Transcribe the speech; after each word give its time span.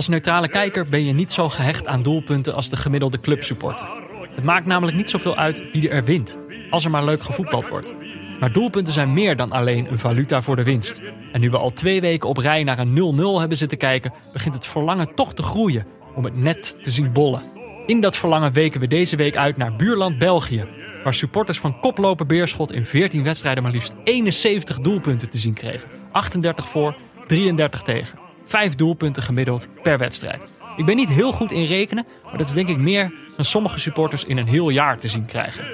Als 0.00 0.08
neutrale 0.08 0.48
kijker 0.48 0.88
ben 0.88 1.04
je 1.04 1.12
niet 1.12 1.32
zo 1.32 1.48
gehecht 1.48 1.86
aan 1.86 2.02
doelpunten 2.02 2.54
als 2.54 2.70
de 2.70 2.76
gemiddelde 2.76 3.20
clubsupporter. 3.20 3.86
Het 4.34 4.44
maakt 4.44 4.66
namelijk 4.66 4.96
niet 4.96 5.10
zoveel 5.10 5.36
uit 5.36 5.62
wie 5.72 5.88
er 5.88 6.04
wint, 6.04 6.38
als 6.70 6.84
er 6.84 6.90
maar 6.90 7.04
leuk 7.04 7.22
gevoetbald 7.22 7.68
wordt. 7.68 7.94
Maar 8.38 8.52
doelpunten 8.52 8.92
zijn 8.92 9.12
meer 9.12 9.36
dan 9.36 9.52
alleen 9.52 9.86
een 9.90 9.98
valuta 9.98 10.42
voor 10.42 10.56
de 10.56 10.62
winst. 10.62 11.00
En 11.32 11.40
nu 11.40 11.50
we 11.50 11.58
al 11.58 11.72
twee 11.72 12.00
weken 12.00 12.28
op 12.28 12.36
rij 12.36 12.64
naar 12.64 12.78
een 12.78 13.14
0-0 13.36 13.38
hebben 13.38 13.56
zitten 13.56 13.78
kijken, 13.78 14.12
begint 14.32 14.54
het 14.54 14.66
verlangen 14.66 15.14
toch 15.14 15.34
te 15.34 15.42
groeien 15.42 15.86
om 16.14 16.24
het 16.24 16.38
net 16.38 16.76
te 16.82 16.90
zien 16.90 17.12
bollen. 17.12 17.42
In 17.86 18.00
dat 18.00 18.16
verlangen 18.16 18.52
weken 18.52 18.80
we 18.80 18.86
deze 18.86 19.16
week 19.16 19.36
uit 19.36 19.56
naar 19.56 19.76
buurland 19.76 20.18
België, 20.18 20.66
waar 21.04 21.14
supporters 21.14 21.58
van 21.58 21.80
koploper 21.80 22.26
Beerschot 22.26 22.72
in 22.72 22.86
14 22.86 23.22
wedstrijden 23.22 23.62
maar 23.62 23.72
liefst 23.72 23.94
71 24.04 24.78
doelpunten 24.80 25.30
te 25.30 25.38
zien 25.38 25.54
kregen. 25.54 25.88
38 26.12 26.68
voor, 26.68 26.96
33 27.26 27.82
tegen. 27.82 28.29
Vijf 28.50 28.74
doelpunten 28.74 29.22
gemiddeld 29.22 29.68
per 29.82 29.98
wedstrijd. 29.98 30.44
Ik 30.76 30.84
ben 30.84 30.96
niet 30.96 31.08
heel 31.08 31.32
goed 31.32 31.50
in 31.50 31.64
rekenen, 31.64 32.06
maar 32.24 32.36
dat 32.36 32.46
is 32.46 32.52
denk 32.52 32.68
ik 32.68 32.76
meer 32.76 33.12
dan 33.36 33.44
sommige 33.44 33.78
supporters 33.78 34.24
in 34.24 34.36
een 34.36 34.46
heel 34.46 34.70
jaar 34.70 34.98
te 34.98 35.08
zien 35.08 35.26
krijgen. 35.26 35.64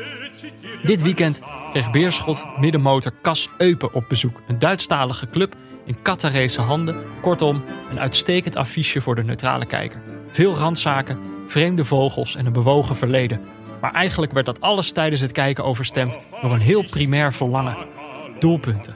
Dit 0.82 1.02
weekend 1.02 1.40
kreeg 1.70 1.90
Beerschot 1.90 2.44
middenmotor 2.58 3.12
Cas 3.22 3.48
Eupen 3.58 3.92
op 3.92 4.04
bezoek. 4.08 4.42
Een 4.48 4.58
Duitsstalige 4.58 5.28
club 5.28 5.54
in 5.84 6.02
Qatarese 6.02 6.60
handen. 6.60 7.04
Kortom, 7.20 7.64
een 7.90 8.00
uitstekend 8.00 8.56
affiche 8.56 9.00
voor 9.00 9.14
de 9.14 9.24
neutrale 9.24 9.66
kijker. 9.66 10.00
Veel 10.30 10.56
randzaken, 10.56 11.18
vreemde 11.46 11.84
vogels 11.84 12.34
en 12.34 12.46
een 12.46 12.52
bewogen 12.52 12.96
verleden. 12.96 13.40
Maar 13.80 13.92
eigenlijk 13.92 14.32
werd 14.32 14.46
dat 14.46 14.60
alles 14.60 14.92
tijdens 14.92 15.20
het 15.20 15.32
kijken 15.32 15.64
overstemd 15.64 16.18
door 16.42 16.52
een 16.52 16.61
heel 16.61 16.84
primair 16.90 17.33
verlangen. 17.33 17.77
Doelpunten. 18.38 18.94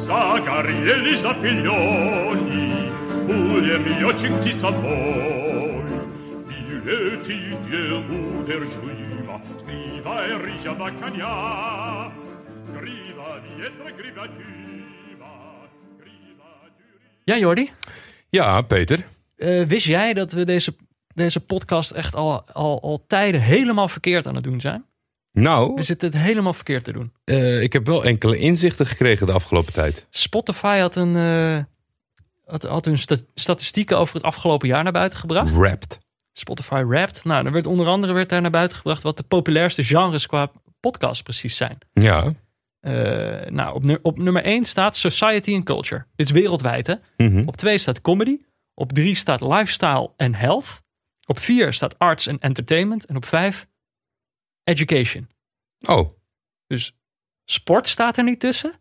Zagarieli 0.00 1.18
Zapiglioni, 1.18 2.90
Puglia 3.26 3.78
mio 3.78 4.18
cinti 4.18 4.52
sapoi, 4.58 5.82
Bileti 6.46 7.56
Dieu 7.64 8.44
der 8.44 8.62
Juima, 8.66 9.40
Scriva 9.58 10.26
e 10.26 10.36
Rigia 10.44 10.74
Bacania, 10.74 12.12
Griva 12.72 13.40
Vietra, 13.42 13.90
Griva 13.96 14.28
Ja, 17.24 17.36
Jordi? 17.36 17.70
Ja, 18.30 18.62
Peter. 18.62 19.06
Uh, 19.36 19.66
wist 19.66 19.86
jij 19.86 20.14
dat 20.14 20.32
we 20.32 20.44
deze, 20.44 20.74
deze 21.14 21.40
podcast 21.40 21.90
echt 21.90 22.14
al, 22.14 22.44
al, 22.52 22.82
al 22.82 23.04
tijden 23.06 23.40
helemaal 23.40 23.88
verkeerd 23.88 24.26
aan 24.26 24.34
het 24.34 24.44
doen 24.44 24.60
zijn? 24.60 24.84
Nou. 25.32 25.74
We 25.74 25.82
zitten 25.82 26.10
het 26.10 26.18
helemaal 26.18 26.52
verkeerd 26.52 26.84
te 26.84 26.92
doen. 26.92 27.12
Uh, 27.24 27.62
ik 27.62 27.72
heb 27.72 27.86
wel 27.86 28.04
enkele 28.04 28.38
inzichten 28.38 28.86
gekregen 28.86 29.26
de 29.26 29.32
afgelopen 29.32 29.72
tijd. 29.72 30.06
Spotify 30.10 30.78
had, 30.78 30.96
een, 30.96 31.16
uh, 31.16 31.58
had, 32.44 32.62
had 32.62 32.84
hun 32.84 32.98
sta 32.98 33.16
statistieken 33.34 33.98
over 33.98 34.14
het 34.14 34.24
afgelopen 34.24 34.68
jaar 34.68 34.82
naar 34.82 34.92
buiten 34.92 35.18
gebracht. 35.18 35.54
Wrapped. 35.54 35.98
Spotify 36.32 36.82
Wrapped. 36.86 37.24
Nou, 37.24 37.46
er 37.46 37.52
werd 37.52 37.66
onder 37.66 37.86
andere 37.86 38.12
werd 38.12 38.28
daar 38.28 38.40
naar 38.40 38.50
buiten 38.50 38.76
gebracht 38.76 39.02
wat 39.02 39.16
de 39.16 39.22
populairste 39.22 39.84
genres 39.84 40.26
qua 40.26 40.50
podcast 40.80 41.22
precies 41.22 41.56
zijn. 41.56 41.78
Ja. 41.92 42.32
Uh, 42.80 43.50
nou, 43.50 43.74
op, 43.74 43.98
op, 44.02 44.18
nummer 44.18 44.42
1 44.42 44.64
staat 44.64 44.96
Society 44.96 45.54
and 45.54 45.64
Culture. 45.64 46.04
Dit 46.16 46.26
is 46.26 46.32
wereldwijd, 46.32 46.86
hè? 46.86 46.94
Mm 47.16 47.28
-hmm. 47.28 47.48
Op 47.48 47.56
2 47.56 47.78
staat 47.78 48.00
Comedy. 48.00 48.36
Op 48.74 48.92
3 48.92 49.14
staat 49.14 49.40
Lifestyle 49.40 50.10
and 50.16 50.36
Health. 50.36 50.82
Op 51.26 51.38
4 51.38 51.72
staat 51.72 51.98
Arts 51.98 52.28
and 52.28 52.40
Entertainment. 52.40 53.06
En 53.06 53.16
op 53.16 53.24
5 53.24 53.66
Education. 54.64 55.28
Oh. 55.88 56.18
Dus 56.66 56.92
sport 57.44 57.88
staat 57.88 58.16
er 58.16 58.24
niet 58.24 58.40
tussen. 58.40 58.80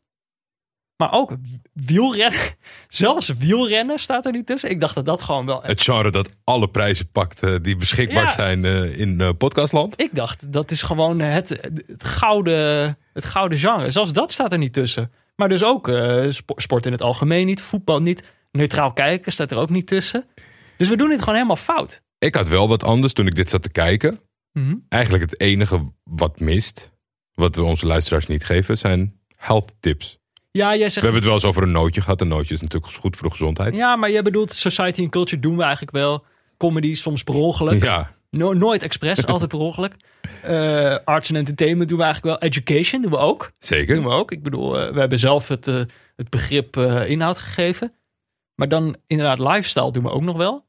Maar 0.96 1.14
ook 1.14 1.36
wielrennen. 1.74 2.40
Zelfs 2.88 3.28
wielrennen 3.38 4.00
staat 4.00 4.26
er 4.26 4.32
niet 4.32 4.46
tussen. 4.46 4.70
Ik 4.70 4.80
dacht 4.80 4.96
dat 4.96 5.06
dat 5.06 5.22
gewoon 5.22 5.46
wel... 5.46 5.64
Het 5.64 5.82
genre 5.82 6.12
dat 6.12 6.36
alle 6.44 6.70
prijzen 6.70 7.12
pakt 7.12 7.44
uh, 7.44 7.56
die 7.62 7.76
beschikbaar 7.76 8.24
ja. 8.24 8.32
zijn 8.32 8.64
uh, 8.64 9.00
in 9.00 9.20
uh, 9.20 9.30
podcastland. 9.38 10.02
Ik 10.02 10.16
dacht, 10.16 10.52
dat 10.52 10.72
is 10.72 10.82
gewoon 10.82 11.20
het, 11.20 11.50
het, 11.50 12.04
gouden, 12.04 12.98
het 13.14 13.26
gouden 13.26 13.58
genre. 13.58 13.92
Zelfs 13.92 14.14
dat 14.14 14.32
staat 14.32 14.52
er 14.52 14.58
niet 14.58 14.74
tussen. 14.74 15.12
Maar 15.36 15.50
dus 15.50 15.64
ook 15.64 15.92
sport 16.56 16.86
in 16.86 16.92
het 16.92 17.02
algemeen 17.02 17.46
niet. 17.46 17.62
Voetbal 17.62 18.02
niet. 18.02 18.34
Neutraal 18.52 18.94
kijken 18.94 19.32
staat 19.32 19.52
er 19.52 19.58
ook 19.58 19.70
niet 19.70 19.88
tussen. 19.88 20.26
Dus 20.78 20.90
we 20.90 20.98
doen 20.98 21.10
dit 21.10 21.20
gewoon 21.20 21.36
helemaal 21.36 21.56
fout. 21.56 22.02
Ik 22.18 22.36
had 22.36 22.48
wel 22.48 22.68
wat 22.68 22.84
anders 22.84 23.14
toen 23.14 23.28
ik 23.28 23.36
dit 23.36 23.50
zat 23.50 23.62
te 23.62 23.72
kijken. 23.72 24.20
Mm 24.54 24.66
-hmm. 24.66 24.86
Eigenlijk 24.90 25.24
het 25.24 25.40
enige 25.40 25.92
wat 26.04 26.40
mist, 26.40 26.92
wat 27.34 27.56
we 27.56 27.64
onze 27.64 27.88
luisteraars 27.88 28.28
niet 28.28 28.44
geven, 28.44 28.78
zijn 28.78 29.20
health 29.36 29.76
tips. 29.80 30.20
Ja, 30.52 30.76
jij 30.76 30.90
zegt... 30.90 30.96
We 30.96 31.02
hebben 31.02 31.16
het 31.16 31.26
wel 31.26 31.34
eens 31.34 31.46
over 31.46 31.64
een 31.64 31.72
nootje 31.72 32.02
gehad. 32.02 32.22
Een 32.22 32.28
nootje 32.28 32.54
is 32.54 32.62
natuurlijk 32.62 32.94
goed 32.94 33.16
voor 33.18 33.28
de 33.28 33.34
gezondheid. 33.34 33.76
Ja, 33.76 33.96
maar 33.96 34.12
jij 34.12 34.22
bedoelt 34.22 34.52
society 34.52 35.02
en 35.02 35.10
culture 35.10 35.42
doen 35.42 35.56
we 35.56 35.62
eigenlijk 35.62 35.92
wel. 35.92 36.26
Comedy 36.58 36.94
soms 36.94 37.24
per 37.24 37.34
ongeluk. 37.34 37.84
Ja. 37.84 38.12
No, 38.30 38.54
nooit 38.54 38.84
expres, 38.84 39.26
altijd 39.26 39.50
per 39.50 39.60
ongeluk. 39.60 39.96
Uh, 40.46 40.98
arts 41.04 41.30
en 41.30 41.36
entertainment 41.36 41.90
doen 41.90 41.98
we 41.98 42.04
eigenlijk 42.04 42.42
wel. 42.42 42.50
Education 42.50 43.02
doen 43.02 43.12
we 43.12 43.18
ook. 43.18 43.52
Zeker. 43.58 43.96
Doen 43.96 44.04
we 44.04 44.10
ook. 44.10 44.32
Ik 44.32 44.44
bedoel, 44.44 44.82
uh, 44.82 44.94
we 44.94 45.00
hebben 45.00 45.20
zelf 45.20 45.48
het, 45.48 45.68
uh, 45.68 45.76
het 46.16 46.30
begrip 46.30 46.78
inhoud 47.08 47.40
gegeven. 47.40 47.94
Maar 48.56 48.68
dan 48.68 48.96
inderdaad 49.08 49.40
lifestyle 49.40 49.92
doen 49.92 50.04
we 50.04 50.10
ook 50.10 50.22
nog 50.22 50.38
wel. 50.38 50.66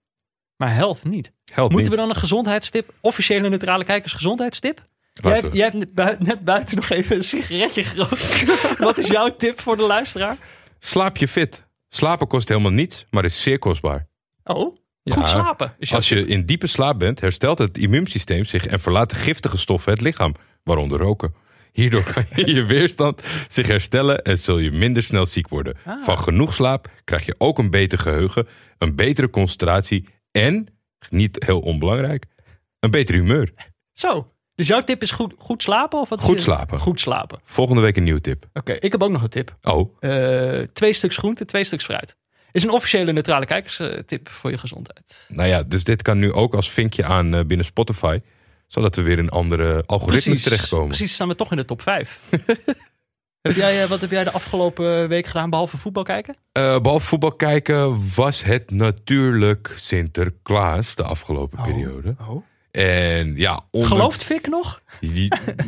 Maar 0.62 0.74
health 0.74 1.04
niet. 1.04 1.32
Health 1.44 1.70
Moeten 1.72 1.90
niet. 1.90 2.00
we 2.00 2.06
dan 2.06 2.14
een 2.14 2.20
gezondheidstip? 2.20 2.92
Officiële 3.00 3.48
neutrale 3.48 3.84
kijkers 3.84 4.12
gezondheidstip? 4.12 4.84
Jij, 5.12 5.40
we. 5.40 5.48
jij 5.52 5.64
hebt 5.64 5.76
net 5.78 5.94
buiten, 5.94 6.26
net 6.26 6.44
buiten 6.44 6.76
nog 6.76 6.90
even 6.90 7.16
een 7.16 7.22
sigaretje 7.22 7.84
gerookt. 7.84 8.44
Wat 8.78 8.98
is 8.98 9.06
jouw 9.06 9.36
tip 9.36 9.60
voor 9.60 9.76
de 9.76 9.82
luisteraar? 9.82 10.36
Slaap 10.78 11.16
je 11.16 11.28
fit. 11.28 11.64
Slapen 11.88 12.26
kost 12.26 12.48
helemaal 12.48 12.70
niets, 12.70 13.04
maar 13.10 13.24
is 13.24 13.42
zeer 13.42 13.58
kostbaar. 13.58 14.06
Oh, 14.44 14.76
Ja, 15.02 15.14
goed 15.14 15.28
slapen. 15.28 15.74
Als 15.90 16.08
je 16.08 16.26
in 16.26 16.44
diepe 16.44 16.66
slaap 16.66 16.98
bent, 16.98 17.20
herstelt 17.20 17.58
het 17.58 17.78
immuunsysteem 17.78 18.44
zich 18.44 18.66
en 18.66 18.80
verlaat 18.80 19.12
giftige 19.12 19.58
stoffen 19.58 19.92
het 19.92 20.00
lichaam, 20.00 20.34
waaronder 20.64 20.98
roken. 20.98 21.34
Hierdoor 21.72 22.02
kan 22.12 22.24
je, 22.34 22.54
je 22.54 22.64
weerstand 22.64 23.22
zich 23.48 23.66
herstellen 23.66 24.22
en 24.22 24.38
zul 24.38 24.58
je 24.58 24.70
minder 24.70 25.02
snel 25.02 25.26
ziek 25.26 25.48
worden. 25.48 25.76
Ah. 25.84 26.02
Van 26.02 26.18
genoeg 26.18 26.54
slaap 26.54 26.88
krijg 27.04 27.26
je 27.26 27.34
ook 27.38 27.58
een 27.58 27.70
beter 27.70 27.98
geheugen, 27.98 28.48
een 28.78 28.94
betere 28.94 29.30
concentratie 29.30 30.06
en, 30.32 30.66
niet 31.10 31.44
heel 31.46 31.60
onbelangrijk, 31.60 32.24
een 32.80 32.90
beter 32.90 33.14
humeur. 33.14 33.52
Zo. 33.92 34.32
Dus 34.54 34.66
jouw 34.66 34.80
tip 34.80 35.02
is 35.02 35.10
goed, 35.10 35.34
goed 35.38 35.62
slapen? 35.62 36.00
Of 36.00 36.08
wat 36.08 36.20
Goed 36.20 36.42
slapen. 36.42 36.78
Goed 36.78 37.00
slapen. 37.00 37.40
Volgende 37.44 37.80
week 37.80 37.96
een 37.96 38.02
nieuwe 38.02 38.20
tip. 38.20 38.46
Oké, 38.52 38.72
ik 38.72 38.92
heb 38.92 39.02
ook 39.02 39.10
nog 39.10 39.22
een 39.22 39.28
tip. 39.28 39.56
Oh, 39.62 39.96
Eh, 40.00 40.58
twee 40.72 40.92
stuks 40.92 41.16
groente, 41.16 41.44
twee 41.44 41.64
stuks 41.64 41.84
fruit. 41.84 42.16
Is 42.52 42.62
een 42.62 42.70
officiële 42.70 43.12
neutrale 43.12 43.46
kijkerstip 43.46 44.28
voor 44.28 44.50
je 44.50 44.58
gezondheid. 44.58 45.26
nou 45.28 45.48
ja, 45.48 45.62
dus 45.62 45.84
dit 45.84 46.02
kan 46.02 46.18
nu 46.18 46.32
ook 46.32 46.54
als 46.54 46.70
vinkje 46.70 47.04
aan 47.04 47.34
eh, 47.34 47.44
binnen 47.44 47.66
Spotify, 47.66 48.20
zodat 48.66 48.96
we 48.96 49.02
weer 49.02 49.18
in 49.18 49.28
andere 49.28 49.82
algoritmes 49.86 50.42
terechtkomen. 50.42 50.86
precies, 50.86 51.14
staan 51.14 51.28
we 51.28 51.34
toch 51.34 51.50
in 51.50 51.56
de 51.56 51.64
top 51.64 51.82
5. 51.82 52.20
heb 53.42 53.54
jij, 53.56 53.82
eh, 53.82 53.88
wat 53.88 54.00
heb 54.00 54.10
jij 54.10 54.24
de 54.24 54.32
afgelopen 54.32 55.08
week 55.08 55.26
gedaan 55.26 55.50
behalve 55.50 55.76
voetbal 55.76 56.02
kijken? 56.02 56.36
Eh, 56.52 56.80
behalve 56.80 57.06
voetbal 57.06 57.32
kijken 57.32 58.00
was 58.14 58.42
het 58.44 58.70
natuurlijk 58.70 59.72
Sinterklaas 59.76 60.94
de 60.94 61.02
afgelopen 61.02 61.62
periode. 61.62 62.14
Oh. 62.28 62.42
En 62.70 63.36
ja, 63.36 63.60
ondanks- 63.70 63.96
Gelooft 63.96 64.24
Fik 64.24 64.46
nog? 64.48 64.82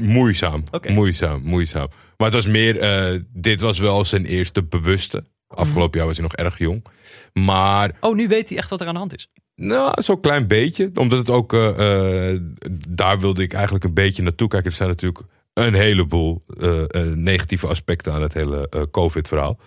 Moeizaam, 0.00 0.64
moeizaam, 0.88 1.40
moeizaam. 1.42 1.88
Maar 2.16 2.26
het 2.26 2.34
was 2.34 2.46
meer, 2.46 2.78
eh, 2.80 3.20
dit 3.32 3.60
was 3.60 3.78
wel 3.78 4.04
zijn 4.04 4.24
eerste 4.26 4.62
bewuste. 4.62 5.24
Afgelopen 5.48 5.98
jaar 5.98 6.06
was 6.08 6.16
hij 6.16 6.26
nog 6.26 6.34
erg 6.36 6.58
jong. 6.58 6.84
Maar 7.32 7.91
Oh, 8.00 8.14
nu 8.14 8.28
weet 8.28 8.48
hij 8.48 8.58
echt 8.58 8.70
wat 8.70 8.80
er 8.80 8.86
aan 8.86 8.92
de 8.92 8.98
hand 8.98 9.16
is. 9.16 9.28
nou, 9.54 10.02
zo'n 10.02 10.20
klein 10.20 10.47
beetje. 10.47 10.91
Omdat 10.94 11.18
het 11.18 11.30
ook, 11.30 11.53
eh, 11.53 12.30
eh, 12.32 12.41
daar 12.88 13.20
wilde 13.20 13.42
ik 13.42 13.53
eigenlijk 13.53 13.84
een 13.84 13.94
beetje 13.94 14.22
naartoe 14.22 14.48
kijken. 14.48 14.70
Er 14.70 14.77
zijn 14.77 14.88
natuurlijk 14.88 15.24
een 15.54 15.74
heleboel 15.74 16.42
eh, 16.60 16.83
eh, 16.83 17.06
negatieve 17.15 17.66
aspecten 17.66 18.12
aan 18.12 18.22
het 18.22 18.33
hele 18.34 18.68
eh, 18.71 18.83
COVID-verhaal. 18.91 19.59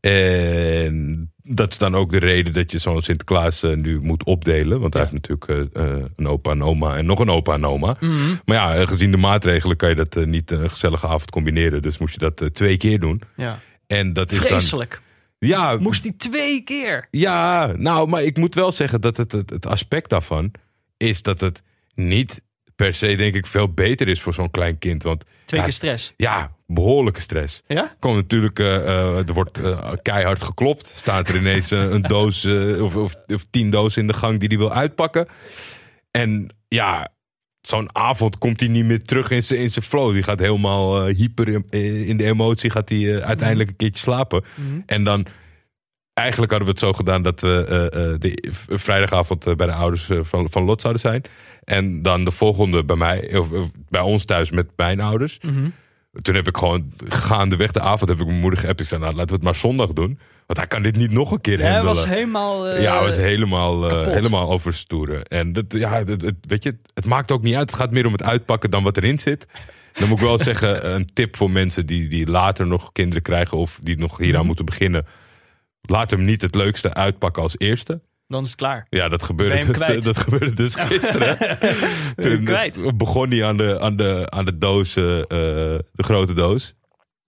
En 0.00 1.32
dat 1.42 1.72
is 1.72 1.78
dan 1.78 1.94
ook 1.96 2.10
de 2.10 2.18
reden 2.18 2.52
dat 2.52 2.72
je 2.72 2.78
zo'n 2.78 3.02
Sinterklaas 3.02 3.62
nu 3.62 4.00
moet 4.00 4.24
opdelen. 4.24 4.80
Want 4.80 4.94
hij 4.94 5.02
Ja. 5.02 5.08
heeft 5.10 5.28
natuurlijk 5.28 5.70
een 6.16 6.26
opa 6.26 6.50
en 6.50 6.62
oma 6.62 6.96
en 6.96 7.06
nog 7.06 7.18
een 7.18 7.30
opa 7.30 7.54
en 7.54 7.66
oma. 7.66 7.96
Maar 8.44 8.56
ja, 8.56 8.86
gezien 8.86 9.10
de 9.10 9.16
maatregelen 9.16 9.76
kan 9.76 9.88
je 9.88 9.94
dat 9.94 10.26
niet 10.26 10.50
een 10.50 10.70
gezellige 10.70 11.06
avond 11.06 11.30
combineren. 11.30 11.82
Dus 11.82 11.98
moest 11.98 12.14
je 12.20 12.30
dat 12.30 12.54
twee 12.54 12.76
keer 12.76 12.98
doen. 13.00 13.20
Ja. 13.36 13.58
En 13.86 14.12
dat 14.12 14.32
is 14.32 14.38
dan... 14.38 14.46
Vreselijk. 14.48 15.02
Ja, 15.38 15.76
Moest 15.80 16.04
hij 16.04 16.12
twee 16.16 16.60
keer? 16.62 17.08
ja, 17.10 17.72
nou, 17.76 18.08
maar 18.08 18.22
ik 18.22 18.36
moet 18.36 18.54
wel 18.54 18.72
zeggen 18.72 19.00
dat 19.00 19.16
het, 19.16 19.32
het, 19.32 19.50
het 19.50 19.66
aspect 19.66 20.10
daarvan 20.10 20.50
is 20.96 21.22
dat 21.22 21.40
het 21.40 21.62
niet 21.94 22.40
per 22.76 22.94
se, 22.94 23.14
denk 23.14 23.34
ik, 23.34 23.46
veel 23.46 23.72
beter 23.72 24.08
is 24.08 24.22
voor 24.22 24.34
zo'n 24.34 24.50
klein 24.50 24.78
kind. 24.78 25.02
Want 25.02 25.24
Twee 25.44 25.60
ja, 25.60 25.66
keer 25.66 25.74
stress. 25.74 26.12
ja, 26.16 26.52
behoorlijke 26.66 27.20
stress. 27.20 27.62
Ja? 27.66 27.94
Komt 27.98 28.14
natuurlijk, 28.14 28.58
eh, 28.58 28.76
eh, 28.76 29.28
er 29.28 29.34
wordt 29.34 29.58
eh, 29.58 29.92
keihard 30.02 30.42
geklopt. 30.42 30.86
Staat 30.86 31.28
er 31.28 31.36
ineens 31.36 31.70
een 31.70 32.02
doos 32.02 32.44
of, 32.80 32.96
of, 32.96 33.14
of 33.26 33.46
tien 33.50 33.70
dozen 33.70 34.00
in 34.00 34.06
de 34.06 34.12
gang 34.12 34.38
die 34.40 34.48
hij 34.48 34.58
wil 34.58 34.72
uitpakken. 34.72 35.26
En 36.10 36.54
ja, 36.68 37.12
zo'n 37.60 37.96
avond 37.96 38.38
komt 38.38 38.60
hij 38.60 38.68
niet 38.68 38.84
meer 38.84 39.02
terug 39.02 39.30
in 39.30 39.42
zijn 39.42 39.60
in 39.60 39.70
zijn 39.70 39.84
flow. 39.84 40.12
Die 40.12 40.22
gaat 40.22 40.38
helemaal 40.38 41.06
hyper 41.06 41.48
in, 41.48 41.64
in 42.06 42.16
de 42.16 42.24
emotie, 42.24 42.70
gaat 42.70 42.88
hij 42.88 43.22
uiteindelijk 43.22 43.68
een 43.68 43.76
keertje 43.76 44.02
slapen. 44.02 44.44
En 44.86 45.04
dan 45.04 45.26
eigenlijk 46.12 46.52
hadden 46.52 46.68
we 46.68 46.74
het 46.74 46.84
zo 46.84 46.92
gedaan 46.92 47.22
dat 47.22 47.40
we 47.40 48.16
de 48.18 48.50
vrijdagavond 48.68 49.56
bij 49.56 49.66
de 49.66 49.72
ouders 49.72 50.10
van, 50.20 50.50
van 50.50 50.64
Lot 50.64 50.80
zouden 50.80 51.02
zijn. 51.02 51.22
En 51.64 52.02
dan 52.02 52.24
de 52.24 52.30
volgende 52.30 52.84
bij 52.84 52.96
mij, 52.96 53.36
of, 53.38 53.50
of 53.50 53.70
bij 53.88 54.00
ons 54.00 54.24
thuis 54.24 54.50
met 54.50 54.66
mijn 54.76 55.00
ouders. 55.00 55.38
Mhm. 55.42 55.68
Toen 56.22 56.34
heb 56.34 56.48
ik 56.48 56.56
gewoon 56.56 56.92
gaandeweg 57.08 57.70
de 57.72 57.80
avond 57.80 58.10
heb 58.10 58.20
ik 58.20 58.26
mijn 58.26 58.38
moeder 58.40 58.58
geappt. 58.60 58.80
Ik 58.80 58.86
zei, 58.86 59.00
nou 59.00 59.12
laten 59.12 59.28
we 59.28 59.34
het 59.34 59.44
maar 59.44 59.54
zondag 59.54 59.92
doen. 59.92 60.18
Want 60.46 60.58
hij 60.58 60.68
kan 60.68 60.82
dit 60.82 60.96
niet 60.96 61.10
nog 61.10 61.30
een 61.30 61.40
keer 61.40 61.58
Hij 61.58 61.70
handelen. 61.72 61.94
was 61.94 62.06
helemaal... 62.06 62.66
eh, 62.68 62.82
ja, 62.82 62.94
hij 62.94 63.04
was 63.04 63.16
helemaal, 63.16 63.80
kapot. 63.80 64.14
helemaal 64.14 64.50
overstoeren. 64.50 65.24
En 65.24 65.52
dat, 65.52 65.64
ja, 65.68 66.04
dat, 66.04 66.20
het, 66.22 66.34
weet 66.40 66.62
je, 66.62 66.76
het 66.94 67.06
maakt 67.06 67.32
ook 67.32 67.42
niet 67.42 67.54
uit. 67.54 67.70
Het 67.70 67.78
gaat 67.80 67.90
meer 67.90 68.06
om 68.06 68.12
het 68.12 68.22
uitpakken 68.22 68.70
dan 68.70 68.82
wat 68.82 68.96
erin 68.96 69.18
zit. 69.18 69.46
Dan 69.92 70.08
moet 70.08 70.18
ik 70.18 70.24
wel 70.24 70.38
zeggen, 70.50 70.94
een 70.94 71.06
tip 71.12 71.36
voor 71.36 71.50
mensen 71.50 71.86
die, 71.86 72.08
die 72.08 72.26
later 72.26 72.66
nog 72.66 72.92
kinderen 72.92 73.22
krijgen... 73.22 73.58
of 73.58 73.78
die 73.82 73.98
nog 73.98 74.16
hieraan 74.18 74.36
Mhm. 74.38 74.46
moeten 74.46 74.64
beginnen. 74.64 75.06
Laat 75.82 76.10
hem 76.10 76.24
niet 76.24 76.42
het 76.42 76.54
leukste 76.54 76.94
uitpakken 76.94 77.42
als 77.42 77.58
eerste. 77.58 78.00
Dan 78.26 78.42
is 78.42 78.48
het 78.48 78.58
klaar. 78.58 78.86
Ja, 78.90 79.08
dat 79.08 79.22
gebeurde, 79.22 79.72
dus, 79.72 80.04
dat 80.04 80.16
gebeurde 80.18 80.52
dus 80.52 80.74
gisteren. 80.88 81.36
Toen 82.22 82.44
kwijt? 82.44 82.96
begon 82.96 83.30
hij 83.30 83.44
aan 83.44 83.56
de, 83.56 83.80
aan 83.80 83.96
de, 83.96 84.26
aan 84.30 84.44
de 84.44 84.58
doos, 84.58 84.96
eh, 84.96 85.18
eh, 85.20 85.26
de 85.92 86.02
grote 86.02 86.32
doos. 86.32 86.74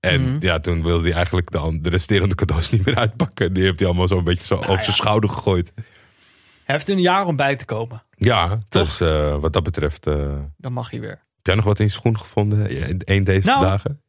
En 0.00 0.22
Mhm. 0.22 0.37
ja, 0.44 0.58
toen 0.58 0.82
wilde 0.82 1.04
hij 1.04 1.12
eigenlijk 1.12 1.50
de, 1.50 1.78
de 1.81 1.90
resterende 1.90 2.34
cadeaus 2.34 2.70
niet 2.72 2.84
meer 2.87 2.96
uitpakken. 2.96 3.52
Die 3.52 3.62
heeft 3.64 3.78
hij 3.78 3.88
allemaal 3.88 4.08
zo'n 4.08 4.25
beetje 4.25 4.46
zo 4.46 4.54
over 4.54 4.66
Nou 4.66 4.76
ja. 4.78 4.82
zijn 4.84 4.96
schouder 4.96 5.31
gegooid. 5.31 5.72
Hij 6.64 6.75
heeft 6.75 6.88
een 6.88 7.00
jaar 7.00 7.26
om 7.26 7.37
bij 7.37 7.56
te 7.56 7.64
komen. 7.64 8.02
Ja, 8.10 8.58
dus 8.69 8.98
wat 9.40 9.52
dat 9.52 9.62
betreft. 9.62 10.04
heb 10.04 10.50
Dan 10.56 10.72
mag 10.72 10.90
hij 10.90 11.00
weer. 11.00 11.20
jij 11.43 11.54
nog 11.54 11.64
wat 11.64 11.78
in 11.78 11.84
je 11.84 11.90
schoen 11.90 12.19
gevonden 12.19 12.70
een 13.04 13.25
deze 13.25 13.46
Nou. 13.46 13.60
dagen? 13.60 14.00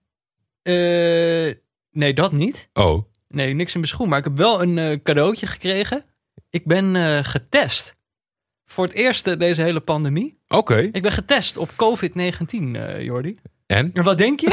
Nee, 1.91 2.13
dat 2.13 2.31
niet. 2.31 2.69
Oh, 2.73 3.03
Nee, 3.29 3.53
niks 3.53 3.73
in 3.73 3.79
mijn 3.79 3.91
schoen. 3.91 4.09
Maar 4.09 4.17
ik 4.17 4.23
heb 4.23 4.37
wel 4.37 4.61
een 4.61 5.01
cadeautje 5.03 5.47
gekregen. 5.47 6.05
Ik 6.49 6.65
ben 6.65 6.95
eh, 6.95 7.23
getest. 7.23 7.95
Voor 8.65 8.83
het 8.85 8.93
eerst 8.93 9.27
eh, 9.27 9.39
deze 9.39 9.61
hele 9.61 9.79
pandemie. 9.79 10.39
oké. 10.47 10.77
Ik 10.91 11.01
ben 11.01 11.11
getest 11.11 11.57
op 11.57 11.69
COVID-19, 11.71 12.75
eh 12.75 13.01
Jordi. 13.03 13.37
En? 13.65 13.91
En 13.93 14.03
wat 14.03 14.17
denk 14.17 14.39
je? 14.39 14.49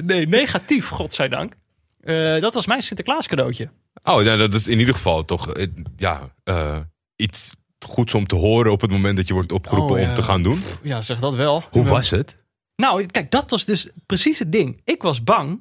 Nee, 0.04 0.26
negatief, 0.26 0.88
godzijdank. 0.88 1.54
Dat 2.40 2.54
was 2.54 2.66
mijn 2.66 2.82
Sinterklaas 2.82 3.26
cadeautje. 3.26 3.70
Oh, 4.02 4.22
nou, 4.24 4.38
dat 4.38 4.54
is 4.54 4.68
in 4.68 4.78
ieder 4.78 4.94
geval 4.94 5.24
toch 5.24 5.52
ja, 5.96 6.34
iets 7.16 7.54
goeds 7.86 8.14
om 8.14 8.26
te 8.26 8.34
horen 8.34 8.72
op 8.72 8.80
het 8.80 8.90
moment 8.90 9.16
dat 9.16 9.26
je 9.28 9.34
wordt 9.34 9.52
opgeroepen 9.52 9.94
Oh, 9.94 10.00
ja. 10.00 10.08
om 10.08 10.14
te 10.14 10.22
gaan 10.22 10.42
doen. 10.42 10.60
Ja, 10.82 11.00
zeg 11.00 11.18
dat 11.18 11.34
wel. 11.34 11.62
Hoe 11.70 11.84
was 11.84 12.10
het? 12.10 12.36
Nou, 12.76 13.06
kijk, 13.06 13.30
dat 13.30 13.50
was 13.50 13.64
dus 13.64 13.90
precies 14.06 14.38
het 14.38 14.52
ding. 14.52 14.80
Ik 14.84 15.02
was 15.02 15.22
bang. 15.24 15.60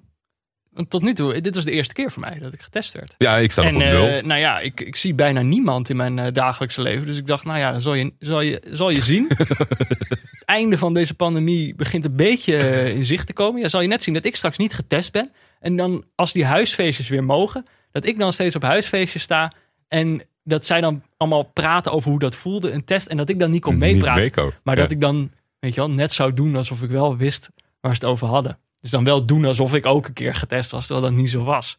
Want 0.76 0.90
tot 0.90 1.02
nu 1.02 1.14
toe, 1.14 1.42
dit 1.42 1.56
was 1.56 1.64
de 1.64 1.72
eerste 1.72 1.94
keer 1.94 2.12
voor 2.12 2.22
mij 2.22 2.40
dat 2.40 2.54
ik 2.54 2.62
getest 2.62 2.94
werd. 2.94 3.16
Ja, 3.18 3.38
ik 3.38 3.52
sta 3.52 3.64
En 3.64 3.76
op 3.76 3.82
nul. 3.82 4.08
eh, 4.08 4.24
nou 4.24 4.40
ja, 4.40 4.60
ik, 4.60 4.82
ik 4.82 4.96
zie 4.96 5.14
bijna 5.14 5.42
niemand 5.42 5.90
in 5.90 5.96
mijn 5.96 6.20
eh, 6.20 6.34
dagelijkse 6.34 6.82
leven. 6.82 7.06
Dus 7.06 7.18
ik 7.18 7.28
dacht, 7.28 7.46
nou 7.46 7.60
ja, 7.60 7.72
dan 7.72 7.82
zal 7.82 7.94
je, 7.94 8.14
zal 8.20 8.42
je, 8.42 8.62
zal 8.70 8.90
je 8.90 9.02
zien. 9.02 9.26
het 9.38 10.44
einde 10.46 10.78
van 10.78 10.94
deze 10.94 11.14
pandemie 11.14 11.76
begint 11.76 12.06
een 12.06 12.16
beetje 12.16 12.58
eh, 12.58 12.96
in 12.96 13.04
zicht 13.04 13.28
te 13.28 13.34
komen. 13.34 13.62
Ja, 13.62 13.70
zal 13.70 13.82
je 13.82 13.88
net 13.88 14.04
zien 14.04 14.14
dat 14.14 14.26
ik 14.26 14.36
straks 14.36 14.58
niet 14.58 14.74
getest 14.74 15.12
ben. 15.12 15.32
En 15.60 15.76
dan 15.76 16.04
als 16.16 16.34
die 16.34 16.46
huisfeestjes 16.46 17.08
weer 17.08 17.24
mogen, 17.24 17.64
dat 17.92 18.06
ik 18.06 18.20
dan 18.20 18.34
steeds 18.34 18.56
op 18.56 18.62
huisfeestjes 18.62 19.22
sta. 19.24 19.52
En 19.88 20.22
dat 20.44 20.66
zij 20.66 20.82
dan 20.82 21.04
allemaal 21.18 21.44
praten 21.44 21.92
over 21.92 22.10
hoe 22.10 22.20
dat 22.20 22.36
voelde, 22.36 22.72
een 22.72 22.84
test. 22.86 23.08
En 23.08 23.18
dat 23.18 23.30
ik 23.30 23.40
dan 23.40 23.50
niet 23.52 23.62
kon 23.62 23.74
Niet 23.78 23.82
meepraten. 23.82 24.54
Maar 24.64 24.76
Ja. 24.76 24.82
dat 24.82 24.92
ik 24.92 25.02
dan, 25.02 25.32
weet 25.60 25.74
je 25.74 25.80
wel, 25.80 25.90
net 25.90 26.12
zou 26.12 26.34
doen 26.34 26.56
alsof 26.56 26.82
ik 26.82 26.90
wel 26.90 27.18
wist 27.18 27.50
waar 27.82 27.96
ze 27.96 28.02
het 28.02 28.12
over 28.14 28.28
hadden. 28.28 28.58
Dus 28.86 28.94
dan 28.94 29.04
wel 29.04 29.26
doen 29.26 29.46
alsof 29.46 29.74
ik 29.74 29.86
ook 29.86 30.08
een 30.08 30.14
keer 30.14 30.36
getest 30.36 30.72
was, 30.72 30.86
terwijl 30.86 31.06
dat 31.06 31.16
niet 31.16 31.30
zo 31.30 31.44
was. 31.44 31.76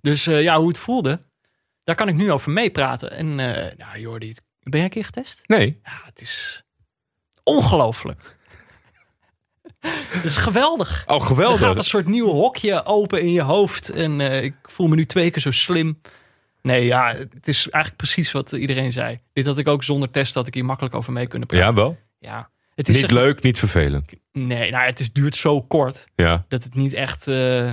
Dus 0.00 0.26
eh, 0.26 0.42
ja, 0.42 0.58
hoe 0.58 0.68
het 0.68 0.78
voelde, 0.78 1.18
daar 1.84 1.94
kan 1.94 2.08
ik 2.08 2.14
nu 2.14 2.32
over 2.32 2.50
meepraten. 2.50 3.10
En 3.10 3.40
eh 3.40 3.76
nou, 3.78 4.00
Jordi, 4.00 4.34
ben 4.62 4.72
jij 4.72 4.82
een 4.84 4.90
keer 4.90 5.04
getest? 5.04 5.40
Nee. 5.46 5.80
Ja, 5.84 6.00
het 6.04 6.20
is 6.20 6.62
ongelooflijk. 7.42 8.36
Het 9.86 10.24
is 10.24 10.36
geweldig. 10.36 11.04
Oh, 11.06 11.14
Er 11.14 11.26
geweldig. 11.26 11.60
gaat 11.60 11.76
een 11.76 11.84
soort 11.84 12.06
nieuw 12.08 12.28
hokje 12.30 12.84
open 12.84 13.20
in 13.20 13.32
je 13.32 13.42
hoofd. 13.42 13.90
En 13.90 14.20
eh, 14.20 14.42
ik 14.42 14.54
voel 14.62 14.86
me 14.86 14.94
nu 14.94 15.06
twee 15.06 15.30
keer 15.30 15.42
zo 15.42 15.50
slim. 15.50 16.00
Nee, 16.62 16.84
ja, 16.84 17.14
het 17.14 17.48
is 17.48 17.58
eigenlijk 17.70 17.96
precies 17.96 18.32
wat 18.32 18.52
iedereen 18.52 18.92
zei. 18.92 19.20
Dit 19.32 19.46
had 19.46 19.58
ik 19.58 19.68
ook 19.68 19.82
zonder 19.82 20.10
test, 20.10 20.34
had 20.34 20.46
ik 20.46 20.54
hier 20.54 20.64
makkelijk 20.64 20.94
over 20.94 21.12
mee 21.12 21.26
kunnen 21.26 21.48
praten. 21.48 21.66
Ja, 21.68 21.74
wel. 21.74 21.96
Ja, 22.18 22.50
het 22.74 22.88
is 22.88 22.94
Niet 22.94 23.04
zeg- 23.10 23.18
leuk, 23.18 23.42
niet 23.42 23.58
vervelend. 23.58 24.12
Nee, 24.32 24.70
nou, 24.70 24.84
het 24.86 25.00
is, 25.00 25.12
duurt 25.12 25.36
zo 25.36 25.62
kort 25.62 26.06
Ja. 26.14 26.44
dat 26.48 26.64
het 26.64 26.74
niet 26.74 26.92
echt. 26.92 27.28
eh, 27.28 27.70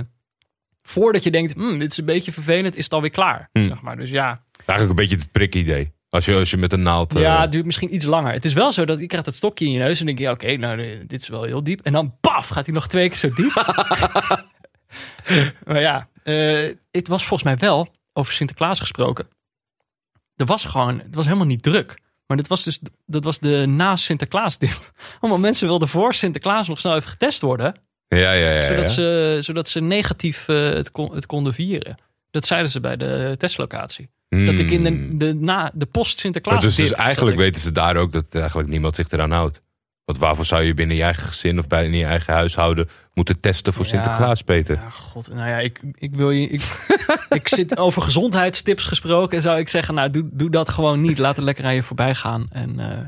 voordat 0.82 1.22
je 1.22 1.30
denkt, 1.30 1.52
"Hmm, 1.52 1.78
dit 1.78 1.90
is 1.90 1.96
een 1.96 2.04
beetje 2.04 2.32
vervelend, 2.32 2.76
is 2.76 2.84
het 2.84 2.92
alweer 2.92 3.10
klaar. 3.10 3.48
Hmm. 3.52 3.66
Zeg 3.68 3.80
maar. 3.80 3.96
Dus 3.96 4.10
ja, 4.10 4.44
Eigenlijk 4.66 4.90
een 4.90 5.06
beetje 5.08 5.16
het 5.22 5.32
prikidee. 5.32 5.92
Als 6.08 6.24
je, 6.24 6.34
als 6.34 6.50
je 6.50 6.56
met 6.56 6.72
een 6.72 6.82
naald... 6.82 7.14
eh, 7.16 7.22
ja, 7.22 7.40
het 7.40 7.52
duurt 7.52 7.64
misschien 7.64 7.94
iets 7.94 8.04
langer. 8.04 8.32
Het 8.32 8.44
is 8.44 8.52
wel 8.52 8.72
zo 8.72 8.84
dat 8.84 8.98
je 9.00 9.06
krijgt 9.06 9.26
dat 9.26 9.34
stokje 9.34 9.64
in 9.64 9.72
je 9.72 9.78
neus 9.78 10.00
en 10.00 10.06
denk 10.06 10.18
je, 10.18 10.24
ja, 10.24 10.30
oké, 10.30 10.56
nou, 10.56 10.80
eh, 10.82 10.98
dit 11.06 11.22
is 11.22 11.28
wel 11.28 11.42
heel 11.42 11.62
diep. 11.62 11.80
En 11.80 11.92
dan, 11.92 12.16
paf, 12.20 12.48
gaat 12.48 12.64
hij 12.66 12.74
nog 12.74 12.88
twee 12.88 13.08
keer 13.08 13.16
zo 13.16 13.28
diep. 13.34 13.54
maar 15.66 15.80
ja, 15.80 16.08
eh, 16.22 16.74
het 16.90 17.08
was 17.08 17.26
volgens 17.26 17.42
mij 17.42 17.56
wel, 17.68 17.88
over 18.12 18.32
Sinterklaas 18.32 18.80
gesproken. 18.80 19.26
Er 20.36 20.46
was 20.46 20.64
gewoon, 20.64 20.98
het 20.98 21.14
was 21.14 21.24
helemaal 21.24 21.46
niet 21.46 21.62
druk. 21.62 21.98
Maar 22.32 22.40
dat 22.40 22.50
was 22.50 22.64
dus, 22.64 22.80
dat 23.06 23.24
was 23.24 23.38
de 23.38 23.64
na 23.66 23.96
Sinterklaas 23.96 24.58
dip. 24.58 24.92
Allemaal 25.20 25.40
mensen 25.40 25.66
wilden 25.66 25.88
voor 25.88 26.14
Sinterklaas 26.14 26.68
nog 26.68 26.78
snel 26.78 26.96
even 26.96 27.10
getest 27.10 27.40
worden. 27.40 27.74
ja, 28.08 28.18
ja, 28.18 28.32
ja. 28.32 28.50
ja. 28.50 28.66
zodat, 28.66 28.90
Ze, 28.90 29.36
zodat 29.40 29.68
ze 29.68 29.80
negatief 29.80 30.48
eh, 30.48 30.56
het, 30.56 30.90
kon, 30.90 31.14
het 31.14 31.26
konden 31.26 31.52
vieren. 31.52 31.94
Dat 32.30 32.44
zeiden 32.44 32.70
ze 32.70 32.80
bij 32.80 32.96
de 32.96 33.34
testlocatie. 33.38 34.10
Dat 34.28 34.54
ik 34.54 34.70
in 34.70 34.82
de, 34.82 34.88
Hmm. 34.88 35.18
de, 35.18 35.34
na, 35.34 35.70
de 35.74 35.86
post-Sinterklaas 35.86 36.54
Maar 36.54 36.64
dus, 36.64 36.76
dus 36.76 36.88
dip 36.88 36.98
eigenlijk 36.98 37.36
weten 37.36 37.60
ze 37.60 37.70
daar 37.70 37.96
ook 37.96 38.12
dat 38.12 38.26
eigenlijk 38.34 38.68
niemand 38.68 38.94
zich 38.94 39.10
eraan 39.10 39.30
houdt. 39.30 39.62
Want 40.04 40.18
waarvoor 40.18 40.46
zou 40.46 40.62
je 40.62 40.74
binnen 40.74 40.96
je 40.96 41.02
eigen 41.02 41.22
gezin 41.22 41.58
of 41.58 41.66
bij 41.66 41.84
in 41.84 41.94
je 41.94 42.04
eigen 42.04 42.34
huishouden 42.34 42.88
moeten 43.14 43.40
testen 43.40 43.72
voor 43.72 43.84
Ja. 43.84 43.90
Sinterklaas, 43.90 44.42
Peter? 44.42 44.74
Ja, 44.76 44.90
god. 44.90 45.28
Nou 45.28 45.48
ja, 45.48 45.58
ik, 45.58 45.80
ik 45.94 46.14
wil 46.14 46.30
je. 46.30 46.46
Ik, 46.48 46.86
ik 47.40 47.48
zit 47.48 47.78
over 47.78 48.02
gezondheidstips 48.02 48.86
gesproken. 48.86 49.36
En 49.36 49.42
zou 49.42 49.58
ik 49.58 49.68
zeggen, 49.68 49.94
nou, 49.94 50.10
doe, 50.10 50.28
doe 50.32 50.50
dat 50.50 50.68
gewoon 50.68 51.00
niet. 51.00 51.18
Laat 51.18 51.36
het 51.36 51.44
lekker 51.44 51.64
aan 51.64 51.74
je 51.74 51.82
voorbij 51.82 52.14
gaan. 52.14 52.46
En 52.50 52.78
eh, 52.80 52.98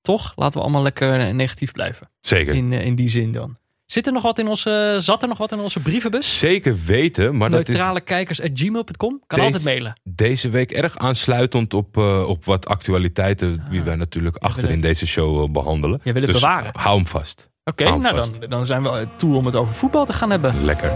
toch, 0.00 0.32
laten 0.36 0.58
we 0.58 0.64
allemaal 0.64 0.82
lekker 0.82 1.34
negatief 1.34 1.72
blijven. 1.72 2.10
Zeker. 2.20 2.54
In, 2.54 2.72
eh, 2.72 2.86
in 2.86 2.94
die 2.94 3.08
zin 3.08 3.32
dan. 3.32 3.56
Zit 3.86 4.06
er 4.06 4.12
nog 4.12 4.22
wat 4.22 4.38
in 4.38 4.48
onze, 4.48 4.96
zat 5.00 5.22
er 5.22 5.28
nog 5.28 5.38
wat 5.38 5.52
in 5.52 5.58
onze 5.58 5.80
brievenbus? 5.80 6.38
Zeker 6.38 6.76
weten, 6.86 7.36
maar 7.36 7.50
dat 7.50 7.60
is 7.60 7.66
Neutrale 7.68 8.00
kijkers 8.00 8.40
at 8.40 8.50
gmail.com. 8.54 9.22
Kan 9.26 9.38
Deze- 9.38 9.42
altijd 9.42 9.64
mailen. 9.64 10.00
deze 10.04 10.48
week 10.48 10.72
erg 10.72 10.98
aansluitend 10.98 11.74
op, 11.74 11.96
eh, 11.96 12.28
op 12.28 12.44
wat 12.44 12.66
actualiteiten 12.66 13.64
die 13.70 13.82
wij 13.82 13.94
natuurlijk 13.96 14.36
achter 14.36 14.70
in 14.70 14.80
deze 14.80 15.06
show 15.06 15.42
eh, 15.42 15.50
behandelen. 15.50 16.00
Jij 16.04 16.12
wil 16.12 16.22
het 16.22 16.32
dus 16.32 16.40
bewaren. 16.40 16.70
hou 16.78 16.96
hem 16.96 17.06
vast. 17.06 17.48
Oké, 17.64 17.84
nou 17.84 18.02
vast. 18.16 18.40
dan, 18.40 18.50
dan 18.50 18.66
zijn 18.66 18.82
we 18.82 19.06
toe 19.16 19.36
om 19.36 19.46
het 19.46 19.56
over 19.56 19.74
voetbal 19.74 20.06
te 20.06 20.12
gaan 20.12 20.30
hebben. 20.30 20.64
Lekker. 20.64 20.92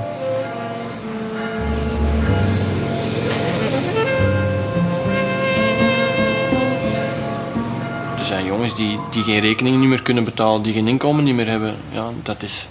Er 8.19 8.25
zijn 8.25 8.45
jongens 8.45 8.75
die, 8.75 8.99
die 9.11 9.23
geen 9.23 9.41
rekeningen 9.41 9.81
niet 9.81 9.89
meer 9.89 10.03
kunnen 10.03 10.25
betalen, 10.25 10.63
die 10.63 10.73
geen 10.73 10.89
inkomen 10.89 11.25
niet 11.25 11.35
meer 11.35 11.47
hebben. 11.49 11.75
Ja, 11.93 12.09
dat 12.23 12.43
is, 12.43 12.67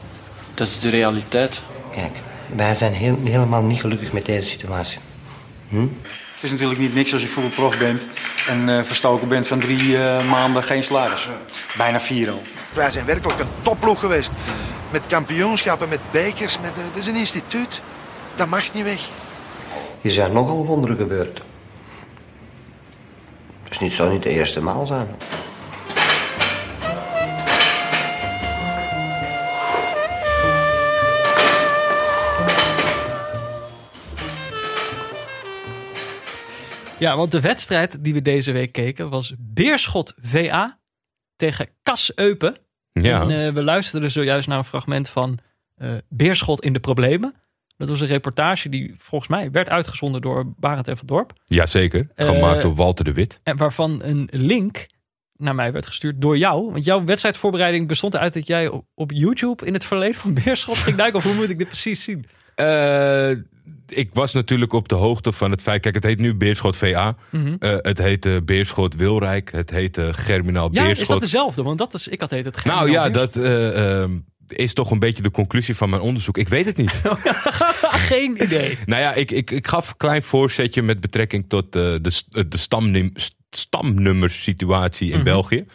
dat 0.57 0.67
is 0.67 0.79
de 0.79 0.89
realiteit. 0.89 1.61
Kijk, 1.91 2.11
wij 2.55 2.75
zijn 2.75 2.93
heel, 2.93 3.19
helemaal 3.23 3.61
niet 3.61 3.79
gelukkig 3.79 4.11
met 4.13 4.25
deze 4.25 4.49
situatie. 4.49 4.99
Het 5.69 6.43
is 6.43 6.51
natuurlijk 6.51 6.79
niet 6.79 6.93
niks 6.93 7.13
als 7.13 7.21
je 7.21 7.27
voetbalprof 7.27 7.77
bent 7.77 8.05
en 8.47 8.69
eh, 8.69 8.83
verstoken 8.83 9.27
bent 9.27 9.47
van 9.47 9.59
drie 9.59 9.97
eh, 9.97 10.29
maanden 10.29 10.63
geen 10.63 10.83
salaris. 10.83 11.29
Bijna 11.77 11.99
vier 11.99 12.29
al. 12.29 12.41
Wij 12.73 12.91
zijn 12.91 13.05
werkelijk 13.05 13.39
een 13.39 13.47
topploeg 13.61 13.99
geweest. 13.99 14.31
Met 14.91 15.07
kampioenschappen, 15.07 15.89
met 15.89 15.99
bekers. 16.11 16.59
Met, 16.59 16.71
eh, 16.77 16.83
het 16.87 16.97
is 16.97 17.07
een 17.07 17.15
instituut. 17.15 17.81
Dat 18.35 18.47
mag 18.47 18.73
niet 18.73 18.83
weg. 18.83 19.01
Er 20.01 20.11
zijn 20.11 20.33
nogal 20.33 20.65
wonderen 20.65 20.97
gebeurd. 20.97 21.41
Het 23.63 23.71
is 23.71 23.79
niet 23.79 23.93
zo 23.93 24.11
niet 24.11 24.23
de 24.23 24.29
eerste 24.29 24.61
maal 24.61 24.87
zijn. 24.87 25.07
Ja, 36.99 37.17
want 37.17 37.31
de 37.31 37.41
wedstrijd 37.41 38.03
die 38.03 38.13
we 38.13 38.21
deze 38.21 38.51
week 38.51 38.71
keken 38.71 39.09
was 39.09 39.33
Beerschot 39.37 40.13
VA 40.21 40.79
tegen 41.35 41.67
Kas 41.83 42.11
Eupen. 42.15 42.55
Ja. 42.91 43.21
En 43.21 43.45
eh, 43.45 43.53
we 43.53 43.63
luisterden 43.63 44.11
zojuist 44.11 44.47
naar 44.47 44.57
een 44.57 44.63
fragment 44.63 45.09
van 45.09 45.39
eh, 45.75 45.89
Beerschot 46.09 46.63
in 46.63 46.73
de 46.73 46.79
problemen. 46.79 47.33
Dat 47.77 47.89
was 47.89 48.01
een 48.01 48.07
reportage 48.07 48.69
die 48.69 48.95
volgens 48.97 49.29
mij 49.29 49.51
werd 49.51 49.69
uitgezonden 49.69 50.21
door 50.21 50.53
Barend 50.57 50.87
en 50.87 50.97
van 50.97 51.07
Dorp. 51.07 51.33
Jazeker. 51.45 52.07
Eh, 52.15 52.25
Gemaakt 52.25 52.61
door 52.61 52.75
Walter 52.75 53.05
de 53.05 53.13
Wit. 53.13 53.39
En 53.43 53.57
waarvan 53.57 54.01
een 54.03 54.29
link 54.31 54.87
naar 55.33 55.55
mij 55.55 55.71
werd 55.71 55.85
gestuurd 55.85 56.21
door 56.21 56.37
jou. 56.37 56.71
Want 56.71 56.85
jouw 56.85 57.03
wedstrijdvoorbereiding 57.03 57.87
bestond 57.87 58.13
eruit 58.13 58.33
dat 58.33 58.47
jij 58.47 58.67
op, 58.67 58.85
op 58.93 59.11
YouTube 59.11 59.65
in 59.65 59.73
het 59.73 59.85
verleden 59.85 60.15
van 60.15 60.33
Beerschot 60.43 60.77
ging 60.77 60.95
duiken. 60.95 61.19
Of 61.19 61.25
hoe 61.25 61.35
moet 61.35 61.49
ik 61.49 61.57
dit 61.57 61.67
precies 61.67 62.03
zien? 62.03 62.25
Eh, 63.87 63.97
ik 63.97 64.09
was 64.13 64.33
natuurlijk 64.33 64.73
op 64.73 64.87
de 64.87 64.95
hoogte 64.95 65.31
van 65.31 65.51
het 65.51 65.61
feit. 65.61 65.81
Kijk, 65.81 65.95
het 65.95 66.03
heet 66.03 66.19
nu 66.19 66.35
Beerschot 66.35 66.77
VA. 66.77 67.15
Mhm. 67.29 67.55
Eh, 67.59 67.75
het 67.81 67.97
heet 67.97 68.45
Beerschot 68.45 68.95
Wilrijk. 68.95 69.51
Het 69.51 69.69
heet 69.69 69.99
Germinaal 70.11 70.69
Ja, 70.71 70.81
Beerschot. 70.83 71.01
is 71.01 71.07
dat 71.07 71.21
dezelfde? 71.21 71.63
Want 71.63 71.77
dat 71.77 71.93
is, 71.93 72.07
ik 72.07 72.21
had 72.21 72.29
heet 72.29 72.45
het 72.45 72.57
geen. 72.57 72.71
nou 72.73 72.91
ja, 72.91 73.09
dat 73.09 73.35
eh, 73.35 74.01
ehm, 74.01 74.19
is 74.47 74.73
toch 74.73 74.91
een 74.91 74.99
beetje 74.99 75.23
de 75.23 75.31
conclusie 75.31 75.75
van 75.75 75.89
mijn 75.89 76.01
onderzoek. 76.01 76.37
Ik 76.37 76.47
weet 76.49 76.65
het 76.65 76.77
niet. 76.77 77.01
Geen 78.09 78.43
idee. 78.43 78.77
nou 78.85 79.01
ja, 79.01 79.13
ik, 79.13 79.31
ik, 79.31 79.51
ik 79.51 79.67
gaf 79.67 79.89
een 79.89 79.97
klein 79.97 80.23
voorzetje 80.23 80.81
met 80.81 80.99
betrekking 80.99 81.45
tot 81.49 81.75
eh, 81.75 81.81
de, 81.81 82.21
eh, 82.31 82.43
de 82.49 82.57
stamnum, 82.57 83.11
st- 83.13 83.35
stamnummersituatie 83.49 85.07
in 85.09 85.15
Mhm. 85.15 85.23
België. 85.23 85.65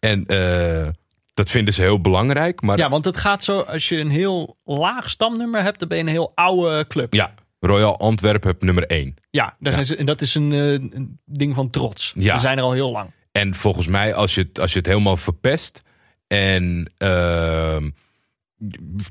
En 0.00 0.26
eh, 0.26 0.88
dat 1.34 1.50
vinden 1.50 1.74
ze 1.74 1.82
heel 1.82 2.00
belangrijk. 2.00 2.60
Maar 2.62 2.78
Ja, 2.78 2.88
want 2.88 3.04
het 3.04 3.16
gaat 3.16 3.44
zo, 3.44 3.58
als 3.60 3.88
je 3.88 3.96
een 3.98 4.10
heel 4.10 4.56
laag 4.64 5.10
stamnummer 5.10 5.62
hebt, 5.62 5.78
dan 5.78 5.88
ben 5.88 5.98
je 5.98 6.04
een 6.04 6.10
heel 6.10 6.32
oude 6.34 6.86
club. 6.86 7.14
ja, 7.14 7.34
Royal 7.66 7.98
Antwerp 7.98 8.42
heb 8.42 8.62
nummer 8.62 8.86
1. 8.86 9.14
Ja, 9.30 9.56
daar 9.58 9.72
Zijn 9.72 9.84
ze, 9.84 9.96
en 9.96 10.06
dat 10.06 10.20
is 10.20 10.34
een, 10.34 10.52
eh, 10.52 10.72
een 10.72 11.18
ding 11.24 11.54
van 11.54 11.70
trots. 11.70 12.12
Ja. 12.14 12.34
We 12.34 12.40
zijn 12.40 12.58
er 12.58 12.64
al 12.64 12.72
heel 12.72 12.90
lang. 12.92 13.10
En 13.32 13.54
volgens 13.54 13.86
mij, 13.86 14.14
als 14.14 14.34
je 14.34 14.40
het, 14.40 14.60
als 14.60 14.72
je 14.72 14.78
het 14.78 14.86
helemaal 14.86 15.16
verpest 15.16 15.82
en 16.26 16.92
ehm, 16.98 17.90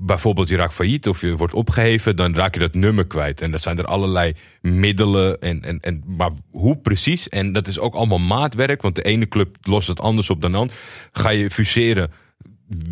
bijvoorbeeld 0.01 0.47
je 0.49 0.55
raakt 0.55 0.73
failliet 0.73 1.07
of 1.07 1.21
je 1.21 1.35
wordt 1.35 1.53
opgeheven, 1.53 2.15
dan 2.15 2.35
raak 2.35 2.53
je 2.53 2.59
dat 2.59 2.73
nummer 2.73 3.07
kwijt. 3.07 3.41
En 3.41 3.51
dat 3.51 3.61
zijn 3.61 3.77
er 3.77 3.85
allerlei 3.85 4.33
middelen. 4.61 5.39
En, 5.41 5.61
en, 5.61 5.79
en, 5.79 6.03
maar 6.05 6.31
hoe 6.51 6.77
precies? 6.77 7.29
En 7.29 7.51
dat 7.53 7.67
is 7.67 7.79
ook 7.79 7.93
allemaal 7.93 8.19
maatwerk, 8.19 8.81
want 8.81 8.95
de 8.95 9.01
ene 9.03 9.27
club 9.27 9.57
lost 9.61 9.87
het 9.87 9.99
anders 10.01 10.29
op 10.29 10.41
dan 10.41 10.51
de 10.51 10.57
ander. 10.57 10.75
Ga 11.11 11.29
je 11.29 11.49
fuseren, 11.49 12.11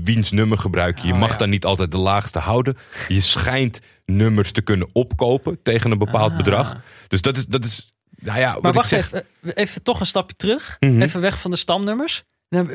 wiens 0.04 0.32
nummer 0.32 0.58
gebruik 0.58 1.00
je? 1.00 1.08
Je 1.08 1.13
Oh, 1.13 1.20
mag 1.20 1.32
ja. 1.32 1.38
dan 1.38 1.50
niet 1.50 1.66
altijd 1.66 1.92
de 1.92 1.98
laagste 1.98 2.39
houden. 2.39 2.78
Je 3.08 3.22
schijnt 3.22 3.82
nummers 4.10 4.51
te 4.51 4.62
kunnen 4.62 4.88
opkopen 4.94 5.60
tegen 5.63 5.92
een 5.92 5.98
bepaald 5.98 6.32
Ah. 6.32 6.38
bedrag. 6.38 6.78
Dus 7.08 7.22
dat 7.22 7.38
is, 7.38 7.46
dat 7.46 7.66
is 7.66 7.92
nou 8.22 8.39
ja, 8.39 8.58
Maar 8.62 8.74
wacht 8.74 8.89
zeg. 8.89 9.06
even, 9.06 9.24
eh, 9.42 9.51
even 9.56 9.84
toch 9.84 10.00
een 10.00 10.06
stapje 10.06 10.36
terug. 10.36 10.78
Mhm. 10.80 11.01
Even 11.01 11.22
weg 11.22 11.39
van 11.39 11.51
de 11.51 11.58
stamnummers. 11.58 12.24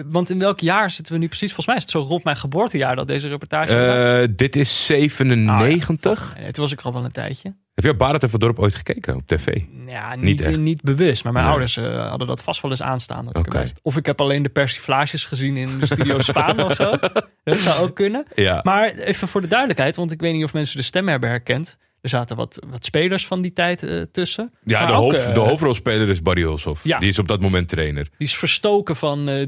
Want 0.06 0.30
in 0.30 0.38
welk 0.38 0.60
jaar 0.60 0.90
zitten 0.90 1.12
we 1.12 1.18
nu 1.18 1.26
precies? 1.26 1.46
Volgens 1.52 1.66
mij 1.66 1.76
is 1.76 1.82
het 1.82 1.90
zo 1.90 2.00
rond 2.00 2.24
mijn 2.24 2.36
geboortejaar 2.36 2.96
dat 2.96 3.06
deze 3.06 3.28
reportage. 3.28 3.74
Eh, 4.22 4.28
dit 4.36 4.56
is 4.56 4.86
97. 4.86 6.34
Nee, 6.38 6.50
toen 6.50 6.62
was 6.64 6.72
ik 6.72 6.80
al 6.80 6.92
wel 6.92 7.04
een 7.04 7.12
tijdje. 7.12 7.54
Heb 7.74 7.84
je 7.84 7.94
Barend 7.94 8.22
en 8.22 8.38
Dorp 8.38 8.58
ooit 8.58 8.74
gekeken 8.74 9.14
op 9.16 9.26
tv? 9.26 9.62
Ja, 9.86 10.14
Niet 10.16 10.56
niet, 10.56 10.82
bewust. 10.82 11.24
Maar 11.24 11.32
mijn 11.32 11.46
ouders 11.46 11.76
eh, 11.76 12.08
hadden 12.08 12.26
dat 12.26 12.42
vast 12.42 12.62
wel 12.62 12.70
eens 12.70 12.82
aanstaan. 12.82 13.28
Dat 13.32 13.54
ik. 13.54 13.72
Of 13.82 13.96
ik 13.96 14.06
heb 14.06 14.20
alleen 14.20 14.42
de 14.42 14.48
persiflages 14.48 15.24
gezien 15.24 15.56
in 15.56 15.78
de 15.78 15.86
studio 15.86 16.20
Spaan 16.20 16.60
of 16.60 16.74
zo. 16.74 16.96
Dat 17.44 17.58
zou 17.58 17.82
ook 17.82 17.94
kunnen. 17.94 18.26
Ja. 18.34 18.60
Maar 18.62 18.88
even 18.88 19.28
voor 19.28 19.40
de 19.40 19.48
duidelijkheid, 19.48 19.96
want 19.96 20.10
ik 20.10 20.20
weet 20.20 20.32
niet 20.32 20.44
of 20.44 20.52
mensen 20.52 20.76
de 20.76 20.82
stem 20.82 21.08
hebben 21.08 21.28
herkend. 21.28 21.78
Er 22.04 22.10
zaten 22.10 22.36
wat, 22.36 22.58
wat 22.70 22.84
spelers 22.84 23.26
van 23.26 23.42
die 23.42 23.52
tijd 23.52 23.82
eh, 23.82 24.00
tussen. 24.12 24.50
Ja, 24.64 24.78
Maar 24.78 24.86
de, 24.88 24.92
ook, 24.92 25.00
hoofd, 25.12 25.26
eh, 25.26 25.34
de 25.34 25.40
hoofdrolspeler 25.40 26.08
is 26.08 26.22
Barry 26.22 26.42
Hulshoff. 26.42 26.84
Ja. 26.84 26.98
Die 26.98 27.08
is 27.08 27.18
op 27.18 27.28
dat 27.28 27.40
moment 27.40 27.68
trainer. 27.68 28.02
Die 28.02 28.26
is 28.26 28.36
verstoken 28.36 28.96
van 28.96 29.28
eh, 29.28 29.46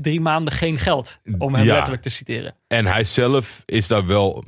drie, 0.00 0.20
maanden 0.20 0.52
geen 0.52 0.78
geld. 0.78 1.18
Om 1.38 1.54
hem 1.54 1.64
Ja. 1.64 1.72
letterlijk 1.74 2.02
te 2.02 2.08
citeren. 2.10 2.54
En 2.66 2.86
hij 2.86 3.04
zelf 3.04 3.62
is 3.64 3.86
daar 3.86 4.06
wel 4.06 4.44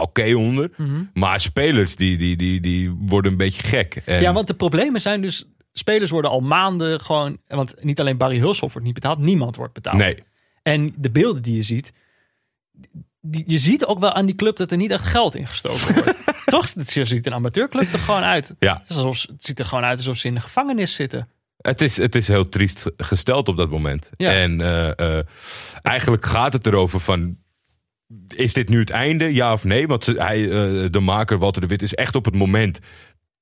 oké 0.00 0.34
onder. 0.34 0.70
Mhm. 0.76 1.02
Maar 1.14 1.40
spelers 1.40 1.96
die, 1.96 2.16
die, 2.16 2.36
die, 2.36 2.60
die 2.60 2.90
worden 2.98 3.30
een 3.30 3.38
beetje 3.38 3.62
gek. 3.62 4.02
En, 4.04 4.20
Ja, 4.20 4.32
want 4.32 4.46
de 4.46 4.54
problemen 4.54 5.00
zijn 5.00 5.20
dus... 5.22 5.44
Spelers 5.72 6.10
worden 6.10 6.30
al 6.30 6.40
maanden 6.40 7.00
gewoon... 7.00 7.38
Want 7.48 7.74
niet 7.80 8.00
alleen 8.00 8.16
Barry 8.16 8.38
Hulshoff 8.38 8.72
wordt 8.72 8.86
niet 8.86 8.94
betaald. 8.94 9.18
Niemand 9.18 9.56
wordt 9.56 9.72
betaald. 9.74 9.96
Nee, 9.96 10.16
En 10.62 10.94
de 10.98 11.10
beelden 11.10 11.42
die 11.42 11.54
je 11.54 11.62
ziet... 11.62 11.92
Die, 13.20 13.44
je 13.46 13.58
ziet 13.58 13.84
ook 13.86 13.98
wel 13.98 14.12
aan 14.12 14.26
die 14.26 14.34
club 14.34 14.56
dat 14.56 14.70
er 14.70 14.76
niet 14.76 14.90
echt 14.90 15.04
geld 15.06 15.34
in 15.34 15.46
gestoken 15.46 15.94
wordt. 15.94 16.18
Toch? 16.44 16.74
Het 16.74 16.90
ziet 16.90 17.26
een 17.26 17.34
amateurclub 17.34 17.92
er 17.92 17.98
gewoon 17.98 18.22
uit. 18.22 18.54
ja. 18.58 18.76
Het, 18.78 18.90
is 18.90 18.96
alsof, 18.96 19.22
het 19.22 19.44
ziet 19.44 19.58
er 19.58 19.64
gewoon 19.64 19.84
uit 19.84 19.98
alsof 19.98 20.16
ze 20.16 20.26
in 20.26 20.34
de 20.34 20.40
gevangenis 20.40 20.94
zitten. 20.94 21.28
Het 21.56 21.80
is, 21.80 21.96
het 21.96 22.14
is 22.14 22.28
heel 22.28 22.48
triest 22.48 22.90
gesteld 22.96 23.48
op 23.48 23.56
dat 23.56 23.70
moment. 23.70 24.10
Ja. 24.12 24.30
En 24.30 24.60
eh, 24.60 25.18
eh, 25.18 25.24
eigenlijk 25.82 26.26
gaat 26.26 26.52
het 26.52 26.66
erover 26.66 27.00
van... 27.00 27.36
Is 28.28 28.52
dit 28.52 28.68
nu 28.68 28.78
het 28.78 28.90
einde, 28.90 29.34
ja 29.34 29.52
of 29.52 29.64
nee? 29.64 29.86
Want 29.86 30.06
hij, 30.06 30.42
eh, 30.42 30.90
de 30.90 31.00
maker 31.00 31.38
Walter 31.38 31.60
de 31.60 31.66
Wit 31.66 31.82
is 31.82 31.94
echt 31.94 32.16
op 32.16 32.24
het 32.24 32.34
moment... 32.34 32.80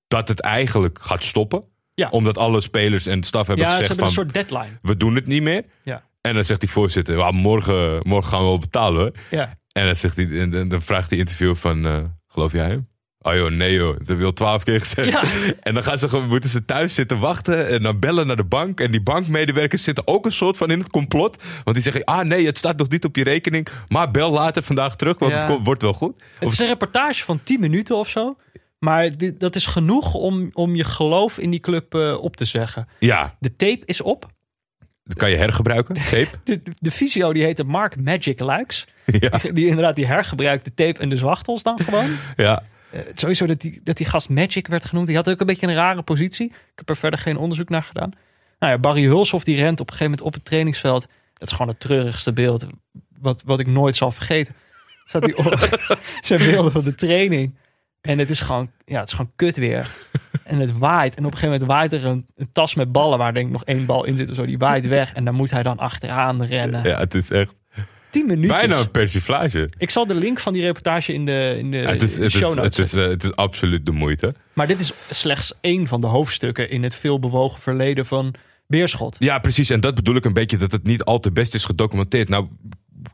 dat 0.08 0.28
het 0.28 0.40
eigenlijk 0.40 0.98
gaat 1.02 1.24
stoppen. 1.24 1.64
Ja. 1.94 2.08
Omdat 2.10 2.38
alle 2.38 2.60
spelers 2.60 3.06
en 3.06 3.22
staf 3.22 3.46
hebben 3.46 3.64
Ja, 3.64 3.70
ze 3.70 3.76
gezegd 3.76 4.00
hebben 4.00 4.14
van... 4.14 4.24
een 4.24 4.32
soort 4.32 4.48
deadline. 4.48 4.78
we 4.82 4.96
doen 4.96 5.14
het 5.14 5.26
niet 5.26 5.42
meer. 5.42 5.64
Ja. 5.82 6.04
En 6.20 6.34
dan 6.34 6.44
zegt 6.44 6.60
die 6.60 6.70
voorzitter, 6.70 7.16
"Ja, 7.16 7.30
morgen, 7.30 8.00
morgen 8.02 8.30
gaan 8.30 8.40
we 8.40 8.46
wel 8.46 8.58
betalen 8.58 9.00
hoor. 9.00 9.12
Ja. 9.30 9.58
En 9.72 9.86
dan, 9.86 9.96
zegt 9.96 10.16
hij, 10.16 10.40
en 10.40 10.68
dan, 10.68 10.82
vraagt 10.82 11.10
die 11.10 11.18
interviewer 11.18 11.56
van, 11.56 12.12
geloof 12.26 12.52
jij 12.52 12.68
hem? 12.68 12.88
Oh 13.24 13.34
joh, 13.34 13.50
nee 13.50 13.72
joh, 13.72 13.96
dat 14.04 14.22
al 14.22 14.32
twaalf 14.32 14.62
keer 14.62 14.80
gezegd. 14.80 15.08
Ja. 15.10 15.22
En 15.60 15.74
dan 15.74 15.82
gaan 15.82 15.98
ze, 15.98 16.08
gewoon- 16.08 16.28
moeten 16.28 16.50
ze 16.50 16.64
thuis 16.64 16.94
zitten 16.94 17.18
wachten 17.18 17.68
en 17.68 17.82
dan 17.82 17.98
bellen 17.98 18.26
naar 18.26 18.36
de 18.36 18.44
bank. 18.44 18.80
En 18.80 18.90
die 18.90 19.02
bankmedewerkers 19.02 19.84
zitten 19.84 20.06
ook 20.06 20.24
een 20.24 20.32
soort 20.32 20.56
van 20.56 20.70
in 20.70 20.78
het 20.78 20.90
complot. 20.90 21.42
Want 21.64 21.76
die 21.76 21.82
zeggen, 21.84 22.04
ah 22.04 22.24
nee, 22.24 22.46
het 22.46 22.58
staat 22.58 22.78
nog 22.78 22.88
niet 22.88 23.04
op 23.04 23.16
je 23.16 23.24
rekening. 23.24 23.66
Maar 23.88 24.10
bel 24.10 24.30
later 24.30 24.62
vandaag 24.62 24.96
terug, 24.96 25.18
want 25.18 25.32
Ja. 25.32 25.38
het 25.38 25.46
komt- 25.46 25.66
wordt 25.66 25.82
wel 25.82 25.92
goed. 25.92 26.22
Het 26.38 26.52
is 26.52 26.58
een 26.58 26.66
reportage 26.66 27.24
van 27.24 27.40
10 27.42 27.60
minuten 27.60 27.96
of 27.96 28.08
zo. 28.08 28.36
Maar 28.78 29.16
dit, 29.16 29.40
dat 29.40 29.56
is 29.56 29.66
genoeg 29.66 30.14
om, 30.14 30.50
om 30.52 30.74
je 30.74 30.84
geloof 30.84 31.38
in 31.38 31.50
die 31.50 31.60
club 31.60 31.94
eh, 31.94 32.22
op 32.22 32.36
te 32.36 32.44
zeggen. 32.44 32.88
Ja, 32.98 33.36
De 33.38 33.56
tape 33.56 33.82
is 33.84 34.00
op. 34.00 34.26
dat 35.04 35.16
kan 35.16 35.30
je 35.30 35.36
hergebruiken, 35.36 35.94
tape. 36.10 36.28
De, 36.44 36.60
de 36.74 36.90
visio 36.90 37.32
die 37.32 37.42
heette 37.42 37.64
Mark 37.64 37.96
Magic 38.04 38.40
Luiks. 38.40 38.86
ja, 39.20 39.28
Die, 39.38 39.52
die 39.52 39.66
inderdaad, 39.66 39.94
die 39.96 40.06
hergebruikt 40.06 40.64
de 40.64 40.74
tape 40.74 40.98
en 41.00 41.08
de 41.08 41.16
zwachtels 41.16 41.62
dan 41.62 41.78
gewoon. 41.80 42.10
ja. 42.36 42.62
Eh, 42.92 43.00
sowieso 43.14 43.46
dat 43.46 43.60
die, 43.60 43.80
dat 43.84 43.96
die 43.96 44.06
gast 44.06 44.28
Magic 44.28 44.66
werd 44.66 44.84
genoemd. 44.84 45.06
Die 45.06 45.16
had 45.16 45.30
ook 45.30 45.40
een 45.40 45.46
beetje 45.46 45.66
een 45.66 45.74
rare 45.74 46.02
positie. 46.02 46.46
Ik 46.46 46.72
heb 46.74 46.88
er 46.88 46.96
verder 46.96 47.18
geen 47.18 47.36
onderzoek 47.36 47.68
naar 47.68 47.82
gedaan. 47.82 48.12
Nou 48.58 48.72
ja, 48.72 48.78
Barry 48.78 49.04
Hulshoff 49.04 49.44
die 49.44 49.56
rent 49.56 49.80
op 49.80 49.90
een 49.90 49.96
gegeven 49.96 50.10
moment 50.10 50.26
op 50.26 50.34
het 50.34 50.44
trainingsveld. 50.44 51.06
Dat 51.34 51.48
is 51.48 51.52
gewoon 51.52 51.68
het 51.68 51.80
treurigste 51.80 52.32
beeld. 52.32 52.66
Wat, 53.18 53.42
wat 53.46 53.60
ik 53.60 53.66
nooit 53.66 53.96
zal 53.96 54.12
vergeten. 54.12 54.54
Staat 55.04 55.22
hij 55.22 55.34
op 55.34 55.78
zijn 56.20 56.50
beelden 56.50 56.72
van 56.72 56.84
de 56.84 56.94
training. 56.94 57.54
En 58.00 58.18
het 58.18 58.30
is 58.30 58.40
gewoon, 58.40 58.70
ja, 58.84 58.98
het 59.00 59.08
is 59.08 59.14
gewoon 59.14 59.32
kut 59.36 59.56
weer. 59.56 59.90
En 60.44 60.58
het 60.58 60.78
waait. 60.78 61.14
En 61.14 61.24
op 61.24 61.32
een 61.32 61.38
gegeven 61.38 61.60
moment 61.60 61.70
waait 61.70 61.92
er 61.92 62.04
een, 62.04 62.26
tas 62.52 62.74
met 62.74 62.92
ballen. 62.92 63.18
Waar 63.18 63.34
denk 63.34 63.46
ik 63.46 63.52
nog 63.52 63.64
één 63.64 63.86
bal 63.86 64.04
in 64.04 64.16
zit 64.16 64.30
of 64.30 64.36
zo. 64.36 64.46
Die 64.46 64.58
waait 64.58 64.86
weg. 64.86 65.12
En 65.12 65.24
daar 65.24 65.34
moet 65.34 65.50
hij 65.50 65.62
dan 65.62 65.78
achteraan 65.78 66.44
rennen. 66.44 66.84
ja, 66.84 66.98
het 66.98 67.14
is 67.14 67.30
echt 67.30 67.54
Tien 68.12 68.26
minuutjes. 68.26 68.56
bijna 68.58 68.78
een 68.78 68.90
persiflage. 68.90 69.70
Ik 69.78 69.90
zal 69.90 70.06
de 70.06 70.14
link 70.14 70.40
van 70.40 70.52
die 70.52 70.62
reportage 70.62 71.12
in 71.12 71.26
de, 71.26 71.54
in 71.58 71.70
de 71.70 71.76
het, 71.76 72.02
is, 72.02 72.16
het, 72.16 72.30
show 72.30 72.50
is, 72.50 72.56
notes 72.56 72.76
het, 72.76 72.86
is, 72.86 72.94
eh, 72.94 73.08
het 73.08 73.24
is 73.24 73.36
absoluut 73.36 73.86
de 73.86 73.92
moeite. 73.92 74.34
Maar 74.52 74.66
dit 74.66 74.80
is 74.80 74.92
slechts 75.10 75.52
één 75.60 75.86
van 75.86 76.00
de 76.00 76.06
hoofdstukken 76.06 76.70
in 76.70 76.82
het 76.82 76.96
veelbewogen 76.96 77.60
verleden 77.60 78.06
van 78.06 78.34
Beerschot. 78.66 79.16
Ja, 79.18 79.38
precies. 79.38 79.70
En 79.70 79.80
dat 79.80 79.94
bedoel 79.94 80.16
ik 80.16 80.24
een 80.24 80.32
beetje 80.32 80.56
dat 80.56 80.72
het 80.72 80.82
niet 80.82 81.04
al 81.04 81.18
te 81.18 81.30
best 81.32 81.54
is 81.54 81.64
gedocumenteerd. 81.64 82.28
Nou, 82.28 82.48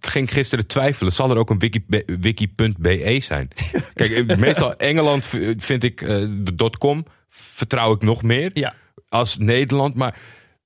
ik 0.00 0.06
ging 0.08 0.32
gisteren 0.32 0.66
twijfelen. 0.66 1.12
Zal 1.12 1.30
er 1.30 1.36
ook 1.36 1.50
een 1.50 1.58
wiki, 1.58 1.84
wiki.be 2.20 3.18
zijn? 3.22 3.48
Kijk, 3.94 4.10
eh, 4.10 4.36
meestal 4.36 4.76
Engeland 4.76 5.24
v- 5.24 5.54
vind 5.56 5.84
ik 5.84 6.00
eh, 6.02 6.08
de 6.42 6.70
.com 6.78 7.04
vertrouw 7.28 7.92
ik 7.94 8.02
nog 8.02 8.22
meer 8.22 8.50
Ja. 8.54 8.74
als 9.08 9.36
Nederland. 9.38 9.94
Maar 9.94 10.16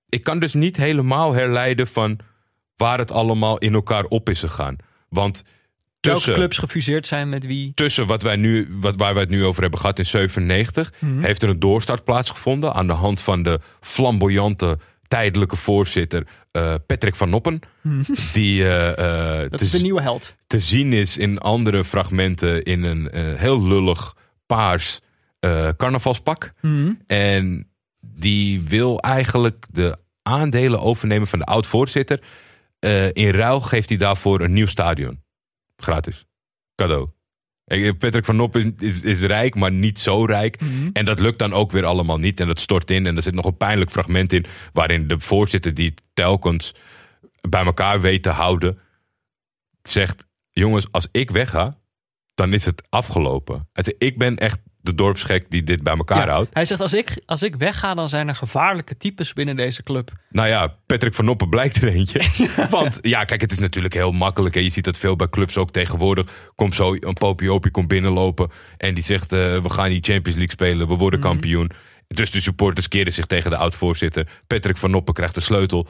ik 0.09 0.23
kan 0.25 0.39
dus 0.39 0.55
niet 0.55 0.77
helemaal 0.77 1.33
herleiden 1.33 1.87
van 1.87 2.19
waar 2.83 2.99
het 2.99 3.11
allemaal 3.11 3.59
in 3.59 3.75
elkaar 3.75 4.05
op 4.05 4.29
is 4.29 4.41
gegaan. 4.41 4.77
Want 5.09 5.43
Welke 6.01 6.19
tussen, 6.19 6.35
clubs 6.35 6.59
gefuseerd 6.59 7.07
zijn 7.07 7.29
met 7.29 7.47
wie? 7.47 7.73
tussen 7.75 8.07
wat 8.07 8.23
wij 8.23 8.37
nu, 8.37 8.69
wat, 8.71 8.97
waar 8.97 9.13
wij 9.15 9.23
het 9.23 9.31
nu 9.31 9.45
over 9.45 9.63
hebben 9.63 9.81
gehad 9.81 9.99
in 9.99 10.07
97, 10.07 10.93
heeft 11.21 11.43
er 11.43 11.49
een 11.49 11.59
doorstart 11.59 12.05
plaatsgevonden 12.05 12.75
aan 12.75 12.87
de 12.87 12.93
hand 12.93 13.21
van 13.21 13.43
de 13.43 13.61
flamboyante 13.81 14.79
tijdelijke 15.09 15.57
voorzitter 15.57 16.27
eh, 16.51 16.75
Patrick 16.87 17.15
van 17.15 17.31
Noppen. 17.31 17.61
Die 18.33 18.65
eh, 18.65 19.43
eh, 19.43 19.51
Dat 19.51 19.59
te, 19.59 19.65
is 19.65 19.71
de 19.71 19.83
nieuwe 19.83 20.03
held. 20.03 20.35
te 20.47 20.59
zien 20.59 20.93
is 20.93 21.19
in 21.19 21.39
andere 21.39 21.85
fragmenten 21.85 22.63
in 22.63 22.83
een 22.83 23.37
heel 23.37 23.63
lullig 23.67 24.17
paars 24.47 25.01
carnavalspak. 25.77 26.53
En 27.07 27.69
die 28.01 28.61
wil 28.61 29.01
eigenlijk 29.01 29.67
de 29.71 29.97
aandelen 30.23 30.81
overnemen 30.81 31.27
van 31.27 31.39
de 31.39 31.45
oud-voorzitter. 31.45 32.21
Eh, 32.83 33.07
in 33.13 33.31
ruil 33.31 33.61
geeft 33.61 33.89
hij 33.89 33.99
daarvoor 33.99 34.41
een 34.41 34.53
nieuw 34.53 34.67
stadion. 34.67 35.23
Gratis. 35.77 36.25
Cadeau. 36.75 37.09
Patrick 37.99 38.25
van 38.25 38.37
Nop 38.37 38.57
is, 38.57 38.65
is, 38.79 39.03
is 39.03 39.23
rijk, 39.23 39.55
maar 39.55 39.73
niet 39.73 40.01
zo 40.01 40.25
rijk. 40.25 40.61
En 40.93 41.05
dat 41.05 41.21
lukt 41.21 41.39
dan 41.39 41.53
ook 41.53 41.71
weer 41.73 41.85
allemaal 41.85 42.19
niet. 42.19 42.41
En 42.41 42.47
dat 42.47 42.61
stort 42.61 42.91
in. 42.91 43.07
En 43.07 43.17
er 43.17 43.23
zit 43.23 43.35
nog 43.35 43.45
een 43.45 43.57
pijnlijk 43.57 43.91
fragment 43.91 44.33
in. 44.33 44.45
waarin 44.73 45.07
de 45.07 45.21
voorzitter, 45.21 45.75
die 45.75 45.95
telkens 46.15 46.75
bij 47.49 47.65
elkaar 47.65 48.01
weet 48.01 48.23
te 48.23 48.31
houden. 48.31 48.79
zegt: 49.83 50.27
Jongens, 50.51 50.87
als 50.91 51.09
ik 51.11 51.31
wegga, 51.31 51.79
dan 52.35 52.53
is 52.53 52.65
het 52.65 52.83
afgelopen. 52.89 53.69
Hij 53.73 53.85
zegt, 53.85 54.03
ik 54.03 54.19
ben 54.19 54.37
echt 54.37 54.61
de 54.83 54.95
dorpsgek 54.95 55.45
die 55.49 55.63
dit 55.63 55.83
bij 55.83 55.97
elkaar 55.97 56.27
Ja. 56.27 56.33
houdt. 56.33 56.51
Hij 56.53 56.65
zegt, 56.65 56.81
als 56.81 56.93
ik, 56.93 57.23
als 57.27 57.43
ik 57.43 57.57
wegga, 57.57 57.95
dan 57.95 58.09
zijn 58.09 58.29
er 58.29 58.35
gevaarlijke 58.35 58.97
types 58.97 59.33
binnen 59.33 59.57
deze 59.57 59.83
club. 59.83 60.11
Nou 60.31 60.49
ja, 60.49 60.75
Patrick 60.87 61.15
van 61.15 61.25
Noppen 61.25 61.49
blijkt 61.49 61.83
er 61.83 61.89
eentje. 61.89 62.23
Want 62.71 62.99
ja, 63.01 63.25
kijk, 63.25 63.41
het 63.41 63.53
is 63.53 63.59
natuurlijk 63.59 63.95
heel 63.95 64.13
makkelijk. 64.13 64.57
En 64.57 64.63
je 64.63 64.71
ziet 64.71 64.85
dat 64.85 64.99
veel 64.99 65.17
bij 65.17 65.29
clubs 65.29 65.57
ook 65.57 65.71
tegenwoordig. 65.71 66.27
Komt 66.55 66.75
zo 66.75 66.95
een 67.01 67.15
Popiopie 67.15 67.71
komt 67.71 67.89
binnenlopen. 67.89 68.51
En 68.77 68.95
die 68.95 69.05
zegt, 69.05 69.33
eh, 69.33 69.39
we 69.39 69.71
gaan 69.71 69.89
die 69.89 70.03
Champions 70.03 70.39
League 70.39 70.51
spelen. 70.51 70.89
We 70.89 70.95
worden 70.95 71.21
kampioen. 71.21 71.71
Dus 72.09 72.31
de 72.31 72.41
supporters 72.41 72.89
keren 72.89 73.13
zich 73.13 73.27
tegen 73.27 73.51
de 73.51 73.57
oud-voorzitter. 73.57 74.29
Patrick 74.47 74.77
van 74.77 74.91
Noppen 74.91 75.15
krijgt 75.15 75.35
de 75.35 75.41
sleutel. 75.41 75.87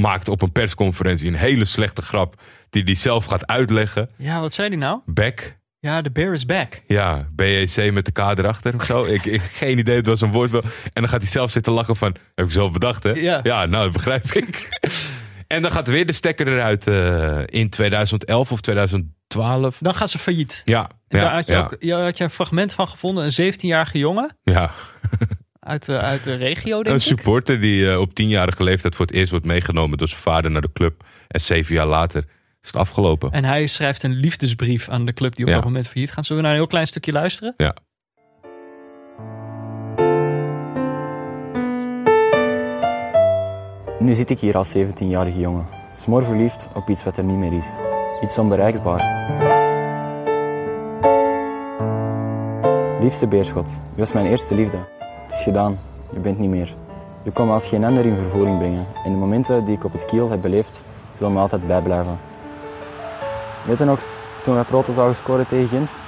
Maakt 0.00 0.28
op 0.28 0.42
een 0.42 0.52
persconferentie 0.52 1.28
een 1.28 1.34
hele 1.34 1.64
slechte 1.64 2.02
grap. 2.02 2.42
Die 2.70 2.82
hij 2.82 2.94
zelf 2.94 3.24
gaat 3.24 3.46
uitleggen. 3.46 4.10
Ja, 4.16 4.40
wat 4.40 4.52
zei 4.52 4.68
hij 4.68 4.76
nou? 4.76 5.00
Back. 5.06 5.56
Ja, 5.84 6.02
de 6.02 6.10
bear 6.10 6.32
is 6.32 6.46
back. 6.46 6.80
Ja, 6.86 7.28
BEC 7.32 7.92
met 7.92 8.04
de 8.04 8.12
K 8.12 8.18
erachter 8.18 8.74
of 8.74 8.84
zo. 8.84 9.04
ik, 9.14 9.24
ik 9.24 9.40
geen 9.42 9.78
idee, 9.78 9.96
het 9.96 10.06
was 10.06 10.20
een 10.20 10.30
woordspel. 10.30 10.62
En 10.62 11.00
dan 11.02 11.08
gaat 11.08 11.22
hij 11.22 11.30
zelf 11.30 11.50
zitten 11.50 11.72
lachen 11.72 11.96
van, 11.96 12.16
heb 12.34 12.44
ik 12.44 12.52
zelf 12.52 12.72
bedacht 12.72 13.02
hè? 13.02 13.10
Ja. 13.10 13.42
nou 13.42 13.84
dat 13.84 13.92
begrijp 13.92 14.32
ik. 14.32 14.68
en 15.46 15.62
dan 15.62 15.70
gaat 15.70 15.88
weer 15.88 16.06
de 16.06 16.12
stekker 16.12 16.48
eruit 16.48 16.86
eh, 16.86 17.60
in 17.60 17.70
2011 17.70 18.52
of 18.52 18.60
2012. 18.60 19.78
Dan 19.80 19.94
gaan 19.94 20.08
ze 20.08 20.18
failliet. 20.18 20.62
Ja, 20.64 20.88
En 21.08 21.18
ja, 21.18 21.24
daar 21.24 21.34
had 21.34 21.46
je, 21.46 21.52
ja, 21.52 21.62
ook, 21.62 21.76
je 21.78 21.94
had 21.94 22.18
je 22.18 22.24
een 22.24 22.30
fragment 22.30 22.72
van 22.72 22.88
gevonden. 22.88 23.24
Een 23.24 23.52
17-jarige 23.52 23.98
jongen 23.98 24.36
ja. 24.42 24.72
uit 25.60 25.84
de, 25.84 25.98
uit 25.98 26.22
de 26.22 26.34
regio, 26.34 26.74
denk 26.74 26.86
Een 26.86 26.94
ik. 26.94 27.00
supporter 27.00 27.60
die 27.60 27.90
eh, 27.90 28.00
op 28.00 28.14
tienjarige 28.14 28.62
leeftijd 28.62 28.94
voor 28.94 29.06
het 29.06 29.14
eerst 29.14 29.30
wordt 29.30 29.46
meegenomen 29.46 29.98
door 29.98 30.08
zijn 30.08 30.20
vader 30.20 30.50
naar 30.50 30.62
de 30.62 30.72
club. 30.72 31.04
En 31.28 31.40
zeven 31.40 31.74
jaar 31.74 31.86
later 31.86 32.24
is 32.64 32.70
het 32.70 32.76
afgelopen. 32.80 33.30
En 33.30 33.44
hij 33.44 33.66
schrijft 33.66 34.02
een 34.02 34.12
liefdesbrief 34.12 34.88
aan 34.88 35.04
de 35.06 35.12
club 35.12 35.34
die 35.36 35.44
op 35.44 35.50
Ja. 35.50 35.56
dat 35.56 35.64
moment 35.64 35.88
failliet 35.88 36.12
gaat. 36.12 36.24
Zullen 36.24 36.42
we 36.42 36.48
naar 36.48 36.56
een 36.56 36.62
heel 36.62 36.70
klein 36.72 36.86
stukje 36.86 37.12
luisteren? 37.12 37.54
Ja. 37.56 37.74
Nu 43.98 44.14
zit 44.14 44.30
ik 44.30 44.38
hier 44.40 44.56
als 44.56 44.76
17-jarige 44.76 45.38
jongen, 45.38 45.66
smoorverliefd 45.94 46.68
op 46.74 46.88
iets 46.88 47.04
wat 47.04 47.16
er 47.16 47.24
niet 47.24 47.36
meer 47.36 47.52
is. 47.52 47.78
Iets 48.22 48.38
onbereikbaars. 48.38 49.04
Liefste 53.00 53.26
Beerschot, 53.26 53.80
je 53.94 53.98
was 54.00 54.12
mijn 54.12 54.26
eerste 54.26 54.54
liefde. 54.54 54.78
Het 55.22 55.32
is 55.32 55.42
gedaan, 55.42 55.78
je 56.12 56.18
bent 56.20 56.38
niet 56.38 56.50
meer. 56.50 56.74
Je 57.24 57.30
kon 57.30 57.46
me 57.46 57.52
als 57.52 57.68
geen 57.68 57.84
ander 57.84 58.06
in 58.06 58.16
vervoering 58.16 58.58
brengen 58.58 58.86
en 59.04 59.12
de 59.12 59.18
momenten 59.18 59.64
die 59.64 59.74
ik 59.76 59.84
op 59.84 59.92
het 59.92 60.04
kiel 60.04 60.30
heb 60.30 60.42
beleefd, 60.42 60.84
zullen 61.16 61.32
me 61.32 61.38
altijd 61.38 61.66
bijblijven. 61.66 62.18
Weet 63.64 63.78
je 63.78 63.84
nog, 63.84 64.00
toen 64.42 64.54
wij 64.54 64.64
Proto 64.64 64.92
zouden 64.92 65.16
scoren 65.16 65.46
tegen 65.46 65.68
Gent? 65.68 66.00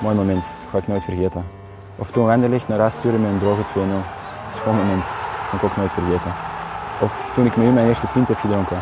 Mooi 0.00 0.14
moment, 0.14 0.56
ga 0.70 0.78
ik 0.78 0.86
nooit 0.86 1.04
vergeten. 1.04 1.44
Of 1.96 2.10
toen 2.10 2.24
we 2.26 2.32
Anderlecht 2.32 2.68
naar 2.68 2.78
huis 2.78 2.94
sturen 2.94 3.20
met 3.20 3.30
een 3.30 3.38
droge 3.38 3.62
2-0. 3.62 3.66
Schoon 4.54 4.76
moment, 4.76 5.04
ga 5.48 5.56
ik 5.56 5.62
ook 5.62 5.76
nooit 5.76 5.92
vergeten. 5.92 6.32
Of 7.00 7.30
toen 7.32 7.46
ik 7.46 7.56
met 7.56 7.66
u 7.66 7.70
mijn 7.70 7.88
eerste 7.88 8.06
pint 8.06 8.28
heb 8.28 8.36
gedronken. 8.36 8.76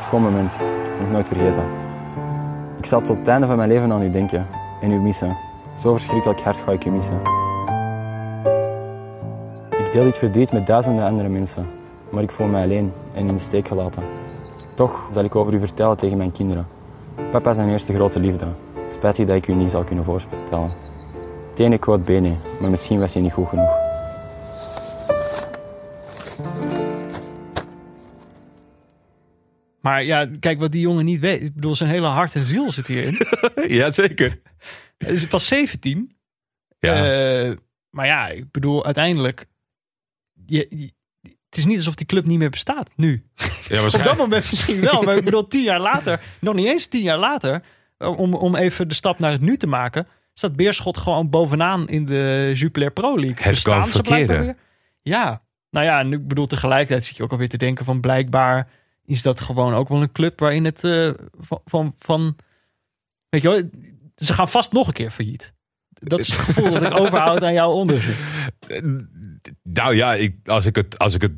Schoon 0.00 0.22
moment, 0.22 0.60
moet 0.98 1.06
ik 1.06 1.12
nooit 1.12 1.28
vergeten. 1.28 1.64
Ik 2.78 2.86
zal 2.86 3.00
tot 3.00 3.16
het 3.16 3.28
einde 3.28 3.46
van 3.46 3.56
mijn 3.56 3.68
leven 3.68 3.92
aan 3.92 4.02
u 4.02 4.10
denken 4.10 4.46
en 4.80 4.92
u 4.92 5.00
missen. 5.00 5.36
Zo 5.78 5.92
verschrikkelijk 5.92 6.40
hard 6.40 6.56
ga 6.60 6.72
ik 6.72 6.84
u 6.84 6.90
missen. 6.90 7.20
Ik 9.70 9.92
deel 9.92 10.04
dit 10.04 10.18
verdriet 10.18 10.52
met 10.52 10.66
duizenden 10.66 11.04
andere 11.04 11.28
mensen, 11.28 11.66
maar 12.10 12.22
ik 12.22 12.30
voel 12.30 12.46
mij 12.46 12.62
alleen 12.62 12.92
en 13.12 13.28
in 13.28 13.34
de 13.34 13.38
steek 13.38 13.68
gelaten. 13.68 14.02
Toch 14.74 15.08
zal 15.12 15.24
ik 15.24 15.36
over 15.36 15.54
u 15.54 15.58
vertellen 15.58 15.96
tegen 15.96 16.16
mijn 16.16 16.32
kinderen. 16.32 16.75
Papa 17.30 17.50
is 17.50 17.56
zijn 17.56 17.68
eerste 17.68 17.94
grote 17.94 18.20
liefde. 18.20 18.46
Spijtig 18.90 19.26
dat 19.26 19.36
ik 19.36 19.46
u 19.48 19.54
niet 19.54 19.70
zal 19.70 19.84
kunnen 19.84 20.04
voorstellen. 20.04 20.72
Het 21.50 21.58
ene 21.60 21.78
quote 21.78 22.02
bene, 22.02 22.34
maar 22.60 22.70
misschien 22.70 22.98
was 23.00 23.12
hij 23.12 23.22
niet 23.22 23.32
goed 23.32 23.48
genoeg. 23.48 23.84
Maar 29.80 30.04
ja, 30.04 30.28
kijk 30.40 30.58
wat 30.58 30.72
die 30.72 30.80
jongen 30.80 31.04
niet 31.04 31.20
weet. 31.20 31.42
Ik 31.42 31.54
bedoel, 31.54 31.74
zijn 31.74 31.90
hele 31.90 32.06
hart 32.06 32.34
en 32.34 32.46
ziel 32.46 32.72
zit 32.72 32.86
hierin. 32.86 33.18
Jazeker. 33.78 34.40
Hij 34.98 35.12
is 35.12 35.26
pas 35.26 35.46
17. 35.48 36.16
Ja. 36.78 36.94
Eh, 37.44 37.56
maar 37.90 38.06
ja, 38.06 38.28
ik 38.28 38.50
bedoel, 38.50 38.84
uiteindelijk... 38.84 39.46
Je- 40.46 40.92
het 41.56 41.64
is 41.64 41.70
niet 41.70 41.78
alsof 41.78 41.94
die 41.94 42.06
club 42.06 42.26
niet 42.26 42.38
meer 42.38 42.50
bestaat, 42.50 42.90
nu. 42.96 43.24
ja, 43.68 43.84
Op 43.94 44.04
dat 44.04 44.16
moment 44.16 44.50
misschien 44.50 44.80
wel. 44.80 45.02
Maar 45.02 45.16
ik 45.16 45.24
bedoel, 45.24 45.46
tien 45.46 45.62
jaar 45.62 45.80
later, 45.80 46.20
nog 46.40 46.54
niet 46.54 46.66
eens 46.66 46.86
tien 46.86 47.02
jaar 47.02 47.18
later... 47.18 47.62
om, 47.98 48.34
om 48.34 48.56
even 48.56 48.88
de 48.88 48.94
stap 48.94 49.18
naar 49.18 49.32
het 49.32 49.40
nu 49.40 49.56
te 49.56 49.66
maken... 49.66 50.06
staat 50.34 50.56
Beerschot 50.56 50.98
gewoon 50.98 51.30
bovenaan 51.30 51.88
in 51.88 52.04
de 52.04 52.52
Jupiler 52.54 52.90
Pro 52.90 53.14
League. 53.14 53.42
Het 53.42 53.50
Bestaan 53.50 53.80
kan 53.80 53.90
verkeren. 53.90 54.40
weer? 54.40 54.56
Ja, 55.02 55.42
nou 55.70 55.86
ja, 55.86 56.00
en 56.00 56.12
ik 56.12 56.28
bedoel, 56.28 56.46
tegelijkertijd 56.46 57.04
zit 57.04 57.16
je 57.16 57.22
ook 57.22 57.32
alweer 57.32 57.48
te 57.48 57.56
denken 57.56 57.84
van... 57.84 58.00
blijkbaar 58.00 58.68
is 59.04 59.22
dat 59.22 59.40
gewoon 59.40 59.74
ook 59.74 59.88
wel 59.88 60.02
een 60.02 60.12
club 60.12 60.40
waarin 60.40 60.64
het 60.64 60.84
eh, 60.84 61.10
van, 61.38 61.60
van, 61.64 61.94
van... 61.98 62.36
Weet 63.28 63.42
je 63.42 63.48
wel, 63.48 63.70
ze 64.16 64.32
gaan 64.32 64.48
vast 64.48 64.72
nog 64.72 64.86
een 64.86 64.92
keer 64.92 65.10
failliet. 65.10 65.54
Dat 65.88 66.18
is 66.18 66.26
het 66.26 66.36
gevoel 66.36 66.70
dat 66.70 66.82
ik 66.82 66.98
overhoud 67.04 67.42
aan 67.42 67.52
jouw 67.52 67.70
onderzoek. 67.70 68.14
Nou 69.62 69.94
ja, 69.94 70.14
ik, 70.14 70.48
als, 70.48 70.66
ik 70.66 70.76
het, 70.76 70.98
als 70.98 71.14
ik 71.14 71.22
het 71.22 71.32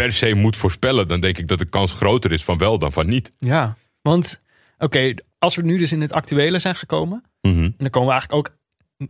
per 0.00 0.12
se 0.12 0.34
moet 0.34 0.56
voorspellen, 0.56 1.08
dan 1.08 1.20
denk 1.20 1.38
ik 1.38 1.48
dat 1.48 1.58
de 1.58 1.64
kans 1.64 1.92
groter 1.92 2.32
is 2.32 2.44
van 2.44 2.58
wel 2.58 2.78
dan 2.78 2.92
van 2.92 3.06
niet. 3.06 3.32
Ja, 3.38 3.76
want 4.02 4.40
oké, 4.78 5.14
als 5.38 5.56
we 5.56 5.62
nu 5.62 5.78
dus 5.78 5.92
in 5.92 6.00
het 6.00 6.12
actuele 6.12 6.58
zijn 6.58 6.76
gekomen... 6.76 7.24
Mhm. 7.40 7.64
En 7.64 7.74
dan 7.76 7.90
komen 7.90 8.08
we 8.08 8.14
eigenlijk 8.14 8.48
ook 8.48 8.56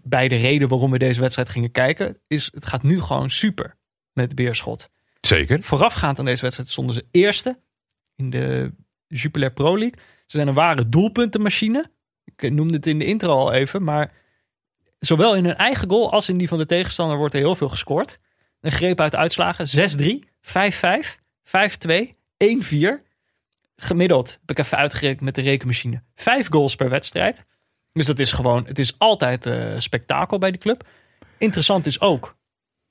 bij 0.02 0.28
de 0.28 0.36
reden 0.36 0.68
waarom 0.68 0.90
we 0.90 0.98
deze 0.98 1.20
wedstrijd 1.20 1.48
gingen 1.48 1.70
kijken. 1.70 2.18
Is 2.26 2.50
het 2.54 2.66
gaat 2.66 2.82
nu 2.82 3.00
gewoon 3.00 3.30
super 3.30 3.76
met 4.12 4.34
Beerschot. 4.34 4.90
Zeker. 5.20 5.62
Voorafgaand 5.62 6.18
aan 6.18 6.24
deze 6.24 6.42
wedstrijd 6.42 6.68
stonden 6.68 6.94
ze 6.94 7.04
eerste 7.10 7.58
in 8.16 8.30
de 8.30 8.72
Jupiler 9.06 9.52
Pro 9.52 9.78
League. 9.78 9.98
Ze 9.98 10.36
zijn 10.36 10.48
een 10.48 10.54
ware 10.54 10.88
doelpuntenmachine. 10.88 11.90
Ik 12.24 12.52
noemde 12.52 12.74
het 12.74 12.86
in 12.86 12.98
de 12.98 13.04
intro 13.04 13.32
al 13.32 13.52
even. 13.52 13.82
Maar 13.82 14.12
zowel 14.98 15.36
in 15.36 15.44
hun 15.44 15.56
eigen 15.56 15.88
goal 15.88 16.12
als 16.12 16.28
in 16.28 16.38
die 16.38 16.48
van 16.48 16.58
de 16.58 16.66
tegenstander 16.66 17.16
wordt 17.16 17.34
er 17.34 17.40
heel 17.40 17.54
veel 17.54 17.68
gescoord. 17.68 18.18
Een 18.66 18.72
greep 18.72 19.00
uit 19.00 19.14
uitslagen. 19.14 19.66
6-3, 19.66 20.28
5-5, 20.40 21.18
5-2, 21.44 22.14
1-4. 22.44 23.04
Gemiddeld 23.76 24.30
heb 24.40 24.50
ik 24.50 24.58
even 24.58 24.78
uitgerekend 24.78 25.20
met 25.20 25.34
de 25.34 25.40
rekenmachine. 25.40 26.02
Vijf 26.14 26.50
goals 26.50 26.76
per 26.76 26.88
wedstrijd. 26.88 27.44
Dus 27.92 28.06
dat 28.06 28.18
is 28.18 28.32
gewoon, 28.32 28.66
het 28.66 28.78
is 28.78 28.98
altijd 28.98 29.46
eh, 29.46 29.74
spektakel 29.78 30.38
bij 30.38 30.50
die 30.50 30.60
club. 30.60 30.88
Interessant 31.38 31.86
is 31.86 32.00
ook 32.00 32.36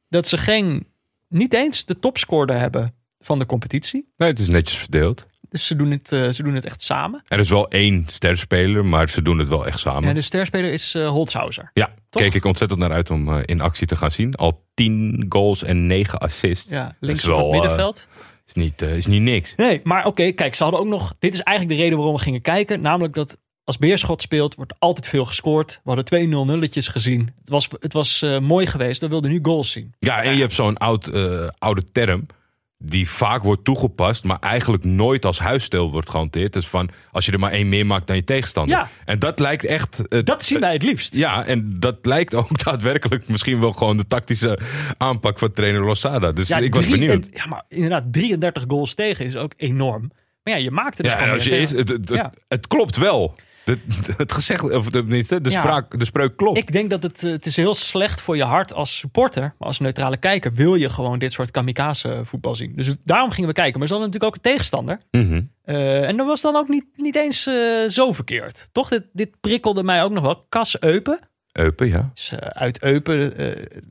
dat 0.10 0.28
ze 0.28 0.38
geen, 0.38 0.88
niet 1.28 1.54
eens 1.54 1.86
de 1.86 2.00
topscorer 2.00 2.60
hebben 2.60 2.96
van 3.20 3.40
de 3.40 3.46
competitie. 3.46 4.12
Nee, 4.18 4.30
het 4.30 4.40
is 4.40 4.48
netjes 4.48 4.78
verdeeld. 4.78 5.26
Dus 5.56 5.66
ze 5.66 5.76
doen 5.76 5.92
het, 5.92 6.12
eh, 6.12 6.30
ze 6.30 6.44
doen 6.44 6.54
het 6.54 6.66
echt 6.66 6.82
samen. 6.82 7.24
Er 7.28 7.40
is 7.40 7.50
wel 7.50 7.68
één 7.68 8.06
sterspeler, 8.08 8.86
maar 8.86 9.10
ze 9.10 9.22
doen 9.22 9.40
het 9.40 9.50
wel 9.50 9.66
echt 9.66 9.80
samen. 9.80 10.02
Ja, 10.02 10.08
Ja, 10.08 10.14
de 10.14 10.22
sterspeler 10.22 10.72
is 10.72 10.96
eh 10.96 11.08
Holzhauser. 11.08 11.72
Toch? 11.74 12.22
keek 12.22 12.34
ik 12.34 12.46
ontzettend 12.46 12.80
naar 12.80 12.92
uit 12.92 13.10
om 13.10 13.30
eh, 13.30 13.42
in 13.46 13.62
actie 13.62 13.88
te 13.88 13.96
gaan 13.96 14.12
zien. 14.12 14.34
Al 14.36 14.66
tien 14.74 15.26
goals 15.30 15.64
en 15.64 15.88
negen 15.88 16.20
assists. 16.20 16.70
Ja, 16.70 16.96
links 17.00 17.28
op 17.28 17.38
het 17.38 17.52
middenveld. 17.52 18.08
Is, 18.48 18.54
niet, 18.54 18.82
is 18.82 19.06
niet 19.06 19.22
niks. 19.22 19.56
Nee, 19.56 19.82
maar 19.84 20.06
oké, 20.06 20.32
kijk, 20.32 20.56
ze 20.56 20.64
hadden 20.64 20.82
ook 20.82 20.88
nog. 20.88 21.16
Dit 21.20 21.34
is 21.34 21.42
eigenlijk 21.42 21.78
de 21.78 21.84
reden 21.84 21.98
waarom 21.98 22.16
we 22.16 22.22
gingen 22.24 22.42
kijken. 22.42 22.82
Namelijk 22.82 23.14
dat 23.14 23.38
als 23.64 23.78
Beerschot 23.78 24.22
speelt, 24.22 24.56
wordt 24.56 24.74
altijd 24.80 25.08
veel 25.08 25.26
gescoord. 25.26 25.74
We 25.74 25.82
hadden 25.84 26.06
twee 26.06 26.28
0 26.28 26.46
nulletjes 26.46 26.88
gezien. 26.88 27.34
Het 27.40 27.50
was, 27.50 27.70
het 27.80 27.94
was 27.94 28.26
mooi 28.42 28.66
geweest. 28.66 29.02
We 29.02 29.08
wilden 29.08 29.32
nu 29.32 29.40
goals 29.42 29.72
zien. 29.72 29.94
Ja, 30.00 30.24
en 30.24 30.34
je 30.36 30.42
hebt 30.42 30.54
zo'n 30.54 30.78
oud, 30.78 31.12
oude 31.58 31.84
term 31.92 32.28
die 32.78 33.10
vaak 33.10 33.44
wordt 33.44 33.64
toegepast, 33.64 34.24
maar 34.24 34.38
eigenlijk 34.40 34.84
nooit 34.84 35.26
als 35.26 35.40
huisstijl 35.40 35.92
wordt 35.92 36.10
gehanteerd. 36.10 36.54
Dus 36.54 36.68
van 36.68 36.90
als 37.12 37.26
je 37.26 37.32
er 37.32 37.40
maar 37.40 37.52
één 37.52 37.70
meer 37.70 37.86
maakt 37.86 38.08
dan 38.08 38.16
je 38.16 38.24
tegenstander. 38.24 38.78
Ja. 38.78 38.90
En 39.06 39.20
dat 39.20 39.40
lijkt 39.40 39.64
echt. 39.66 40.08
eh, 40.08 40.20
Dat 40.24 40.44
zien 40.44 40.60
wij 40.60 40.74
het 40.74 40.84
liefst. 40.84 41.16
Ja, 41.16 41.46
en 41.46 41.80
dat 41.80 41.98
lijkt 42.02 42.34
ook 42.34 42.60
daadwerkelijk 42.64 43.28
misschien 43.28 43.60
wel 43.60 43.72
gewoon 43.72 43.98
de 43.98 44.06
tactische 44.06 44.60
aanpak 44.98 45.40
van 45.40 45.54
trainer 45.54 45.86
Losada. 45.86 46.32
Dus 46.32 46.50
ik 46.50 46.76
was 46.76 46.86
drie- 46.86 47.00
benieuwd. 47.00 47.26
en- 47.26 47.32
ja, 47.34 47.46
maar 47.46 47.64
inderdaad, 47.70 48.14
33 48.14 48.64
goals 48.68 48.94
tegen 48.94 49.26
is 49.26 49.36
ook 49.36 49.54
enorm. 49.58 50.12
Maar 50.44 50.54
ja, 50.58 50.60
je 50.60 50.72
maakt 50.72 50.98
er 50.98 51.04
dus 51.04 51.12
Ja, 51.12 51.18
gewoon 51.18 51.34
als 51.34 51.44
je 51.44 51.50
weer 51.50 51.62
is, 51.62 51.70
tegen. 51.70 51.86
het, 51.88 52.10
het, 52.10 52.10
Ja. 52.18 52.34
het 52.48 52.68
klopt 52.68 52.98
wel. 52.98 53.36
Het, 53.66 53.80
het 54.18 54.32
gezegd, 54.32 54.72
of 54.72 54.90
tenminste, 54.90 55.42
de, 55.42 55.50
Ja. 55.50 55.60
spraak, 55.60 56.00
de 56.00 56.06
spreuk 56.06 56.38
klopt. 56.38 56.58
Ik 56.58 56.72
denk 56.72 56.90
dat 56.90 57.04
het, 57.04 57.24
eh, 57.24 57.32
het 57.32 57.46
is 57.46 57.56
heel 57.56 57.76
slecht 57.76 58.22
voor 58.22 58.36
je 58.38 58.44
hart 58.44 58.74
als 58.74 58.98
supporter. 58.98 59.42
Maar 59.42 59.68
als 59.68 59.80
neutrale 59.80 60.18
kijker 60.18 60.54
wil 60.54 60.76
je 60.76 60.90
gewoon 60.90 61.20
dit 61.20 61.32
soort 61.32 61.52
kamikaze 61.52 62.22
voetbal 62.24 62.56
zien. 62.56 62.74
Dus 62.76 62.96
daarom 63.04 63.32
gingen 63.32 63.50
we 63.50 63.56
kijken. 63.56 63.80
Maar 63.80 63.88
ze 63.88 63.94
hadden 63.94 64.12
natuurlijk 64.12 64.38
ook 64.38 64.46
een 64.46 64.52
tegenstander. 64.52 65.00
Mhm. 65.12 65.42
Eh, 65.64 66.08
en 66.08 66.18
dat 66.18 66.28
was 66.28 66.42
dan 66.42 66.56
ook 66.56 66.68
niet, 66.68 66.86
niet 66.96 67.16
eens 67.16 67.48
eh, 67.48 67.56
zo 67.88 68.12
verkeerd. 68.12 68.70
Toch? 68.72 68.90
Dit, 68.90 69.04
dit 69.14 69.30
prikkelde 69.42 69.84
mij 69.84 70.04
ook 70.04 70.12
nog 70.12 70.24
wel. 70.24 70.46
Cas 70.50 70.80
Eupen. 70.82 71.20
Eupen, 71.52 71.88
ja. 71.88 72.12
Dus, 72.14 72.34
uit 72.40 72.84
Eupen 72.84 73.34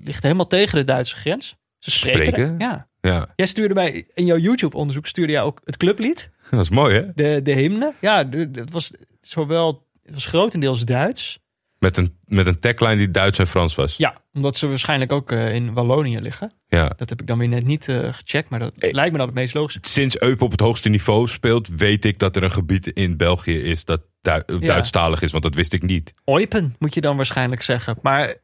ligt 0.05 0.23
helemaal 0.23 0.47
tegen 0.47 0.79
de 0.79 0.85
Duitse 0.85 1.17
grens. 1.17 1.57
Ze 1.79 1.91
spreken. 1.91 2.27
Spreken? 2.27 2.55
Ja. 2.59 2.89
ja. 3.01 3.27
Jij 3.37 3.47
stuurde 3.47 3.75
mij 3.75 4.07
in 4.15 4.27
jouw 4.27 4.37
YouTube-onderzoek 4.37 5.07
stuurde 5.07 5.33
jij 5.33 5.43
ook 5.43 5.61
het 5.65 5.77
clublied. 5.77 6.31
Dat 6.51 6.61
is 6.61 6.71
mooi, 6.71 6.95
hè? 6.95 7.03
De, 7.15 7.41
de 7.43 7.53
hymne. 7.53 7.93
Ja, 8.01 8.29
het 8.53 8.73
was 8.73 8.93
zowel 9.27 9.87
het 10.03 10.15
was 10.15 10.27
grotendeels 10.27 10.85
Duits. 10.85 11.43
Met 11.79 11.97
een, 11.97 12.19
met 12.25 12.47
een 12.47 12.59
tagline 12.59 12.97
die 12.97 13.11
Duits 13.11 13.39
en 13.39 13.47
Frans 13.47 13.75
was. 13.75 13.97
Ja, 13.97 14.15
omdat 14.33 14.57
ze 14.57 14.67
waarschijnlijk 14.69 15.13
ook 15.13 15.31
eh, 15.33 15.55
in 15.55 15.73
Wallonië 15.73 16.21
liggen. 16.21 16.53
Ja. 16.69 16.89
Dat 16.97 17.09
heb 17.09 17.21
ik 17.21 17.27
dan 17.27 17.39
weer 17.39 17.49
net 17.49 17.65
niet 17.67 17.89
eh, 17.89 18.13
gecheckt, 18.13 18.49
maar 18.49 18.59
dat 18.59 18.73
Eh. 18.79 18.93
lijkt 18.93 19.13
me 19.13 19.19
dan 19.19 19.27
het 19.27 19.37
meest 19.37 19.55
logisch. 19.55 19.79
Sinds 19.81 20.21
Eupen 20.21 20.45
op 20.45 20.51
het 20.51 20.61
hoogste 20.61 20.89
niveau 20.89 21.29
speelt, 21.29 21.69
weet 21.69 22.05
ik 22.05 22.19
dat 22.19 22.37
er 22.37 22.43
een 22.43 22.51
gebied 22.51 22.87
in 22.87 23.17
België 23.17 23.63
is 23.63 23.85
dat 23.85 24.01
Du- 24.21 24.59
Duitsstalig 24.59 25.23
is. 25.23 25.31
Want 25.31 25.43
dat 25.43 25.55
wist 25.55 25.73
ik 25.73 25.83
niet. 25.83 26.15
Eupen 26.25 26.75
moet 26.79 26.95
je 26.95 27.01
dan 27.01 27.17
waarschijnlijk 27.17 27.63
zeggen. 27.63 27.97
Maar 28.03 28.35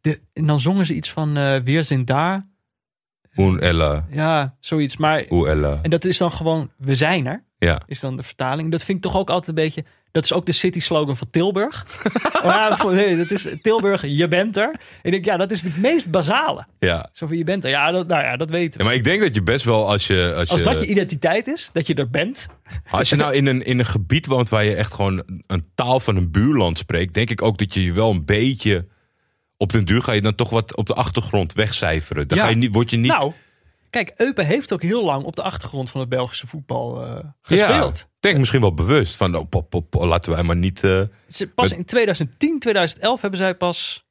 de, 0.00 0.20
en 0.32 0.46
dan 0.46 0.60
zongen 0.60 0.86
ze 0.86 0.94
iets 0.94 1.10
van 1.10 1.36
eh 1.36 1.56
Weer 1.64 1.82
zijn 1.84 2.04
daar. 2.04 2.46
Un 3.36 3.60
Ella, 3.60 4.06
Ja, 4.10 4.56
zoiets. 4.60 4.96
Maar, 4.96 5.24
en 5.24 5.90
dat 5.90 6.04
is 6.04 6.18
dan 6.18 6.32
gewoon 6.32 6.70
We 6.76 6.94
zijn 6.94 7.26
er, 7.26 7.44
Ja. 7.58 7.82
is 7.86 8.00
dan 8.00 8.16
de 8.16 8.22
vertaling. 8.22 8.70
Dat 8.70 8.84
vind 8.84 8.98
ik 8.98 9.04
toch 9.04 9.16
ook 9.20 9.30
altijd 9.30 9.48
een 9.48 9.64
beetje... 9.64 9.84
Dat 10.18 10.26
is 10.30 10.32
ook 10.36 10.46
de 10.46 10.52
city 10.52 10.80
slogan 10.80 11.16
van 11.16 11.30
Tilburg. 11.30 11.86
ja, 12.42 12.78
nee, 12.86 13.16
dat 13.16 13.30
is 13.30 13.46
Tilburg, 13.62 14.06
je 14.06 14.28
bent 14.28 14.56
er. 14.56 14.74
Ik 15.02 15.10
denk, 15.12 15.24
ja, 15.24 15.36
dat 15.36 15.50
is 15.50 15.62
het 15.62 15.76
meest 15.76 16.10
basale. 16.10 16.66
Ja. 16.78 17.08
Zo 17.12 17.26
van, 17.26 17.36
je 17.36 17.44
bent 17.44 17.64
er. 17.64 17.70
Ja, 17.70 17.90
dat, 17.90 18.06
nou 18.06 18.22
ja, 18.22 18.36
dat 18.36 18.50
weten 18.50 18.72
we. 18.72 18.78
Ja, 18.78 18.84
maar 18.84 18.94
ik 18.98 19.04
denk 19.04 19.20
dat 19.20 19.34
je 19.34 19.42
best 19.42 19.64
wel 19.64 19.88
als 19.88 20.06
je. 20.06 20.32
Als, 20.36 20.48
Als 20.48 20.58
je, 20.58 20.64
dat 20.66 20.80
je 20.80 20.86
identiteit 20.86 21.46
is, 21.46 21.70
dat 21.72 21.86
je 21.86 21.94
er 21.94 22.10
bent. 22.10 22.46
Als 22.90 23.08
je 23.08 23.16
nou 23.16 23.34
in 23.34 23.46
een, 23.46 23.64
in 23.64 23.78
een 23.78 23.86
gebied 23.86 24.26
woont 24.26 24.48
waar 24.48 24.64
je 24.64 24.74
echt 24.74 24.94
gewoon 24.94 25.22
een 25.46 25.64
taal 25.74 26.00
van 26.00 26.16
een 26.16 26.30
buurland 26.30 26.78
spreekt, 26.78 27.14
denk 27.14 27.30
ik 27.30 27.42
ook 27.42 27.58
dat 27.58 27.74
je 27.74 27.84
je 27.84 27.92
wel 27.92 28.10
een 28.10 28.24
beetje. 28.24 28.86
Op 29.56 29.72
den 29.72 29.84
duur 29.84 30.02
ga 30.02 30.12
je 30.12 30.20
dan 30.20 30.34
toch 30.34 30.50
wat 30.50 30.76
op 30.76 30.86
de 30.86 30.94
achtergrond 30.94 31.52
wegcijferen. 31.52 32.28
Dan 32.28 32.38
Ja. 32.38 32.44
ga 32.44 32.50
je 32.50 32.56
niet, 32.56 32.72
word 32.72 32.90
je 32.90 32.96
niet. 32.96 33.10
Nou, 33.10 33.32
kijk, 33.90 34.12
Eupen 34.16 34.46
heeft 34.46 34.72
ook 34.72 34.82
heel 34.82 35.04
lang 35.04 35.24
op 35.24 35.36
de 35.36 35.42
achtergrond 35.42 35.90
van 35.90 36.00
het 36.00 36.08
Belgische 36.08 36.46
voetbal 36.46 37.04
eh, 37.04 37.18
gespeeld. 37.42 37.98
Ja, 37.98 38.04
denk 38.20 38.38
misschien 38.38 38.60
wel 38.60 38.74
bewust 38.74 39.16
van. 39.16 39.36
Oh, 39.36 39.48
pop, 39.48 39.70
pop, 39.70 39.90
pop, 39.90 40.02
laten 40.04 40.32
wij 40.32 40.42
maar 40.42 40.56
niet. 40.56 40.84
eh, 40.84 41.02
Ze, 41.28 41.48
pas 41.48 41.68
Met- 41.68 41.78
in 41.78 41.84
2010, 41.84 42.58
2011 42.58 43.20
hebben 43.20 43.40
zij 43.40 43.54
pas 43.54 44.04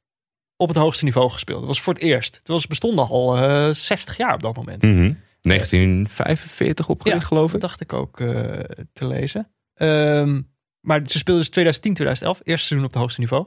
op 0.56 0.68
het 0.68 0.76
hoogste 0.76 1.04
niveau 1.04 1.30
gespeeld. 1.30 1.58
Dat 1.58 1.68
was 1.68 1.80
voor 1.80 1.94
het 1.94 2.02
eerst. 2.02 2.36
Het 2.36 2.48
was 2.48 2.66
bestonden 2.66 3.06
al 3.08 3.36
eh 3.36 3.68
60 3.70 4.16
jaar 4.16 4.34
op 4.34 4.42
dat 4.42 4.56
moment. 4.56 4.82
mhm. 4.82 5.12
1945 5.40 6.88
opgericht, 6.88 7.20
Ja, 7.20 7.26
geloof 7.26 7.46
Dat 7.46 7.54
ik. 7.54 7.60
dacht 7.60 7.80
ik 7.80 7.92
ook 7.92 8.20
eh, 8.20 8.58
te 8.92 9.06
lezen. 9.06 9.48
Ehm, 9.74 10.40
maar 10.80 11.00
ze 11.06 11.18
speelden 11.18 11.42
dus 11.42 11.50
2010, 11.52 11.94
2011, 11.94 12.40
eerste 12.42 12.66
seizoen 12.66 12.86
op 12.88 12.92
het 12.92 13.00
hoogste 13.02 13.20
niveau. 13.20 13.46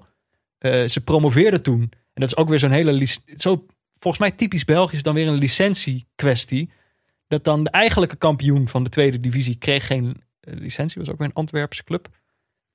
Eh, 0.58 0.88
ze 0.88 1.02
promoveerden 1.02 1.62
toen. 1.62 1.82
En 1.82 2.22
dat 2.22 2.28
is 2.32 2.36
ook 2.36 2.50
weer 2.50 2.60
zo'n 2.60 2.72
hele... 2.72 3.08
Zo, 3.36 3.66
volgens 4.02 4.18
mij 4.24 4.32
typisch 4.32 4.66
Belgisch 4.66 5.04
dan 5.04 5.14
weer 5.14 5.28
een 5.28 5.34
licentie-kwestie. 5.38 6.72
Dat 7.28 7.44
dan 7.44 7.64
de 7.64 7.70
eigenlijke 7.70 8.16
kampioen 8.16 8.68
van 8.68 8.84
de 8.84 8.90
tweede 8.90 9.20
divisie 9.20 9.56
kreeg 9.56 9.86
geen 9.88 10.24
eh, 10.40 10.54
licentie. 10.54 11.00
Was 11.02 11.10
ook 11.10 11.18
weer 11.18 11.28
een 11.28 11.34
Antwerpse 11.34 11.84
club. 11.84 12.08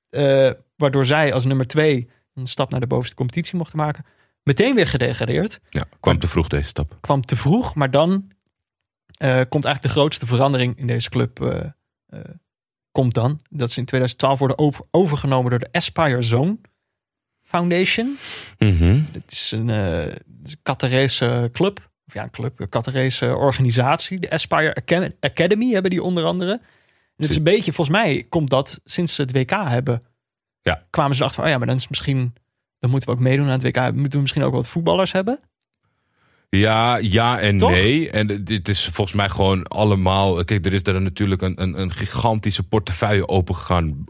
Eh, 0.08 0.50
waardoor 0.76 1.06
zij 1.06 1.32
als 1.32 1.44
nummer 1.44 1.66
twee 1.66 2.08
een 2.34 2.46
stap 2.46 2.70
naar 2.70 2.80
de 2.80 2.86
bovenste 2.86 3.14
competitie 3.16 3.56
mochten 3.56 3.78
maken. 3.78 4.04
Meteen 4.42 4.74
weer 4.74 4.86
gedegradeerd 4.86 5.60
Ja, 5.70 5.84
kwam 6.00 6.18
te 6.18 6.28
vroeg 6.28 6.48
deze 6.48 6.68
stap. 6.68 6.96
kwam 7.00 7.20
te 7.24 7.36
vroeg, 7.36 7.74
maar 7.74 7.90
dan 7.90 8.10
eh, 9.06 9.40
komt 9.48 9.64
eigenlijk 9.64 9.82
de 9.82 9.88
grootste 10.00 10.26
verandering 10.26 10.78
in 10.78 10.86
deze 10.86 11.10
club. 11.10 11.64
komt 12.90 13.14
dan. 13.14 13.40
Dat 13.50 13.70
ze 13.70 13.78
in 13.78 13.84
2012 13.86 14.38
worden 14.38 14.58
over- 14.58 14.84
overgenomen 14.90 15.50
door 15.50 15.58
de 15.58 15.68
Aspire 15.72 16.22
Zone 16.22 16.58
Foundation. 17.46 18.18
Dit 19.12 19.32
is 19.32 19.52
een, 19.52 19.68
het 19.68 20.22
is 20.44 20.52
een 20.52 20.58
Qatarese 20.62 21.50
club. 21.52 21.90
Of 22.06 22.14
ja, 22.14 22.22
een 22.22 22.30
club, 22.30 22.60
een 22.60 22.68
Qatarese 22.68 23.36
organisatie. 23.36 24.18
De 24.18 24.30
Aspire 24.30 24.74
Acad- 24.74 25.12
Academy 25.20 25.72
hebben 25.72 25.90
die 25.90 26.02
onder 26.02 26.24
andere. 26.24 26.52
En 26.52 27.22
het 27.22 27.30
is 27.30 27.36
een 27.36 27.42
beetje, 27.42 27.72
volgens 27.72 27.96
mij 27.96 28.26
komt 28.28 28.50
dat 28.50 28.80
sinds 28.84 29.14
ze 29.14 29.22
het 29.22 29.32
WK 29.32 29.50
hebben. 29.50 30.02
Ja. 30.62 30.82
Kwamen 30.90 31.14
ze 31.14 31.20
erachter 31.20 31.40
van, 31.40 31.44
oh 31.44 31.50
ja, 31.52 31.58
maar 31.58 31.66
dan 31.66 31.76
is 31.76 31.88
misschien... 31.88 32.34
Dan 32.78 32.90
moeten 32.90 33.08
we 33.08 33.14
ook 33.14 33.22
meedoen 33.22 33.46
aan 33.46 33.60
het 33.60 33.62
WK. 33.62 33.92
Moeten 33.92 34.12
we 34.12 34.20
misschien 34.20 34.42
ook 34.42 34.52
wat 34.52 34.68
voetballers 34.68 35.12
hebben? 35.12 35.40
Ja, 36.50 36.96
ja 36.96 37.38
en 37.38 37.58
Toch? 37.58 37.70
nee. 37.70 38.10
En 38.10 38.44
dit 38.44 38.68
is 38.68 38.84
volgens 38.84 39.16
mij 39.16 39.28
gewoon 39.28 39.66
allemaal. 39.66 40.44
Kijk, 40.44 40.66
er 40.66 40.72
is 40.72 40.82
daar 40.82 41.00
natuurlijk 41.00 41.42
een, 41.42 41.62
een, 41.62 41.80
een 41.80 41.92
gigantische 41.92 42.62
portefeuille 42.62 43.28
opengegaan. 43.28 44.04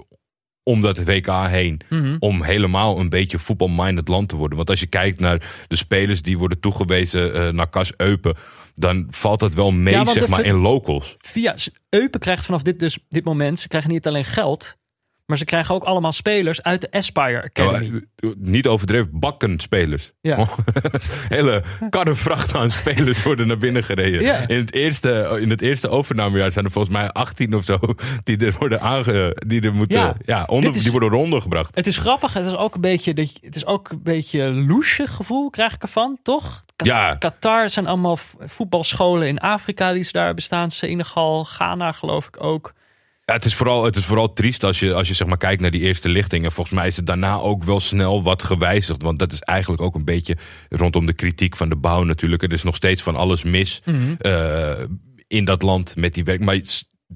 Om 0.68 0.80
dat 0.80 1.04
WK 1.04 1.26
heen. 1.48 1.80
Mhm. 1.88 2.16
Om 2.18 2.42
helemaal 2.42 2.98
een 2.98 3.08
beetje 3.08 3.38
voetbalminded 3.38 4.08
land 4.08 4.28
te 4.28 4.36
worden. 4.36 4.56
Want 4.56 4.70
als 4.70 4.80
je 4.80 4.86
kijkt 4.86 5.20
naar 5.20 5.64
de 5.66 5.76
spelers 5.76 6.22
die 6.22 6.38
worden 6.38 6.60
toegewezen 6.60 7.34
eh, 7.34 7.52
naar 7.52 7.68
Kas 7.70 7.92
Eupen. 7.96 8.36
dan 8.74 9.06
valt 9.10 9.40
dat 9.40 9.54
wel 9.54 9.70
mee, 9.70 9.94
Ja, 9.94 10.04
zeg 10.04 10.28
maar, 10.28 10.44
in 10.44 10.54
locals. 10.54 11.16
via 11.18 11.54
Eupen 11.88 12.20
krijgt 12.20 12.44
vanaf 12.44 12.62
dit, 12.62 12.78
dus, 12.78 12.98
dit 13.08 13.24
moment, 13.24 13.58
ze 13.60 13.68
krijgen 13.68 13.90
niet 13.90 14.06
alleen 14.06 14.24
geld, 14.24 14.76
maar 15.26 15.38
ze 15.38 15.44
krijgen 15.44 15.74
ook 15.74 15.84
allemaal 15.84 16.12
spelers 16.12 16.62
uit 16.62 16.80
de 16.80 16.90
Aspire 16.90 17.42
Academy. 17.42 18.00
Niet 18.36 18.66
overdreven, 18.66 19.08
bakken 19.12 19.58
spelers. 19.60 20.12
Ja. 20.20 20.46
Hele 21.28 21.62
karrevracht 21.90 22.54
aan 22.54 22.70
spelers 22.70 23.22
worden 23.22 23.46
naar 23.46 23.58
binnen 23.58 23.82
gereden. 23.84 24.22
Ja. 24.22 24.48
In, 24.48 24.58
het 24.58 24.72
eerste, 24.72 25.38
in 25.40 25.50
het 25.50 25.60
eerste 25.60 25.88
overnamejaar 25.88 26.52
zijn 26.52 26.64
er 26.64 26.70
volgens 26.70 26.94
mij 26.94 27.10
18 27.10 27.54
of 27.54 27.64
zo 27.64 27.78
die 28.24 28.46
er 28.46 28.56
worden 28.58 28.80
aange, 28.80 29.36
die 29.46 29.60
er 29.60 29.74
moeten, 29.74 30.16
Ja. 30.24 30.44
onder, 30.44 30.74
is- 30.74 30.82
die 30.82 30.90
worden 30.92 31.08
rondergebracht. 31.08 31.74
Het 31.74 31.86
is 31.86 31.96
grappig, 31.98 32.32
het 32.32 32.46
is 32.46 32.56
ook 32.56 32.74
een 32.74 32.80
beetje, 32.80 33.12
het 33.40 33.56
is 33.56 33.66
ook 33.66 33.88
een 33.90 34.02
beetje 34.02 34.52
loesje 34.52 35.06
gevoel, 35.06 35.50
krijg 35.50 35.74
ik 35.74 35.82
ervan, 35.82 36.18
toch? 36.22 36.64
Ja. 36.76 37.14
Qatar 37.14 37.70
zijn 37.70 37.86
allemaal 37.86 38.18
voetbalscholen 38.38 39.28
in 39.28 39.38
Afrika 39.38 39.92
die 39.92 40.02
ze 40.02 40.12
daar 40.12 40.34
bestaan. 40.34 40.70
Senegal, 40.70 41.44
Ghana 41.44 41.92
geloof 41.92 42.26
ik 42.26 42.42
ook. 42.44 42.72
Ja, 43.26 43.34
het, 43.34 43.44
is 43.44 43.54
vooral, 43.54 43.84
het 43.84 43.96
is 43.96 44.04
vooral 44.04 44.32
triest 44.32 44.64
als 44.64 44.78
je, 44.78 44.94
als 44.94 45.08
je 45.08 45.14
zeg 45.14 45.26
maar 45.26 45.36
kijkt 45.38 45.60
naar 45.60 45.70
die 45.70 45.80
eerste 45.80 46.08
lichting. 46.08 46.44
En 46.44 46.52
volgens 46.52 46.76
mij 46.76 46.86
is 46.86 46.96
het 46.96 47.06
daarna 47.06 47.36
ook 47.38 47.64
wel 47.64 47.80
snel 47.80 48.22
wat 48.22 48.42
gewijzigd. 48.42 49.02
Want 49.02 49.18
dat 49.18 49.32
is 49.32 49.40
eigenlijk 49.40 49.82
ook 49.82 49.94
een 49.94 50.04
beetje 50.04 50.36
rondom 50.68 51.06
de 51.06 51.12
kritiek 51.12 51.56
van 51.56 51.68
de 51.68 51.76
bouw 51.76 52.02
natuurlijk. 52.02 52.42
Er 52.42 52.52
is 52.52 52.62
nog 52.62 52.76
steeds 52.76 53.02
van 53.02 53.16
alles 53.16 53.42
mis 53.42 53.82
Mhm. 53.84 54.14
eh, 54.18 54.72
in 55.26 55.44
dat 55.44 55.62
land 55.62 55.96
met 55.96 56.14
die 56.14 56.24
werk. 56.24 56.40
Maar 56.40 56.60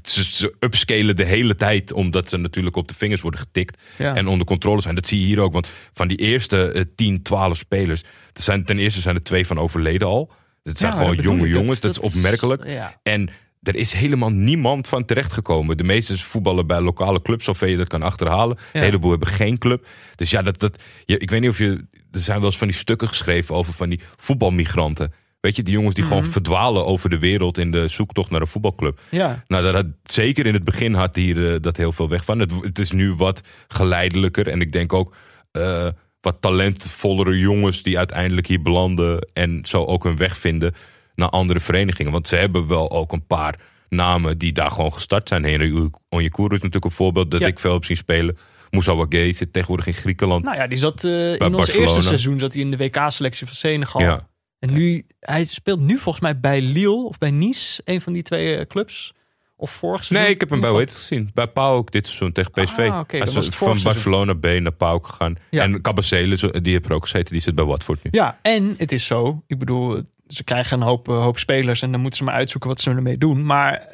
ze, 0.03 0.25
ze 0.25 0.55
upscalen 0.61 1.17
de 1.17 1.25
hele 1.25 1.55
tijd 1.55 1.93
omdat 1.93 2.29
ze 2.29 2.37
natuurlijk 2.37 2.77
op 2.77 2.89
de 2.89 2.95
vingers 2.95 3.21
worden 3.21 3.41
getikt. 3.41 3.83
Ja. 3.99 4.15
En 4.15 4.27
onder 4.27 4.47
controle 4.47 4.81
zijn. 4.81 4.95
Dat 4.95 5.07
zie 5.07 5.21
je 5.21 5.27
hier 5.27 5.41
ook. 5.41 5.53
Want 5.53 5.71
van 5.93 6.09
die 6.09 6.17
eerste 6.19 6.73
eh, 6.73 6.83
10, 6.97 7.23
12 7.23 7.57
spelers. 7.59 8.01
Er 8.33 8.43
zijn, 8.43 8.65
ten 8.65 8.79
eerste 8.79 9.01
zijn 9.01 9.15
er 9.15 9.23
twee 9.23 9.47
van 9.47 9.59
overleden 9.59 10.09
al. 10.09 10.33
Het 10.63 10.79
zijn 10.79 10.93
Ja, 10.93 10.99
gewoon 10.99 11.17
jonge 11.17 11.49
jongens. 11.49 11.81
Dat, 11.81 11.95
dat- 11.95 12.05
is 12.05 12.15
opmerkelijk. 12.15 12.65
ja. 12.67 13.01
En 13.03 13.29
er 13.63 13.77
is 13.77 13.93
helemaal 13.93 14.31
niemand 14.31 14.89
van 14.89 15.05
terechtgekomen. 15.05 15.77
De 15.77 15.85
meeste 15.85 16.19
voetballen 16.19 16.67
bij 16.67 16.81
lokale 16.81 17.23
clubs, 17.23 17.45
zover 17.45 17.69
je 17.69 17.77
dat 17.77 17.89
kan 17.89 18.03
achterhalen. 18.03 18.57
Ja. 18.59 18.65
Een 18.73 18.85
heleboel 18.87 19.11
hebben 19.11 19.29
geen 19.29 19.59
club. 19.59 19.87
Dus 20.15 20.31
ja, 20.31 20.43
dat, 20.43 20.59
dat, 20.61 20.83
ik 21.07 21.31
weet 21.31 21.41
niet 21.41 21.51
of 21.51 21.59
je... 21.59 21.87
Er 22.11 22.19
zijn 22.19 22.37
wel 22.39 22.47
eens 22.47 22.59
van 22.59 22.67
die 22.69 22.77
stukken 22.77 23.09
geschreven 23.09 23.55
over 23.55 23.73
van 23.73 23.89
die 23.89 24.01
voetbalmigranten. 24.17 25.13
Weet 25.41 25.57
je, 25.57 25.63
die 25.63 25.75
jongens 25.75 25.95
die 25.95 26.05
Mhm. 26.05 26.13
gewoon 26.13 26.29
verdwalen 26.31 26.87
over 26.87 27.11
de 27.11 27.19
wereld 27.19 27.59
in 27.59 27.71
de 27.71 27.89
zoektocht 27.89 28.31
naar 28.31 28.41
een 28.41 28.47
voetbalclub. 28.47 29.01
Ja. 29.11 29.45
Nou, 29.47 29.63
dat 29.65 29.75
had, 29.75 29.87
zeker 30.03 30.47
in 30.47 30.55
het 30.55 30.65
begin 30.65 30.95
had 30.95 31.17
hier 31.17 31.53
eh, 31.55 31.61
dat 31.61 31.77
heel 31.77 31.93
veel 31.93 32.09
weg 32.09 32.25
van. 32.25 32.39
Het, 32.39 32.53
het 32.61 32.79
is 32.79 32.91
nu 32.91 33.15
wat 33.15 33.41
geleidelijker. 33.69 34.49
En 34.49 34.61
ik 34.61 34.73
denk 34.73 34.93
ook 34.93 35.15
eh, 35.51 35.87
wat 36.21 36.37
talentvollere 36.41 37.39
jongens 37.39 37.83
die 37.83 37.99
uiteindelijk 37.99 38.47
hier 38.47 38.63
belanden. 38.63 39.29
En 39.33 39.61
zo 39.63 39.85
ook 39.85 40.05
hun 40.05 40.17
weg 40.17 40.39
vinden 40.39 40.75
naar 41.21 41.29
andere 41.29 41.61
verenigingen. 41.61 42.13
Want 42.13 42.29
ze 42.29 42.37
hebben 42.37 42.67
wel 42.67 42.91
ook 42.91 43.13
een 43.13 43.27
paar 43.27 43.59
namen 43.89 44.39
die 44.39 44.53
daar 44.53 44.71
gewoon 44.71 44.93
gestart 44.93 45.29
zijn. 45.29 45.45
Henry 45.45 45.91
Onyekuru 46.09 46.47
is 46.55 46.63
natuurlijk 46.63 46.85
een 46.85 46.91
voorbeeld 46.91 47.31
dat 47.31 47.41
Ja. 47.41 47.47
ik 47.47 47.59
veel 47.59 47.73
heb 47.73 47.85
zien 47.85 47.97
spelen. 47.97 48.39
Moussa 48.71 48.95
Wagué 48.95 49.33
zit 49.33 49.53
tegenwoordig 49.53 49.87
in 49.87 49.95
Griekenland. 49.95 50.45
Nou 50.45 50.57
ja, 50.57 50.67
die 50.67 50.79
zat 50.79 51.05
eh, 51.05 51.33
in 51.35 51.55
ons 51.55 51.73
eerste 51.73 52.01
seizoen 52.01 52.39
zat 52.39 52.53
hij 52.53 52.63
in 52.63 52.71
de 52.71 52.77
WK-selectie 52.77 53.47
van 53.47 53.57
Senegal. 53.57 54.01
Ja. 54.01 54.29
En 54.59 54.73
nu, 54.73 55.07
hij 55.21 55.45
speelt 55.45 55.81
nu 55.81 55.99
volgens 55.99 56.25
mij 56.25 56.41
bij 56.41 56.61
Lille 56.61 57.05
of 57.05 57.19
bij 57.19 57.31
Nice, 57.31 57.83
een 57.85 58.01
van 58.01 58.13
die 58.13 58.23
twee 58.23 58.57
eh, 58.57 58.67
clubs. 58.67 59.15
Of 59.57 59.71
vorig 59.71 60.05
seizoen. 60.05 60.27
Nee, 60.27 60.35
ik 60.35 60.41
heb 60.41 60.51
hem 60.51 60.61
bij 60.61 60.87
gezien. 60.87 61.31
Bij 61.35 61.47
PAOK 61.47 61.91
dit 61.93 62.07
seizoen 62.07 62.33
tegen 62.33 62.51
PSV. 62.51 62.79
Ah, 62.79 62.99
oké, 62.99 63.17
Hij 63.17 63.27
is 63.27 63.49
van 63.49 63.79
Barcelona 63.83 64.35
B 64.35 64.45
naar 64.45 64.73
PAOK 64.73 65.07
gegaan. 65.07 65.35
Ja. 65.51 65.63
En 65.63 65.81
Cabacele, 65.81 66.61
die 66.61 66.73
heeft 66.73 66.87
er 66.87 66.93
ook 66.93 67.03
gezeten. 67.03 67.33
Die 67.33 67.43
zit 67.43 67.55
bij 67.55 67.65
Watford 67.65 68.03
nu. 68.03 68.11
Ja, 68.13 68.39
en 68.43 68.75
het 68.79 68.93
is 68.93 69.07
zo. 69.07 69.43
Ik 69.47 69.59
bedoel, 69.59 70.03
ze 70.33 70.45
krijgen 70.45 70.81
een 70.81 70.87
hoop, 70.87 71.09
eh, 71.09 71.23
hoop 71.23 71.39
spelers 71.39 71.83
en 71.83 71.91
dan 71.93 72.01
moeten 72.01 72.19
ze 72.19 72.25
maar 72.25 72.35
uitzoeken 72.35 72.69
wat 72.71 72.81
ze 72.81 72.91
ermee 72.91 73.19
doen. 73.19 73.47
Maar 73.47 73.73
eh, 73.75 73.87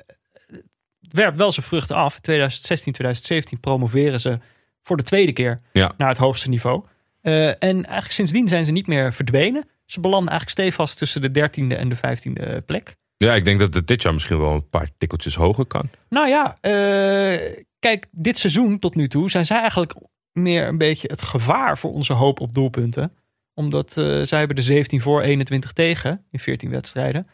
het 1.01 1.13
werpt 1.13 1.37
wel 1.37 1.53
zijn 1.53 1.67
vruchten 1.67 1.97
af. 1.97 2.19
2016, 2.21 2.93
2017 2.93 3.61
promoveren 3.61 4.21
ze 4.21 4.39
voor 4.83 4.97
de 4.97 5.03
tweede 5.03 5.33
keer 5.33 5.61
Ja. 5.73 5.93
naar 5.97 6.09
het 6.09 6.19
hoogste 6.19 6.49
niveau. 6.49 6.85
Eh, 7.21 7.49
en 7.49 7.57
eigenlijk 7.85 8.13
sindsdien 8.13 8.49
zijn 8.49 8.65
ze 8.65 8.73
niet 8.73 8.87
meer 8.87 9.13
verdwenen. 9.13 9.69
Ze 9.85 10.01
belanden 10.01 10.31
eigenlijk 10.31 10.61
stevast 10.61 10.99
tussen 10.99 11.21
de 11.21 11.31
dertiende 11.31 11.75
en 11.77 11.89
de 11.89 11.97
vijftiende 11.97 12.61
plek. 12.67 12.97
Ja, 13.17 13.35
ik 13.35 13.45
denk 13.45 13.61
dat 13.61 13.75
het 13.75 13.87
dit 13.87 14.03
jaar 14.03 14.13
misschien 14.15 14.39
wel 14.39 14.53
een 14.53 14.69
paar 14.69 14.89
tikkeltjes 14.99 15.35
hoger 15.35 15.65
kan. 15.67 15.91
Nou 16.09 16.29
ja, 16.29 16.57
eh, 16.61 17.53
kijk, 17.79 18.07
dit 18.11 18.37
seizoen 18.37 18.79
tot 18.79 18.95
nu 18.95 19.09
toe 19.09 19.31
zijn 19.31 19.47
zij 19.47 19.59
eigenlijk 19.59 19.95
meer 20.33 20.67
een 20.69 20.79
beetje 20.79 21.09
het 21.11 21.23
gevaar 21.23 21.79
voor 21.79 21.93
onze 21.93 22.13
hoop 22.13 22.41
op 22.41 22.55
doelpunten. 22.55 23.13
Omdat 23.57 23.97
eh, 23.97 24.21
zij 24.23 24.39
hebben 24.39 24.57
de 24.57 24.63
17 24.63 25.01
voor 25.01 25.23
21 25.23 25.73
tegen 25.73 26.25
in 26.31 26.39
14 26.39 26.71
wedstrijden. 26.71 27.27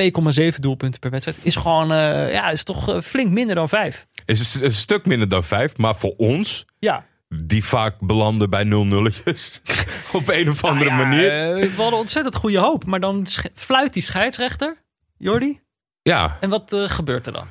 2,7 0.00 0.54
doelpunten 0.60 1.00
per 1.00 1.10
wedstrijd 1.10 1.38
is 1.42 1.56
gewoon, 1.56 1.92
eh, 1.92 2.32
ja, 2.32 2.50
is 2.50 2.64
toch 2.64 2.88
eh, 2.88 3.00
flink 3.00 3.30
minder 3.30 3.54
dan 3.54 3.68
5. 3.68 4.06
Is 4.24 4.54
een, 4.54 4.72
stuk 4.72 5.06
minder 5.06 5.28
dan 5.28 5.44
vijf. 5.44 5.76
Maar 5.76 5.96
voor 5.96 6.14
ons 6.16 6.66
Ja, 6.78 7.06
die 7.28 7.64
vaak 7.64 7.94
belanden 8.00 8.50
bij 8.50 8.64
0-0'tjes. 8.64 9.60
Op 10.12 10.28
een 10.28 10.48
of 10.50 10.64
andere 10.64 10.90
Nou 10.90 11.00
ja, 11.02 11.06
manier. 11.08 11.56
eh, 11.62 11.70
we 11.70 11.82
hadden 11.82 11.98
ontzettend 11.98 12.34
goede 12.34 12.58
hoop. 12.58 12.84
Maar 12.84 13.00
dan 13.00 13.26
fluit 13.54 13.92
die 13.92 14.02
scheidsrechter, 14.02 14.76
Jordi. 15.16 15.60
Ja, 16.02 16.36
En 16.40 16.50
wat 16.50 16.76
gebeurt 16.86 17.26
er 17.26 17.32
dan? 17.32 17.46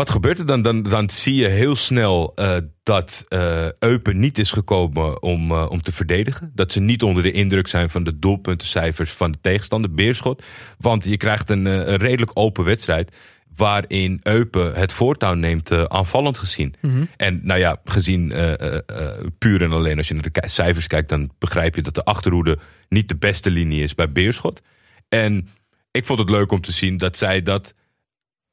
Wat 0.00 0.10
gebeurt 0.10 0.38
er 0.38 0.46
dan? 0.46 0.62
Dan, 0.62 0.82
dan 0.82 1.10
zie 1.10 1.34
je 1.34 1.46
heel 1.46 1.76
snel 1.76 2.32
eh, 2.34 2.56
dat 2.82 3.24
eh, 3.28 3.68
Eupen 3.78 4.18
niet 4.18 4.38
is 4.38 4.50
gekomen 4.50 5.22
om, 5.22 5.50
eh, 5.50 5.70
om 5.70 5.82
te 5.82 5.92
verdedigen. 5.92 6.50
Dat 6.54 6.72
ze 6.72 6.80
niet 6.80 7.02
onder 7.02 7.22
de 7.22 7.32
indruk 7.32 7.66
zijn 7.66 7.90
van 7.90 8.04
de 8.04 8.18
doelpuntencijfers 8.18 9.10
van 9.10 9.32
de 9.32 9.38
tegenstander, 9.40 9.94
Beerschot. 9.94 10.42
Want 10.78 11.04
je 11.04 11.16
krijgt 11.16 11.50
een, 11.50 11.64
een 11.64 11.96
redelijk 11.96 12.30
open 12.34 12.64
wedstrijd. 12.64 13.16
Waarin 13.56 14.20
Eupen 14.22 14.74
het 14.74 14.92
voortouw 14.92 15.34
neemt 15.34 15.88
aanvallend 15.88 16.38
gezien. 16.38 16.74
En 17.16 17.40
nou 17.42 17.60
ja, 17.60 17.80
gezien 17.84 18.28
puur 19.38 19.62
en 19.62 19.72
alleen 19.72 19.96
als 19.96 20.08
je 20.08 20.14
naar 20.14 20.30
de 20.30 20.42
cijfers 20.48 20.86
kijkt, 20.86 21.08
dan 21.08 21.30
begrijp 21.38 21.74
je 21.74 21.82
dat 21.82 21.94
de 21.94 22.04
achterhoede 22.04 22.58
niet 22.88 23.08
de 23.08 23.16
beste 23.16 23.50
linie 23.50 23.82
is 23.82 23.94
bij 23.94 24.12
Beerschot. 24.12 24.62
En 25.08 25.48
ik 25.90 26.04
vond 26.04 26.18
het 26.18 26.30
leuk 26.30 26.52
om 26.52 26.60
te 26.60 26.72
zien 26.72 26.96
dat 26.96 27.16
zij 27.16 27.42
dat 27.42 27.74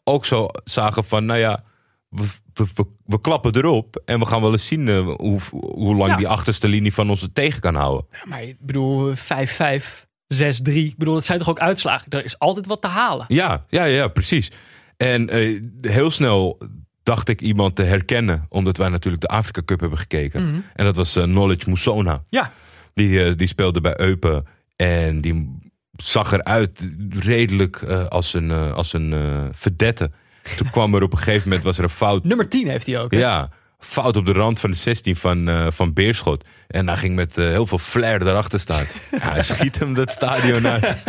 ook 0.07 0.25
zo 0.25 0.47
zagen 0.63 1.03
van, 1.03 1.25
nou 1.25 1.39
ja, 1.39 1.63
we, 2.09 2.23
we, 2.53 2.65
we, 2.75 2.85
we 3.05 3.21
klappen 3.21 3.55
erop 3.55 4.01
en 4.05 4.19
we 4.19 4.25
gaan 4.25 4.41
wel 4.41 4.51
eens 4.51 4.67
zien 4.67 4.87
eh, 4.87 4.99
hoe, 5.15 5.39
hoe 5.51 5.95
lang 5.95 6.09
Ja. 6.11 6.15
die 6.17 6.27
achterste 6.27 6.67
linie 6.67 6.93
van 6.93 7.09
ons 7.09 7.21
het 7.21 7.35
tegen 7.35 7.61
kan 7.61 7.75
houden. 7.75 8.05
Ja, 8.11 8.19
maar 8.25 8.43
ik 8.43 8.57
bedoel, 8.61 9.13
5-5, 9.15 10.05
6-3. 10.33 10.73
Ik 10.73 10.97
bedoel, 10.97 11.13
dat 11.13 11.25
zijn 11.25 11.37
toch 11.39 11.49
ook 11.49 11.59
uitslagen? 11.59 12.11
Er 12.11 12.23
is 12.23 12.39
altijd 12.39 12.65
wat 12.67 12.81
te 12.81 12.87
halen. 12.87 13.25
Ja, 13.27 13.65
ja, 13.69 13.83
ja, 13.83 14.07
precies. 14.07 14.51
En 14.97 15.29
eh, 15.29 15.61
heel 15.81 16.11
snel 16.11 16.57
dacht 17.03 17.29
ik 17.29 17.41
iemand 17.41 17.75
te 17.75 17.83
herkennen, 17.83 18.45
omdat 18.49 18.77
wij 18.77 18.89
natuurlijk 18.89 19.21
de 19.23 19.27
Afrika 19.29 19.61
Cup 19.65 19.79
hebben 19.79 19.99
gekeken. 19.99 20.65
En 20.75 20.85
dat 20.85 20.95
was 20.95 21.15
eh, 21.15 21.23
Knowledge 21.23 21.69
Musona. 21.69 22.21
Ja, 22.29 22.51
Die, 22.93 23.35
die 23.35 23.47
speelde 23.47 23.81
bij 23.81 23.99
Eupen 23.99 24.45
en 24.75 25.21
die 25.21 25.56
zag 25.97 26.31
eruit 26.31 26.89
redelijk 27.09 27.81
eh, 27.81 28.07
als 28.07 28.33
een, 28.33 28.51
eh, 28.51 28.73
als 28.73 28.93
een 28.93 29.13
eh, 29.13 29.45
verdette. 29.51 30.11
Toen 30.55 30.69
kwam 30.69 30.95
er 30.95 31.03
op 31.03 31.11
een 31.11 31.17
gegeven 31.17 31.43
moment 31.49 31.65
was 31.65 31.77
er 31.77 31.83
een 31.83 31.89
fout. 31.89 32.23
nummer 32.23 32.49
10 32.49 32.67
heeft 32.67 32.85
hij 32.85 32.99
ook. 32.99 33.11
hè? 33.11 33.17
Ja, 33.17 33.49
fout 33.79 34.15
op 34.15 34.25
de 34.25 34.31
rand 34.31 34.59
van 34.59 34.71
de 34.71 34.75
16 34.75 35.15
van, 35.15 35.71
van 35.73 35.93
Beerschot. 35.93 36.45
En 36.67 36.87
hij 36.87 36.97
ging 36.97 37.15
met 37.15 37.35
heel 37.35 37.67
veel 37.67 37.77
flair 37.77 38.27
erachter 38.27 38.59
staan. 38.59 38.85
Ja, 39.11 39.31
hij 39.31 39.41
schiet 39.41 39.79
hem 39.79 39.93
dat 39.93 40.11
stadion 40.11 40.67
uit. 40.67 41.03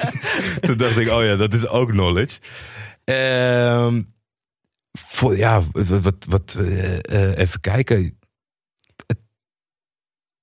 Toen 0.60 0.76
dacht 0.76 0.96
ik, 0.96 1.08
oh 1.08 1.24
ja, 1.24 1.36
dat 1.36 1.54
is 1.54 1.66
ook 1.66 1.90
knowledge. 1.90 2.38
Ehm, 3.04 4.02
voor, 4.92 5.36
ja, 5.36 5.62
wat, 5.72 6.02
wat, 6.02 6.26
wat 6.28 6.58
even 7.34 7.60
kijken. 7.60 8.18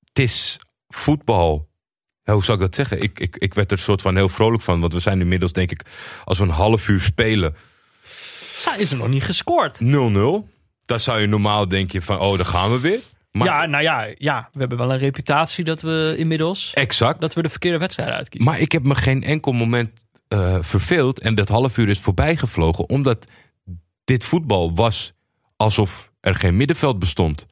Het 0.04 0.20
is 0.20 0.60
voetbal. 0.88 1.71
Ja, 2.24 2.34
hoe 2.34 2.44
zou 2.44 2.58
ik 2.58 2.64
dat 2.64 2.76
zeggen? 2.76 3.02
Ik, 3.02 3.20
ik, 3.20 3.36
ik 3.38 3.54
werd 3.54 3.72
er 3.72 3.78
soort 3.78 4.02
van 4.02 4.16
heel 4.16 4.30
vrolijk 4.30 4.64
van. 4.64 4.80
Want 4.80 4.94
we 4.94 5.00
zijn 5.00 5.20
inmiddels, 5.22 5.52
denk 5.52 5.72
ik, 5.72 5.82
als 6.24 6.38
we 6.38 6.44
een 6.44 6.50
half 6.50 6.88
uur 6.88 7.02
spelen, 7.02 7.56
Zij 8.56 8.78
is 8.78 8.92
er 8.92 8.98
nog 8.98 9.08
niet 9.08 9.24
gescoord. 9.24 9.80
0-0. 9.84 10.50
Dan 10.86 11.00
zou 11.00 11.20
je 11.20 11.28
normaal 11.28 11.68
denken 11.68 12.02
van, 12.02 12.20
oh, 12.20 12.36
daar 12.36 12.46
gaan 12.46 12.72
we 12.72 12.80
weer. 12.80 13.00
Maar 13.32 13.48
ja, 13.48 13.66
nou 13.66 13.84
ja, 13.84 14.08
ja, 14.18 14.50
we 14.54 14.60
hebben 14.60 14.78
wel 14.78 14.92
een 14.92 14.98
reputatie 14.98 15.64
dat 15.64 15.82
we 15.82 16.14
inmiddels 16.18 16.74
exact. 16.74 17.22
dat 17.22 17.34
we 17.34 17.42
de 17.42 17.50
verkeerde 17.50 17.78
wedstrijden 17.78 18.16
uitkiezen. 18.16 18.50
Maar 18.50 18.60
ik 18.60 18.72
heb 18.72 18.84
me 18.84 18.96
geen 18.96 19.24
enkel 19.24 19.52
moment 19.52 20.06
eh, 20.28 20.58
verveeld. 20.62 21.20
En 21.20 21.36
dat 21.36 21.50
half 21.50 21.78
uur 21.78 21.90
is 21.90 22.00
voorbij 22.00 22.36
gevlogen. 22.36 22.90
Omdat 22.90 23.32
dit 24.04 24.26
voetbal 24.26 24.76
was 24.76 25.14
alsof 25.56 26.12
er 26.20 26.36
geen 26.36 26.58
middenveld 26.58 27.00
bestond. 27.00 27.46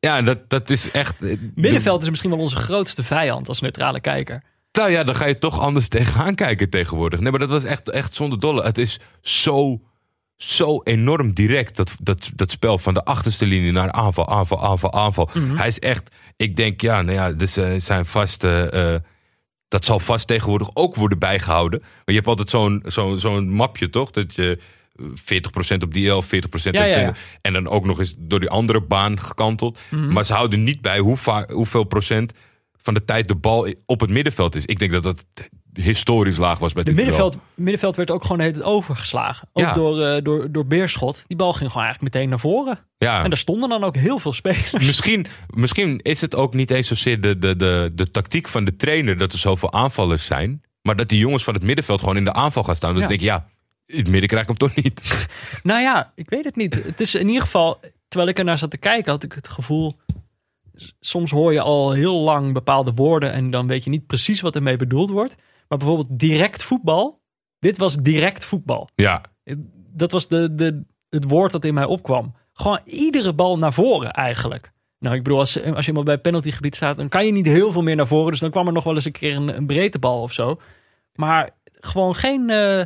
Ja, 0.00 0.22
dat, 0.22 0.48
dat 0.48 0.70
is 0.70 0.90
echt... 0.90 1.20
Middenveld 1.54 2.02
is 2.02 2.10
misschien 2.10 2.30
wel 2.30 2.38
onze 2.38 2.56
grootste 2.56 3.02
vijand 3.02 3.48
als 3.48 3.60
neutrale 3.60 4.00
kijker. 4.00 4.42
Nou 4.72 4.90
ja, 4.90 5.04
dan 5.04 5.16
ga 5.16 5.24
je 5.24 5.38
toch 5.38 5.60
anders 5.60 5.88
tegenaan 5.88 6.34
kijken 6.34 6.70
tegenwoordig. 6.70 7.20
Nee, 7.20 7.30
maar 7.30 7.40
dat 7.40 7.48
was 7.48 7.64
echt, 7.64 7.90
echt 7.90 8.14
zonder 8.14 8.40
dolle. 8.40 8.62
Het 8.62 8.78
is 8.78 9.00
zo, 9.22 9.80
zo 10.36 10.80
enorm 10.82 11.32
direct, 11.32 11.76
dat, 11.76 11.94
dat, 12.02 12.30
dat 12.34 12.50
spel 12.50 12.78
van 12.78 12.94
de 12.94 13.04
achterste 13.04 13.46
linie 13.46 13.72
naar 13.72 13.92
aanval, 13.92 14.28
aanval, 14.28 14.62
aanval, 14.62 14.92
aanval. 14.92 15.30
Hij 15.32 15.68
is 15.68 15.78
echt, 15.78 16.14
ik 16.36 16.56
denk, 16.56 16.80
ja, 16.80 17.02
nou 17.02 17.16
ja, 17.16 17.32
dus 17.32 17.56
eh, 17.56 17.72
zijn 17.76 18.06
vast... 18.06 18.44
eh, 18.44 18.94
dat 19.68 19.84
zal 19.84 19.98
vast 19.98 20.26
tegenwoordig 20.26 20.70
ook 20.74 20.94
worden 20.94 21.18
bijgehouden. 21.18 21.80
Maar 21.80 22.02
je 22.04 22.14
hebt 22.14 22.26
altijd 22.26 22.50
zo'n 22.50 22.82
zo'n 22.86 23.18
zo'n 23.18 23.48
mapje, 23.48 23.90
toch? 23.90 24.10
Dat 24.10 24.34
je 24.34 24.58
40% 25.00 25.82
op 25.82 25.94
die 25.94 26.08
11, 26.08 26.26
40% 26.26 26.28
op 26.46 26.60
Ja, 26.62 26.70
ja, 26.72 26.84
ja. 26.84 26.92
20. 26.92 27.22
En 27.40 27.52
dan 27.52 27.68
ook 27.68 27.86
nog 27.86 27.98
eens 27.98 28.14
door 28.18 28.40
die 28.40 28.50
andere 28.50 28.80
baan 28.80 29.20
gekanteld. 29.20 29.78
Mhm. 29.90 30.12
Maar 30.12 30.24
ze 30.24 30.32
houden 30.34 30.64
niet 30.64 30.80
bij 30.80 30.98
hoe 30.98 31.18
hoeveel 31.52 31.84
procent 31.84 32.32
van 32.82 32.94
de 32.94 33.04
tijd 33.04 33.28
de 33.28 33.34
bal 33.34 33.72
op 33.86 34.00
het 34.00 34.10
middenveld 34.10 34.54
is. 34.54 34.66
Ik 34.66 34.78
denk 34.78 34.92
dat 34.92 35.02
dat 35.02 35.24
historisch 35.72 36.36
laag 36.36 36.58
was 36.58 36.72
bij 36.72 36.82
De 36.82 36.88
dit 36.88 36.98
middenveld, 36.98 37.38
middenveld 37.54 37.96
werd 37.96 38.10
ook 38.10 38.22
gewoon 38.22 38.36
de 38.38 38.42
hele 38.42 38.56
tijd 38.56 38.66
overgeslagen. 38.68 39.48
Ook 39.52 39.74
door, 39.74 40.00
eh, 40.02 40.22
door, 40.22 40.52
door 40.52 40.66
Beerschot. 40.66 41.24
Die 41.26 41.36
bal 41.36 41.52
ging 41.52 41.70
gewoon 41.70 41.84
eigenlijk 41.86 42.14
meteen 42.14 42.28
naar 42.30 42.38
voren. 42.38 42.78
Ja. 42.98 43.22
En 43.22 43.28
daar 43.30 43.38
stonden 43.38 43.68
dan 43.68 43.84
ook 43.84 43.96
heel 43.96 44.18
veel 44.18 44.32
spelers. 44.32 44.72
Misschien, 44.86 45.26
misschien 45.46 45.98
is 46.02 46.20
het 46.20 46.34
ook 46.34 46.54
niet 46.54 46.70
eens 46.70 46.88
zozeer 46.88 47.20
de, 47.20 47.38
de, 47.38 47.56
de, 47.56 47.90
de 47.94 48.10
tactiek 48.10 48.48
van 48.48 48.64
de 48.64 48.76
trainer 48.76 49.18
dat 49.18 49.32
er 49.32 49.38
zoveel 49.38 49.72
aanvallers 49.72 50.26
zijn. 50.26 50.62
Maar 50.82 50.96
dat 50.96 51.08
die 51.08 51.18
jongens 51.18 51.44
van 51.44 51.54
het 51.54 51.62
middenveld 51.62 52.00
gewoon 52.00 52.16
in 52.16 52.24
de 52.24 52.32
aanval 52.32 52.62
gaan 52.64 52.76
staan. 52.76 52.92
Dus 52.94 53.02
Ja. 53.02 53.08
denk 53.08 53.20
ik, 53.20 53.26
ja, 53.26 53.46
in 53.86 53.98
het 53.98 54.08
midden 54.08 54.28
krijg 54.28 54.42
ik 54.42 54.48
hem 54.48 54.68
toch 54.68 54.74
niet. 54.74 55.02
Nou 55.62 55.80
ja, 55.80 56.12
ik 56.14 56.30
weet 56.30 56.44
het 56.44 56.56
niet. 56.56 56.84
Het 56.84 57.00
is 57.00 57.14
in 57.14 57.26
ieder 57.26 57.42
geval, 57.42 57.80
terwijl 58.08 58.30
ik 58.30 58.38
er 58.38 58.44
naar 58.44 58.58
zat 58.58 58.70
te 58.70 58.76
kijken, 58.76 59.12
had 59.12 59.22
ik 59.22 59.32
het 59.32 59.48
gevoel. 59.48 59.96
Soms 61.00 61.30
hoor 61.30 61.52
je 61.52 61.60
al 61.60 61.92
heel 61.92 62.20
lang 62.20 62.52
bepaalde 62.52 62.92
woorden 62.92 63.32
en 63.32 63.50
dan 63.50 63.66
weet 63.66 63.84
je 63.84 63.90
niet 63.90 64.06
precies 64.06 64.40
wat 64.40 64.54
ermee 64.54 64.76
bedoeld 64.76 65.10
wordt. 65.10 65.36
Maar 65.68 65.78
bijvoorbeeld 65.78 66.18
direct 66.18 66.62
voetbal. 66.64 67.22
Dit 67.58 67.78
was 67.78 67.96
direct 67.96 68.44
voetbal. 68.44 68.88
Ja, 68.94 69.22
Dat 69.92 70.12
was 70.12 70.28
de, 70.28 70.54
de, 70.54 70.84
het 71.08 71.24
woord 71.24 71.52
dat 71.52 71.64
in 71.64 71.74
mij 71.74 71.84
opkwam. 71.84 72.34
Gewoon 72.52 72.80
iedere 72.84 73.32
bal 73.32 73.58
naar 73.58 73.72
voren 73.72 74.10
eigenlijk. 74.10 74.72
Nou, 74.98 75.16
ik 75.16 75.22
bedoel, 75.22 75.38
als, 75.38 75.62
als 75.62 75.86
je 75.86 75.92
maar 75.92 76.02
bij 76.02 76.18
penaltygebied 76.18 76.76
staat, 76.76 76.96
dan 76.96 77.08
kan 77.08 77.26
je 77.26 77.32
niet 77.32 77.46
heel 77.46 77.72
veel 77.72 77.82
meer 77.82 77.96
naar 77.96 78.06
voren. 78.06 78.30
Dus 78.30 78.40
dan 78.40 78.50
kwam 78.50 78.66
er 78.66 78.72
nog 78.72 78.84
wel 78.84 78.94
eens 78.94 79.04
een 79.04 79.12
keer 79.12 79.36
een, 79.36 79.56
een 79.56 79.66
breedte 79.66 79.98
bal 79.98 80.22
of 80.22 80.32
zo. 80.32 80.60
Maar 81.14 81.50
gewoon 81.80 82.14
geen, 82.14 82.50
eh, 82.50 82.82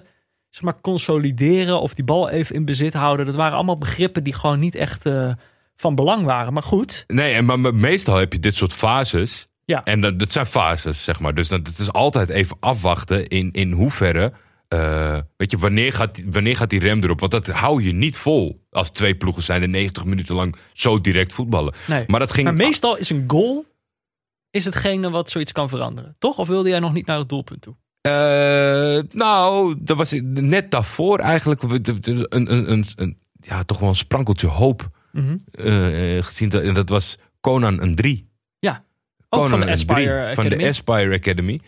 zeg 0.51 0.63
maar, 0.63 0.81
consolideren 0.81 1.81
of 1.81 1.95
die 1.95 2.05
bal 2.05 2.29
even 2.29 2.55
in 2.55 2.65
bezit 2.65 2.95
houden. 2.95 3.27
Dat 3.27 3.35
waren 3.35 3.55
allemaal 3.57 3.79
begrippen 3.79 4.25
die 4.25 4.33
gewoon 4.35 4.59
niet 4.59 4.75
echt 4.75 5.07
eh, 5.07 5.33
van 5.77 5.95
belang 5.95 6.25
waren. 6.25 6.53
Maar 6.53 6.63
goed, 6.63 7.05
nee, 7.07 7.33
en 7.35 7.45
maar, 7.45 7.75
meestal 7.75 8.17
heb 8.17 8.33
je 8.33 8.39
dit 8.39 8.55
soort 8.57 8.73
fases. 8.73 9.47
Ja. 9.65 9.85
En 9.85 10.01
dat, 10.01 10.19
dat 10.19 10.31
zijn 10.33 10.47
fases, 10.47 11.05
zeg 11.05 11.21
maar. 11.21 11.35
Dus 11.35 11.49
dat, 11.49 11.67
het 11.67 11.79
is 11.79 11.93
altijd 11.93 12.29
even 12.29 12.57
afwachten 12.61 13.27
in, 13.27 13.51
in 13.53 13.73
hoeverre. 13.73 14.33
eh, 14.69 15.19
weet 15.37 15.51
je, 15.51 15.59
wanneer 15.59 15.93
gaat, 15.93 16.15
die- 16.15 16.25
wanneer 16.31 16.57
gaat 16.57 16.71
die 16.71 16.81
rem 16.81 17.03
erop? 17.03 17.21
Want 17.21 17.33
dat 17.33 17.47
hou 17.47 17.83
je 17.83 17.93
niet 17.93 18.17
vol 18.19 18.67
als 18.71 18.91
twee 18.91 19.15
ploegen 19.15 19.43
zijn 19.43 19.63
er 19.63 19.69
90 19.69 20.05
minuten 20.05 20.35
lang 20.35 20.57
zo 20.73 21.01
direct 21.01 21.33
voetballen. 21.33 21.75
nee. 21.87 22.05
Maar 22.07 22.21
dat 22.21 22.33
ging. 22.33 22.47
Maar 22.47 22.55
meestal 22.57 22.97
is 22.97 23.11
een 23.11 23.25
goal 23.27 23.65
is 24.51 24.65
hetgene 24.65 25.11
wat 25.11 25.31
zoiets 25.31 25.53
kan 25.53 25.69
veranderen. 25.69 26.17
Toch? 26.19 26.39
Of 26.39 26.49
wilde 26.49 26.69
jij 26.69 26.79
nog 26.79 26.93
niet 26.93 27.07
naar 27.07 27.19
het 27.19 27.29
doelpunt 27.29 27.63
toe? 27.63 27.75
Eh, 28.09 29.03
nou, 29.11 29.75
dat 29.79 29.97
was 29.97 30.15
net 30.23 30.71
daarvoor 30.71 31.19
eigenlijk 31.19 31.63
een, 31.63 32.27
een, 32.29 32.87
een, 32.97 33.19
ja, 33.41 33.63
toch 33.65 33.79
wel 33.79 33.89
een 33.89 33.95
sprankeltje 33.95 34.47
hoop 34.47 34.89
Mhm. 35.13 35.37
eh, 35.51 36.23
gezien. 36.25 36.49
Dat, 36.49 36.63
en 36.63 36.75
dat 36.75 36.89
was 36.89 37.19
Conan 37.41 37.81
een 37.83 37.95
3. 37.95 38.29
Ja, 38.59 38.85
ook 39.29 39.49
van 39.49 39.61
de 39.61 39.71
Aspire 39.71 40.01
3 40.03 40.11
Academy. 40.11 40.35
Van 40.51 40.59
de 40.59 40.69
Aspire 40.69 41.15
Academy. 41.15 41.61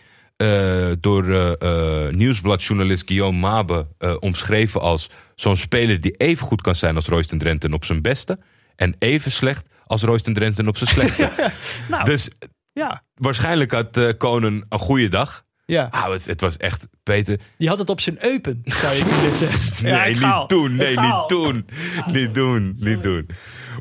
Door 0.99 1.33
eh, 1.33 2.13
nieuwsbladjournalist 2.13 3.03
Guillaume 3.05 3.37
Mabe 3.39 3.87
omschreven 4.19 4.81
als 4.81 5.09
zo'n 5.35 5.57
speler 5.57 6.01
die 6.01 6.11
even 6.11 6.47
goed 6.47 6.61
kan 6.61 6.75
zijn 6.75 6.95
als 6.95 7.07
Royston 7.07 7.39
Drenthen 7.39 7.73
op 7.73 7.85
zijn 7.85 8.01
beste. 8.01 8.39
En 8.75 8.95
even 8.99 9.31
slecht 9.31 9.73
als 9.85 10.01
Royston 10.03 10.33
Drenthen 10.33 10.67
op 10.67 10.77
zijn 10.77 10.89
slechtste. 10.89 11.29
Nou, 11.89 12.03
Dus 12.03 12.29
ja. 12.73 13.03
waarschijnlijk 13.15 13.71
had 13.71 14.15
Conan 14.17 14.63
een 14.69 14.79
goede 14.79 15.07
dag. 15.07 15.43
Ja. 15.71 15.87
Ah, 15.91 16.11
het, 16.11 16.25
het 16.25 16.41
was 16.41 16.57
echt 16.57 16.87
beter. 17.03 17.39
Die 17.57 17.67
had 17.67 17.79
het 17.79 17.89
op 17.89 17.99
zijn 17.99 18.25
eupen, 18.25 18.61
zou 18.63 18.95
je 18.95 19.05
kunnen 19.05 19.35
zeggen. 19.35 19.59
Nee, 19.91 20.13
niet 20.13 20.49
doen. 20.49 20.75
Nee, 20.75 20.99
niet 20.99 21.27
doen. 21.27 21.65
Niet 22.11 22.33
doen. 22.33 22.75
Niet 22.79 23.03
doen. 23.03 23.29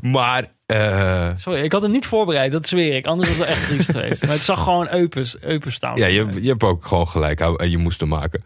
Maar 0.00 0.52
eh, 0.66 1.30
Sorry, 1.34 1.60
ik 1.60 1.72
had 1.72 1.82
hem 1.82 1.90
niet 1.90 2.06
voorbereid, 2.06 2.52
dat 2.52 2.66
zweer 2.66 2.96
ik. 2.96 3.06
Anders 3.06 3.28
was 3.28 3.38
het 3.38 3.46
echt 3.46 3.66
triest 3.66 3.90
geweest. 3.90 4.26
Maar 4.26 4.34
ik 4.36 4.42
zag 4.42 4.62
gewoon 4.62 4.88
eupes 4.90 5.36
staan. 5.74 5.96
ja, 5.96 6.06
je, 6.06 6.42
je 6.42 6.48
hebt 6.48 6.62
ook 6.62 6.86
gewoon 6.86 7.08
gelijk. 7.08 7.38
Je 7.62 7.78
moest 7.78 8.00
hem 8.00 8.08
maken. 8.08 8.42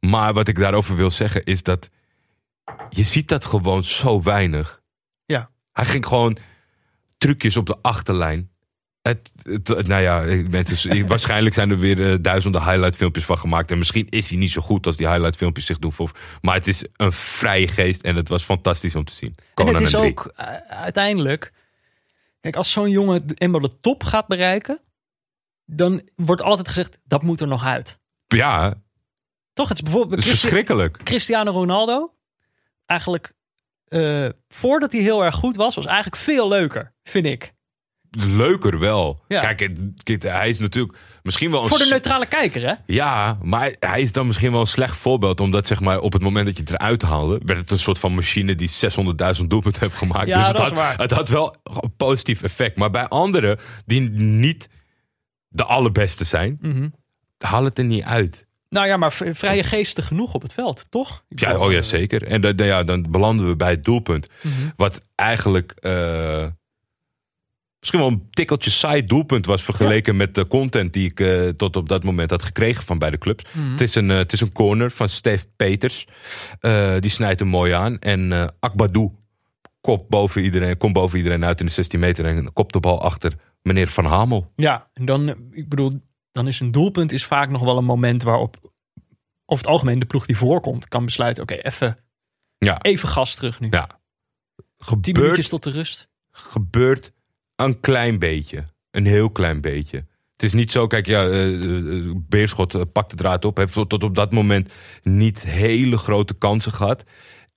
Maar 0.00 0.32
wat 0.32 0.48
ik 0.48 0.58
daarover 0.58 0.96
wil 0.96 1.10
zeggen 1.10 1.44
is 1.44 1.62
dat 1.62 1.90
je 2.90 3.02
ziet 3.02 3.28
dat 3.28 3.44
gewoon 3.44 3.84
zo 3.84 4.22
weinig. 4.22 4.82
Ja. 5.26 5.48
Hij 5.72 5.84
ging 5.84 6.06
gewoon 6.06 6.36
trucjes 7.18 7.56
op 7.56 7.66
de 7.66 7.76
achterlijn. 7.82 8.50
Het, 9.08 9.30
het- 9.42 9.86
nou 9.86 10.02
ja, 10.02 10.44
mensen, 10.50 11.06
waarschijnlijk 11.06 11.54
zijn 11.54 11.70
er 11.70 11.78
weer 11.78 12.10
eh, 12.12 12.18
duizenden 12.20 12.62
highlight 12.64 12.96
filmpjes 12.96 13.24
van 13.24 13.38
gemaakt. 13.38 13.70
En 13.70 13.78
misschien 13.78 14.06
is 14.10 14.28
hij 14.28 14.38
niet 14.38 14.50
zo 14.50 14.60
goed 14.62 14.86
als 14.86 14.96
die 14.96 15.08
highlight 15.08 15.36
filmpjes 15.36 15.66
zich 15.66 15.78
doen. 15.78 15.92
Voor, 15.92 16.10
maar 16.40 16.54
het 16.54 16.66
is 16.66 16.86
een 16.96 17.12
vrije 17.12 17.68
geest 17.68 18.02
en 18.02 18.16
het 18.16 18.28
was 18.28 18.42
fantastisch 18.44 18.94
om 18.94 19.04
te 19.04 19.12
zien. 19.12 19.34
En 19.36 19.44
Conan 19.54 19.74
het 19.74 19.82
is 19.82 19.92
en 19.92 20.00
ook 20.00 20.32
eh, 20.36 20.46
uiteindelijk... 20.68 21.52
Kijk, 22.40 22.56
als 22.56 22.70
zo'n 22.72 22.90
jongen 22.90 23.24
eenmaal 23.34 23.60
de 23.60 23.80
top 23.80 24.04
gaat 24.04 24.26
bereiken, 24.26 24.80
dan 25.64 26.02
wordt 26.16 26.42
altijd 26.42 26.68
gezegd 26.68 26.98
dat 27.04 27.22
moet 27.22 27.40
er 27.40 27.46
nog 27.46 27.64
uit. 27.64 27.98
Ja, 28.26 28.74
Toch? 29.52 29.68
Het 29.68 29.76
is 29.76 29.82
bijvoorbeeld 29.82 30.10
dat 30.14 30.18
is 30.20 30.24
Christi- 30.24 30.40
verschrikkelijk. 30.48 31.00
Cristiano 31.04 31.50
Ronaldo. 31.50 32.14
Eigenlijk 32.86 33.32
eh, 33.84 34.28
voordat 34.48 34.92
hij 34.92 35.00
heel 35.00 35.24
erg 35.24 35.34
goed 35.34 35.56
was, 35.56 35.74
was 35.74 35.86
eigenlijk 35.86 36.16
veel 36.22 36.48
leuker, 36.48 36.92
vind 37.02 37.26
ik. 37.26 37.52
Leuker 38.16 38.78
wel. 38.78 39.24
Ja. 39.28 39.40
Kijk, 39.40 39.60
het- 40.04 40.22
hij 40.22 40.48
is 40.48 40.58
natuurlijk 40.58 40.98
misschien 41.22 41.50
wel 41.50 41.62
een 41.62 41.68
Voor 41.68 41.78
de 41.78 41.86
neutrale 41.90 42.26
kijker, 42.26 42.62
hè? 42.68 42.74
Ja, 42.86 43.38
maar 43.42 43.74
hij 43.80 44.00
is 44.00 44.12
dan 44.12 44.26
misschien 44.26 44.50
wel 44.52 44.60
een 44.60 44.66
slecht 44.66 44.96
voorbeeld. 44.96 45.40
Omdat 45.40 45.66
zeg 45.66 45.80
maar, 45.80 46.00
op 46.00 46.12
het 46.12 46.22
moment 46.22 46.46
dat 46.46 46.56
je 46.56 46.62
het 46.62 46.72
eruit 46.72 47.02
haalde... 47.02 47.40
werd 47.44 47.60
het 47.60 47.70
een 47.70 47.78
soort 47.78 47.98
van 47.98 48.14
machine 48.14 48.54
die 48.54 48.68
600.000 48.70 49.50
doelpunten 49.50 49.80
heeft 49.82 49.94
gemaakt. 49.96 50.26
Ja, 50.28 50.38
dus 50.38 50.48
het 50.48 50.56
had, 50.58 50.72
waar. 50.72 50.96
het 50.98 51.10
had 51.10 51.28
wel 51.28 51.56
een 51.64 51.94
positief 51.96 52.42
effect. 52.42 52.76
Maar 52.76 52.90
bij 52.90 53.08
anderen 53.08 53.58
die 53.86 54.00
niet 54.20 54.68
de 55.48 55.64
allerbeste 55.64 56.24
zijn... 56.24 56.58
Mhm. 56.60 56.88
haal 57.38 57.64
het 57.64 57.78
er 57.78 57.84
niet 57.84 58.02
uit. 58.04 58.46
Nou 58.68 58.86
ja, 58.86 58.96
maar 58.96 59.12
vrije 59.12 59.62
geesten 59.62 60.04
genoeg 60.04 60.34
op 60.34 60.42
het 60.42 60.52
veld, 60.52 60.86
toch? 60.90 61.24
Ik 61.28 61.40
Ja, 61.40 61.58
oh 61.58 61.70
ja, 61.70 61.76
eh, 61.78 61.82
zeker. 61.82 62.26
En 62.26 62.40
da- 62.40 62.52
da- 62.52 62.64
ja, 62.64 62.82
dan 62.82 63.06
belanden 63.10 63.48
we 63.48 63.56
bij 63.56 63.70
het 63.70 63.84
doelpunt. 63.84 64.28
Mhm. 64.42 64.52
Wat 64.76 65.00
eigenlijk 65.14 65.70
eh, 65.72 66.46
misschien 67.84 68.00
wel 68.00 68.08
een 68.08 68.30
tikkeltje 68.30 68.70
saai 68.70 69.04
doelpunt 69.04 69.46
was... 69.46 69.62
vergeleken 69.62 70.16
met 70.16 70.34
de 70.34 70.46
content 70.46 70.92
die 70.92 71.10
ik 71.10 71.20
eh, 71.20 71.48
tot 71.48 71.76
op 71.76 71.88
dat 71.88 72.04
moment 72.04 72.30
had 72.30 72.42
gekregen 72.42 72.84
van 72.84 72.98
beide 72.98 73.18
clubs. 73.18 73.44
Mhm. 73.52 73.70
Het, 73.70 73.80
is 73.80 73.94
een, 73.94 74.10
eh, 74.10 74.16
het 74.16 74.32
is 74.32 74.40
een 74.40 74.52
corner 74.52 74.90
van 74.90 75.08
Steve 75.08 75.46
Peters. 75.56 76.06
Eh, 76.60 76.98
die 77.00 77.10
snijdt 77.10 77.40
hem 77.40 77.48
mooi 77.48 77.72
aan. 77.72 77.98
En 77.98 78.54
Akbadou 78.60 79.10
kop 79.80 80.10
boven 80.10 80.42
iedereen, 80.42 80.76
komt 80.76 80.92
boven 80.92 81.18
iedereen 81.18 81.44
uit 81.44 81.60
in 81.60 81.66
de 81.66 81.72
16 81.72 82.00
meter... 82.00 82.24
en 82.24 82.52
kopt 82.52 82.72
de 82.72 82.80
bal 82.80 83.02
achter 83.02 83.32
meneer 83.62 83.88
Van 83.88 84.04
Hamel. 84.04 84.46
Ja, 84.56 84.90
en 84.92 85.04
dan, 85.04 85.28
ik 85.50 85.68
bedoel, 85.68 86.00
dan 86.32 86.46
is 86.46 86.60
een 86.60 86.72
doelpunt 86.72 87.12
is 87.12 87.24
vaak 87.24 87.50
nog 87.50 87.62
wel 87.62 87.76
een 87.76 87.84
moment 87.84 88.22
waarop 88.22 88.72
over 89.46 89.64
het 89.64 89.72
algemeen 89.72 89.98
de 89.98 90.06
ploeg 90.06 90.26
die 90.26 90.36
voorkomt 90.36 90.88
kan 90.88 91.04
besluiten, 91.04 91.42
oké, 91.42 91.54
even, 91.54 91.98
Ja, 92.58 92.82
even 92.82 93.08
gas 93.08 93.34
terug 93.34 93.60
nu. 93.60 93.68
ja. 93.70 93.86
Tien 93.86 94.86
Gebeurt 94.86 95.16
minuutjes 95.16 95.48
tot 95.48 95.62
de 95.62 95.70
rust. 95.70 96.08
gebeurt 96.30 97.12
een 97.56 97.80
klein 97.80 98.18
beetje. 98.18 98.64
Een 98.90 99.06
heel 99.06 99.30
klein 99.30 99.60
beetje. 99.60 100.04
Het 100.34 100.42
is 100.42 100.52
niet 100.52 100.70
zo, 100.70 100.86
kijk, 100.86 101.06
ja, 101.06 101.28
eh, 101.28 101.54
eh, 101.54 102.10
Beerschot 102.16 102.74
eh, 102.74 102.80
pakt 102.92 103.10
de 103.10 103.16
draad 103.16 103.44
op. 103.44 103.56
Heeft 103.56 103.72
tot 103.72 104.04
op 104.04 104.14
dat 104.14 104.32
moment 104.32 104.72
niet 105.02 105.42
hele 105.42 105.96
grote 105.96 106.34
kansen 106.34 106.72
gehad. 106.72 107.04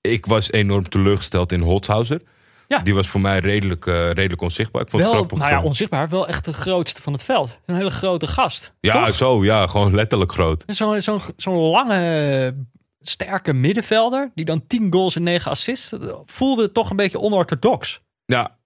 Ik 0.02 0.26
was 0.26 0.52
enorm 0.52 0.90
teleurgesteld 0.90 1.52
in 1.52 1.62
Holzhauser. 1.62 2.22
Ja. 2.68 2.80
Die 2.80 2.94
was 2.94 3.08
voor 3.08 3.22
mij 3.22 3.40
redelijk, 3.40 3.86
redelijk 3.86 4.42
onzichtbaar. 4.42 4.82
Ik 4.82 4.90
vond 4.90 5.04
Wel, 5.04 5.26
nou 5.26 5.52
ja, 5.52 5.62
onzichtbaar, 5.62 6.10
wel 6.10 6.28
echt 6.28 6.46
de 6.46 6.54
grootste 6.54 7.02
van 7.02 7.14
het 7.14 7.24
veld. 7.24 7.60
Een 7.66 7.76
hele 7.76 7.90
grote 7.90 8.28
gast. 8.28 8.74
ja, 8.80 9.06
toch? 9.06 9.16
zo, 9.16 9.44
ja, 9.44 9.68
gewoon 9.68 9.96
letterlijk 9.96 10.32
groot. 10.32 10.64
Zo'n 10.68 11.02
zo'n 11.02 11.22
zo'n 11.36 11.60
lange, 11.60 12.56
sterke 13.00 13.54
middenvelder, 13.54 14.32
die 14.36 14.46
dan 14.46 14.68
10 14.68 14.94
goals 14.94 15.16
en 15.16 15.24
9 15.24 15.52
assists, 15.52 15.94
voelde 16.26 16.72
toch 16.72 16.90
een 16.90 16.96
beetje 16.96 17.20
onorthodox. 17.20 18.02
Ja, 18.26 18.57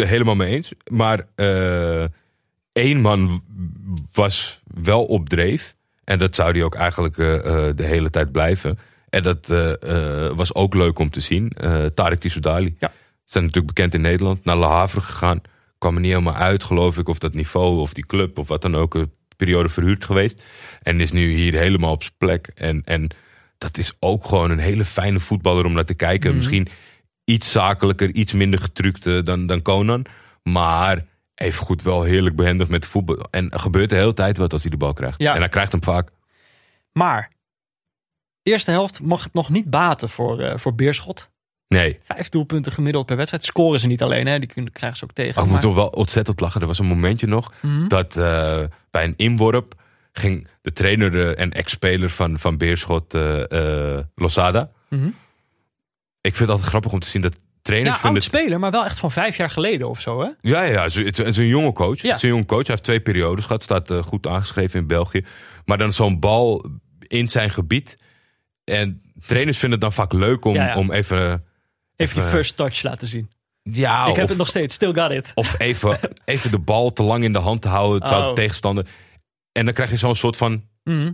er 0.00 0.08
helemaal 0.08 0.34
mee 0.34 0.54
eens. 0.54 0.72
Maar 0.90 1.26
eh, 1.34 2.04
één 2.72 3.00
man 3.00 3.42
was 4.12 4.60
wel 4.82 5.04
op 5.04 5.28
dreef. 5.28 5.74
En 6.04 6.18
dat 6.18 6.34
zou 6.34 6.52
die 6.52 6.64
ook 6.64 6.74
eigenlijk 6.74 7.18
eh, 7.18 7.34
eh, 7.34 7.76
de 7.76 7.84
hele 7.84 8.10
tijd 8.10 8.32
blijven. 8.32 8.78
En 9.08 9.22
dat 9.22 9.46
was 10.36 10.54
ook 10.54 10.74
leuk 10.74 10.98
om 10.98 11.10
te 11.10 11.20
zien. 11.20 11.52
Tarek 11.94 12.20
Tissoudali. 12.20 12.76
Ja. 12.78 12.92
Zijn 13.24 13.44
natuurlijk 13.44 13.74
bekend 13.74 13.94
in 13.94 14.00
Nederland. 14.00 14.44
Naar 14.44 14.58
Le 14.58 14.64
Havre 14.64 15.00
gegaan. 15.00 15.40
Kwam 15.78 15.94
er 15.94 16.00
niet 16.00 16.10
helemaal 16.10 16.34
uit, 16.34 16.64
geloof 16.64 16.98
ik. 16.98 17.08
Of 17.08 17.18
dat 17.18 17.34
niveau, 17.34 17.80
of 17.80 17.92
die 17.92 18.06
club, 18.06 18.38
of 18.38 18.48
wat 18.48 18.62
dan 18.62 18.76
ook. 18.76 18.94
Een 18.94 19.12
periode 19.36 19.68
verhuurd 19.68 20.04
geweest. 20.04 20.42
En 20.82 21.00
is 21.00 21.12
nu 21.12 21.32
hier 21.32 21.54
helemaal 21.54 21.92
op 21.92 22.02
zijn 22.02 22.14
plek. 22.18 22.50
En, 22.54 22.82
en 22.84 23.10
dat 23.58 23.78
is 23.78 23.92
ook 23.98 24.26
gewoon 24.26 24.50
een 24.50 24.58
hele 24.58 24.84
fijne 24.84 25.20
voetballer 25.20 25.64
om 25.64 25.72
naar 25.72 25.84
te 25.84 25.94
kijken. 25.94 26.28
Mhm. 26.28 26.38
Misschien 26.38 26.68
iets 27.24 27.50
zakelijker, 27.50 28.10
iets 28.10 28.32
minder 28.32 28.60
getrukt 28.60 29.24
dan, 29.26 29.46
dan 29.46 29.62
Conan. 29.62 30.04
Maar 30.42 31.04
even 31.34 31.64
goed 31.64 31.82
wel 31.82 32.02
heerlijk 32.02 32.36
behendig 32.36 32.68
met 32.68 32.86
voetbal. 32.86 33.26
En 33.30 33.50
er 33.50 33.58
gebeurt 33.58 33.90
de 33.90 33.96
hele 33.96 34.14
tijd 34.14 34.36
wat 34.36 34.52
als 34.52 34.62
hij 34.62 34.70
de 34.70 34.76
bal 34.76 34.92
krijgt. 34.92 35.20
Ja. 35.20 35.32
En 35.34 35.38
hij 35.40 35.48
krijgt 35.48 35.72
hem 35.72 35.82
vaak. 35.82 36.10
Maar, 36.92 37.30
eerste 38.42 38.70
helft 38.70 39.02
mag 39.02 39.24
het 39.24 39.32
nog 39.32 39.48
niet 39.48 39.70
baten 39.70 40.08
voor, 40.08 40.40
eh, 40.40 40.58
voor 40.58 40.74
Beerschot. 40.74 41.30
Nee. 41.68 41.98
Vijf 42.02 42.28
doelpunten 42.28 42.72
gemiddeld 42.72 43.06
per 43.06 43.16
wedstrijd. 43.16 43.44
Scoren 43.44 43.80
ze 43.80 43.86
niet 43.86 44.02
alleen, 44.02 44.26
hè? 44.26 44.38
die 44.38 44.70
krijgen 44.70 44.98
ze 44.98 45.04
ook 45.04 45.12
tegen. 45.12 45.40
Oh, 45.40 45.46
ik 45.46 45.52
moet 45.52 45.60
toch 45.60 45.74
wel 45.74 45.88
ontzettend 45.88 46.40
lachen. 46.40 46.60
Er 46.60 46.66
was 46.66 46.78
een 46.78 46.86
momentje 46.86 47.26
nog 47.26 47.52
Mhm. 47.62 47.88
dat 47.88 48.16
eh, 48.16 48.62
bij 48.90 49.04
een 49.04 49.14
inworp 49.16 49.74
ging 50.12 50.48
de 50.62 50.72
trainer 50.72 51.20
eh, 51.28 51.42
en 51.42 51.50
ex-speler 51.50 52.10
van, 52.10 52.38
van 52.38 52.56
Beerschot, 52.56 53.14
eh, 53.14 53.98
Losada. 54.14 54.70
Mhm. 54.88 55.08
Ik 56.20 56.30
vind 56.36 56.38
het 56.38 56.48
altijd 56.48 56.68
grappig 56.68 56.92
om 56.92 56.98
te 57.00 57.08
zien 57.08 57.22
dat 57.22 57.36
trainers 57.62 57.94
Ja, 57.94 58.00
vinden 58.00 58.22
oud 58.22 58.30
speler, 58.30 58.58
maar 58.58 58.70
wel 58.70 58.84
echt 58.84 58.98
van 58.98 59.10
vijf 59.10 59.36
jaar 59.36 59.50
geleden 59.50 59.88
of 59.88 60.00
zo, 60.00 60.20
hè? 60.20 60.28
Ja, 60.40 60.62
ja, 60.62 60.64
ja. 60.64 60.82
Het 61.02 61.18
is- 61.18 61.36
een 61.36 61.46
jonge 61.46 61.72
coach. 61.72 62.00
Ja. 62.02 62.08
Het 62.08 62.16
is 62.16 62.22
een 62.22 62.28
jonge 62.28 62.44
coach. 62.46 62.58
Hij 62.66 62.70
heeft 62.70 62.82
twee 62.82 63.00
periodes 63.00 63.44
gehad. 63.44 63.62
Staat 63.62 63.90
eh, 63.90 64.02
goed 64.02 64.26
aangeschreven 64.26 64.80
in 64.80 64.86
België. 64.86 65.24
Maar 65.64 65.78
dan 65.78 65.92
zo'n 65.92 66.18
bal 66.20 66.70
in 66.98 67.28
zijn 67.28 67.50
gebied. 67.50 67.96
En 68.64 69.02
trainers 69.26 69.58
vinden 69.58 69.78
het 69.80 69.88
dan 69.94 70.04
vaak 70.06 70.12
leuk 70.12 70.44
om, 70.44 70.54
Ja, 70.54 70.76
om 70.76 70.92
even... 70.92 71.44
Even 71.96 72.22
je 72.22 72.28
first 72.28 72.56
touch 72.56 72.82
laten 72.82 73.08
zien. 73.08 73.30
Ja, 73.62 74.06
ik 74.06 74.14
heb 74.14 74.22
of, 74.24 74.28
het 74.28 74.38
nog 74.38 74.48
steeds, 74.48 74.74
still 74.74 74.92
got 74.92 75.10
it. 75.10 75.30
of 75.34 75.54
even, 75.58 75.98
even 76.24 76.50
de 76.50 76.58
bal 76.58 76.90
te 76.92 77.02
lang 77.02 77.24
in 77.24 77.32
de 77.32 77.38
hand 77.38 77.62
te 77.62 77.68
houden. 77.68 78.00
Terwijl 78.00 78.22
Oh. 78.22 78.28
de 78.28 78.40
tegenstander... 78.40 78.86
En 79.52 79.64
dan 79.64 79.74
krijg 79.74 79.90
je 79.90 79.96
zo'n 79.96 80.16
soort 80.16 80.36
van 80.36 80.64
Mhm. 80.84 81.12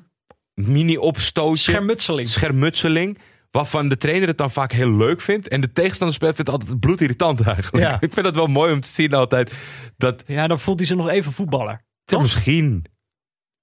mini-opstootje. 0.55 1.71
Schermutseling. 1.73 2.29
Schermutseling. 2.29 3.19
Waarvan 3.57 3.89
de 3.89 3.97
trainer 3.97 4.29
het 4.29 4.39
dan 4.39 4.51
vaak 4.51 4.73
heel 4.73 4.93
leuk 4.97 5.21
vindt. 5.21 5.49
En 5.49 5.61
de 5.61 5.73
tegenstander 5.73 6.17
speelt 6.17 6.39
het 6.39 6.49
altijd 6.49 6.81
bloedirritant 6.81 7.41
eigenlijk. 7.41 7.85
Ja. 7.85 7.95
Ik 8.07 8.13
vind 8.13 8.27
het 8.27 8.35
wel 8.35 8.47
mooi 8.47 8.73
om 8.73 8.81
te 8.81 8.89
zien 8.89 9.13
altijd. 9.15 9.53
Dat 9.97 10.23
Ja, 10.27 10.47
dan 10.47 10.61
voelt 10.61 10.79
hij 10.79 10.87
zich 10.87 10.97
nog 10.97 11.09
even 11.09 11.33
voetballer. 11.33 11.85
Toch? 12.05 12.23
misschien 12.23 12.85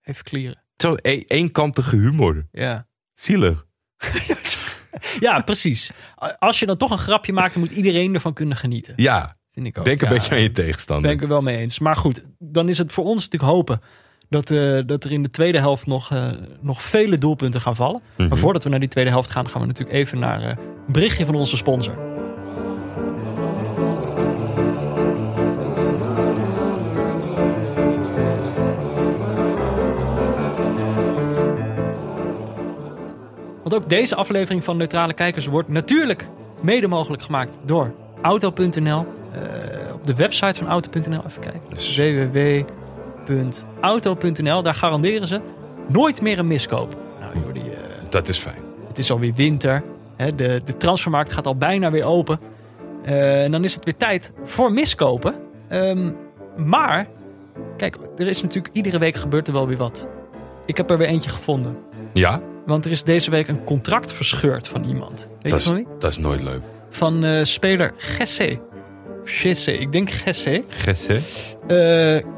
Even 0.04 0.24
klieren. 0.24 0.64
zo'n 0.78 1.00
e- 1.02 1.24
eenkantige 1.28 1.96
humor. 1.96 2.48
Ja. 2.52 2.88
Zielig. 3.14 3.66
ja, 5.20 5.42
precies. 5.42 5.92
Als 6.40 6.60
je 6.60 6.66
dan 6.66 6.78
toch 6.78 6.92
een 6.92 6.98
grapje 6.98 7.34
maakt, 7.34 7.54
dan 7.54 7.64
moet 7.64 7.72
iedereen 7.72 8.14
ervan 8.14 8.34
kunnen 8.34 8.58
genieten. 8.58 8.94
Ja, 8.96 9.38
Vind 9.52 9.66
ik 9.68 9.78
ook. 9.78 9.86
denk 9.86 10.02
een 10.02 10.08
Ja, 10.08 10.14
beetje 10.14 10.36
aan 10.36 10.42
je 10.42 10.52
tegenstander. 10.52 11.06
Ben 11.08 11.16
ik 11.16 11.22
er 11.24 11.28
wel 11.30 11.42
mee 11.42 11.58
eens. 11.58 11.80
Maar 11.80 11.96
goed, 11.96 12.24
dan 12.40 12.70
is 12.70 12.78
het 12.78 12.94
voor 12.94 13.04
ons 13.06 13.24
natuurlijk 13.24 13.52
hopen 13.52 13.82
dat, 14.34 14.52
eh, 14.52 14.80
dat 14.86 15.04
er 15.04 15.12
in 15.12 15.24
de 15.24 15.30
tweede 15.30 15.60
helft 15.60 15.88
nog, 15.88 16.12
eh, 16.12 16.26
nog 16.62 16.82
vele 16.82 17.18
doelpunten 17.18 17.62
gaan 17.62 17.76
vallen. 17.76 18.02
Mhm. 18.16 18.28
Maar 18.28 18.38
voordat 18.38 18.64
we 18.64 18.70
naar 18.70 18.80
die 18.80 18.90
tweede 18.90 19.10
helft 19.10 19.30
gaan, 19.30 19.50
gaan 19.50 19.62
we 19.62 19.68
natuurlijk 19.68 19.98
even 19.98 20.20
naar 20.20 20.42
eh, 20.42 20.48
een 20.48 20.94
berichtje 20.94 21.26
van 21.26 21.36
onze 21.36 21.58
sponsor. 21.58 21.96
Want 33.62 33.76
ook 33.76 33.90
deze 33.90 34.16
aflevering 34.16 34.64
van 34.64 34.78
Neutrale 34.78 35.14
Kijkers 35.14 35.46
wordt 35.46 35.70
natuurlijk 35.70 36.28
mede 36.62 36.88
mogelijk 36.88 37.24
gemaakt 37.24 37.58
door 37.66 37.94
Auto.nl. 38.22 39.06
Op 39.94 40.06
de 40.06 40.16
website 40.16 40.54
van 40.54 40.68
Auto.nl, 40.68 41.24
even 41.26 41.42
kijken. 41.42 41.62
Dus- 41.70 41.96
www.auto.nl, 43.26 44.64
daar 44.64 44.76
garanderen 44.76 45.28
ze 45.28 45.42
nooit 45.88 46.22
meer 46.22 46.40
een 46.40 46.48
miskoop. 46.48 46.96
Nou, 47.20 47.40
Jordi, 47.44 47.60
eh, 47.60 47.78
Dat 48.10 48.30
is 48.30 48.38
fijn. 48.38 48.58
het 48.88 48.98
is 48.98 49.12
alweer 49.12 49.34
winter. 49.36 49.84
Hè, 50.16 50.36
de, 50.36 50.62
de 50.66 50.78
transfermarkt 50.78 51.32
gaat 51.34 51.46
al 51.48 51.56
bijna 51.56 51.92
weer 51.92 52.06
open. 52.06 52.40
Eh, 53.04 53.44
en 53.44 53.52
dan 53.52 53.64
is 53.64 53.76
het 53.76 53.86
weer 53.86 53.98
tijd 53.98 54.32
voor 54.44 54.72
miskopen. 54.72 55.36
Ehm, 55.68 56.12
maar, 56.58 57.08
kijk, 57.78 57.98
er 58.18 58.28
is 58.28 58.42
natuurlijk 58.42 58.76
iedere 58.76 58.98
week 59.00 59.16
gebeurt 59.16 59.48
er 59.48 59.54
wel 59.54 59.68
weer 59.68 59.78
wat. 59.78 60.08
Ik 60.66 60.78
heb 60.78 60.90
er 60.90 60.98
weer 60.98 61.08
eentje 61.08 61.30
gevonden. 61.30 61.78
Ja, 62.14 62.42
Want 62.66 62.86
er 62.86 62.92
is 62.92 63.04
deze 63.04 63.32
week 63.32 63.48
een 63.48 63.64
contract 63.64 64.12
verscheurd 64.12 64.68
van 64.68 64.84
iemand. 64.84 65.28
Weet 65.42 65.52
dat 65.52 65.64
je 65.64 65.72
is, 65.72 65.78
wie? 65.78 65.88
dat 66.00 66.12
is 66.12 66.18
nooit 66.18 66.42
leuk. 66.42 66.62
Van 66.90 67.24
eh, 67.24 67.44
speler 67.44 67.94
Gesse. 67.98 68.60
Gesse, 69.24 69.78
ik 69.78 69.92
denk 69.92 70.10
Gesse. 70.12 70.64
Gesse? 70.68 71.20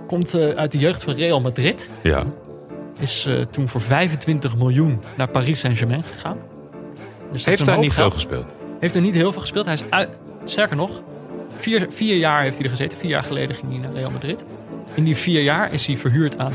Komt 0.07 0.33
eh, 0.33 0.49
uit 0.49 0.71
de 0.71 0.77
jeugd 0.77 1.03
van 1.03 1.13
Real 1.13 1.41
Madrid. 1.41 1.89
Ja. 2.03 2.23
Is 2.99 3.25
eh, 3.25 3.41
toen 3.41 3.67
voor 3.67 3.81
25 3.81 4.57
miljoen 4.57 4.99
naar 5.17 5.27
Paris 5.27 5.59
Saint-Germain 5.59 6.03
gegaan. 6.03 6.37
Dus 7.31 7.45
Heeft 7.45 7.65
daar 7.65 7.79
niet 7.79 7.93
veel 7.93 8.11
gespeeld. 8.11 8.45
Heeft 8.79 8.95
er 8.95 9.01
niet 9.01 9.15
heel 9.15 9.31
veel 9.31 9.41
gespeeld. 9.41 9.65
Hij 9.65 9.73
is 9.73 9.83
uit, 9.89 10.09
sterker 10.43 10.75
nog, 10.75 11.01
vier, 11.57 11.87
vier 11.89 12.15
jaar 12.15 12.41
heeft 12.41 12.55
hij 12.55 12.63
er 12.63 12.69
gezeten. 12.71 12.97
Vier 12.97 13.09
jaar 13.09 13.23
geleden 13.23 13.55
ging 13.55 13.71
hij 13.71 13.81
naar 13.81 13.93
Real 13.93 14.11
Madrid. 14.11 14.43
In 14.93 15.03
die 15.03 15.15
vier 15.15 15.41
jaar 15.41 15.73
is 15.73 15.87
hij 15.87 15.97
verhuurd 15.97 16.37
aan... 16.37 16.53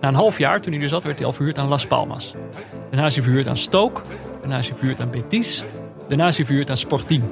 Na 0.00 0.08
een 0.08 0.14
half 0.14 0.38
jaar, 0.38 0.60
toen 0.60 0.72
hij 0.72 0.82
er 0.82 0.88
zat, 0.88 1.02
werd 1.02 1.16
hij 1.16 1.26
al 1.26 1.32
verhuurd 1.32 1.58
aan 1.58 1.68
Las 1.68 1.86
Palmas. 1.86 2.34
Daarna 2.90 3.06
is 3.06 3.14
hij 3.14 3.24
verhuurd 3.24 3.46
aan 3.46 3.56
Stoke. 3.56 4.00
Daarna 4.40 4.58
is 4.58 4.68
hij 4.68 4.76
verhuurd 4.76 5.00
aan 5.00 5.10
Betis. 5.10 5.64
Daarna 6.08 6.28
is 6.28 6.36
hij 6.36 6.46
verhuurd 6.46 6.70
aan 6.70 6.76
Sporting 6.76 7.22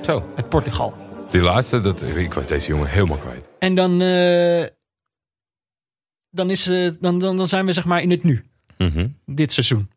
Zo. 0.00 0.24
uit 0.36 0.48
Portugal. 0.48 0.94
Die 1.30 1.40
laatste, 1.40 1.80
dat, 1.80 2.02
ik 2.02 2.34
was 2.34 2.46
deze 2.46 2.68
jongen 2.68 2.88
helemaal 2.88 3.16
kwijt. 3.16 3.48
En 3.58 3.74
dan, 3.74 4.00
eh, 4.00 4.64
dan, 6.30 6.50
is, 6.50 6.66
eh, 6.68 6.90
dan, 7.00 7.18
dan, 7.18 7.36
dan 7.36 7.46
zijn 7.46 7.66
we 7.66 7.72
zeg 7.72 7.84
maar 7.84 8.02
in 8.02 8.10
het 8.10 8.22
nu, 8.22 8.44
Mhm. 8.78 9.06
dit 9.26 9.52
seizoen. 9.52 9.90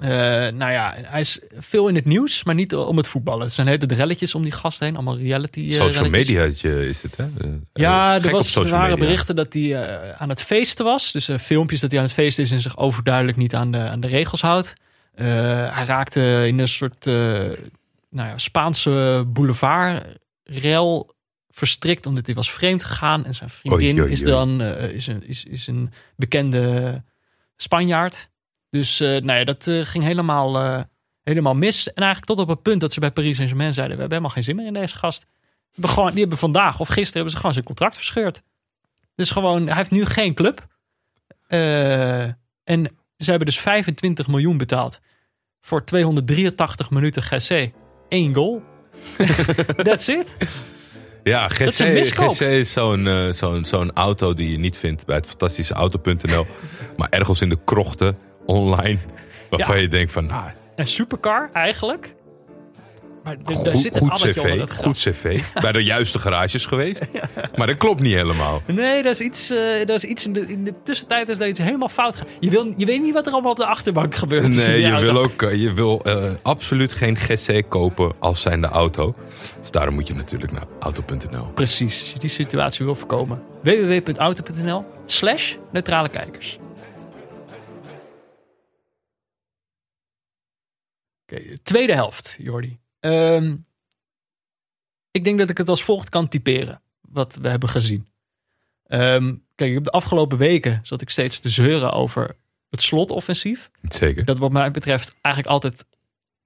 Eh, 0.00 0.08
nou 0.48 0.72
ja, 0.72 0.94
hij 0.96 1.20
is 1.20 1.40
veel 1.58 1.88
in 1.88 1.94
het 1.94 2.04
nieuws, 2.04 2.44
maar 2.44 2.54
niet 2.54 2.74
om 2.74 2.96
het 2.96 3.08
voetballen. 3.08 3.44
Het 3.44 3.52
zijn 3.52 3.66
hele 3.66 3.86
relletjes 3.86 4.34
om 4.34 4.42
die 4.42 4.52
gast 4.52 4.80
heen, 4.80 4.94
allemaal 4.94 5.18
reality 5.18 5.66
eh, 5.70 5.74
Social 5.76 6.08
media 6.10 6.42
is 6.62 7.02
het, 7.02 7.16
hè? 7.16 7.26
Ja, 7.72 8.14
er, 8.14 8.30
was, 8.30 8.56
er 8.56 8.68
waren 8.68 8.88
media. 8.90 9.04
berichten 9.04 9.36
dat 9.36 9.52
hij 9.52 9.92
aan 10.16 10.28
het 10.28 10.42
feesten 10.42 10.84
was. 10.84 11.12
Dus 11.12 11.30
filmpjes 11.40 11.80
dat 11.80 11.90
hij 11.90 11.98
aan 12.00 12.06
het 12.06 12.14
feesten 12.14 12.44
is 12.44 12.50
en 12.50 12.60
zich 12.60 12.76
overduidelijk 12.76 13.36
niet 13.36 13.54
aan 13.54 13.70
de, 13.70 13.78
aan 13.78 14.00
de 14.00 14.06
regels 14.06 14.40
houdt. 14.40 14.74
Hij 15.14 15.84
raakte 15.84 16.44
in 16.46 16.58
een 16.58 16.68
soort 16.68 17.04
nou 18.10 18.28
ja, 18.28 18.38
Spaanse 18.38 19.24
boulevardrel 19.32 21.14
verstrikt 21.58 22.06
omdat 22.06 22.26
hij 22.26 22.34
was 22.34 22.50
vreemd 22.50 22.84
gegaan. 22.84 23.24
En 23.24 23.34
zijn 23.34 23.50
vriendin 23.50 23.96
Oei, 23.96 24.00
oei, 24.00 24.12
is 24.12 24.22
dan 24.22 24.60
eh, 24.60 24.90
is 24.90 25.06
een, 25.06 25.26
is, 25.26 25.44
is 25.44 25.66
een 25.66 25.92
bekende 26.16 27.02
Spanjaard. 27.56 28.30
Dus 28.70 29.00
eh, 29.00 29.08
nou 29.08 29.38
ja, 29.38 29.44
dat 29.44 29.66
eh, 29.66 29.80
ging 29.80 30.04
helemaal, 30.04 30.84
helemaal 31.22 31.54
mis. 31.54 31.92
En 31.92 32.02
eigenlijk 32.02 32.26
tot 32.26 32.38
op 32.38 32.48
het 32.48 32.62
punt 32.62 32.80
dat 32.80 32.92
ze 32.92 33.00
bij 33.00 33.10
Paris 33.10 33.36
Saint-Germain 33.36 33.72
zeiden... 33.72 33.96
we 33.96 34.00
hebben 34.02 34.18
helemaal 34.18 34.42
geen 34.42 34.54
zin 34.54 34.56
meer 34.56 34.66
in 34.66 34.80
deze 34.80 34.96
gast. 34.96 35.26
We 35.74 35.88
gewoon, 35.88 36.10
die 36.10 36.20
hebben 36.20 36.38
vandaag 36.38 36.80
of 36.80 36.88
gisteren 36.88 37.12
hebben 37.12 37.30
ze 37.30 37.36
gewoon 37.36 37.52
zijn 37.52 37.64
contract 37.64 37.96
verscheurd. 37.96 38.42
Dus 39.14 39.30
gewoon, 39.30 39.66
hij 39.66 39.76
heeft 39.76 39.90
nu 39.90 40.04
geen 40.04 40.34
club. 40.34 40.66
En 42.64 42.96
ze 43.16 43.30
hebben 43.30 43.46
dus 43.46 43.58
25 43.58 44.28
miljoen 44.28 44.56
betaald 44.56 45.00
voor 45.60 45.84
283 45.84 46.90
minuten 46.90 47.22
GC. 47.22 47.70
Eén 48.08 48.34
goal. 48.34 48.62
That's 49.86 50.08
it. 50.08 50.36
Ja, 51.28 51.48
is 51.58 51.80
GC, 51.80 51.92
miskoop. 51.92 52.30
GC 52.30 52.40
is 52.40 52.72
zo'n 52.72 53.06
eh, 53.06 53.28
zo'n 53.30 53.64
zo'n 53.64 53.92
auto 53.92 54.34
die 54.34 54.50
je 54.50 54.58
niet 54.58 54.76
vindt 54.76 55.06
bij 55.06 55.16
het 55.16 55.26
fantastische 55.26 55.74
auto.nl. 55.74 56.46
maar 56.96 57.08
ergens 57.10 57.40
in 57.40 57.48
de 57.48 57.58
krochten 57.64 58.18
online. 58.46 58.98
Waarvan 59.50 59.74
Ja. 59.76 59.82
je 59.82 59.88
denkt 59.88 60.12
van, 60.12 60.26
nou, 60.26 60.50
Een 60.76 60.86
supercar 60.86 61.50
eigenlijk. 61.52 62.14
Maar 63.28 63.36
daar 63.44 63.54
goed, 63.54 63.80
zit 63.80 63.94
een 63.94 64.00
goed 64.00 64.10
addertje 64.10 64.40
onder 64.40 64.56
cv. 64.56 64.58
dat. 64.58 64.84
Goed 64.84 64.96
cv. 64.96 65.42
bij 65.60 65.72
de 65.72 65.84
juiste 65.84 66.18
garages 66.18 66.66
geweest. 66.66 67.04
Maar 67.56 67.66
dat 67.66 67.76
klopt 67.76 68.00
niet 68.00 68.14
helemaal. 68.14 68.62
Nee, 68.66 69.02
dat 69.02 69.12
is 69.12 69.20
iets, 69.20 69.50
eh, 69.50 69.58
dat 69.86 69.96
is 69.96 70.04
iets 70.04 70.26
in, 70.26 70.32
de, 70.32 70.46
in 70.46 70.64
de 70.64 70.74
tussentijd 70.84 71.28
is 71.28 71.38
daar 71.38 71.48
iets 71.48 71.58
helemaal 71.58 71.88
fout 71.88 72.16
gegaan. 72.16 72.32
Je, 72.40 72.50
wil, 72.50 72.74
je 72.76 72.86
weet 72.86 73.02
niet 73.02 73.14
wat 73.14 73.26
er 73.26 73.32
allemaal 73.32 73.50
op 73.50 73.56
de 73.56 73.66
achterbank 73.66 74.14
gebeurt. 74.14 74.48
Nee, 74.48 74.66
die 74.66 74.80
je 74.80 74.90
auto. 74.90 75.12
wil 75.12 75.22
ook 75.22 75.42
eh, 75.42 75.54
je 75.54 75.72
wil, 75.72 76.00
eh, 76.04 76.30
absoluut 76.42 76.92
geen 76.92 77.16
GC 77.16 77.64
kopen 77.68 78.12
als 78.18 78.42
zijnde 78.42 78.66
auto. 78.66 79.14
Dus 79.60 79.70
daarom 79.70 79.94
moet 79.94 80.08
je 80.08 80.14
natuurlijk 80.14 80.52
naar 80.52 80.66
auto.nl. 80.80 81.44
Precies, 81.54 82.00
als 82.00 82.12
je 82.12 82.18
die 82.18 82.30
situatie 82.30 82.84
wil 82.84 82.94
voorkomen. 82.94 83.42
www.auto.nl 83.62 84.84
slash 85.04 85.54
neutrale 85.72 86.08
kijkers. 86.08 86.58
Oké, 91.26 91.58
tweede 91.62 91.94
helft, 91.94 92.36
Jordi. 92.38 92.78
Ehm, 93.08 93.56
ik 95.10 95.24
denk 95.24 95.38
dat 95.38 95.50
ik 95.50 95.58
het 95.58 95.68
als 95.68 95.84
volgt 95.84 96.08
kan 96.08 96.28
typeren, 96.28 96.80
wat 97.00 97.38
we 97.40 97.48
hebben 97.48 97.68
gezien. 97.68 98.06
Ehm, 98.84 99.34
kijk, 99.54 99.74
heb 99.74 99.84
de 99.84 99.90
afgelopen 99.90 100.38
weken 100.38 100.80
zat 100.82 101.00
ik 101.00 101.10
steeds 101.10 101.38
te 101.38 101.48
zeuren 101.48 101.92
over 101.92 102.36
het 102.70 102.82
slotoffensief. 102.82 103.70
Zeker. 103.82 104.24
Dat 104.24 104.38
wat 104.38 104.52
mij 104.52 104.70
betreft 104.70 105.14
eigenlijk 105.22 105.54
altijd 105.54 105.84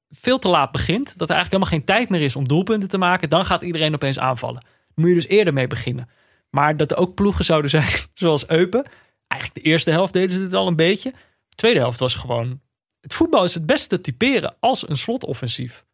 veel 0.08 0.38
te 0.38 0.48
laat 0.48 0.72
begint. 0.72 1.18
Dat 1.18 1.28
er 1.28 1.34
eigenlijk 1.34 1.50
helemaal 1.52 1.78
geen 1.78 1.96
tijd 1.96 2.08
meer 2.08 2.20
is 2.20 2.36
om 2.36 2.48
doelpunten 2.48 2.88
te 2.88 2.98
maken. 2.98 3.28
Dan 3.28 3.44
gaat 3.44 3.62
iedereen 3.62 3.94
opeens 3.94 4.18
aanvallen. 4.18 4.64
Moet 4.94 5.08
je 5.08 5.14
dus 5.14 5.26
eerder 5.26 5.52
mee 5.52 5.66
beginnen. 5.66 6.08
Maar 6.50 6.76
dat 6.76 6.90
er 6.90 6.96
ook 6.96 7.14
ploegen 7.14 7.44
zouden 7.44 7.70
zijn, 7.70 7.88
zoals 8.14 8.48
Eupen. 8.48 8.90
Eigenlijk 9.26 9.64
de 9.64 9.70
eerste 9.70 9.90
helft 9.90 10.12
deden 10.12 10.36
ze 10.36 10.42
het 10.42 10.54
al 10.54 10.66
een 10.66 10.76
beetje. 10.76 11.10
De 11.48 11.56
tweede 11.56 11.78
helft 11.78 11.98
was 11.98 12.14
gewoon... 12.14 12.60
Het 13.00 13.14
voetbal 13.14 13.44
is 13.44 13.54
het 13.54 13.66
beste 13.66 13.96
te 13.96 14.00
typeren 14.00 14.56
als 14.60 14.88
een 14.88 14.96
slotoffensief. 14.96 15.84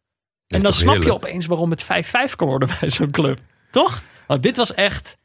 En 0.49 0.61
dan 0.61 0.73
snap 0.73 1.03
je 1.03 1.13
opeens 1.13 1.45
waarom 1.45 1.69
het 1.69 1.83
5-5 1.83 1.87
kan 2.35 2.47
worden 2.47 2.69
bij 2.79 2.89
zo'n 2.89 3.11
club. 3.11 3.39
Toch? 3.71 4.01
Want 4.27 4.43
dit 4.43 4.57
was 4.57 4.73
echt... 4.73 5.17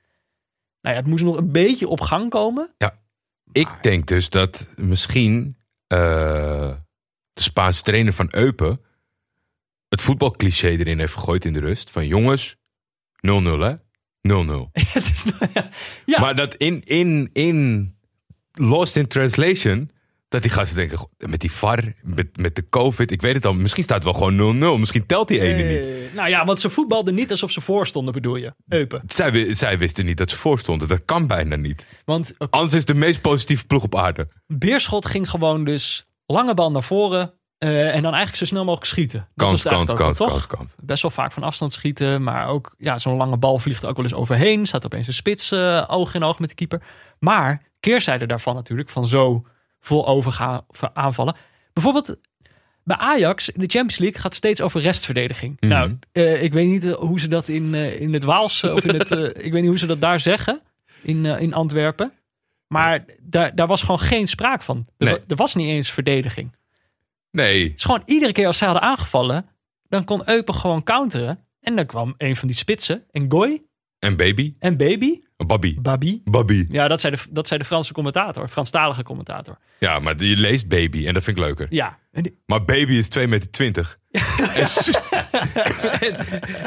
Nou 0.81 0.95
ja, 0.95 1.01
het 1.01 1.11
moest 1.11 1.25
nog 1.25 1.37
een 1.37 1.53
beetje 1.53 1.89
op 1.89 2.01
gang 2.01 2.31
komen. 2.31 2.75
Ik 3.53 3.69
denk 3.81 4.07
dus 4.07 4.29
dat 4.29 4.69
misschien 4.77 5.57
eh, 5.87 6.73
de 7.33 7.43
Spaanse 7.43 7.83
trainer 7.83 8.13
van 8.13 8.29
Eupen 8.31 8.81
het 9.89 10.03
voetbalcliché 10.03 10.69
erin 10.69 10.99
heeft 10.99 11.15
gegooid 11.15 11.45
in 11.45 11.53
de 11.53 11.61
rust. 11.61 11.91
Van 11.91 12.07
jongens, 12.07 12.57
0-0 12.57 12.59
hè? 13.19 13.75
0-0. 13.75 13.81
het 14.99 15.11
is, 15.11 15.25
nou 15.25 15.51
ja, 15.55 15.69
ja, 16.07 16.21
Maar 16.21 16.35
dat 16.35 16.55
in, 16.55 16.83
in, 16.85 17.31
in 17.33 17.89
Lost 18.53 18.97
in 18.97 19.07
Translation, 19.07 19.91
dat 20.35 20.43
die 20.43 20.51
gasten 20.53 20.77
denken, 20.77 20.99
"Goh, 20.99 21.11
met 21.19 21.41
die 21.41 21.53
VAR, 21.53 21.93
met, 22.03 22.37
met 22.37 22.57
de 22.57 22.69
COVID, 22.69 23.11
ik 23.11 23.23
weet 23.23 23.35
het 23.35 23.47
al, 23.47 23.55
misschien 23.55 23.83
staat 23.85 24.05
het 24.05 24.13
wel 24.17 24.29
gewoon 24.29 24.77
0-0. 24.77 24.79
Misschien 24.81 25.07
telt 25.07 25.29
die 25.29 25.41
ene 25.41 25.63
niet. 25.63 25.81
Eh, 25.87 26.15
nou 26.17 26.29
ja, 26.29 26.45
want 26.45 26.61
ze 26.61 26.71
voetbalden 26.71 27.15
niet 27.15 27.31
alsof 27.31 27.51
ze 27.51 27.61
voorstonden, 27.61 28.15
bedoel 28.15 28.37
je. 28.37 28.55
Eupen. 28.69 29.03
Zij, 29.07 29.55
zij 29.55 29.79
wisten 29.79 30.05
niet 30.05 30.17
dat 30.17 30.31
ze 30.31 30.37
voorstonden. 30.37 30.89
Dat 30.89 31.05
kan 31.05 31.27
bijna 31.27 31.57
niet. 31.57 31.89
Want 32.05 32.37
eh, 32.39 32.49
Anders 32.51 32.75
is 32.75 32.85
de 32.85 32.95
meest 32.95 33.21
positieve 33.21 33.67
ploeg 33.67 33.83
op 33.83 33.95
aarde. 33.97 34.29
Beerschot 34.47 35.07
ging 35.07 35.31
gewoon 35.31 35.65
dus 35.65 36.07
lange 36.27 36.55
bal 36.55 36.71
naar 36.71 36.83
voren. 36.83 37.33
eh, 37.59 37.87
en 37.87 38.03
dan 38.03 38.13
eigenlijk 38.13 38.37
zo 38.37 38.45
snel 38.45 38.65
mogelijk 38.65 38.87
schieten. 38.91 39.29
Dat 39.35 39.49
Kans, 39.49 39.63
kans, 39.63 39.73
kans, 39.75 39.91
ook 39.91 39.97
kans, 39.97 40.17
toch? 40.19 40.47
kans. 40.47 40.75
Best 40.83 41.03
wel 41.03 41.11
vaak 41.11 41.33
van 41.33 41.43
afstand 41.43 41.73
schieten. 41.73 42.23
Maar 42.23 42.49
ook 42.49 42.75
ja, 42.79 42.99
zo'n 42.99 43.17
lange 43.17 43.37
bal 43.39 43.59
vliegt 43.59 43.83
er 43.83 43.89
ook 43.89 43.97
wel 43.97 44.05
eens 44.05 44.15
overheen. 44.15 44.67
Staat 44.67 44.85
opeens 44.85 45.07
een 45.07 45.13
spits 45.13 45.53
oog 45.87 46.15
in 46.15 46.23
oog 46.23 46.39
met 46.39 46.49
de 46.49 46.55
keeper. 46.55 46.83
Maar 47.19 47.63
keerzijde 47.81 48.27
daarvan 48.27 48.55
natuurlijk. 48.55 48.89
Van 48.89 49.07
zo 49.07 49.43
vol 49.85 50.07
overgaan 50.07 50.67
aanvallen. 50.93 51.35
Bijvoorbeeld 51.73 52.17
bij 52.85 52.97
Ajax 52.97 53.49
in 53.49 53.61
de 53.61 53.67
Champions 53.67 53.99
League 53.99 54.21
gaat 54.21 54.35
steeds 54.35 54.61
over 54.61 54.81
restverdediging. 54.81 55.57
Mhm. 55.61 55.71
Nou, 55.73 55.99
eh, 56.13 56.43
ik 56.43 56.53
weet 56.53 56.69
niet 56.69 56.85
eh, 56.85 56.93
hoe 56.95 57.21
ze 57.21 57.29
dat 57.29 57.49
in, 57.49 57.75
eh, 57.75 58.01
in 58.01 58.13
het 58.13 58.25
Waals 58.25 58.63
of 58.65 58.85
in 58.85 58.95
het, 58.99 59.11
ik 59.45 59.53
weet 59.53 59.61
niet 59.61 59.67
hoe 59.67 59.79
ze 59.79 59.87
dat 59.87 60.01
daar 60.01 60.21
zeggen 60.21 60.61
in, 61.03 61.25
in 61.25 61.55
Antwerpen. 61.55 62.13
Maar 62.67 63.05
daar, 63.21 63.55
daar 63.55 63.67
was 63.67 63.81
gewoon 63.81 64.01
geen 64.01 64.29
spraak 64.29 64.63
van. 64.63 64.87
Er, 64.99 65.07
Nee. 65.07 65.19
er 65.29 65.37
was 65.37 65.55
niet 65.55 65.69
eens 65.69 65.91
verdediging. 65.91 66.55
Nee, 67.31 67.65
Het 67.65 67.77
is 67.77 67.85
gewoon 67.85 68.03
iedere 68.05 68.33
keer 68.33 68.47
als 68.47 68.59
ze 68.59 68.65
hadden 68.65 68.83
aangevallen, 68.83 69.47
dan 69.89 70.05
kon 70.05 70.23
Eupen 70.29 70.55
gewoon 70.55 70.83
counteren. 70.83 71.39
En 71.61 71.77
dan 71.77 71.87
kwam 71.87 72.15
een 72.19 72.37
van 72.37 72.49
die 72.49 72.57
spitsen, 72.57 73.05
en 73.11 73.31
Goy 73.31 73.63
en 73.99 74.17
baby, 74.17 74.55
en 74.59 74.77
Baby, 74.77 75.21
Babi, 75.37 75.77
Babi. 75.81 76.21
Babi. 76.25 76.67
Ja, 76.71 76.89
dat 76.89 77.01
zei 77.01 77.15
de, 77.17 77.23
dat 77.31 77.47
zei 77.49 77.61
de 77.61 77.67
Franse 77.67 77.93
commentator, 77.93 78.49
Franstalige 78.49 79.03
commentator. 79.03 79.59
Ja, 79.79 79.99
maar 79.99 80.23
je 80.25 80.37
leest 80.37 80.69
baby 80.69 81.07
en 81.07 81.15
dat 81.15 81.23
vind 81.23 81.37
ik 81.39 81.45
leuker. 81.45 81.67
Ja, 81.71 81.99
en 82.13 82.23
die- 82.23 82.39
Maar 82.47 82.65
baby 82.65 82.93
is 82.93 83.09
2 83.09 83.27
meter 83.29 83.51
20. 83.51 83.99
En, 84.55 84.67
en, 86.01 86.17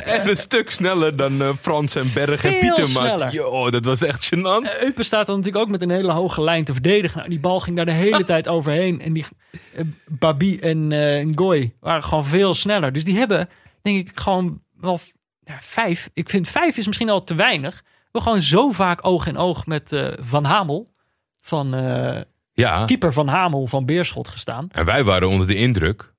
en 0.21 0.29
een 0.29 0.35
stuk 0.37 0.69
sneller 0.69 1.15
dan 1.15 1.41
eh, 1.41 1.49
Frans 1.61 1.95
en 1.95 2.13
Berg 2.13 2.29
en 2.45 2.51
Veel 2.51 2.59
Pieter. 2.59 2.85
sneller. 2.85 3.51
Maar 3.61 3.71
dat 3.71 3.85
was 3.85 4.01
echt 4.01 4.35
gênant. 4.35 4.81
Eupen 4.81 5.05
staat 5.05 5.25
dan 5.25 5.35
natuurlijk 5.35 5.63
ook 5.65 5.71
met 5.71 5.81
een 5.81 5.89
hele 5.91 6.11
hoge 6.11 6.41
lijn 6.41 6.63
te 6.63 6.73
verdedigen. 6.73 7.17
Nou, 7.17 7.29
die 7.29 7.39
bal 7.39 7.59
ging 7.59 7.75
daar 7.75 7.85
de 7.85 7.91
hele 7.91 8.23
tijd 8.33 8.47
overheen. 8.47 9.01
En 9.01 9.13
die 9.13 9.25
eh, 9.73 9.83
Babi 10.07 10.59
en 10.59 10.91
eh 10.91 11.25
Ngoy 11.25 11.73
waren 11.79 12.03
gewoon 12.03 12.25
veel 12.25 12.53
sneller. 12.53 12.91
Dus 12.91 13.03
die 13.03 13.17
hebben, 13.17 13.49
denk 13.81 14.07
ik, 14.09 14.19
gewoon 14.19 14.61
wel 14.79 14.99
ja, 15.43 15.57
vijf. 15.61 16.09
Ik 16.13 16.29
vind 16.29 16.47
vijf 16.49 16.77
is 16.77 16.85
misschien 16.85 17.09
al 17.09 17.23
te 17.23 17.35
weinig. 17.35 17.83
We 18.11 18.21
gewoon 18.21 18.41
zo 18.41 18.71
vaak 18.71 19.05
oog 19.05 19.27
in 19.27 19.37
oog 19.37 19.65
met 19.65 19.91
eh, 19.91 20.07
Van 20.19 20.43
Hamel. 20.43 20.87
Van 21.41 21.73
eh, 21.73 22.21
Ja, 22.53 22.85
keeper 22.85 23.13
Van 23.13 23.27
Hamel 23.27 23.67
van 23.67 23.85
Beerschot 23.85 24.27
gestaan. 24.27 24.67
en 24.71 24.85
wij 24.85 25.03
waren 25.03 25.27
onder 25.27 25.47
de 25.47 25.55
indruk 25.55 26.13